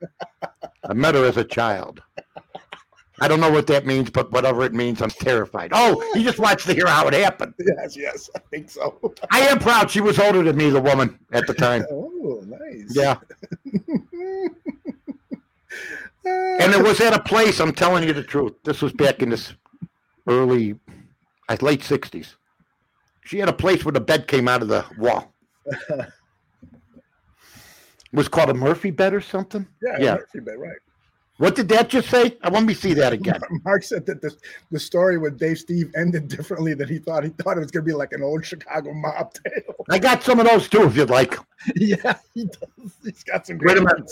I 0.89 0.93
met 0.95 1.15
her 1.15 1.25
as 1.25 1.37
a 1.37 1.45
child. 1.45 2.03
I 3.21 3.29
don't 3.29 3.41
know 3.41 3.51
what 3.51 3.67
that 3.69 3.87
means, 3.87 4.11
but 4.11 4.31
whatever 4.31 4.63
it 4.65 4.75
means, 4.75 5.01
I'm 5.01 5.09
terrified. 5.11 5.71
Oh, 5.73 6.05
he 6.15 6.23
just 6.23 6.39
wants 6.39 6.67
to 6.67 6.75
hear 6.75 6.87
how 6.87 7.09
it 7.09 7.15
happened. 7.15 7.55
yes, 7.59 7.97
yes, 7.97 8.29
I 8.35 8.41
think 8.51 8.71
so. 8.71 9.15
I 9.31 9.41
am 9.41 9.59
proud. 9.59 9.91
She 9.91 10.01
was 10.03 10.19
older 10.19 10.43
than 10.43 10.57
me, 10.57 10.69
the 10.69 10.81
woman 10.81 11.19
at 11.33 11.47
the 11.47 11.55
time. 11.55 11.87
oh, 11.91 12.45
nice. 12.47 12.95
Yeah. 12.95 13.17
And 16.29 16.75
it 16.75 16.83
was 16.83 17.01
at 17.01 17.15
a 17.15 17.21
place, 17.23 17.61
I'm 17.61 17.73
telling 17.73 18.03
you 18.03 18.13
the 18.13 18.23
truth. 18.23 18.55
This 18.65 18.83
was 18.83 18.93
back 18.93 19.23
in 19.23 19.29
this 19.29 19.55
early, 20.27 20.75
uh, 21.49 21.57
late 21.61 21.83
60s. 21.83 22.35
She 23.25 23.39
had 23.39 23.49
a 23.49 23.53
place 23.53 23.85
where 23.85 23.93
the 23.93 24.01
bed 24.01 24.27
came 24.27 24.49
out 24.49 24.61
of 24.61 24.67
the 24.67 24.85
wall. 24.99 25.33
It 25.67 26.11
was 28.13 28.27
called 28.27 28.51
a 28.51 28.55
Murphy 28.55 28.91
bed 28.91 29.15
or 29.15 29.21
something? 29.21 29.69
yeah, 29.81 29.97
Yeah. 30.01 30.15
Murphy 30.15 30.41
bed, 30.41 30.57
right. 30.59 30.79
What 31.39 31.55
did 31.55 31.69
that 31.69 31.91
just 31.91 32.09
say? 32.09 32.39
I 32.43 32.49
want 32.49 32.67
me 32.67 32.73
to 32.75 32.81
see 32.81 32.95
that 32.95 33.13
again. 33.13 33.41
Mark 33.65 33.83
said 33.83 34.07
that 34.07 34.23
the, 34.23 34.35
the 34.71 34.81
story 34.81 35.19
with 35.19 35.39
Dave 35.39 35.59
Stieb 35.59 35.91
ended 35.95 36.29
differently 36.29 36.73
than 36.73 36.89
he 36.89 36.99
thought. 36.99 37.25
He 37.25 37.31
thought 37.31 37.59
it 37.59 37.61
was 37.61 37.71
going 37.71 37.85
to 37.85 37.91
be 37.91 37.93
like 37.95 38.13
an 38.13 38.23
old 38.23 38.45
Chicago 38.45 38.95
mob 38.95 39.35
tale. 39.35 39.75
I 39.91 39.99
got 39.99 40.23
some 40.23 40.41
of 40.41 40.47
those 40.47 40.67
too, 40.69 40.85
if 40.85 40.97
you'd 40.97 41.11
like. 41.11 41.37
yeah, 41.77 42.17
he 42.33 42.47
does. 42.47 42.97
He's 43.05 43.23
got 43.23 43.47
some 43.47 43.59
Wait 43.59 43.77
great 43.77 43.79
a 43.79 43.81
minute. 43.83 44.11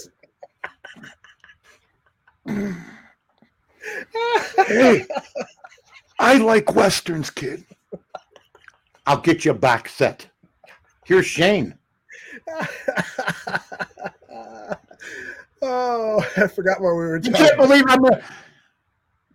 ones. 2.44 2.78
Hey, 4.66 5.06
I 6.18 6.36
like 6.38 6.74
westerns, 6.74 7.30
kid. 7.30 7.64
I'll 9.06 9.20
get 9.20 9.44
you 9.46 9.52
a 9.52 9.55
box 9.55 9.94
set. 9.94 10.26
Here's 11.05 11.26
Shane. 11.26 11.78
oh, 15.64 16.26
I 16.36 16.46
forgot 16.46 16.80
where 16.80 16.94
we 16.94 17.00
were 17.04 17.16
You 17.16 17.30
talking 17.30 17.46
can't 17.46 17.56
believe 17.58 17.84
I'm 17.88 18.04
a, 18.04 18.22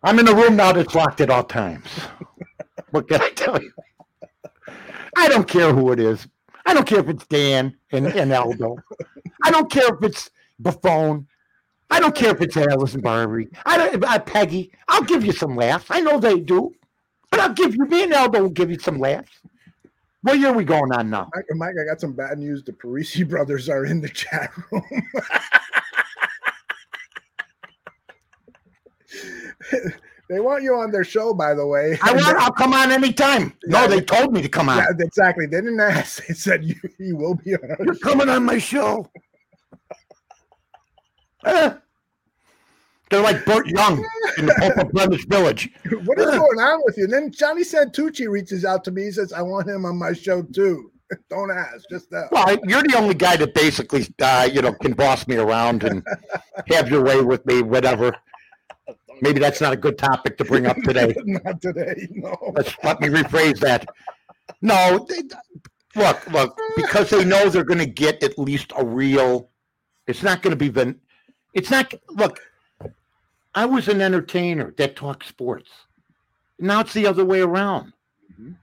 I'm 0.03 0.19
in 0.19 0.27
a 0.27 0.34
room 0.34 0.56
now 0.56 0.72
that's 0.72 0.95
locked 0.95 1.22
at 1.22 1.30
all 1.30 1.43
times. 1.43 1.88
What 2.91 3.07
can 3.07 3.22
I 3.22 3.30
tell 3.30 3.61
you? 3.61 3.72
I 5.15 5.27
don't 5.27 5.47
care 5.47 5.73
who 5.73 5.91
it 5.91 5.99
is. 5.99 6.27
I 6.65 6.73
don't 6.73 6.88
care 6.88 6.99
if 6.99 7.10
it's 7.10 7.26
Dan 7.27 7.76
and, 7.91 8.07
and 8.07 8.31
Aldo. 8.31 8.77
I 9.43 9.51
don't 9.51 9.72
care 9.72 9.93
if 9.93 10.03
it's 10.03 10.30
Buffone. 10.61 11.26
I 11.89 11.99
don't 11.99 12.15
care 12.15 12.31
if 12.31 12.41
it's 12.41 12.56
Alice 12.56 12.93
and 12.93 13.03
Barbie. 13.03 13.49
I 13.65 13.77
don't 13.77 14.03
uh, 14.03 14.19
Peggy. 14.19 14.72
I'll 14.88 15.03
give 15.03 15.26
you 15.26 15.31
some 15.31 15.56
laughs. 15.56 15.85
I 15.89 16.01
know 16.01 16.19
they 16.19 16.39
do. 16.39 16.73
But 17.31 17.39
I'll 17.39 17.53
give 17.53 17.76
you 17.76 17.85
me 17.85 18.03
and 18.03 18.14
Aldo 18.14 18.41
will 18.41 18.49
give 18.49 18.72
you 18.72 18.80
some 18.80 18.99
laughs. 18.99 19.31
What 20.22 20.38
year 20.38 20.49
are 20.49 20.53
we 20.53 20.65
going 20.65 20.91
on 20.91 21.10
now? 21.10 21.30
Mike, 21.34 21.45
Mike, 21.51 21.76
I 21.81 21.85
got 21.85 22.01
some 22.01 22.14
bad 22.14 22.38
news. 22.38 22.64
The 22.64 22.73
Parisi 22.73 23.27
brothers 23.27 23.69
are 23.69 23.85
in 23.85 24.01
the 24.01 24.10
chat 24.10 24.51
room. 24.72 24.84
they 30.30 30.40
want 30.40 30.64
you 30.64 30.76
on 30.76 30.91
their 30.91 31.04
show, 31.04 31.34
by 31.34 31.54
the 31.54 31.66
way. 31.66 31.98
I 32.02 32.14
want 32.14 32.26
I'll 32.40 32.52
come 32.52 32.74
on 32.74 32.91
anytime. 32.91 33.54
No, 33.66 33.88
they 33.88 34.02
told 34.02 34.34
me 34.34 34.41
to 34.41 34.50
come 34.50 34.70
on. 34.70 34.78
Yeah, 34.78 35.06
exactly. 35.06 35.46
They 35.46 35.62
didn't 35.62 35.80
ask. 35.80 36.24
They 36.28 36.34
said 36.34 36.64
you, 36.64 36.76
you 36.98 37.16
will 37.16 37.36
be 37.36 37.56
on 37.56 37.72
our 37.72 37.78
You're 37.84 37.96
coming 37.96 38.30
on 38.30 38.44
my 38.44 38.58
show. 38.58 39.10
Eh. 41.46 41.74
They're 43.10 43.22
like 43.22 43.44
Burt 43.44 43.66
Young 43.68 44.06
in 44.38 44.46
the 44.46 44.56
Pope 44.60 44.78
of 44.78 44.91
Greenwich 44.91 45.26
Village. 45.26 45.72
What 46.06 46.20
is 46.20 46.26
going 46.26 46.60
on 46.60 46.82
with 46.86 46.96
you? 46.98 47.06
And 47.06 47.14
then 47.14 47.32
Johnny 47.32 47.64
Santucci 47.64 48.30
reaches 48.30 48.66
out 48.66 48.84
to 48.84 48.91
me. 48.91 49.06
He 49.06 49.12
says, 49.12 49.34
I 49.34 49.41
want 49.41 49.68
him 49.68 49.84
on 49.86 49.98
my 49.98 50.14
show 50.14 50.44
too. 50.44 50.91
Don't 51.30 51.50
ask, 51.50 51.90
just 51.90 52.12
that. 52.12 52.32
Well, 52.32 52.56
you're 52.66 52.84
the 52.84 52.96
only 52.96 53.16
guy 53.16 53.36
that 53.38 53.56
basically, 53.56 54.08
uh, 54.22 54.48
you 54.52 54.62
know, 54.62 54.74
can 54.74 54.94
boss 54.94 55.28
me 55.28 55.38
around 55.38 55.84
and 55.84 56.06
have 56.68 56.90
your 56.91 57.04
way 57.04 57.22
with 57.22 57.44
me, 57.48 57.64
whatever. 57.64 58.16
Maybe 59.22 59.40
that's 59.40 59.62
not 59.62 59.74
a 59.74 59.78
good 59.78 59.98
topic 59.98 60.38
to 60.38 60.46
bring 60.46 60.66
up 60.66 60.78
today. 60.84 61.14
Not 61.26 61.62
today, 61.62 62.08
no. 62.12 62.36
Let's 62.56 62.76
let 62.84 63.00
me 63.02 63.08
rephrase 63.10 63.60
that. 63.60 63.86
No, 64.62 65.06
they, 65.10 65.22
look, 65.96 66.28
look, 66.32 66.58
because 66.76 67.10
they 67.10 67.24
know 67.26 67.50
they're 67.50 67.64
going 67.64 67.80
to 67.80 67.86
get 67.86 68.24
at 68.24 68.38
least 68.38 68.72
a 68.78 68.84
real. 68.86 69.50
It's 70.08 70.24
not 70.24 70.41
going 70.41 70.52
to 70.52 70.58
be 70.58 70.70
the. 70.70 70.96
It's 71.54 71.70
not. 71.70 71.94
Look, 72.10 72.40
I 73.56 73.66
was 73.66 73.88
an 73.88 74.02
entertainer 74.02 74.74
that 74.78 74.96
talked 74.96 75.28
sports. 75.28 75.70
Now 76.60 76.82
it's 76.82 76.94
the 76.94 77.08
other 77.08 77.26
way 77.26 77.41
around. 77.41 77.94
Mhm. 78.40 78.56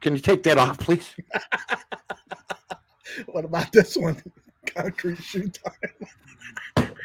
Can 0.00 0.14
you 0.14 0.20
take 0.20 0.42
that 0.44 0.58
off, 0.58 0.78
please? 0.78 1.14
What 3.26 3.44
about 3.44 3.72
this 3.72 3.96
one? 3.96 4.22
Concrete 4.66 5.20
shoe 5.22 5.48
time. 5.50 6.90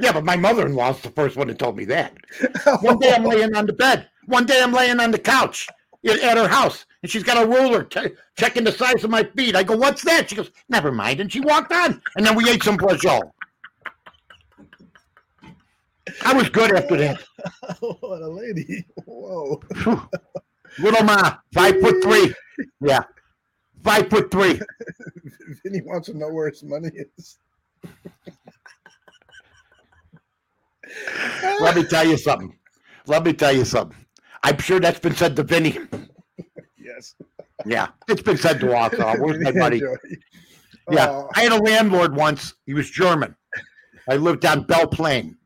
Yeah, 0.00 0.12
but 0.12 0.24
my 0.24 0.36
mother-in-law's 0.36 1.00
the 1.00 1.10
first 1.10 1.36
one 1.36 1.48
that 1.48 1.58
told 1.58 1.76
me 1.76 1.84
that. 1.86 2.16
One 2.80 2.98
day 2.98 3.12
I'm 3.12 3.24
laying 3.24 3.54
on 3.54 3.66
the 3.66 3.72
bed. 3.72 4.08
One 4.26 4.46
day 4.46 4.62
I'm 4.62 4.72
laying 4.72 5.00
on 5.00 5.10
the 5.10 5.18
couch 5.18 5.68
at 6.06 6.20
at 6.20 6.36
her 6.36 6.48
house, 6.48 6.86
and 7.02 7.10
she's 7.10 7.22
got 7.22 7.42
a 7.42 7.46
ruler 7.48 7.82
t- 7.82 8.14
checking 8.36 8.64
the 8.64 8.72
size 8.72 9.02
of 9.04 9.10
my 9.10 9.24
feet. 9.24 9.56
I 9.56 9.62
go, 9.62 9.76
"What's 9.76 10.02
that?" 10.02 10.30
She 10.30 10.36
goes, 10.36 10.50
"Never 10.68 10.92
mind," 10.92 11.20
and 11.20 11.32
she 11.32 11.40
walked 11.40 11.72
on. 11.72 12.00
And 12.16 12.24
then 12.24 12.36
we 12.36 12.48
ate 12.48 12.62
some 12.62 12.76
braciole. 12.76 13.32
I 16.24 16.34
was 16.34 16.48
good 16.48 16.74
after 16.74 16.96
that. 16.96 17.22
what 17.80 18.22
a 18.22 18.28
lady. 18.28 18.84
Whoa. 19.04 19.60
Little 20.78 21.04
ma, 21.04 21.36
five 21.52 21.80
foot 21.80 22.02
three. 22.02 22.34
Yeah, 22.80 23.04
Five 23.82 24.08
foot 24.08 24.30
three. 24.30 24.60
Vinny 25.64 25.82
wants 25.82 26.06
to 26.06 26.16
know 26.16 26.28
where 26.32 26.48
his 26.48 26.62
money 26.62 26.90
is. 27.18 27.38
Let 31.60 31.76
me 31.76 31.84
tell 31.84 32.06
you 32.06 32.16
something. 32.16 32.56
Let 33.06 33.24
me 33.24 33.32
tell 33.32 33.52
you 33.52 33.64
something. 33.64 33.96
I'm 34.42 34.58
sure 34.58 34.80
that's 34.80 34.98
been 35.00 35.14
said 35.14 35.36
to 35.36 35.42
Vinny. 35.42 35.78
Yes. 36.76 37.14
Yeah, 37.64 37.88
it's 38.08 38.22
been 38.22 38.36
said 38.36 38.60
to 38.60 38.66
Wausau. 38.66 39.18
Where's 39.20 39.38
my 39.42 39.52
buddy? 39.52 39.78
Yeah, 40.90 41.08
Oh, 41.10 41.28
I 41.36 41.42
had 41.42 41.52
a 41.52 41.62
landlord 41.62 42.14
once. 42.16 42.54
He 42.66 42.74
was 42.74 42.90
German. 42.90 43.36
I 44.08 44.16
lived 44.16 44.40
down 44.40 44.64
Belle 44.64 44.88
Plaine 44.88 45.36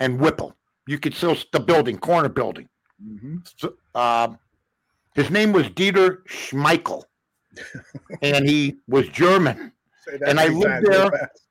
and 0.00 0.20
Whipple. 0.20 0.54
You 0.86 0.98
could 0.98 1.14
still 1.14 1.36
the 1.52 1.60
building, 1.60 1.98
corner 1.98 2.28
building. 2.28 2.68
mhm. 3.02 3.46
So, 3.56 3.74
um, 3.94 4.38
his 5.14 5.30
name 5.30 5.52
was 5.52 5.66
Dieter 5.68 6.18
Schmeichel, 6.28 7.02
and 8.22 8.46
he 8.48 8.78
was 8.88 9.08
German. 9.08 9.72
And 10.26 10.38
I 10.38 10.48
lived 10.48 10.86
there. 10.86 11.10
fast. 11.10 11.42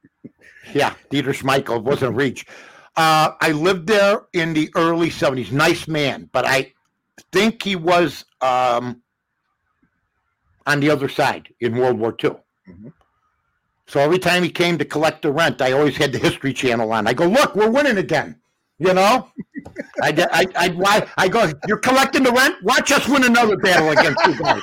Yeah, 0.74 0.94
Dieter 1.12 1.34
Schmeichel 1.34 1.82
wasn't 1.84 2.16
Reach. 2.16 2.46
Uh, 2.98 3.34
I 3.40 3.52
lived 3.52 3.88
there 3.88 4.24
in 4.34 4.54
the 4.54 4.72
early 4.76 5.10
70s. 5.12 5.52
Nice 5.52 5.88
man, 5.88 6.30
but 6.34 6.46
I 6.48 6.74
think 7.32 7.62
he 7.62 7.76
was 7.76 8.26
um, 8.42 9.02
on 10.66 10.80
the 10.80 10.90
other 10.90 11.08
side 11.08 11.54
in 11.60 11.78
World 11.78 12.00
War 12.00 12.16
II. 12.24 12.32
Mhm. 12.68 12.92
So 13.86 14.00
every 14.00 14.20
time 14.20 14.44
he 14.44 14.50
came 14.50 14.78
to 14.80 14.86
collect 14.86 15.22
the 15.22 15.32
rent, 15.32 15.62
I 15.62 15.72
always 15.74 15.96
had 15.96 16.12
the 16.12 16.18
History 16.18 16.54
Channel 16.54 16.92
on. 16.92 17.08
I 17.08 17.14
go, 17.14 17.26
look, 17.28 17.56
we're 17.56 17.70
winning 17.70 17.98
again. 17.98 18.36
You 18.80 18.94
know, 18.94 19.32
I, 20.02 20.28
I, 20.32 20.46
I, 20.56 20.68
why, 20.70 21.08
I 21.18 21.28
go, 21.28 21.52
you're 21.68 21.78
collecting 21.78 22.24
the 22.24 22.32
rent. 22.32 22.56
Watch 22.64 22.92
us 22.92 23.08
win 23.08 23.24
another 23.24 23.58
battle 23.58 23.90
against 23.92 24.26
you 24.26 24.36
guys. 24.40 24.62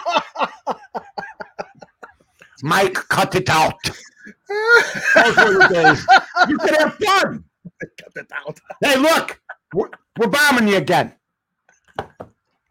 Mike, 2.62 2.94
cut 2.94 3.34
it 3.34 3.48
out. 3.48 3.78
Those 3.84 5.36
were 5.36 5.58
the 5.58 5.68
days. 5.72 6.06
You 6.48 6.58
could 6.58 6.76
have 6.76 6.94
fun. 6.94 7.44
Cut 7.80 8.12
it 8.16 8.30
out. 8.34 8.58
Hey, 8.80 8.96
look, 8.96 9.40
we're, 9.72 9.88
we're 10.18 10.28
bombing 10.28 10.68
you 10.68 10.76
again. 10.76 11.14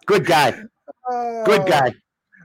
Good 0.06 0.26
guy. 0.26 0.52
Good 0.52 0.70
Oh, 1.10 1.66
guy. 1.66 1.94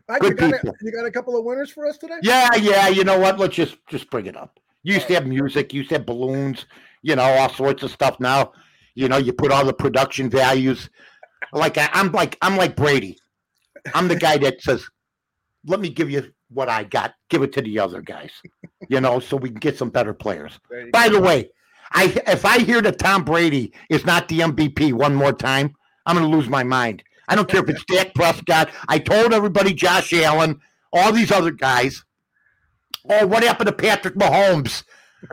Mike, 0.09 0.21
Good 0.21 0.31
you, 0.31 0.37
got 0.37 0.51
a, 0.51 0.57
people. 0.59 0.75
you 0.83 0.93
got 0.93 1.05
a 1.07 1.11
couple 1.11 1.37
of 1.39 1.45
winners 1.45 1.71
for 1.71 1.87
us 1.87 1.99
today? 1.99 2.19
Yeah, 2.23 2.55
yeah. 2.57 2.89
You 2.89 3.05
know 3.05 3.19
what? 3.19 3.39
Let's 3.39 3.55
just 3.55 3.77
just 3.89 4.09
bring 4.11 4.27
it 4.27 4.37
up. 4.37 4.59
You 4.83 4.95
used 4.95 5.07
to 5.09 5.15
have 5.15 5.27
music. 5.27 5.73
You 5.73 5.79
used 5.79 5.91
to 5.91 5.97
have 5.97 6.07
balloons. 6.07 6.67
You 7.03 7.15
know 7.17 7.23
all 7.23 7.51
sorts 7.51 7.83
of 7.83 7.91
stuff. 7.91 8.19
Now, 8.19 8.53
you 8.95 9.09
know, 9.09 9.19
you 9.19 9.33
put 9.33 9.53
all 9.53 9.65
the 9.65 9.73
production 9.73 10.31
values. 10.31 10.89
Like 11.53 11.77
I, 11.79 11.91
I'm 11.93 12.11
like 12.13 12.39
I'm 12.43 12.57
like 12.57 12.75
Brady. 12.75 13.19
I'm 13.95 14.09
the 14.09 14.17
guy 14.17 14.39
that 14.39 14.61
says, 14.63 14.85
"Let 15.67 15.81
me 15.81 15.91
give 15.91 16.11
you 16.11 16.33
what 16.51 16.69
I 16.69 16.85
got. 16.85 17.15
Give 17.29 17.43
it 17.43 17.53
to 17.53 17.63
the 17.63 17.79
other 17.79 18.01
guys." 18.01 18.33
You 18.89 19.01
know, 19.01 19.21
so 19.21 19.37
we 19.37 19.51
can 19.51 19.59
get 19.59 19.77
some 19.77 19.91
better 19.91 20.15
players. 20.15 20.59
By 20.93 21.09
go. 21.09 21.17
the 21.17 21.21
way, 21.21 21.51
I 21.93 22.21
if 22.27 22.45
I 22.45 22.59
hear 22.59 22.83
that 22.83 22.99
Tom 22.99 23.25
Brady 23.25 23.73
is 23.89 24.05
not 24.05 24.29
the 24.29 24.41
MVP 24.41 24.93
one 24.93 25.15
more 25.15 25.33
time, 25.33 25.75
I'm 26.07 26.17
going 26.17 26.31
to 26.31 26.37
lose 26.37 26.49
my 26.49 26.63
mind. 26.63 27.03
I 27.29 27.35
don't 27.35 27.49
care 27.49 27.63
if 27.63 27.69
it's 27.69 27.85
Dak 27.85 28.15
Prescott. 28.15 28.71
I 28.89 28.99
told 28.99 29.35
everybody, 29.35 29.75
Josh 29.75 30.13
Allen, 30.15 30.61
all 30.93 31.13
these 31.13 31.31
other 31.31 31.51
guys. 31.51 32.05
Oh, 33.09 33.27
what 33.27 33.43
happened 33.43 33.69
to 33.69 33.73
Patrick 33.73 34.15
Mahomes 34.15 34.85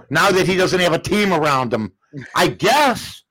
now 0.09 0.31
that 0.31 0.47
he 0.47 0.55
doesn't 0.55 0.79
have 0.79 0.93
a 0.93 0.99
team 0.99 1.33
around 1.33 1.73
him? 1.73 1.93
I 2.35 2.47
guess 2.47 3.23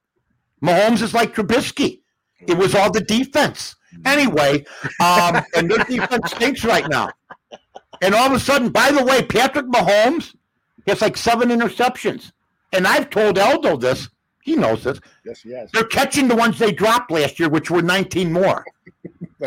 Mahomes 0.63 1.03
is 1.03 1.15
like 1.15 1.35
Trubisky. 1.35 2.01
It 2.47 2.57
was 2.57 2.75
all 2.75 2.91
the 2.91 3.01
defense. 3.01 3.77
Anyway, 4.05 4.65
um, 5.01 5.43
and 5.55 5.71
their 5.71 5.85
defense 5.85 6.31
stinks 6.31 6.65
right 6.65 6.89
now. 6.89 7.11
And 8.03 8.15
all 8.15 8.27
of 8.27 8.33
a 8.33 8.41
sudden, 8.41 8.71
by 8.71 8.91
the 8.91 9.05
way, 9.05 9.23
Patrick 9.23 9.67
Mahomes 9.67 10.35
has 10.87 11.01
like 11.01 11.17
seven 11.17 11.51
interceptions. 11.51 12.33
And 12.75 12.87
I've 12.87 13.09
told 13.11 13.39
Aldo 13.39 13.77
this. 13.77 14.09
He 14.43 14.57
knows 14.57 14.85
this. 14.85 15.01
Yes, 15.25 15.45
yes. 15.45 15.71
They're 15.73 15.85
catching 15.85 16.29
the 16.29 16.37
ones 16.37 16.59
they 16.59 16.73
dropped 16.73 17.11
last 17.11 17.39
year, 17.39 17.49
which 17.49 17.71
were 17.71 17.83
19 17.83 18.33
more. 18.33 18.65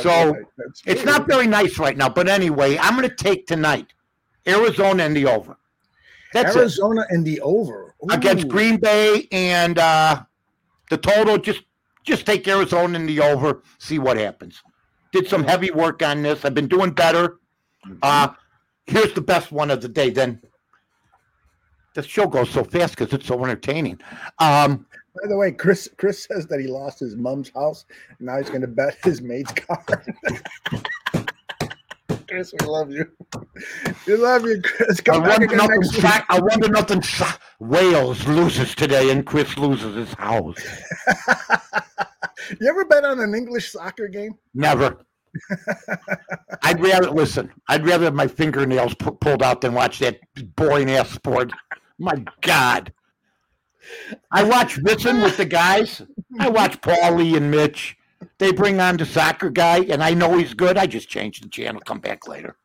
So, 0.02 0.32
right. 0.32 0.44
It's 0.86 1.04
not 1.06 1.28
very 1.28 1.48
nice 1.48 1.80
right 1.80 1.98
now. 1.98 2.08
But 2.08 2.30
anyway, 2.30 2.78
I'm 2.78 2.96
going 2.96 3.10
to 3.10 3.16
take 3.16 3.48
tonight 3.48 3.94
Arizona 4.48 5.04
and 5.04 5.16
the 5.16 5.26
over. 5.26 5.58
That's 6.34 6.56
it. 6.56 6.60
Arizona 6.60 7.06
in 7.10 7.24
the 7.24 7.42
over 7.42 7.96
Against 8.12 8.48
Green 8.48 8.78
Bay 8.78 9.28
and 9.32 9.80
uh, 9.80 10.22
the 10.92 10.98
total, 10.98 11.38
just 11.38 11.64
just 12.04 12.26
take 12.26 12.48
Arizona 12.48 13.00
and 13.00 13.10
the 13.10 13.20
over, 13.20 13.64
see 13.80 13.98
what 13.98 14.18
happens. 14.18 14.62
Did 15.12 15.28
some 15.28 15.44
heavy 15.44 15.72
work 15.72 16.04
on 16.04 16.22
this. 16.22 16.46
I've 16.46 16.54
been 16.54 16.68
doing 16.68 16.92
better. 16.92 17.40
Uh, 18.02 18.30
here's 18.86 19.14
the 19.14 19.22
best 19.22 19.52
one 19.52 19.72
of 19.72 19.82
the 19.82 19.90
day. 19.90 20.12
Then 20.12 20.42
the 21.98 22.04
show 22.04 22.28
goes 22.28 22.52
so 22.52 22.64
fast 22.64 22.96
because 22.96 23.12
it's 23.12 23.26
so 23.26 23.44
entertaining. 23.44 24.00
Um, 24.38 24.86
By 25.20 25.28
the 25.28 25.36
way, 25.36 25.52
Chris 25.52 25.90
Chris 25.98 26.26
says 26.26 26.46
that 26.46 26.60
he 26.60 26.68
lost 26.68 27.00
his 27.00 27.16
mom's 27.16 27.50
house. 27.50 27.86
And 28.20 28.28
now 28.28 28.38
he's 28.38 28.50
going 28.50 28.62
to 28.62 28.68
bet 28.68 28.98
his 29.04 29.20
maid's 29.20 29.52
car. 29.52 29.84
Chris, 32.28 32.54
we 32.60 32.68
love 32.68 32.92
you. 32.92 33.06
We 34.06 34.16
love 34.16 34.46
you, 34.46 34.62
Chris. 34.62 35.00
I 35.00 35.04
Come 35.04 35.24
back 35.24 35.40
wonder 35.40 35.56
nothing. 35.56 35.84
Sa- 35.84 36.24
I 36.30 36.40
wonder 36.40 36.68
nothing. 36.68 37.02
Sa- 37.02 37.38
Wales 37.60 38.28
loses 38.28 38.76
today, 38.76 39.10
and 39.10 39.26
Chris 39.26 39.58
loses 39.58 39.96
his 39.96 40.14
house. 40.14 40.58
you 42.62 42.70
ever 42.70 42.86
bet 42.86 43.06
on 43.06 43.20
an 43.20 43.34
English 43.34 43.72
soccer 43.72 44.08
game? 44.08 44.36
Never. 44.54 45.04
I'd 46.62 46.80
rather 46.80 47.10
listen. 47.10 47.52
I'd 47.70 47.86
rather 47.88 48.06
have 48.06 48.14
my 48.14 48.28
fingernails 48.28 48.94
pu- 48.96 49.14
pulled 49.14 49.42
out 49.42 49.62
than 49.62 49.74
watch 49.74 49.98
that 50.00 50.20
boring 50.56 50.92
ass 50.92 51.10
sport. 51.10 51.52
My 52.00 52.24
God. 52.42 52.94
I 54.32 54.44
watch 54.44 54.76
Vincent 54.76 55.24
with 55.24 55.38
the 55.38 55.46
guys. 55.46 56.02
I 56.40 56.50
watch 56.50 56.80
Paulie 56.82 57.38
and 57.38 57.50
Mitch. 57.50 57.98
They 58.40 58.52
bring 58.52 58.80
on 58.80 58.98
the 58.98 59.06
soccer 59.06 59.50
guy, 59.50 59.80
and 59.90 60.04
I 60.04 60.14
know 60.14 60.38
he's 60.38 60.54
good. 60.54 60.78
I 60.78 60.88
just 60.88 61.10
change 61.10 61.42
the 61.42 61.50
channel, 61.50 61.82
come 61.82 62.00
back 62.00 62.28
later. 62.28 62.58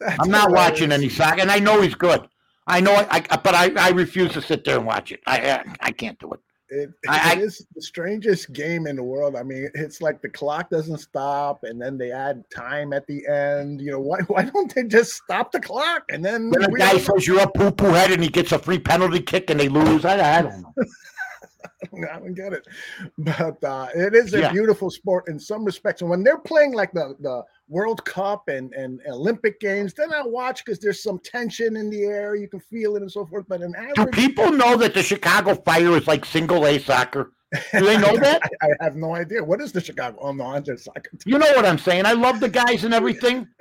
That's 0.00 0.18
I'm 0.18 0.30
not 0.30 0.48
hilarious. 0.48 0.70
watching 0.70 0.92
any 0.92 1.08
soccer, 1.08 1.40
and 1.40 1.50
I 1.50 1.58
know 1.58 1.80
he's 1.82 1.94
good. 1.94 2.28
I 2.66 2.80
know, 2.80 2.94
I, 2.94 3.24
I 3.30 3.36
but 3.36 3.54
I, 3.54 3.72
I 3.76 3.90
refuse 3.90 4.32
to 4.32 4.42
sit 4.42 4.64
there 4.64 4.78
and 4.78 4.86
watch 4.86 5.12
it. 5.12 5.20
I 5.26 5.50
I, 5.50 5.64
I 5.80 5.92
can't 5.92 6.18
do 6.18 6.32
it. 6.32 6.40
It, 6.72 6.90
I- 7.08 7.34
it 7.34 7.38
is 7.40 7.66
the 7.74 7.82
strangest 7.82 8.52
game 8.52 8.86
in 8.86 8.96
the 8.96 9.02
world. 9.02 9.36
I 9.36 9.42
mean, 9.42 9.70
it's 9.74 10.00
like 10.00 10.22
the 10.22 10.28
clock 10.28 10.70
doesn't 10.70 10.98
stop, 10.98 11.64
and 11.64 11.80
then 11.80 11.98
they 11.98 12.10
add 12.10 12.44
time 12.50 12.92
at 12.92 13.06
the 13.06 13.26
end. 13.28 13.80
You 13.80 13.90
know, 13.92 14.00
why 14.00 14.20
why 14.28 14.44
don't 14.44 14.74
they 14.74 14.84
just 14.84 15.12
stop 15.12 15.52
the 15.52 15.60
clock 15.60 16.04
and 16.10 16.24
then 16.24 16.50
a 16.60 16.68
guy 16.70 16.98
says 16.98 17.26
you're 17.26 17.40
a 17.42 17.50
poo 17.50 17.70
poo 17.70 17.92
head, 17.92 18.10
and 18.10 18.22
he 18.22 18.28
gets 18.28 18.52
a 18.52 18.58
free 18.58 18.78
penalty 18.78 19.20
kick, 19.20 19.50
and 19.50 19.60
they 19.60 19.68
lose. 19.68 20.04
I, 20.04 20.38
I 20.38 20.42
don't 20.42 20.62
know. 20.62 20.74
I 22.12 22.18
don't 22.18 22.34
get 22.34 22.52
it, 22.52 22.66
but 23.18 23.62
uh, 23.64 23.88
it 23.94 24.14
is 24.14 24.34
a 24.34 24.40
Yeah. 24.40 24.52
beautiful 24.52 24.90
sport 24.90 25.28
in 25.28 25.38
some 25.38 25.64
respects. 25.64 26.00
And 26.00 26.10
when 26.10 26.22
they're 26.22 26.38
playing 26.38 26.72
like 26.72 26.92
the 26.92 27.14
the 27.20 27.42
World 27.68 28.04
Cup 28.04 28.48
and 28.48 28.72
and 28.74 29.00
Olympic 29.08 29.60
games, 29.60 29.94
then 29.94 30.12
I 30.12 30.22
watch 30.22 30.64
because 30.64 30.78
there's 30.78 31.02
some 31.02 31.18
tension 31.20 31.76
in 31.76 31.90
the 31.90 32.04
air. 32.04 32.34
You 32.34 32.48
can 32.48 32.60
feel 32.60 32.96
it 32.96 33.02
and 33.02 33.10
so 33.10 33.26
forth. 33.26 33.46
But 33.48 33.62
an 33.62 33.74
Do 33.94 34.06
people 34.06 34.50
know 34.52 34.76
that 34.76 34.94
the 34.94 35.02
Chicago 35.02 35.54
Fire 35.54 35.96
is 35.96 36.06
like 36.06 36.24
single 36.24 36.66
A 36.66 36.78
soccer? 36.78 37.32
Do 37.72 37.84
they 37.84 37.98
know 37.98 38.16
that? 38.26 38.40
I, 38.62 38.66
I 38.80 38.84
have 38.84 38.96
no 38.96 39.14
idea. 39.14 39.42
What 39.44 39.60
is 39.60 39.72
the 39.72 39.80
Chicago? 39.80 40.18
Oh 40.20 40.32
no, 40.32 40.44
I'm 40.46 40.64
just 40.64 40.84
soccer. 40.84 41.10
You 41.26 41.38
know 41.38 41.52
what 41.54 41.66
I'm 41.66 41.78
saying? 41.78 42.06
I 42.06 42.12
love 42.12 42.40
the 42.40 42.48
guys 42.48 42.84
and 42.84 42.94
everything. 42.94 43.46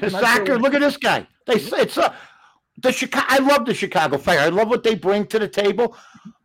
The 0.00 0.08
soccer. 0.08 0.46
sure. 0.46 0.58
Look 0.58 0.72
at 0.72 0.80
this 0.80 0.96
guy. 0.96 1.26
They 1.46 1.58
say 1.58 1.80
it's 1.82 1.98
a 1.98 2.14
the 2.78 2.90
Chicago. 2.90 3.26
I 3.28 3.38
love 3.40 3.66
the 3.66 3.74
Chicago 3.74 4.16
Fire. 4.16 4.38
I 4.38 4.48
love 4.48 4.68
what 4.68 4.82
they 4.82 4.94
bring 4.94 5.26
to 5.26 5.38
the 5.38 5.48
table. 5.48 5.94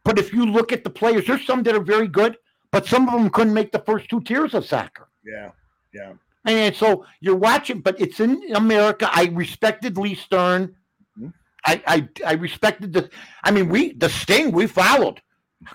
But 0.06 0.18
if 0.20 0.32
you 0.32 0.46
look 0.46 0.72
at 0.72 0.84
the 0.86 0.90
players, 0.90 1.28
there's 1.28 1.46
some 1.46 1.64
that 1.64 1.76
are 1.76 1.84
very 1.84 2.08
good, 2.08 2.38
but 2.72 2.86
some 2.86 3.10
of 3.10 3.16
them 3.16 3.30
couldn't 3.30 3.54
make 3.54 3.72
the 3.74 3.80
first 3.80 4.08
two 4.10 4.22
tiers 4.22 4.54
of 4.54 4.66
soccer. 4.66 5.10
Yeah, 5.26 5.50
yeah. 5.94 6.14
And 6.46 6.74
so 6.76 7.06
you're 7.20 7.36
watching, 7.36 7.82
but 7.82 8.00
it's 8.00 8.20
in 8.20 8.56
America. 8.56 9.10
I 9.12 9.26
respected 9.34 9.98
Lee 9.98 10.14
Stern. 10.16 10.76
Mhm. 11.20 11.34
I, 11.66 11.82
I 11.88 12.08
I 12.26 12.34
respected 12.34 12.94
the. 12.94 13.10
I 13.44 13.50
mean, 13.52 13.68
we 13.68 13.94
the 13.94 14.10
Sting 14.10 14.52
we 14.52 14.68
followed. 14.68 15.22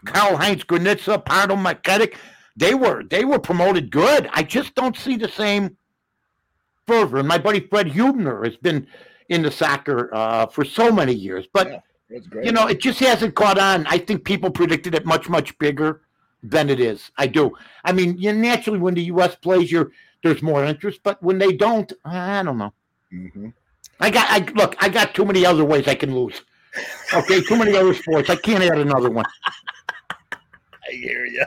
Karl 0.04 0.36
Heinz 0.36 0.62
Granitza, 0.62 1.24
Pato 1.24 1.56
Margetic, 1.58 2.14
they 2.56 2.74
were 2.74 3.02
they 3.02 3.24
were 3.24 3.40
promoted 3.40 3.90
good. 3.90 4.28
I 4.32 4.44
just 4.44 4.76
don't 4.76 4.96
see 4.96 5.16
the 5.16 5.28
same 5.28 5.76
fervor. 6.86 7.18
And 7.18 7.26
my 7.28 7.38
buddy 7.38 7.60
Fred 7.60 7.88
Hubner 7.88 8.44
has 8.44 8.56
been 8.56 8.86
in 9.28 9.42
the 9.42 9.50
soccer 9.50 10.14
uh, 10.14 10.46
for 10.46 10.64
so 10.64 10.92
many 10.92 11.14
years, 11.14 11.46
but 11.52 11.68
Yeah, 11.68 11.80
That's 12.10 12.26
great. 12.26 12.44
you 12.46 12.52
know, 12.52 12.66
it 12.66 12.80
just 12.80 12.98
hasn't 12.98 13.34
caught 13.34 13.58
on. 13.58 13.86
I 13.86 13.98
think 13.98 14.24
people 14.24 14.50
predicted 14.50 14.94
it 14.94 15.06
much, 15.06 15.28
much 15.28 15.56
bigger 15.58 16.02
than 16.42 16.68
it 16.68 16.80
is. 16.80 17.10
I 17.16 17.26
do. 17.26 17.56
I 17.84 17.92
mean, 17.92 18.18
you 18.18 18.32
naturally 18.32 18.78
when 18.78 18.94
the 18.94 19.02
U.S. 19.04 19.36
plays, 19.36 19.70
you're 19.70 19.92
there's 20.22 20.42
more 20.42 20.64
interest, 20.64 21.00
but 21.02 21.22
when 21.22 21.38
they 21.38 21.52
don't, 21.52 21.92
I 22.04 22.42
don't 22.42 22.58
know. 22.58 22.72
Mhm. 23.12 23.52
I 24.00 24.10
got, 24.10 24.26
I 24.30 24.38
look, 24.52 24.74
I 24.82 24.88
got 24.88 25.14
too 25.14 25.24
many 25.24 25.44
other 25.46 25.64
ways 25.64 25.86
I 25.86 25.94
can 25.94 26.14
lose. 26.14 26.42
Okay, 27.12 27.40
too 27.42 27.56
many 27.56 27.76
other 27.76 27.94
sports. 27.94 28.30
I 28.30 28.36
can't 28.36 28.62
add 28.62 28.78
another 28.78 29.10
one. 29.10 29.24
I 30.88 30.92
hear 30.92 31.26
you. 31.26 31.44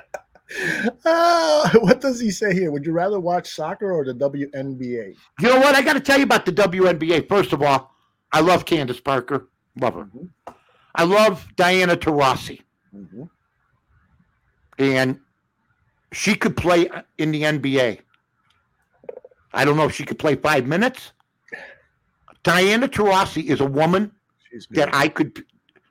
Uh, 1.06 1.69
what 1.80 1.99
does 2.02 2.19
he 2.19 2.30
say 2.30 2.53
here? 2.53 2.72
Would 2.72 2.85
you 2.85 2.91
rather 2.91 3.19
watch 3.19 3.49
soccer 3.56 3.91
or 3.91 4.06
the 4.06 4.14
WNBA? 4.14 5.15
You 5.40 5.48
know 5.49 5.57
what? 5.60 5.76
I 5.76 5.81
got 5.81 5.94
to 5.94 5.99
tell 5.99 6.18
you 6.18 6.26
about 6.26 6.45
the 6.45 6.52
WNBA. 6.52 7.27
First 7.27 7.53
of 7.53 7.61
all, 7.64 7.91
I 8.31 8.41
love 8.41 8.65
Candace 8.65 8.99
Parker. 8.99 9.48
Love 9.80 9.95
her. 9.95 10.08
I 10.95 11.04
love 11.04 11.48
Diana 11.56 11.95
Taurasi. 11.98 12.62
Mhm. 12.95 13.30
And 14.80 15.20
she 16.12 16.36
could 16.36 16.56
play 16.56 16.90
in 17.18 17.32
the 17.32 17.44
NBA. 17.44 18.00
I 19.54 19.66
don't 19.66 19.78
know 19.78 19.86
if 19.86 19.95
she 19.95 20.06
could 20.06 20.20
play 20.20 20.36
five 20.36 20.66
minutes. 20.66 21.14
Diana 22.44 22.88
Taurasi 22.88 23.45
is 23.45 23.62
a 23.62 23.66
woman 23.66 24.12
that 24.72 24.94
I 24.94 25.08
could. 25.08 25.44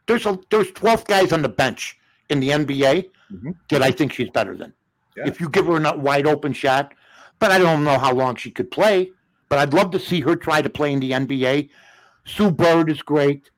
There's 0.07 0.27
a 0.27 0.39
there's 0.51 0.71
12 0.73 1.07
guys 1.07 1.33
on 1.33 1.43
the 1.43 1.49
bench 1.49 1.97
in 2.29 2.41
the 2.41 2.51
NBA 2.53 3.09
Mhm. 3.33 3.55
that 3.71 3.83
I 3.83 3.91
think 3.91 4.13
she's 4.13 4.31
better 4.31 4.57
than. 4.57 4.73
Yeah. 5.17 5.27
If 5.27 5.41
you 5.41 5.49
give 5.49 5.67
her 5.67 5.83
a 5.83 5.97
wide 5.97 6.27
open 6.27 6.53
shot, 6.53 6.93
but 7.39 7.51
I 7.51 7.59
don't 7.59 7.85
know 7.85 7.99
how 7.99 8.13
long 8.13 8.37
she 8.37 8.51
could 8.51 8.71
play. 8.71 9.13
But 9.49 9.59
I'd 9.59 9.75
love 9.75 9.91
to 9.93 9.99
see 10.01 10.21
her 10.21 10.35
try 10.37 10.63
to 10.63 10.71
play 10.71 10.93
in 10.93 11.01
the 11.01 11.13
NBA. 11.13 11.69
Sue 12.25 12.51
Bird 12.51 12.91
is 12.91 13.03
great. 13.03 13.51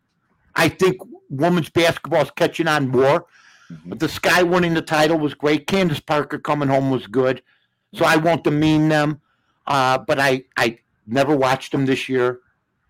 I 0.56 0.68
think 0.68 0.96
women's 1.30 1.70
basketball 1.70 2.22
is 2.22 2.30
catching 2.30 2.68
on 2.68 2.88
more. 2.88 3.26
Mhm. 3.70 3.98
The 3.98 4.08
Sky 4.08 4.42
winning 4.42 4.74
the 4.74 4.82
title 4.82 5.18
was 5.18 5.34
great. 5.34 5.66
Candace 5.66 6.00
Parker 6.00 6.38
coming 6.38 6.68
home 6.68 6.90
was 6.90 7.06
good. 7.06 7.42
So 7.94 8.04
I 8.04 8.16
won't 8.16 8.44
demean 8.44 8.88
them. 8.88 9.20
Uh, 9.66 9.98
but 9.98 10.20
I, 10.20 10.44
I 10.56 10.78
never 11.06 11.34
watched 11.34 11.72
them 11.72 11.86
this 11.86 12.08
year. 12.08 12.40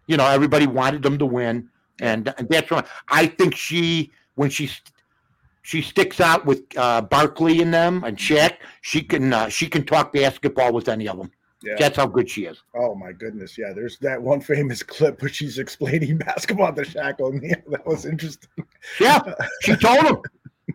You 0.06 0.16
know, 0.16 0.26
everybody 0.26 0.66
wanted 0.66 1.02
them 1.02 1.18
to 1.18 1.26
win. 1.26 1.68
And, 2.00 2.32
and 2.36 2.48
that's 2.48 2.70
why 2.70 2.84
I 3.08 3.26
think 3.26 3.54
she, 3.54 4.10
when 4.34 4.50
she 4.50 4.70
she 5.62 5.80
sticks 5.80 6.20
out 6.20 6.44
with 6.44 6.60
uh, 6.76 7.00
Barkley 7.00 7.62
and 7.62 7.72
them 7.72 8.04
and 8.04 8.18
Shaq, 8.18 8.56
she 8.82 9.00
can 9.00 9.32
uh, 9.32 9.48
she 9.48 9.66
can 9.66 9.84
talk 9.84 10.12
basketball 10.12 10.72
with 10.72 10.88
any 10.88 11.08
of 11.08 11.16
them. 11.16 11.30
Yeah. 11.64 11.76
That's 11.78 11.96
how 11.96 12.06
good 12.06 12.28
she 12.28 12.44
is. 12.44 12.62
Oh 12.74 12.94
my 12.94 13.12
goodness, 13.12 13.56
yeah. 13.56 13.72
There's 13.74 13.98
that 13.98 14.20
one 14.20 14.40
famous 14.40 14.82
clip 14.94 15.20
where 15.22 15.30
she's 15.30 15.58
explaining 15.58 16.18
basketball 16.28 16.72
to 16.74 16.82
Shaq 16.82 17.20
O'Neal. 17.20 17.56
That 17.68 17.86
was 17.86 18.04
interesting. 18.06 18.50
Yeah, 19.00 19.20
she 19.62 19.76
told 19.76 20.04
him. 20.04 20.16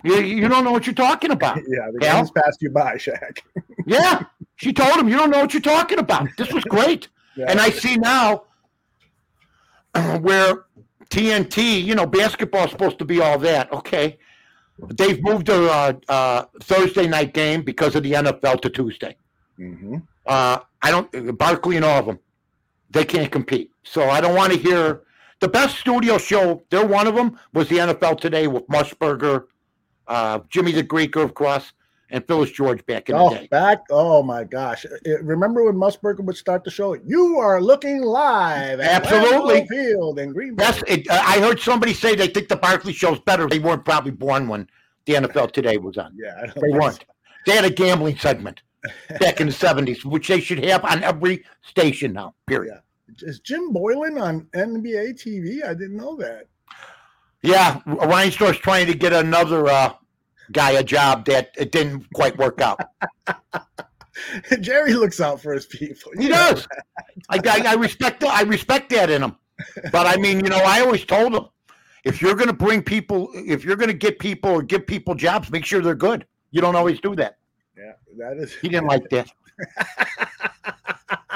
You, 0.04 0.22
you 0.22 0.48
don't 0.48 0.64
know 0.64 0.72
what 0.72 0.86
you're 0.86 0.94
talking 0.94 1.32
about. 1.32 1.58
Yeah, 1.58 1.90
the 1.92 2.00
game's 2.00 2.32
passed 2.32 2.62
you 2.62 2.70
by, 2.70 2.96
Shaq. 2.96 3.40
Yeah, 3.86 4.24
she 4.56 4.72
told 4.72 4.98
him, 4.98 5.10
you 5.10 5.18
don't 5.18 5.32
know 5.32 5.40
what 5.40 5.54
you're 5.54 5.62
talking 5.62 6.00
about. 6.00 6.28
This 6.38 6.54
was 6.54 6.64
great. 6.64 7.08
Yeah. 7.36 7.48
And 7.50 7.60
I 7.60 7.70
see 7.70 7.98
now 7.98 8.44
where 10.22 10.66
TNT, 11.10 11.84
you 11.84 11.96
know, 11.96 12.06
basketball 12.06 12.66
is 12.66 12.72
supposed 12.72 13.00
to 13.00 13.06
be 13.06 13.20
all 13.20 13.40
that. 13.40 13.72
Okay. 13.72 14.20
They've 14.94 15.22
moved 15.22 15.48
their 15.48 15.70
uh, 15.70 15.94
uh, 16.08 16.46
Thursday 16.62 17.08
night 17.08 17.34
game 17.34 17.64
because 17.64 17.96
of 17.96 18.04
the 18.04 18.14
NFL 18.14 18.62
to 18.62 18.70
Tuesday. 18.70 19.18
hmm 19.58 19.98
Uh, 20.30 20.60
I 20.82 20.92
don't, 20.92 21.38
Barkley 21.38 21.76
and 21.76 21.84
all 21.84 22.00
of 22.00 22.06
them, 22.06 22.20
they 22.92 23.04
can't 23.04 23.32
compete. 23.32 23.72
So 23.84 24.10
I 24.10 24.22
don't 24.22 24.36
want 24.36 24.54
to 24.54 24.60
hear 24.60 25.02
the 25.42 25.48
best 25.48 25.78
studio 25.80 26.18
show. 26.18 26.64
They're 26.70 26.86
one 26.86 27.08
of 27.08 27.16
them 27.16 27.38
was 27.54 27.68
the 27.68 27.78
NFL 27.80 28.20
today 28.22 28.48
with 28.48 28.66
Musburger, 28.68 29.46
uh, 30.08 30.40
Jimmy 30.50 30.72
the 30.72 30.84
Greeker, 30.84 31.24
of 31.24 31.34
course, 31.34 31.74
and 32.12 32.26
Phyllis 32.28 32.52
George 32.52 32.86
back 32.86 33.10
in 33.10 33.16
Oh, 33.16 33.30
the 33.30 33.36
day. 33.42 33.48
back! 33.48 33.80
Oh 33.92 34.24
my 34.24 34.44
gosh! 34.44 34.86
It- 35.04 35.24
remember 35.24 35.64
when 35.66 35.76
Musburger 35.76 36.22
would 36.22 36.38
start 36.38 36.64
the 36.64 36.72
show? 36.72 36.94
You 37.06 37.38
are 37.40 37.62
looking 37.62 38.02
live. 38.02 38.80
At 38.80 39.04
Absolutely. 39.04 39.68
Field 39.68 40.18
in 40.20 40.32
Green 40.34 40.56
Bay. 40.56 40.64
That's 40.64 40.84
it. 40.88 41.10
Uh, 41.10 41.22
I 41.24 41.40
heard 41.40 41.60
somebody 41.60 41.94
say 41.94 42.16
they 42.16 42.28
think 42.28 42.48
the 42.48 42.56
Barkley 42.56 42.94
show's 42.94 43.20
better. 43.20 43.48
They 43.48 43.60
weren't 43.60 43.86
probably 43.86 44.12
born 44.12 44.48
when 44.48 44.68
the 45.06 45.14
NFL 45.16 45.52
today 45.52 45.78
was 45.78 45.98
on. 45.98 46.16
yeah, 46.16 46.52
They 46.56 46.70
weren't. 46.78 47.04
They 47.46 47.54
had 47.56 47.66
a 47.66 47.70
gambling 47.72 48.18
segment 48.18 48.62
back 49.20 49.42
in 49.42 49.48
the 49.48 49.54
seventies, 49.54 50.06
which 50.06 50.28
they 50.28 50.40
should 50.40 50.64
have 50.64 50.84
on 50.86 51.04
every 51.04 51.44
station 51.62 52.14
now. 52.14 52.36
Period. 52.48 52.82
Is 53.22 53.40
Jim 53.40 53.72
Boylan 53.74 54.18
on 54.18 54.42
NBA 54.56 55.14
TV? 55.16 55.64
I 55.64 55.74
didn't 55.74 55.98
know 55.98 56.16
that. 56.18 56.48
Yeah, 57.42 57.80
Reinsdorf's 57.88 58.60
trying 58.60 58.88
to 58.88 58.94
get 58.94 59.14
another 59.14 59.68
uh, 59.68 59.94
guy 60.52 60.72
a 60.72 60.84
job 60.84 61.26
that 61.26 61.52
it 61.58 61.72
didn't 61.72 62.06
quite 62.14 62.38
work 62.38 62.62
out. 62.62 62.80
Jerry 64.60 64.94
looks 64.94 65.22
out 65.22 65.42
for 65.42 65.54
his 65.54 65.66
people. 65.66 66.12
He 66.18 66.26
You 66.26 66.30
know 66.30 66.52
does. 66.52 66.68
I, 67.30 67.40
I, 67.46 67.72
I 67.72 67.74
respect 67.76 68.24
I 68.24 68.42
respect 68.42 68.90
that 68.92 69.10
in 69.10 69.24
him. 69.24 69.36
But 69.92 70.08
I 70.08 70.18
mean, 70.18 70.44
you 70.44 70.50
know, 70.50 70.62
I 70.66 70.82
always 70.82 71.06
told 71.06 71.34
him 71.34 71.46
if 72.04 72.22
you're 72.22 72.36
going 72.36 72.48
to 72.48 72.54
bring 72.54 72.82
people, 72.82 73.30
if 73.34 73.64
you're 73.64 73.76
going 73.76 73.90
to 73.90 73.94
get 73.94 74.20
people 74.20 74.52
or 74.52 74.62
give 74.62 74.88
people 74.88 75.16
jobs, 75.16 75.52
make 75.52 75.66
sure 75.66 75.82
they're 75.82 75.96
good. 75.96 76.26
You 76.52 76.62
don't 76.62 76.76
always 76.76 77.00
do 77.00 77.16
that. 77.16 77.38
Yeah, 77.80 77.94
that 78.18 78.38
is. 78.38 78.54
He 78.56 78.68
didn't 78.68 78.88
like 78.88 79.10
that. 79.10 79.32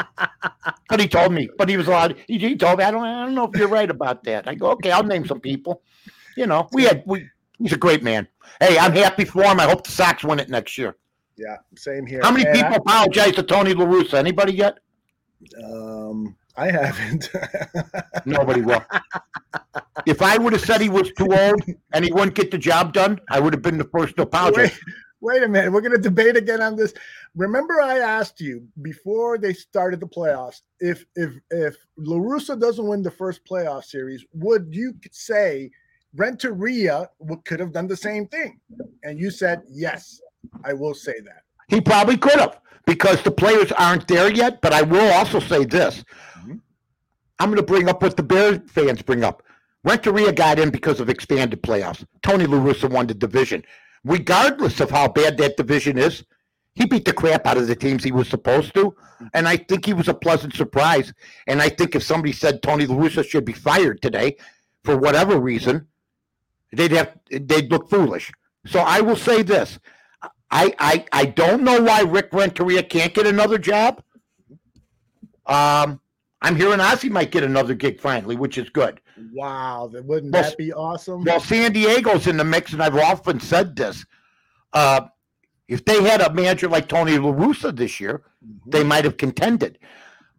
but 0.89 0.99
he 0.99 1.07
told 1.07 1.31
me. 1.31 1.49
But 1.57 1.69
he 1.69 1.77
was 1.77 1.87
allowed. 1.87 2.17
He, 2.27 2.37
he 2.37 2.55
told 2.55 2.79
me, 2.79 2.85
I 2.85 2.91
don't, 2.91 3.03
I 3.03 3.25
don't 3.25 3.35
know 3.35 3.49
if 3.51 3.57
you're 3.57 3.67
right 3.67 3.89
about 3.89 4.23
that. 4.25 4.47
I 4.47 4.55
go, 4.55 4.71
okay, 4.71 4.91
I'll 4.91 5.03
name 5.03 5.25
some 5.25 5.39
people. 5.39 5.81
You 6.35 6.47
know, 6.47 6.67
we 6.73 6.83
had 6.83 7.03
we. 7.05 7.27
He's 7.59 7.73
a 7.73 7.77
great 7.77 8.03
man. 8.03 8.27
Hey, 8.59 8.77
I'm 8.77 8.91
happy 8.91 9.25
for 9.25 9.43
him. 9.43 9.59
I 9.59 9.63
hope 9.63 9.85
the 9.85 9.91
Sox 9.91 10.23
win 10.23 10.39
it 10.39 10.49
next 10.49 10.77
year. 10.77 10.95
Yeah, 11.37 11.57
same 11.75 12.05
here. 12.05 12.19
How 12.21 12.31
many 12.31 12.45
And 12.45 12.55
people 12.55 12.75
apologize 12.75 13.35
to 13.35 13.43
Tony 13.43 13.73
La 13.73 13.85
Russa? 13.85 14.15
Anybody 14.15 14.53
yet? 14.53 14.79
Um, 15.63 16.35
I 16.55 16.71
haven't. 16.71 17.29
Nobody 18.25 18.61
will. 18.61 18.83
if 20.05 20.21
I 20.21 20.37
would 20.37 20.53
have 20.53 20.61
said 20.61 20.81
he 20.81 20.89
was 20.89 21.11
too 21.13 21.27
old 21.31 21.63
and 21.93 22.05
he 22.05 22.11
wouldn't 22.11 22.35
get 22.35 22.51
the 22.51 22.57
job 22.57 22.93
done, 22.93 23.19
I 23.29 23.39
would 23.39 23.53
have 23.53 23.61
been 23.61 23.77
the 23.77 23.85
first 23.85 24.15
to 24.17 24.23
apologize. 24.23 24.71
wait, 24.71 24.79
wait 25.23 25.41
a 25.41 25.47
minute. 25.47 25.71
We're 25.71 25.81
going 25.81 25.95
to 25.95 25.97
debate 26.01 26.35
again 26.35 26.61
on 26.61 26.75
this. 26.75 26.93
Remember, 27.35 27.81
I 27.81 27.99
asked 27.99 28.39
you 28.41 28.67
before 28.81 29.37
they 29.37 29.53
started 29.53 29.99
the 29.99 30.07
playoffs 30.07 30.61
if 30.79 31.05
if 31.15 31.33
if 31.49 31.77
La 31.97 32.17
Russa 32.17 32.59
doesn't 32.59 32.85
win 32.85 33.01
the 33.01 33.09
first 33.11 33.41
playoff 33.49 33.85
series, 33.85 34.23
would 34.33 34.67
you 34.71 34.93
say 35.11 35.71
Renteria 36.15 37.09
could 37.45 37.59
have 37.59 37.71
done 37.71 37.87
the 37.87 37.97
same 37.97 38.27
thing? 38.27 38.59
And 39.03 39.19
you 39.19 39.31
said 39.31 39.63
yes. 39.69 40.19
I 40.65 40.73
will 40.73 40.93
say 40.93 41.15
that. 41.23 41.43
He 41.69 41.79
probably 41.79 42.17
could 42.17 42.39
have 42.39 42.59
because 42.85 43.23
the 43.23 43.31
players 43.31 43.71
aren't 43.71 44.07
there 44.07 44.31
yet. 44.31 44.61
But 44.61 44.73
I 44.73 44.81
will 44.81 45.11
also 45.13 45.39
say 45.39 45.63
this: 45.63 46.03
Mhm. 46.37 46.59
I'm 47.39 47.49
going 47.49 47.57
to 47.57 47.63
bring 47.63 47.87
up 47.87 48.01
what 48.01 48.17
the 48.17 48.23
Bears 48.23 48.59
fans 48.67 49.01
bring 49.01 49.23
up. 49.23 49.41
Renteria 49.85 50.31
got 50.31 50.59
in 50.59 50.69
because 50.69 50.99
of 50.99 51.09
expanded 51.09 51.61
playoffs. 51.61 52.05
Tony 52.21 52.45
La 52.45 52.57
Russa 52.57 52.89
won 52.89 53.07
the 53.07 53.13
division, 53.13 53.63
regardless 54.03 54.79
of 54.79 54.91
how 54.91 55.07
bad 55.07 55.37
that 55.37 55.57
division 55.57 55.97
is. 55.97 56.23
He 56.75 56.85
beat 56.85 57.05
the 57.05 57.13
crap 57.13 57.45
out 57.45 57.57
of 57.57 57.67
the 57.67 57.75
teams 57.75 58.03
he 58.03 58.11
was 58.11 58.27
supposed 58.27 58.73
to, 58.73 58.95
and 59.35 59.47
I 59.47 59.57
think 59.57 59.85
he 59.85 59.93
was 59.93 60.07
a 60.07 60.13
pleasant 60.13 60.55
surprise. 60.55 61.13
And 61.45 61.61
I 61.61 61.69
think 61.69 61.95
if 61.95 62.01
somebody 62.01 62.33
said 62.33 62.63
Tony 62.63 62.87
La 62.87 63.07
should 63.09 63.45
be 63.45 63.53
fired 63.53 64.01
today 64.01 64.37
for 64.83 64.97
whatever 64.97 65.39
reason, 65.39 65.87
they'd 66.71 66.91
have 66.91 67.15
they'd 67.29 67.69
look 67.69 67.89
foolish. 67.91 68.31
So 68.65 68.79
I 68.79 69.01
will 69.01 69.15
say 69.15 69.43
this: 69.43 69.77
I 70.49 70.73
I, 70.79 71.05
I 71.11 71.25
don't 71.25 71.63
know 71.63 71.81
why 71.81 72.01
Rick 72.01 72.29
Renteria 72.31 72.81
can't 72.81 73.13
get 73.13 73.27
another 73.27 73.59
job. 73.59 74.01
Um, 75.45 75.99
I'm 76.41 76.55
hearing 76.55 76.79
Ozzie 76.79 77.09
might 77.09 77.31
get 77.31 77.43
another 77.43 77.75
gig 77.75 77.99
finally, 77.99 78.35
which 78.35 78.57
is 78.57 78.69
good. 78.69 78.99
Wow, 79.31 79.89
that 79.93 80.03
wouldn't 80.05 80.33
Well, 80.33 80.43
that 80.43 80.57
be 80.57 80.73
awesome? 80.73 81.23
Well, 81.23 81.39
San 81.39 81.71
Diego's 81.73 82.27
in 82.27 82.37
the 82.37 82.43
mix, 82.43 82.73
and 82.73 82.81
I've 82.81 82.95
often 82.97 83.39
said 83.39 83.75
this. 83.75 84.05
Uh, 84.73 85.01
if 85.67 85.85
they 85.85 86.01
had 86.03 86.21
a 86.21 86.33
manager 86.33 86.67
like 86.67 86.87
Tony 86.87 87.17
La 87.17 87.31
Russa 87.31 87.75
this 87.75 87.99
year, 87.99 88.23
Mhm. 88.45 88.71
they 88.71 88.83
might 88.83 89.05
have 89.05 89.17
contended. 89.17 89.79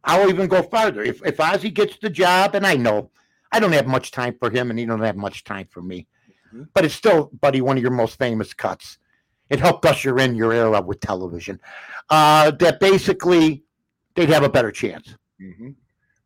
I'll 0.04 0.28
even 0.28 0.48
go 0.48 0.62
farther. 0.62 1.02
If 1.02 1.24
if 1.24 1.40
Ozzie 1.40 1.70
gets 1.70 1.96
the 1.98 2.10
job, 2.10 2.54
and 2.54 2.66
I 2.66 2.74
know 2.76 3.10
I 3.52 3.60
don't 3.60 3.72
have 3.72 3.86
much 3.86 4.10
time 4.10 4.36
for 4.38 4.50
him, 4.50 4.70
and 4.70 4.78
he 4.78 4.84
don't 4.84 5.00
have 5.00 5.16
much 5.16 5.44
time 5.44 5.68
for 5.70 5.80
me, 5.80 6.06
Mhm. 6.52 6.68
but 6.74 6.84
it's 6.84 6.94
still, 6.94 7.30
buddy, 7.40 7.60
one 7.60 7.76
of 7.76 7.82
your 7.82 7.92
most 7.92 8.18
famous 8.18 8.52
cuts. 8.52 8.98
It 9.48 9.60
helped 9.60 9.86
usher 9.86 10.18
in 10.18 10.34
your 10.34 10.52
era 10.52 10.80
with 10.80 11.00
television. 11.00 11.60
Uh, 12.10 12.50
that 12.52 12.80
basically 12.80 13.62
they'd 14.14 14.30
have 14.30 14.42
a 14.42 14.48
better 14.48 14.72
chance. 14.72 15.14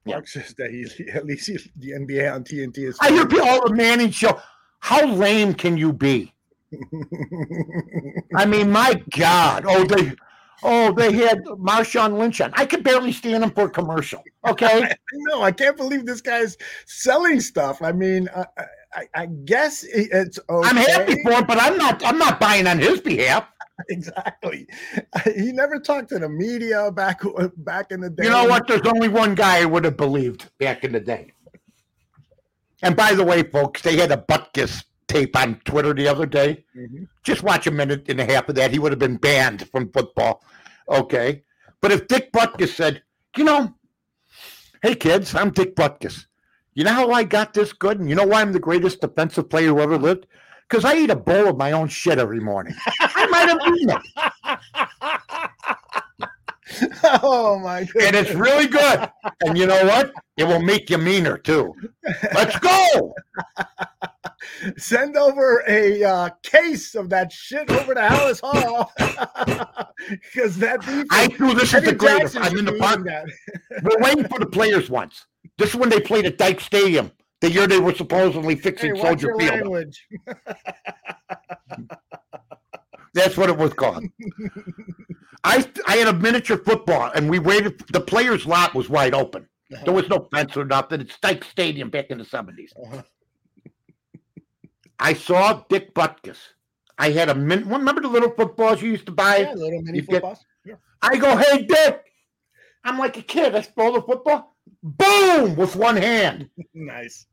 Mhm. 0.09 0.11
Yeah. 0.11 0.21
Says 0.25 0.55
that 0.59 0.71
he 0.71 1.09
at 1.11 1.27
least 1.27 1.47
he, 1.47 1.59
the 1.77 1.93
NBA 1.93 2.35
on 2.35 2.45
TNT 2.45 2.79
is. 2.79 2.99
I 3.01 3.11
hear 3.11 3.27
people 3.27 3.49
all 3.49 3.69
the 3.69 3.75
Manning 3.75 4.11
show. 4.11 4.41
How 4.81 5.05
lame 5.07 5.55
can 5.55 5.77
you 5.77 5.93
be? 5.93 6.33
I 8.37 8.47
mean, 8.47 8.71
my 8.73 9.03
God. 9.17 9.65
Oh, 9.67 9.85
they 9.85 10.13
oh, 10.63 10.93
they 10.93 11.13
had 11.13 11.45
Marshawn 11.45 12.19
Lynch 12.19 12.41
on. 12.41 12.53
I 12.55 12.67
could 12.67 12.85
barely 12.85 13.13
stand 13.13 13.43
him 13.43 13.51
for 13.51 13.67
a 13.67 13.71
commercial. 13.71 14.23
Okay. 14.47 14.93
no, 15.13 15.43
I 15.43 15.53
can't 15.53 15.77
believe 15.77 16.07
this 16.07 16.21
guy's 16.21 16.57
selling 16.87 17.41
stuff. 17.41 17.83
I 17.83 17.93
mean, 17.93 18.29
I, 18.35 18.47
I, 18.95 19.05
I 19.15 19.27
guess 19.27 19.85
it's 19.85 20.39
okay. 20.49 20.69
I'm 20.69 20.77
happy 20.77 21.23
for 21.23 21.33
him, 21.33 21.45
but 21.47 21.59
I'm 21.61 21.77
not 21.77 22.05
I'm 22.05 22.19
not 22.19 22.41
buying 22.41 22.67
on 22.67 22.79
his 22.79 23.01
behalf. 23.01 23.49
Exactly. 23.89 24.67
He 25.37 25.53
never 25.53 25.79
talked 25.79 26.09
to 26.11 26.19
the 26.19 26.29
media 26.29 26.91
back 26.91 27.21
back 27.59 27.93
in 27.93 28.01
the 28.01 28.11
day. 28.11 28.25
You 28.25 28.31
know 28.31 28.45
what? 28.45 28.67
There's 28.67 28.87
only 28.87 29.09
one 29.09 29.35
guy 29.35 29.61
I 29.61 29.65
would 29.65 29.85
have 29.85 29.97
believed 29.97 30.51
back 30.59 30.85
in 30.85 30.93
the 30.93 31.01
day. 31.01 31.33
And 32.83 32.97
by 32.97 33.15
the 33.15 33.25
way, 33.25 33.43
folks, 33.43 33.83
they 33.83 33.97
had 33.97 34.11
a 34.11 34.17
Butkus 34.17 34.85
tape 35.07 35.37
on 35.37 35.61
Twitter 35.65 35.95
the 35.95 36.07
other 36.09 36.27
day. 36.27 36.65
Mhm. 36.77 37.09
Just 37.23 37.43
watch 37.43 37.67
a 37.67 37.71
minute 37.71 38.09
and 38.09 38.21
a 38.21 38.25
half 38.25 38.49
of 38.49 38.55
that. 38.57 38.71
He 38.73 38.79
would 38.79 38.93
have 38.93 38.99
been 38.99 39.17
banned 39.17 39.69
from 39.71 39.91
football. 39.91 40.43
Okay. 40.89 41.45
But 41.81 41.93
if 41.93 42.09
Dick 42.09 42.33
Butkus 42.33 42.75
said, 42.75 43.03
you 43.37 43.45
know, 43.45 43.75
hey 44.83 44.95
kids, 44.95 45.35
I'm 45.35 45.51
Dick 45.51 45.77
Butkus. 45.77 46.27
You 46.75 46.85
know 46.85 46.93
how 46.93 47.11
I 47.11 47.25
got 47.25 47.55
this 47.55 47.73
good? 47.73 47.99
And 48.01 48.09
you 48.09 48.15
know 48.15 48.27
why 48.27 48.41
I'm 48.41 48.53
the 48.53 48.61
greatest 48.61 49.01
defensive 49.01 49.49
player 49.49 49.69
who 49.69 49.81
ever 49.81 49.99
lived? 49.99 50.27
Because 50.69 50.85
I 50.85 50.97
eat 50.97 51.11
a 51.11 51.17
bowl 51.17 51.49
of 51.49 51.57
my 51.57 51.73
own 51.73 51.89
shit 51.89 52.19
every 52.19 52.41
morning. 52.41 52.75
I 53.01 53.27
might 53.27 53.49
have 53.49 53.61
eaten 53.75 53.91
it. 53.91 54.03
oh 57.23 57.59
my 57.59 57.85
goodness. 57.85 58.05
And 58.05 58.17
it's 58.17 58.35
really 58.35 58.67
good. 58.67 59.11
And 59.45 59.57
you 59.57 59.67
know 59.67 59.85
what? 59.85 60.13
It 60.37 60.45
will 60.45 60.61
make 60.61 60.91
you 60.91 60.99
meaner 60.99 61.39
too. 61.39 61.75
Let's 62.35 62.59
go. 62.59 63.15
Send 64.77 65.17
over 65.17 65.65
a 65.69 66.03
uh, 66.03 66.31
case 66.43 66.95
of 66.95 67.09
that 67.11 67.33
shit 67.33 67.71
over 67.71 67.95
to 67.95 68.01
Halas 68.01 68.41
Hall 68.41 68.93
because 70.11 70.57
that 70.59 70.81
defense. 70.81 71.09
I 71.11 71.29
threw 71.29 71.55
this 71.55 71.75
is 71.75 71.85
the 71.85 71.95
greatest. 71.95 72.37
I'm 72.37 72.57
in 72.59 72.65
the 72.65 72.73
park. 72.75 73.07
We're 73.83 74.01
waiting 74.01 74.27
for 74.29 74.39
the 74.39 74.47
players 74.47 74.91
once. 74.91 75.27
This 75.59 75.71
is 75.71 75.77
when 75.77 75.89
they 75.89 76.01
played 76.01 76.27
at 76.27 76.39
Dyche 76.39 76.61
Stadium, 76.61 77.11
the 77.41 77.51
year 77.51 77.67
they 77.67 77.79
were 77.81 77.95
supposedly 77.95 78.57
fixing 78.57 78.93
watch 78.95 79.03
Soldier 79.21 79.35
Field. 79.39 79.95
That's 83.15 83.37
what 83.37 83.49
it 83.49 83.57
was 83.57 83.73
called. 83.73 84.05
I 85.45 85.67
I 85.87 85.97
had 85.97 86.09
a 86.09 86.13
miniature 86.13 86.59
football, 86.59 87.11
and 87.15 87.29
we 87.31 87.39
waited. 87.39 87.81
The 87.93 88.01
players' 88.01 88.47
lot 88.47 88.75
was 88.75 88.89
wide 88.89 89.15
open. 89.15 89.49
There 89.85 89.93
was 89.93 90.09
no 90.09 90.29
fence 90.33 90.57
or 90.57 90.65
nothing. 90.65 91.01
It's 91.01 91.17
Dyche 91.19 91.45
Stadium 91.45 91.91
back 91.91 92.07
in 92.11 92.19
the 92.19 92.25
70s. 92.25 92.71
Uh-huh. 92.83 93.03
I 94.99 95.13
saw 95.13 95.63
Dick 95.69 95.95
Butkus. 95.95 96.39
I 96.97 97.11
had 97.11 97.29
a 97.29 97.35
min. 97.35 97.69
Remember 97.69 98.01
the 98.01 98.09
little 98.09 98.31
footballs 98.31 98.81
you 98.83 98.91
used 98.91 99.07
to 99.07 99.13
buy? 99.13 99.39
Yeah, 99.39 99.53
little 99.55 99.83
mini 99.83 99.99
You 99.99 100.03
get- 100.03 100.11
footballs. 100.23 100.45
Yeah. 100.65 100.75
I 101.03 101.17
go, 101.19 101.37
hey, 101.37 101.65
Dick. 101.65 102.03
I'm 102.83 102.99
like 102.99 103.17
a 103.19 103.23
kid. 103.23 103.55
I 103.55 103.61
throw 103.63 103.93
the 103.93 104.03
football. 104.03 104.57
Boom! 104.83 105.57
With 105.57 105.77
one 105.77 105.97
hand. 105.97 106.49
Nice. 106.75 107.27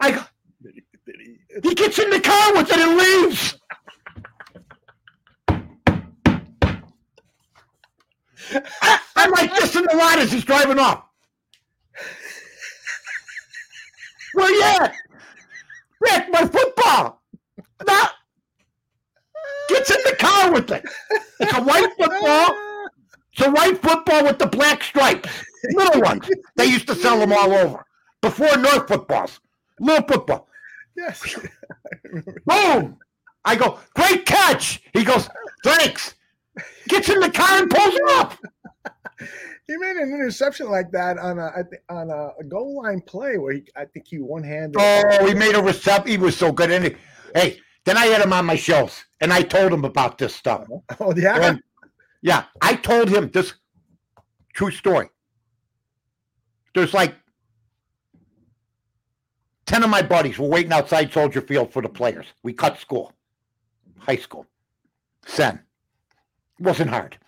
I 0.00 0.12
he- 0.12 0.18
did 0.62 0.74
he- 1.20 1.68
he 1.68 1.74
gets 1.74 1.98
in 1.98 2.10
the 2.10 2.20
car 2.20 2.54
with 2.54 2.70
it 2.70 2.78
and 2.78 2.96
leaves. 2.98 3.58
I- 8.82 9.00
I'm 9.16 9.30
like 9.30 9.54
this 9.54 9.74
in 9.76 9.84
the 9.90 9.96
lot 9.96 10.18
as 10.18 10.30
he's 10.32 10.44
driving 10.44 10.78
off. 10.78 11.04
Where 14.34 14.50
you 14.50 14.62
at? 14.62 14.94
Rick, 16.00 16.28
my 16.30 16.46
football. 16.46 17.22
No. 17.86 18.02
Gets 19.68 19.90
in 19.90 20.00
the 20.04 20.16
car 20.18 20.52
with 20.52 20.70
it. 20.70 20.84
It's 21.40 21.52
a 21.52 21.62
white 21.62 21.90
football. 21.96 22.54
It's 23.32 23.46
a 23.46 23.50
white 23.50 23.80
football 23.80 24.24
with 24.24 24.38
the 24.38 24.46
black 24.46 24.82
stripes. 24.82 25.28
Little 25.72 26.00
ones. 26.02 26.28
They 26.56 26.66
used 26.66 26.86
to 26.88 26.94
sell 26.94 27.18
them 27.18 27.32
all 27.32 27.52
over. 27.52 27.84
Before 28.20 28.56
North 28.56 28.88
footballs. 28.88 29.40
Little 29.80 30.06
football. 30.06 30.48
Yes. 30.96 31.38
Boom! 32.46 32.98
I 33.44 33.56
go, 33.56 33.78
great 33.94 34.24
catch. 34.24 34.82
He 34.92 35.04
goes, 35.04 35.28
thanks. 35.64 36.14
Gets 36.88 37.08
in 37.08 37.20
the 37.20 37.30
car 37.30 37.62
and 37.62 37.70
pulls 37.70 37.94
it 37.94 38.10
up. 38.10 38.38
He 39.66 39.78
made 39.78 39.96
an 39.96 40.10
interception 40.10 40.70
like 40.70 40.90
that 40.90 41.18
on 41.18 41.38
a 41.38 41.50
on 41.88 42.10
a, 42.10 42.32
a 42.38 42.44
goal 42.44 42.82
line 42.82 43.00
play 43.00 43.38
where 43.38 43.54
he 43.54 43.62
I 43.74 43.86
think 43.86 44.06
he 44.06 44.18
one 44.18 44.42
handed. 44.42 44.76
Oh, 44.78 45.26
he 45.26 45.32
made 45.32 45.54
a 45.54 45.62
reception. 45.62 46.10
He 46.10 46.18
was 46.18 46.36
so 46.36 46.52
good. 46.52 46.70
And 46.70 46.84
he- 46.84 46.96
hey, 47.34 47.60
then 47.86 47.96
I 47.96 48.04
had 48.06 48.20
him 48.20 48.34
on 48.34 48.44
my 48.44 48.56
shows 48.56 49.04
and 49.22 49.32
I 49.32 49.40
told 49.40 49.72
him 49.72 49.86
about 49.86 50.18
this 50.18 50.34
stuff. 50.34 50.66
Oh 51.00 51.14
yeah. 51.16 51.40
And 51.40 51.62
yeah, 52.20 52.44
I 52.60 52.74
told 52.74 53.08
him 53.08 53.30
this 53.30 53.54
true 54.52 54.70
story. 54.70 55.08
There's 56.74 56.94
like 56.94 57.14
10 59.66 59.82
of 59.82 59.90
my 59.90 60.02
buddies 60.02 60.38
were 60.38 60.48
waiting 60.48 60.72
outside 60.72 61.12
Soldier 61.12 61.40
Field 61.40 61.72
for 61.72 61.82
the 61.82 61.88
players. 61.88 62.26
We 62.42 62.52
cut 62.52 62.78
school, 62.78 63.12
high 63.98 64.16
school. 64.16 64.46
Senn. 65.26 65.60
Wasn't 66.60 66.90
hard. 66.90 67.18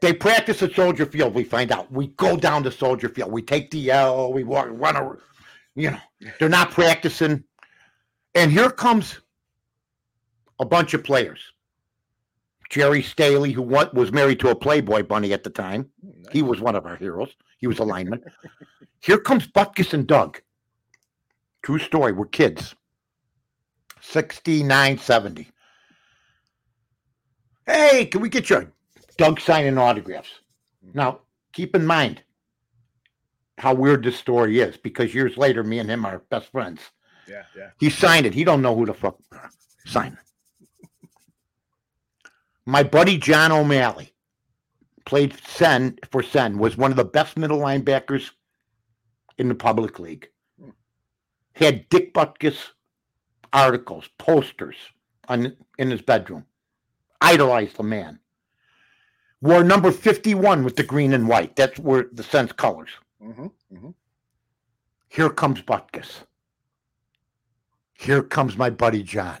They 0.00 0.12
practice 0.12 0.62
at 0.62 0.74
Soldier 0.74 1.06
Field. 1.06 1.34
We 1.34 1.44
find 1.44 1.72
out. 1.72 1.90
We 1.90 2.08
go 2.08 2.36
down 2.36 2.62
to 2.64 2.70
Soldier 2.70 3.08
Field. 3.08 3.32
We 3.32 3.42
take 3.42 3.70
the 3.70 3.90
L. 3.90 4.32
We 4.32 4.44
walk, 4.44 4.68
run. 4.70 4.96
A, 4.96 5.16
you 5.74 5.90
know, 5.90 5.98
they're 6.38 6.48
not 6.48 6.70
practicing. 6.70 7.42
And 8.34 8.50
here 8.50 8.70
comes 8.70 9.20
a 10.60 10.64
bunch 10.64 10.94
of 10.94 11.04
players. 11.04 11.40
Jerry 12.70 13.02
Staley, 13.02 13.52
who 13.52 13.62
wa- 13.62 13.90
was 13.92 14.12
married 14.12 14.40
to 14.40 14.50
a 14.50 14.54
Playboy 14.54 15.02
bunny 15.04 15.32
at 15.32 15.44
the 15.44 15.50
time, 15.50 15.90
he 16.32 16.42
was 16.42 16.60
one 16.60 16.76
of 16.76 16.86
our 16.86 16.96
heroes. 16.96 17.30
He 17.58 17.66
was 17.66 17.78
a 17.78 17.84
lineman. 17.84 18.22
Here 19.00 19.18
comes 19.18 19.46
Butkus 19.46 19.92
and 19.92 20.06
Doug. 20.06 20.40
True 21.62 21.78
story. 21.78 22.12
We're 22.12 22.26
kids. 22.26 22.74
69, 24.00 24.98
70. 24.98 25.48
Hey, 27.66 28.06
can 28.06 28.20
we 28.20 28.28
get 28.28 28.50
your 28.50 28.70
Doug 29.16 29.40
signing 29.40 29.78
autographs? 29.78 30.28
Mm-hmm. 30.84 30.98
Now, 30.98 31.20
keep 31.52 31.74
in 31.74 31.86
mind 31.86 32.22
how 33.58 33.72
weird 33.74 34.04
this 34.04 34.18
story 34.18 34.60
is 34.60 34.76
because 34.76 35.14
years 35.14 35.36
later, 35.36 35.62
me 35.62 35.78
and 35.78 35.88
him 35.88 36.04
are 36.04 36.22
best 36.30 36.50
friends. 36.50 36.80
Yeah, 37.28 37.44
yeah. 37.56 37.70
He 37.78 37.88
signed 37.88 38.26
it. 38.26 38.34
He 38.34 38.44
don't 38.44 38.60
know 38.60 38.74
who 38.74 38.84
the 38.84 38.94
fuck 38.94 39.16
signed 39.86 40.14
it. 40.14 40.18
My 42.66 42.82
buddy 42.82 43.18
John 43.18 43.52
O'Malley 43.52 44.14
played 45.04 45.38
Senn 45.46 45.98
for 46.10 46.22
Senn, 46.22 46.58
was 46.58 46.76
one 46.76 46.90
of 46.90 46.96
the 46.96 47.04
best 47.04 47.36
middle 47.36 47.58
linebackers 47.58 48.30
in 49.38 49.48
the 49.48 49.54
public 49.54 49.98
league. 49.98 50.28
Had 51.54 51.88
Dick 51.88 52.14
Butkus 52.14 52.56
articles, 53.52 54.08
posters 54.18 54.76
on 55.28 55.56
in 55.78 55.90
his 55.90 56.02
bedroom. 56.02 56.44
Idolized 57.20 57.76
the 57.76 57.82
man. 57.82 58.18
Wore 59.40 59.62
number 59.62 59.92
51 59.92 60.64
with 60.64 60.76
the 60.76 60.82
green 60.82 61.12
and 61.12 61.28
white. 61.28 61.54
That's 61.54 61.78
where 61.78 62.06
the 62.12 62.22
Senn's 62.22 62.52
colors. 62.52 62.90
hmm 63.22 63.46
hmm 63.70 63.90
Here 65.08 65.30
comes 65.30 65.62
Butkus. 65.62 66.24
Here 67.92 68.22
comes 68.22 68.56
my 68.56 68.70
buddy 68.70 69.02
John. 69.02 69.38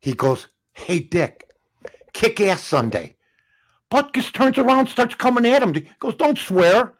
He 0.00 0.12
goes, 0.12 0.48
Hey, 0.78 1.00
Dick, 1.00 1.50
kick 2.12 2.40
ass 2.40 2.62
Sunday. 2.62 3.16
Butkus 3.90 4.32
turns 4.32 4.58
around, 4.58 4.88
starts 4.88 5.14
coming 5.14 5.46
at 5.46 5.62
him. 5.62 5.74
He 5.74 5.88
goes, 5.98 6.14
Don't 6.14 6.38
swear. 6.38 6.94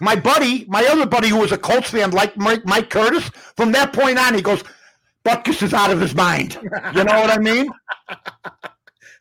My 0.00 0.16
buddy, 0.16 0.64
my 0.68 0.84
other 0.86 1.06
buddy 1.06 1.28
who 1.28 1.38
was 1.38 1.52
a 1.52 1.58
Colts 1.58 1.90
fan, 1.90 2.10
like 2.10 2.36
Mike, 2.36 2.64
Mike 2.66 2.90
Curtis, 2.90 3.28
from 3.56 3.72
that 3.72 3.92
point 3.92 4.18
on, 4.18 4.34
he 4.34 4.42
goes, 4.42 4.62
Butkus 5.24 5.62
is 5.62 5.72
out 5.72 5.90
of 5.90 6.00
his 6.00 6.14
mind. 6.14 6.58
You 6.94 7.04
know 7.04 7.20
what 7.20 7.30
I 7.30 7.38
mean? 7.38 7.68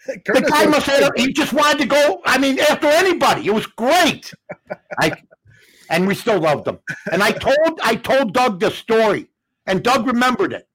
The 0.06 0.46
guy 0.50 0.66
must 0.66 0.86
have, 0.88 1.12
he 1.16 1.32
just 1.32 1.54
wanted 1.54 1.80
to 1.80 1.86
go, 1.86 2.22
I 2.26 2.38
mean, 2.38 2.60
after 2.60 2.88
anybody. 2.88 3.48
It 3.48 3.54
was 3.54 3.66
great. 3.68 4.34
I, 5.00 5.14
and 5.90 6.06
we 6.06 6.14
still 6.14 6.42
loved 6.42 6.68
him. 6.68 6.80
And 7.12 7.24
I 7.24 7.32
told 7.32 7.80
I 7.82 7.96
told 7.96 8.34
Doug 8.34 8.60
the 8.60 8.70
story, 8.70 9.28
and 9.66 9.82
Doug 9.82 10.06
remembered 10.06 10.52
it. 10.52 10.68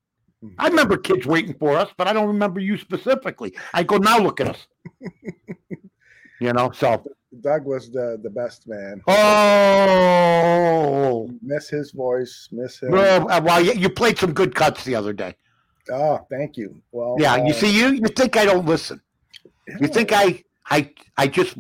I 0.59 0.69
remember 0.69 0.97
kids 0.97 1.27
waiting 1.27 1.55
for 1.55 1.77
us, 1.77 1.91
but 1.97 2.07
I 2.07 2.13
don't 2.13 2.29
remember 2.29 2.61
you 2.61 2.79
specifically. 2.79 3.57
I 3.75 3.83
go, 3.83 3.97
now 3.97 4.19
look 4.19 4.41
at 4.41 4.49
us. 4.49 4.67
You 6.41 6.53
know, 6.53 6.71
so 6.71 7.03
Doug 7.41 7.65
was 7.65 7.91
the 7.91 8.19
the 8.23 8.31
best 8.31 8.69
man. 8.69 9.03
oh, 9.99 11.29
Miss 11.43 11.69
his 11.69 11.91
voice. 11.91 12.49
Miss 12.53 12.81
him. 12.81 12.93
well, 12.93 13.29
uh, 13.31 13.41
well, 13.41 13.61
you, 13.61 13.73
you 13.73 13.89
played 13.89 14.19
some 14.19 14.33
good 14.33 14.55
cuts 14.55 14.85
the 14.85 14.95
other 14.95 15.13
day. 15.13 15.35
Oh, 15.91 16.25
thank 16.31 16.57
you. 16.57 16.81
Well, 16.93 17.17
Yeah, 17.19 17.33
uh, 17.35 17.45
you 17.45 17.53
see, 17.53 17.77
you 17.77 17.89
you 17.89 18.07
think 18.09 18.37
I 18.37 18.45
don't 18.45 18.67
listen? 18.67 19.01
You 19.81 19.89
think 19.89 20.13
I 20.13 20.45
I 20.71 20.93
I 21.17 21.27
just 21.27 21.57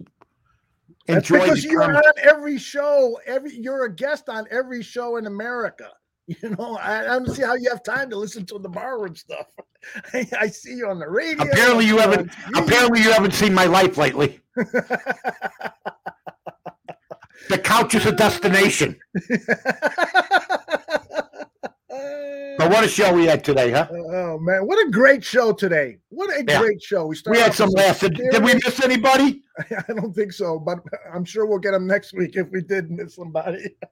That's 1.06 1.28
enjoy 1.28 1.40
because 1.44 1.62
the 1.62 1.70
you're 1.70 1.82
on 1.96 2.00
every 2.22 2.58
show. 2.58 3.18
Every 3.26 3.52
you're 3.56 3.84
a 3.84 3.92
guest 3.92 4.28
on 4.28 4.46
every 4.50 4.82
show 4.82 5.16
in 5.16 5.26
America. 5.26 5.90
You 6.42 6.50
know, 6.50 6.76
I, 6.76 7.00
I 7.00 7.18
don't 7.18 7.30
see 7.30 7.42
how 7.42 7.54
you 7.54 7.70
have 7.70 7.82
time 7.82 8.10
to 8.10 8.16
listen 8.16 8.44
to 8.46 8.58
the 8.58 8.68
barroom 8.68 9.16
stuff. 9.16 9.46
I, 10.12 10.28
I 10.38 10.48
see 10.48 10.74
you 10.74 10.86
on 10.88 10.98
the 10.98 11.08
radio. 11.08 11.42
Apparently, 11.44 11.86
you 11.86 11.96
haven't. 11.96 12.30
TV. 12.30 12.64
Apparently, 12.66 13.00
you 13.00 13.10
haven't 13.10 13.32
seen 13.32 13.54
my 13.54 13.64
life 13.64 13.96
lately. 13.96 14.40
The 17.48 17.56
couch 17.56 17.94
is 17.94 18.04
a 18.04 18.12
destination. 18.12 18.98
But 22.58 22.70
what 22.70 22.84
a 22.84 22.88
show 22.88 23.14
we 23.14 23.24
had 23.24 23.44
today, 23.44 23.70
huh? 23.70 23.86
Oh 23.90 24.38
man, 24.40 24.66
what 24.66 24.84
a 24.84 24.90
great 24.90 25.24
show 25.24 25.52
today! 25.52 25.98
What 26.08 26.28
a 26.30 26.44
Yeah. 26.46 26.58
great 26.60 26.82
show. 26.82 27.06
We 27.06 27.14
started. 27.14 27.38
We 27.38 27.42
had 27.42 27.54
some 27.54 27.70
laughs. 27.70 28.00
Did, 28.00 28.14
did 28.16 28.42
we 28.42 28.54
miss 28.54 28.82
anybody? 28.82 29.42
I 29.88 29.92
don't 29.92 30.12
think 30.12 30.32
so, 30.32 30.58
but 30.58 30.80
I'm 31.14 31.24
sure 31.24 31.46
we'll 31.46 31.60
get 31.60 31.70
them 31.70 31.86
next 31.86 32.12
week 32.14 32.34
if 32.34 32.50
we 32.50 32.60
did 32.60 32.90
miss 32.90 33.14
somebody. 33.14 33.76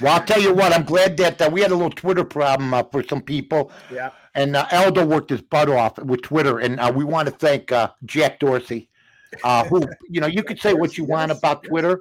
Well, 0.00 0.14
I'll 0.14 0.24
tell 0.24 0.40
you 0.40 0.54
what. 0.54 0.72
I'm 0.72 0.84
glad 0.84 1.16
that 1.18 1.40
uh, 1.42 1.50
we 1.52 1.60
had 1.60 1.70
a 1.70 1.74
little 1.74 1.90
Twitter 1.90 2.24
problem 2.24 2.72
uh, 2.72 2.84
for 2.84 3.02
some 3.02 3.20
people, 3.20 3.70
Yeah. 3.92 4.10
and 4.34 4.56
uh, 4.56 4.66
Aldo 4.72 5.04
worked 5.04 5.28
his 5.28 5.42
butt 5.42 5.68
off 5.68 5.98
with 5.98 6.22
Twitter, 6.22 6.58
and 6.58 6.80
uh, 6.80 6.90
we 6.94 7.04
want 7.04 7.28
to 7.28 7.34
thank 7.34 7.70
uh, 7.70 7.90
Jack 8.06 8.40
Dorsey, 8.40 8.88
uh, 9.42 9.64
who 9.64 9.82
you 10.08 10.22
know 10.22 10.26
you 10.26 10.42
could 10.42 10.58
say 10.58 10.72
what 10.72 10.96
you 10.96 11.04
want 11.04 11.32
about 11.32 11.60
yes. 11.62 11.68
Twitter. 11.70 12.00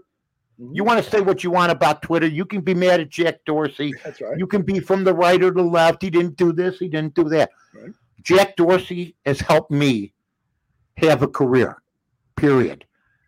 You 0.57 0.83
want 0.83 1.03
to 1.03 1.09
say 1.09 1.19
what 1.19 1.43
you 1.43 1.51
want 1.51 1.71
about 1.71 2.01
Twitter. 2.01 2.27
You 2.27 2.45
can 2.45 2.61
be 2.61 2.73
mad 2.73 2.99
at 2.99 3.09
Jack 3.09 3.43
Dorsey. 3.45 3.93
That's 4.03 4.21
right. 4.21 4.37
You 4.37 4.47
can 4.47 4.61
be 4.61 4.79
from 4.79 5.03
the 5.03 5.13
right 5.13 5.41
or 5.41 5.51
the 5.51 5.63
left. 5.63 6.01
He 6.01 6.09
didn't 6.09 6.37
do 6.37 6.51
this. 6.51 6.77
He 6.77 6.87
didn't 6.87 7.15
do 7.15 7.23
that. 7.29 7.49
Right. 7.73 7.91
Jack 8.21 8.55
Dorsey 8.55 9.15
has 9.25 9.39
helped 9.41 9.71
me 9.71 10.13
have 10.97 11.23
a 11.23 11.27
career, 11.27 11.81
period. 12.35 12.85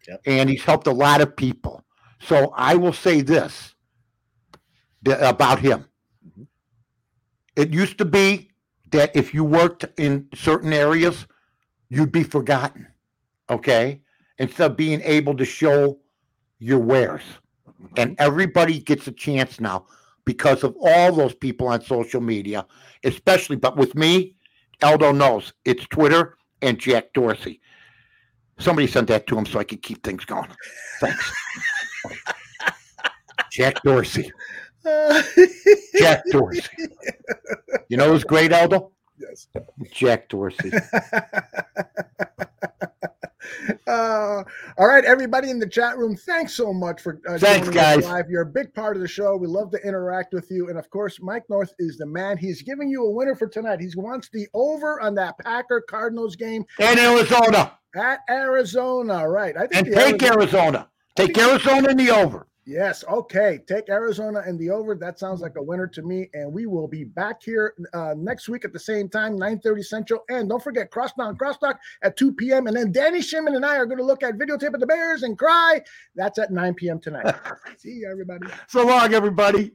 Yep. 0.08 0.22
And 0.26 0.50
he's 0.50 0.64
helped 0.64 0.88
a 0.88 0.92
lot 0.92 1.22
of 1.22 1.36
people. 1.36 1.84
So 2.22 2.54
I 2.56 2.76
will 2.76 2.94
say 2.94 3.22
this 3.22 3.74
about 5.04 5.60
him. 5.60 5.86
Mm-hmm. 6.26 6.44
It 7.56 7.74
used 7.74 7.98
to 7.98 8.06
be 8.06 8.52
that 8.92 9.16
if 9.16 9.34
you 9.34 9.44
worked 9.44 9.86
in 10.00 10.28
certain 10.34 10.72
areas, 10.72 11.28
you'd 11.90 12.12
be 12.12 12.24
forgotten. 12.24 12.88
Okay. 13.50 14.02
Instead 14.38 14.72
of 14.72 14.78
being 14.78 15.02
able 15.02 15.36
to 15.36 15.46
show 15.46 16.00
your 16.60 16.80
wares. 16.80 17.22
Mm-hmm. 17.70 17.94
And 17.98 18.16
everybody 18.20 18.80
gets 18.80 19.08
a 19.08 19.12
chance 19.12 19.60
now 19.60 19.86
because 20.26 20.64
of 20.64 20.76
all 20.82 21.12
those 21.12 21.36
people 21.36 21.68
on 21.68 21.82
social 21.82 22.22
media, 22.22 22.66
especially, 23.04 23.56
but 23.56 23.78
with 23.78 23.96
me, 23.96 24.36
Aldo 24.82 25.12
knows 25.12 25.54
it's 25.64 25.86
Twitter 25.88 26.38
and 26.62 26.80
Jack 26.80 27.14
Dorsey. 27.14 27.62
Somebody 28.58 28.88
sent 28.88 29.08
that 29.10 29.28
to 29.28 29.38
him 29.38 29.46
so 29.46 29.60
I 29.60 29.64
could 29.64 29.82
keep 29.82 30.04
things 30.04 30.26
going. 30.26 30.50
Thanks. 31.00 31.34
Jack 33.52 33.82
Dorsey. 33.84 34.32
Jack 35.98 36.24
Dorsey. 36.32 36.88
You 37.90 37.98
know 37.98 38.12
who's 38.12 38.24
great, 38.24 38.54
Aldo? 38.54 38.92
yes. 39.18 39.48
Jack 39.92 40.30
Dorsey. 40.30 40.72
Uh, 43.88 44.44
all 44.78 44.88
right, 44.88 45.06
everybody 45.06 45.50
in 45.52 45.60
the 45.60 45.68
chat 45.68 45.98
room, 45.98 46.16
thanks 46.16 46.54
so 46.54 46.74
much 46.74 47.02
for 47.02 47.20
uh, 47.28 47.38
Thanks, 47.38 47.68
joining 47.68 47.70
us 47.70 47.96
guys. 47.96 48.04
live. 48.06 48.30
You're 48.30 48.42
a 48.42 48.46
big 48.46 48.74
part 48.74 48.96
of 48.96 49.02
the 49.02 49.08
show. 49.08 49.36
We 49.38 49.48
love 49.48 49.70
to 49.72 49.78
interact 49.88 50.34
with 50.34 50.50
you, 50.50 50.70
and 50.70 50.78
of 50.80 50.90
course, 50.90 51.20
Mike 51.22 51.44
North 51.50 51.72
is 51.80 51.98
the 51.98 52.06
man. 52.06 52.38
He's 52.38 52.62
giving 52.64 52.90
you 52.90 53.04
a 53.06 53.12
winner 53.12 53.36
for 53.36 53.48
tonight. 53.48 53.80
He 53.80 53.90
wants 53.96 54.30
the 54.34 54.48
over 54.56 55.00
on 55.02 55.14
that 55.16 55.38
Packer 55.40 55.82
Cardinals 55.88 56.36
game 56.36 56.66
in 56.80 56.98
Arizona. 57.00 57.78
at 57.96 58.20
Arizona. 58.30 59.28
Right? 59.30 59.56
I 59.56 59.68
think 59.68 59.88
And 59.88 59.96
take 59.96 60.24
Arizona- 60.24 60.34
Arizona. 60.34 60.90
Take 61.16 61.38
Arizona 61.38 61.90
in 61.90 61.98
the 61.98 62.10
over. 62.12 62.48
Yes. 62.66 63.04
Okay. 63.08 63.60
Take 63.68 63.90
Arizona 63.90 64.42
and 64.46 64.60
the 64.60 64.72
over. 64.72 64.96
That 64.96 65.20
sounds 65.20 65.40
like 65.40 65.56
a 65.56 65.62
winner 65.62 65.86
to 65.88 66.02
me. 66.02 66.30
And 66.34 66.52
we 66.52 66.66
will 66.66 66.88
be 66.88 67.04
back 67.04 67.44
here 67.44 67.76
uh, 67.94 68.16
next 68.18 68.50
week 68.50 68.66
at 68.66 68.74
the 68.74 68.80
same 68.80 69.08
time, 69.08 69.38
9:30 69.38 69.86
Central. 69.86 70.24
And 70.30 70.50
don't 70.50 70.64
forget 70.64 70.90
Crossdown 70.90 71.38
Crosstalk 71.38 71.76
at 72.02 72.18
2 72.18 72.34
p.m. 72.34 72.66
And 72.66 72.76
then 72.76 72.92
Danny 72.92 73.22
Shimon 73.22 73.56
and 73.56 73.66
I 73.66 73.78
are 73.78 73.86
going 73.86 74.00
to 74.00 74.04
look 74.04 74.24
at 74.24 74.38
videotape 74.38 74.74
of 74.74 74.80
the 74.80 74.88
Bears 74.88 75.22
and 75.22 75.38
cry. 75.38 75.82
That's 76.16 76.40
at 76.40 76.52
9 76.52 76.74
p.m. 76.74 77.00
tonight. 77.00 77.36
See 77.78 77.90
you, 77.90 78.10
everybody. 78.10 78.48
So 78.68 78.86
long, 78.86 79.14
everybody. 79.14 79.72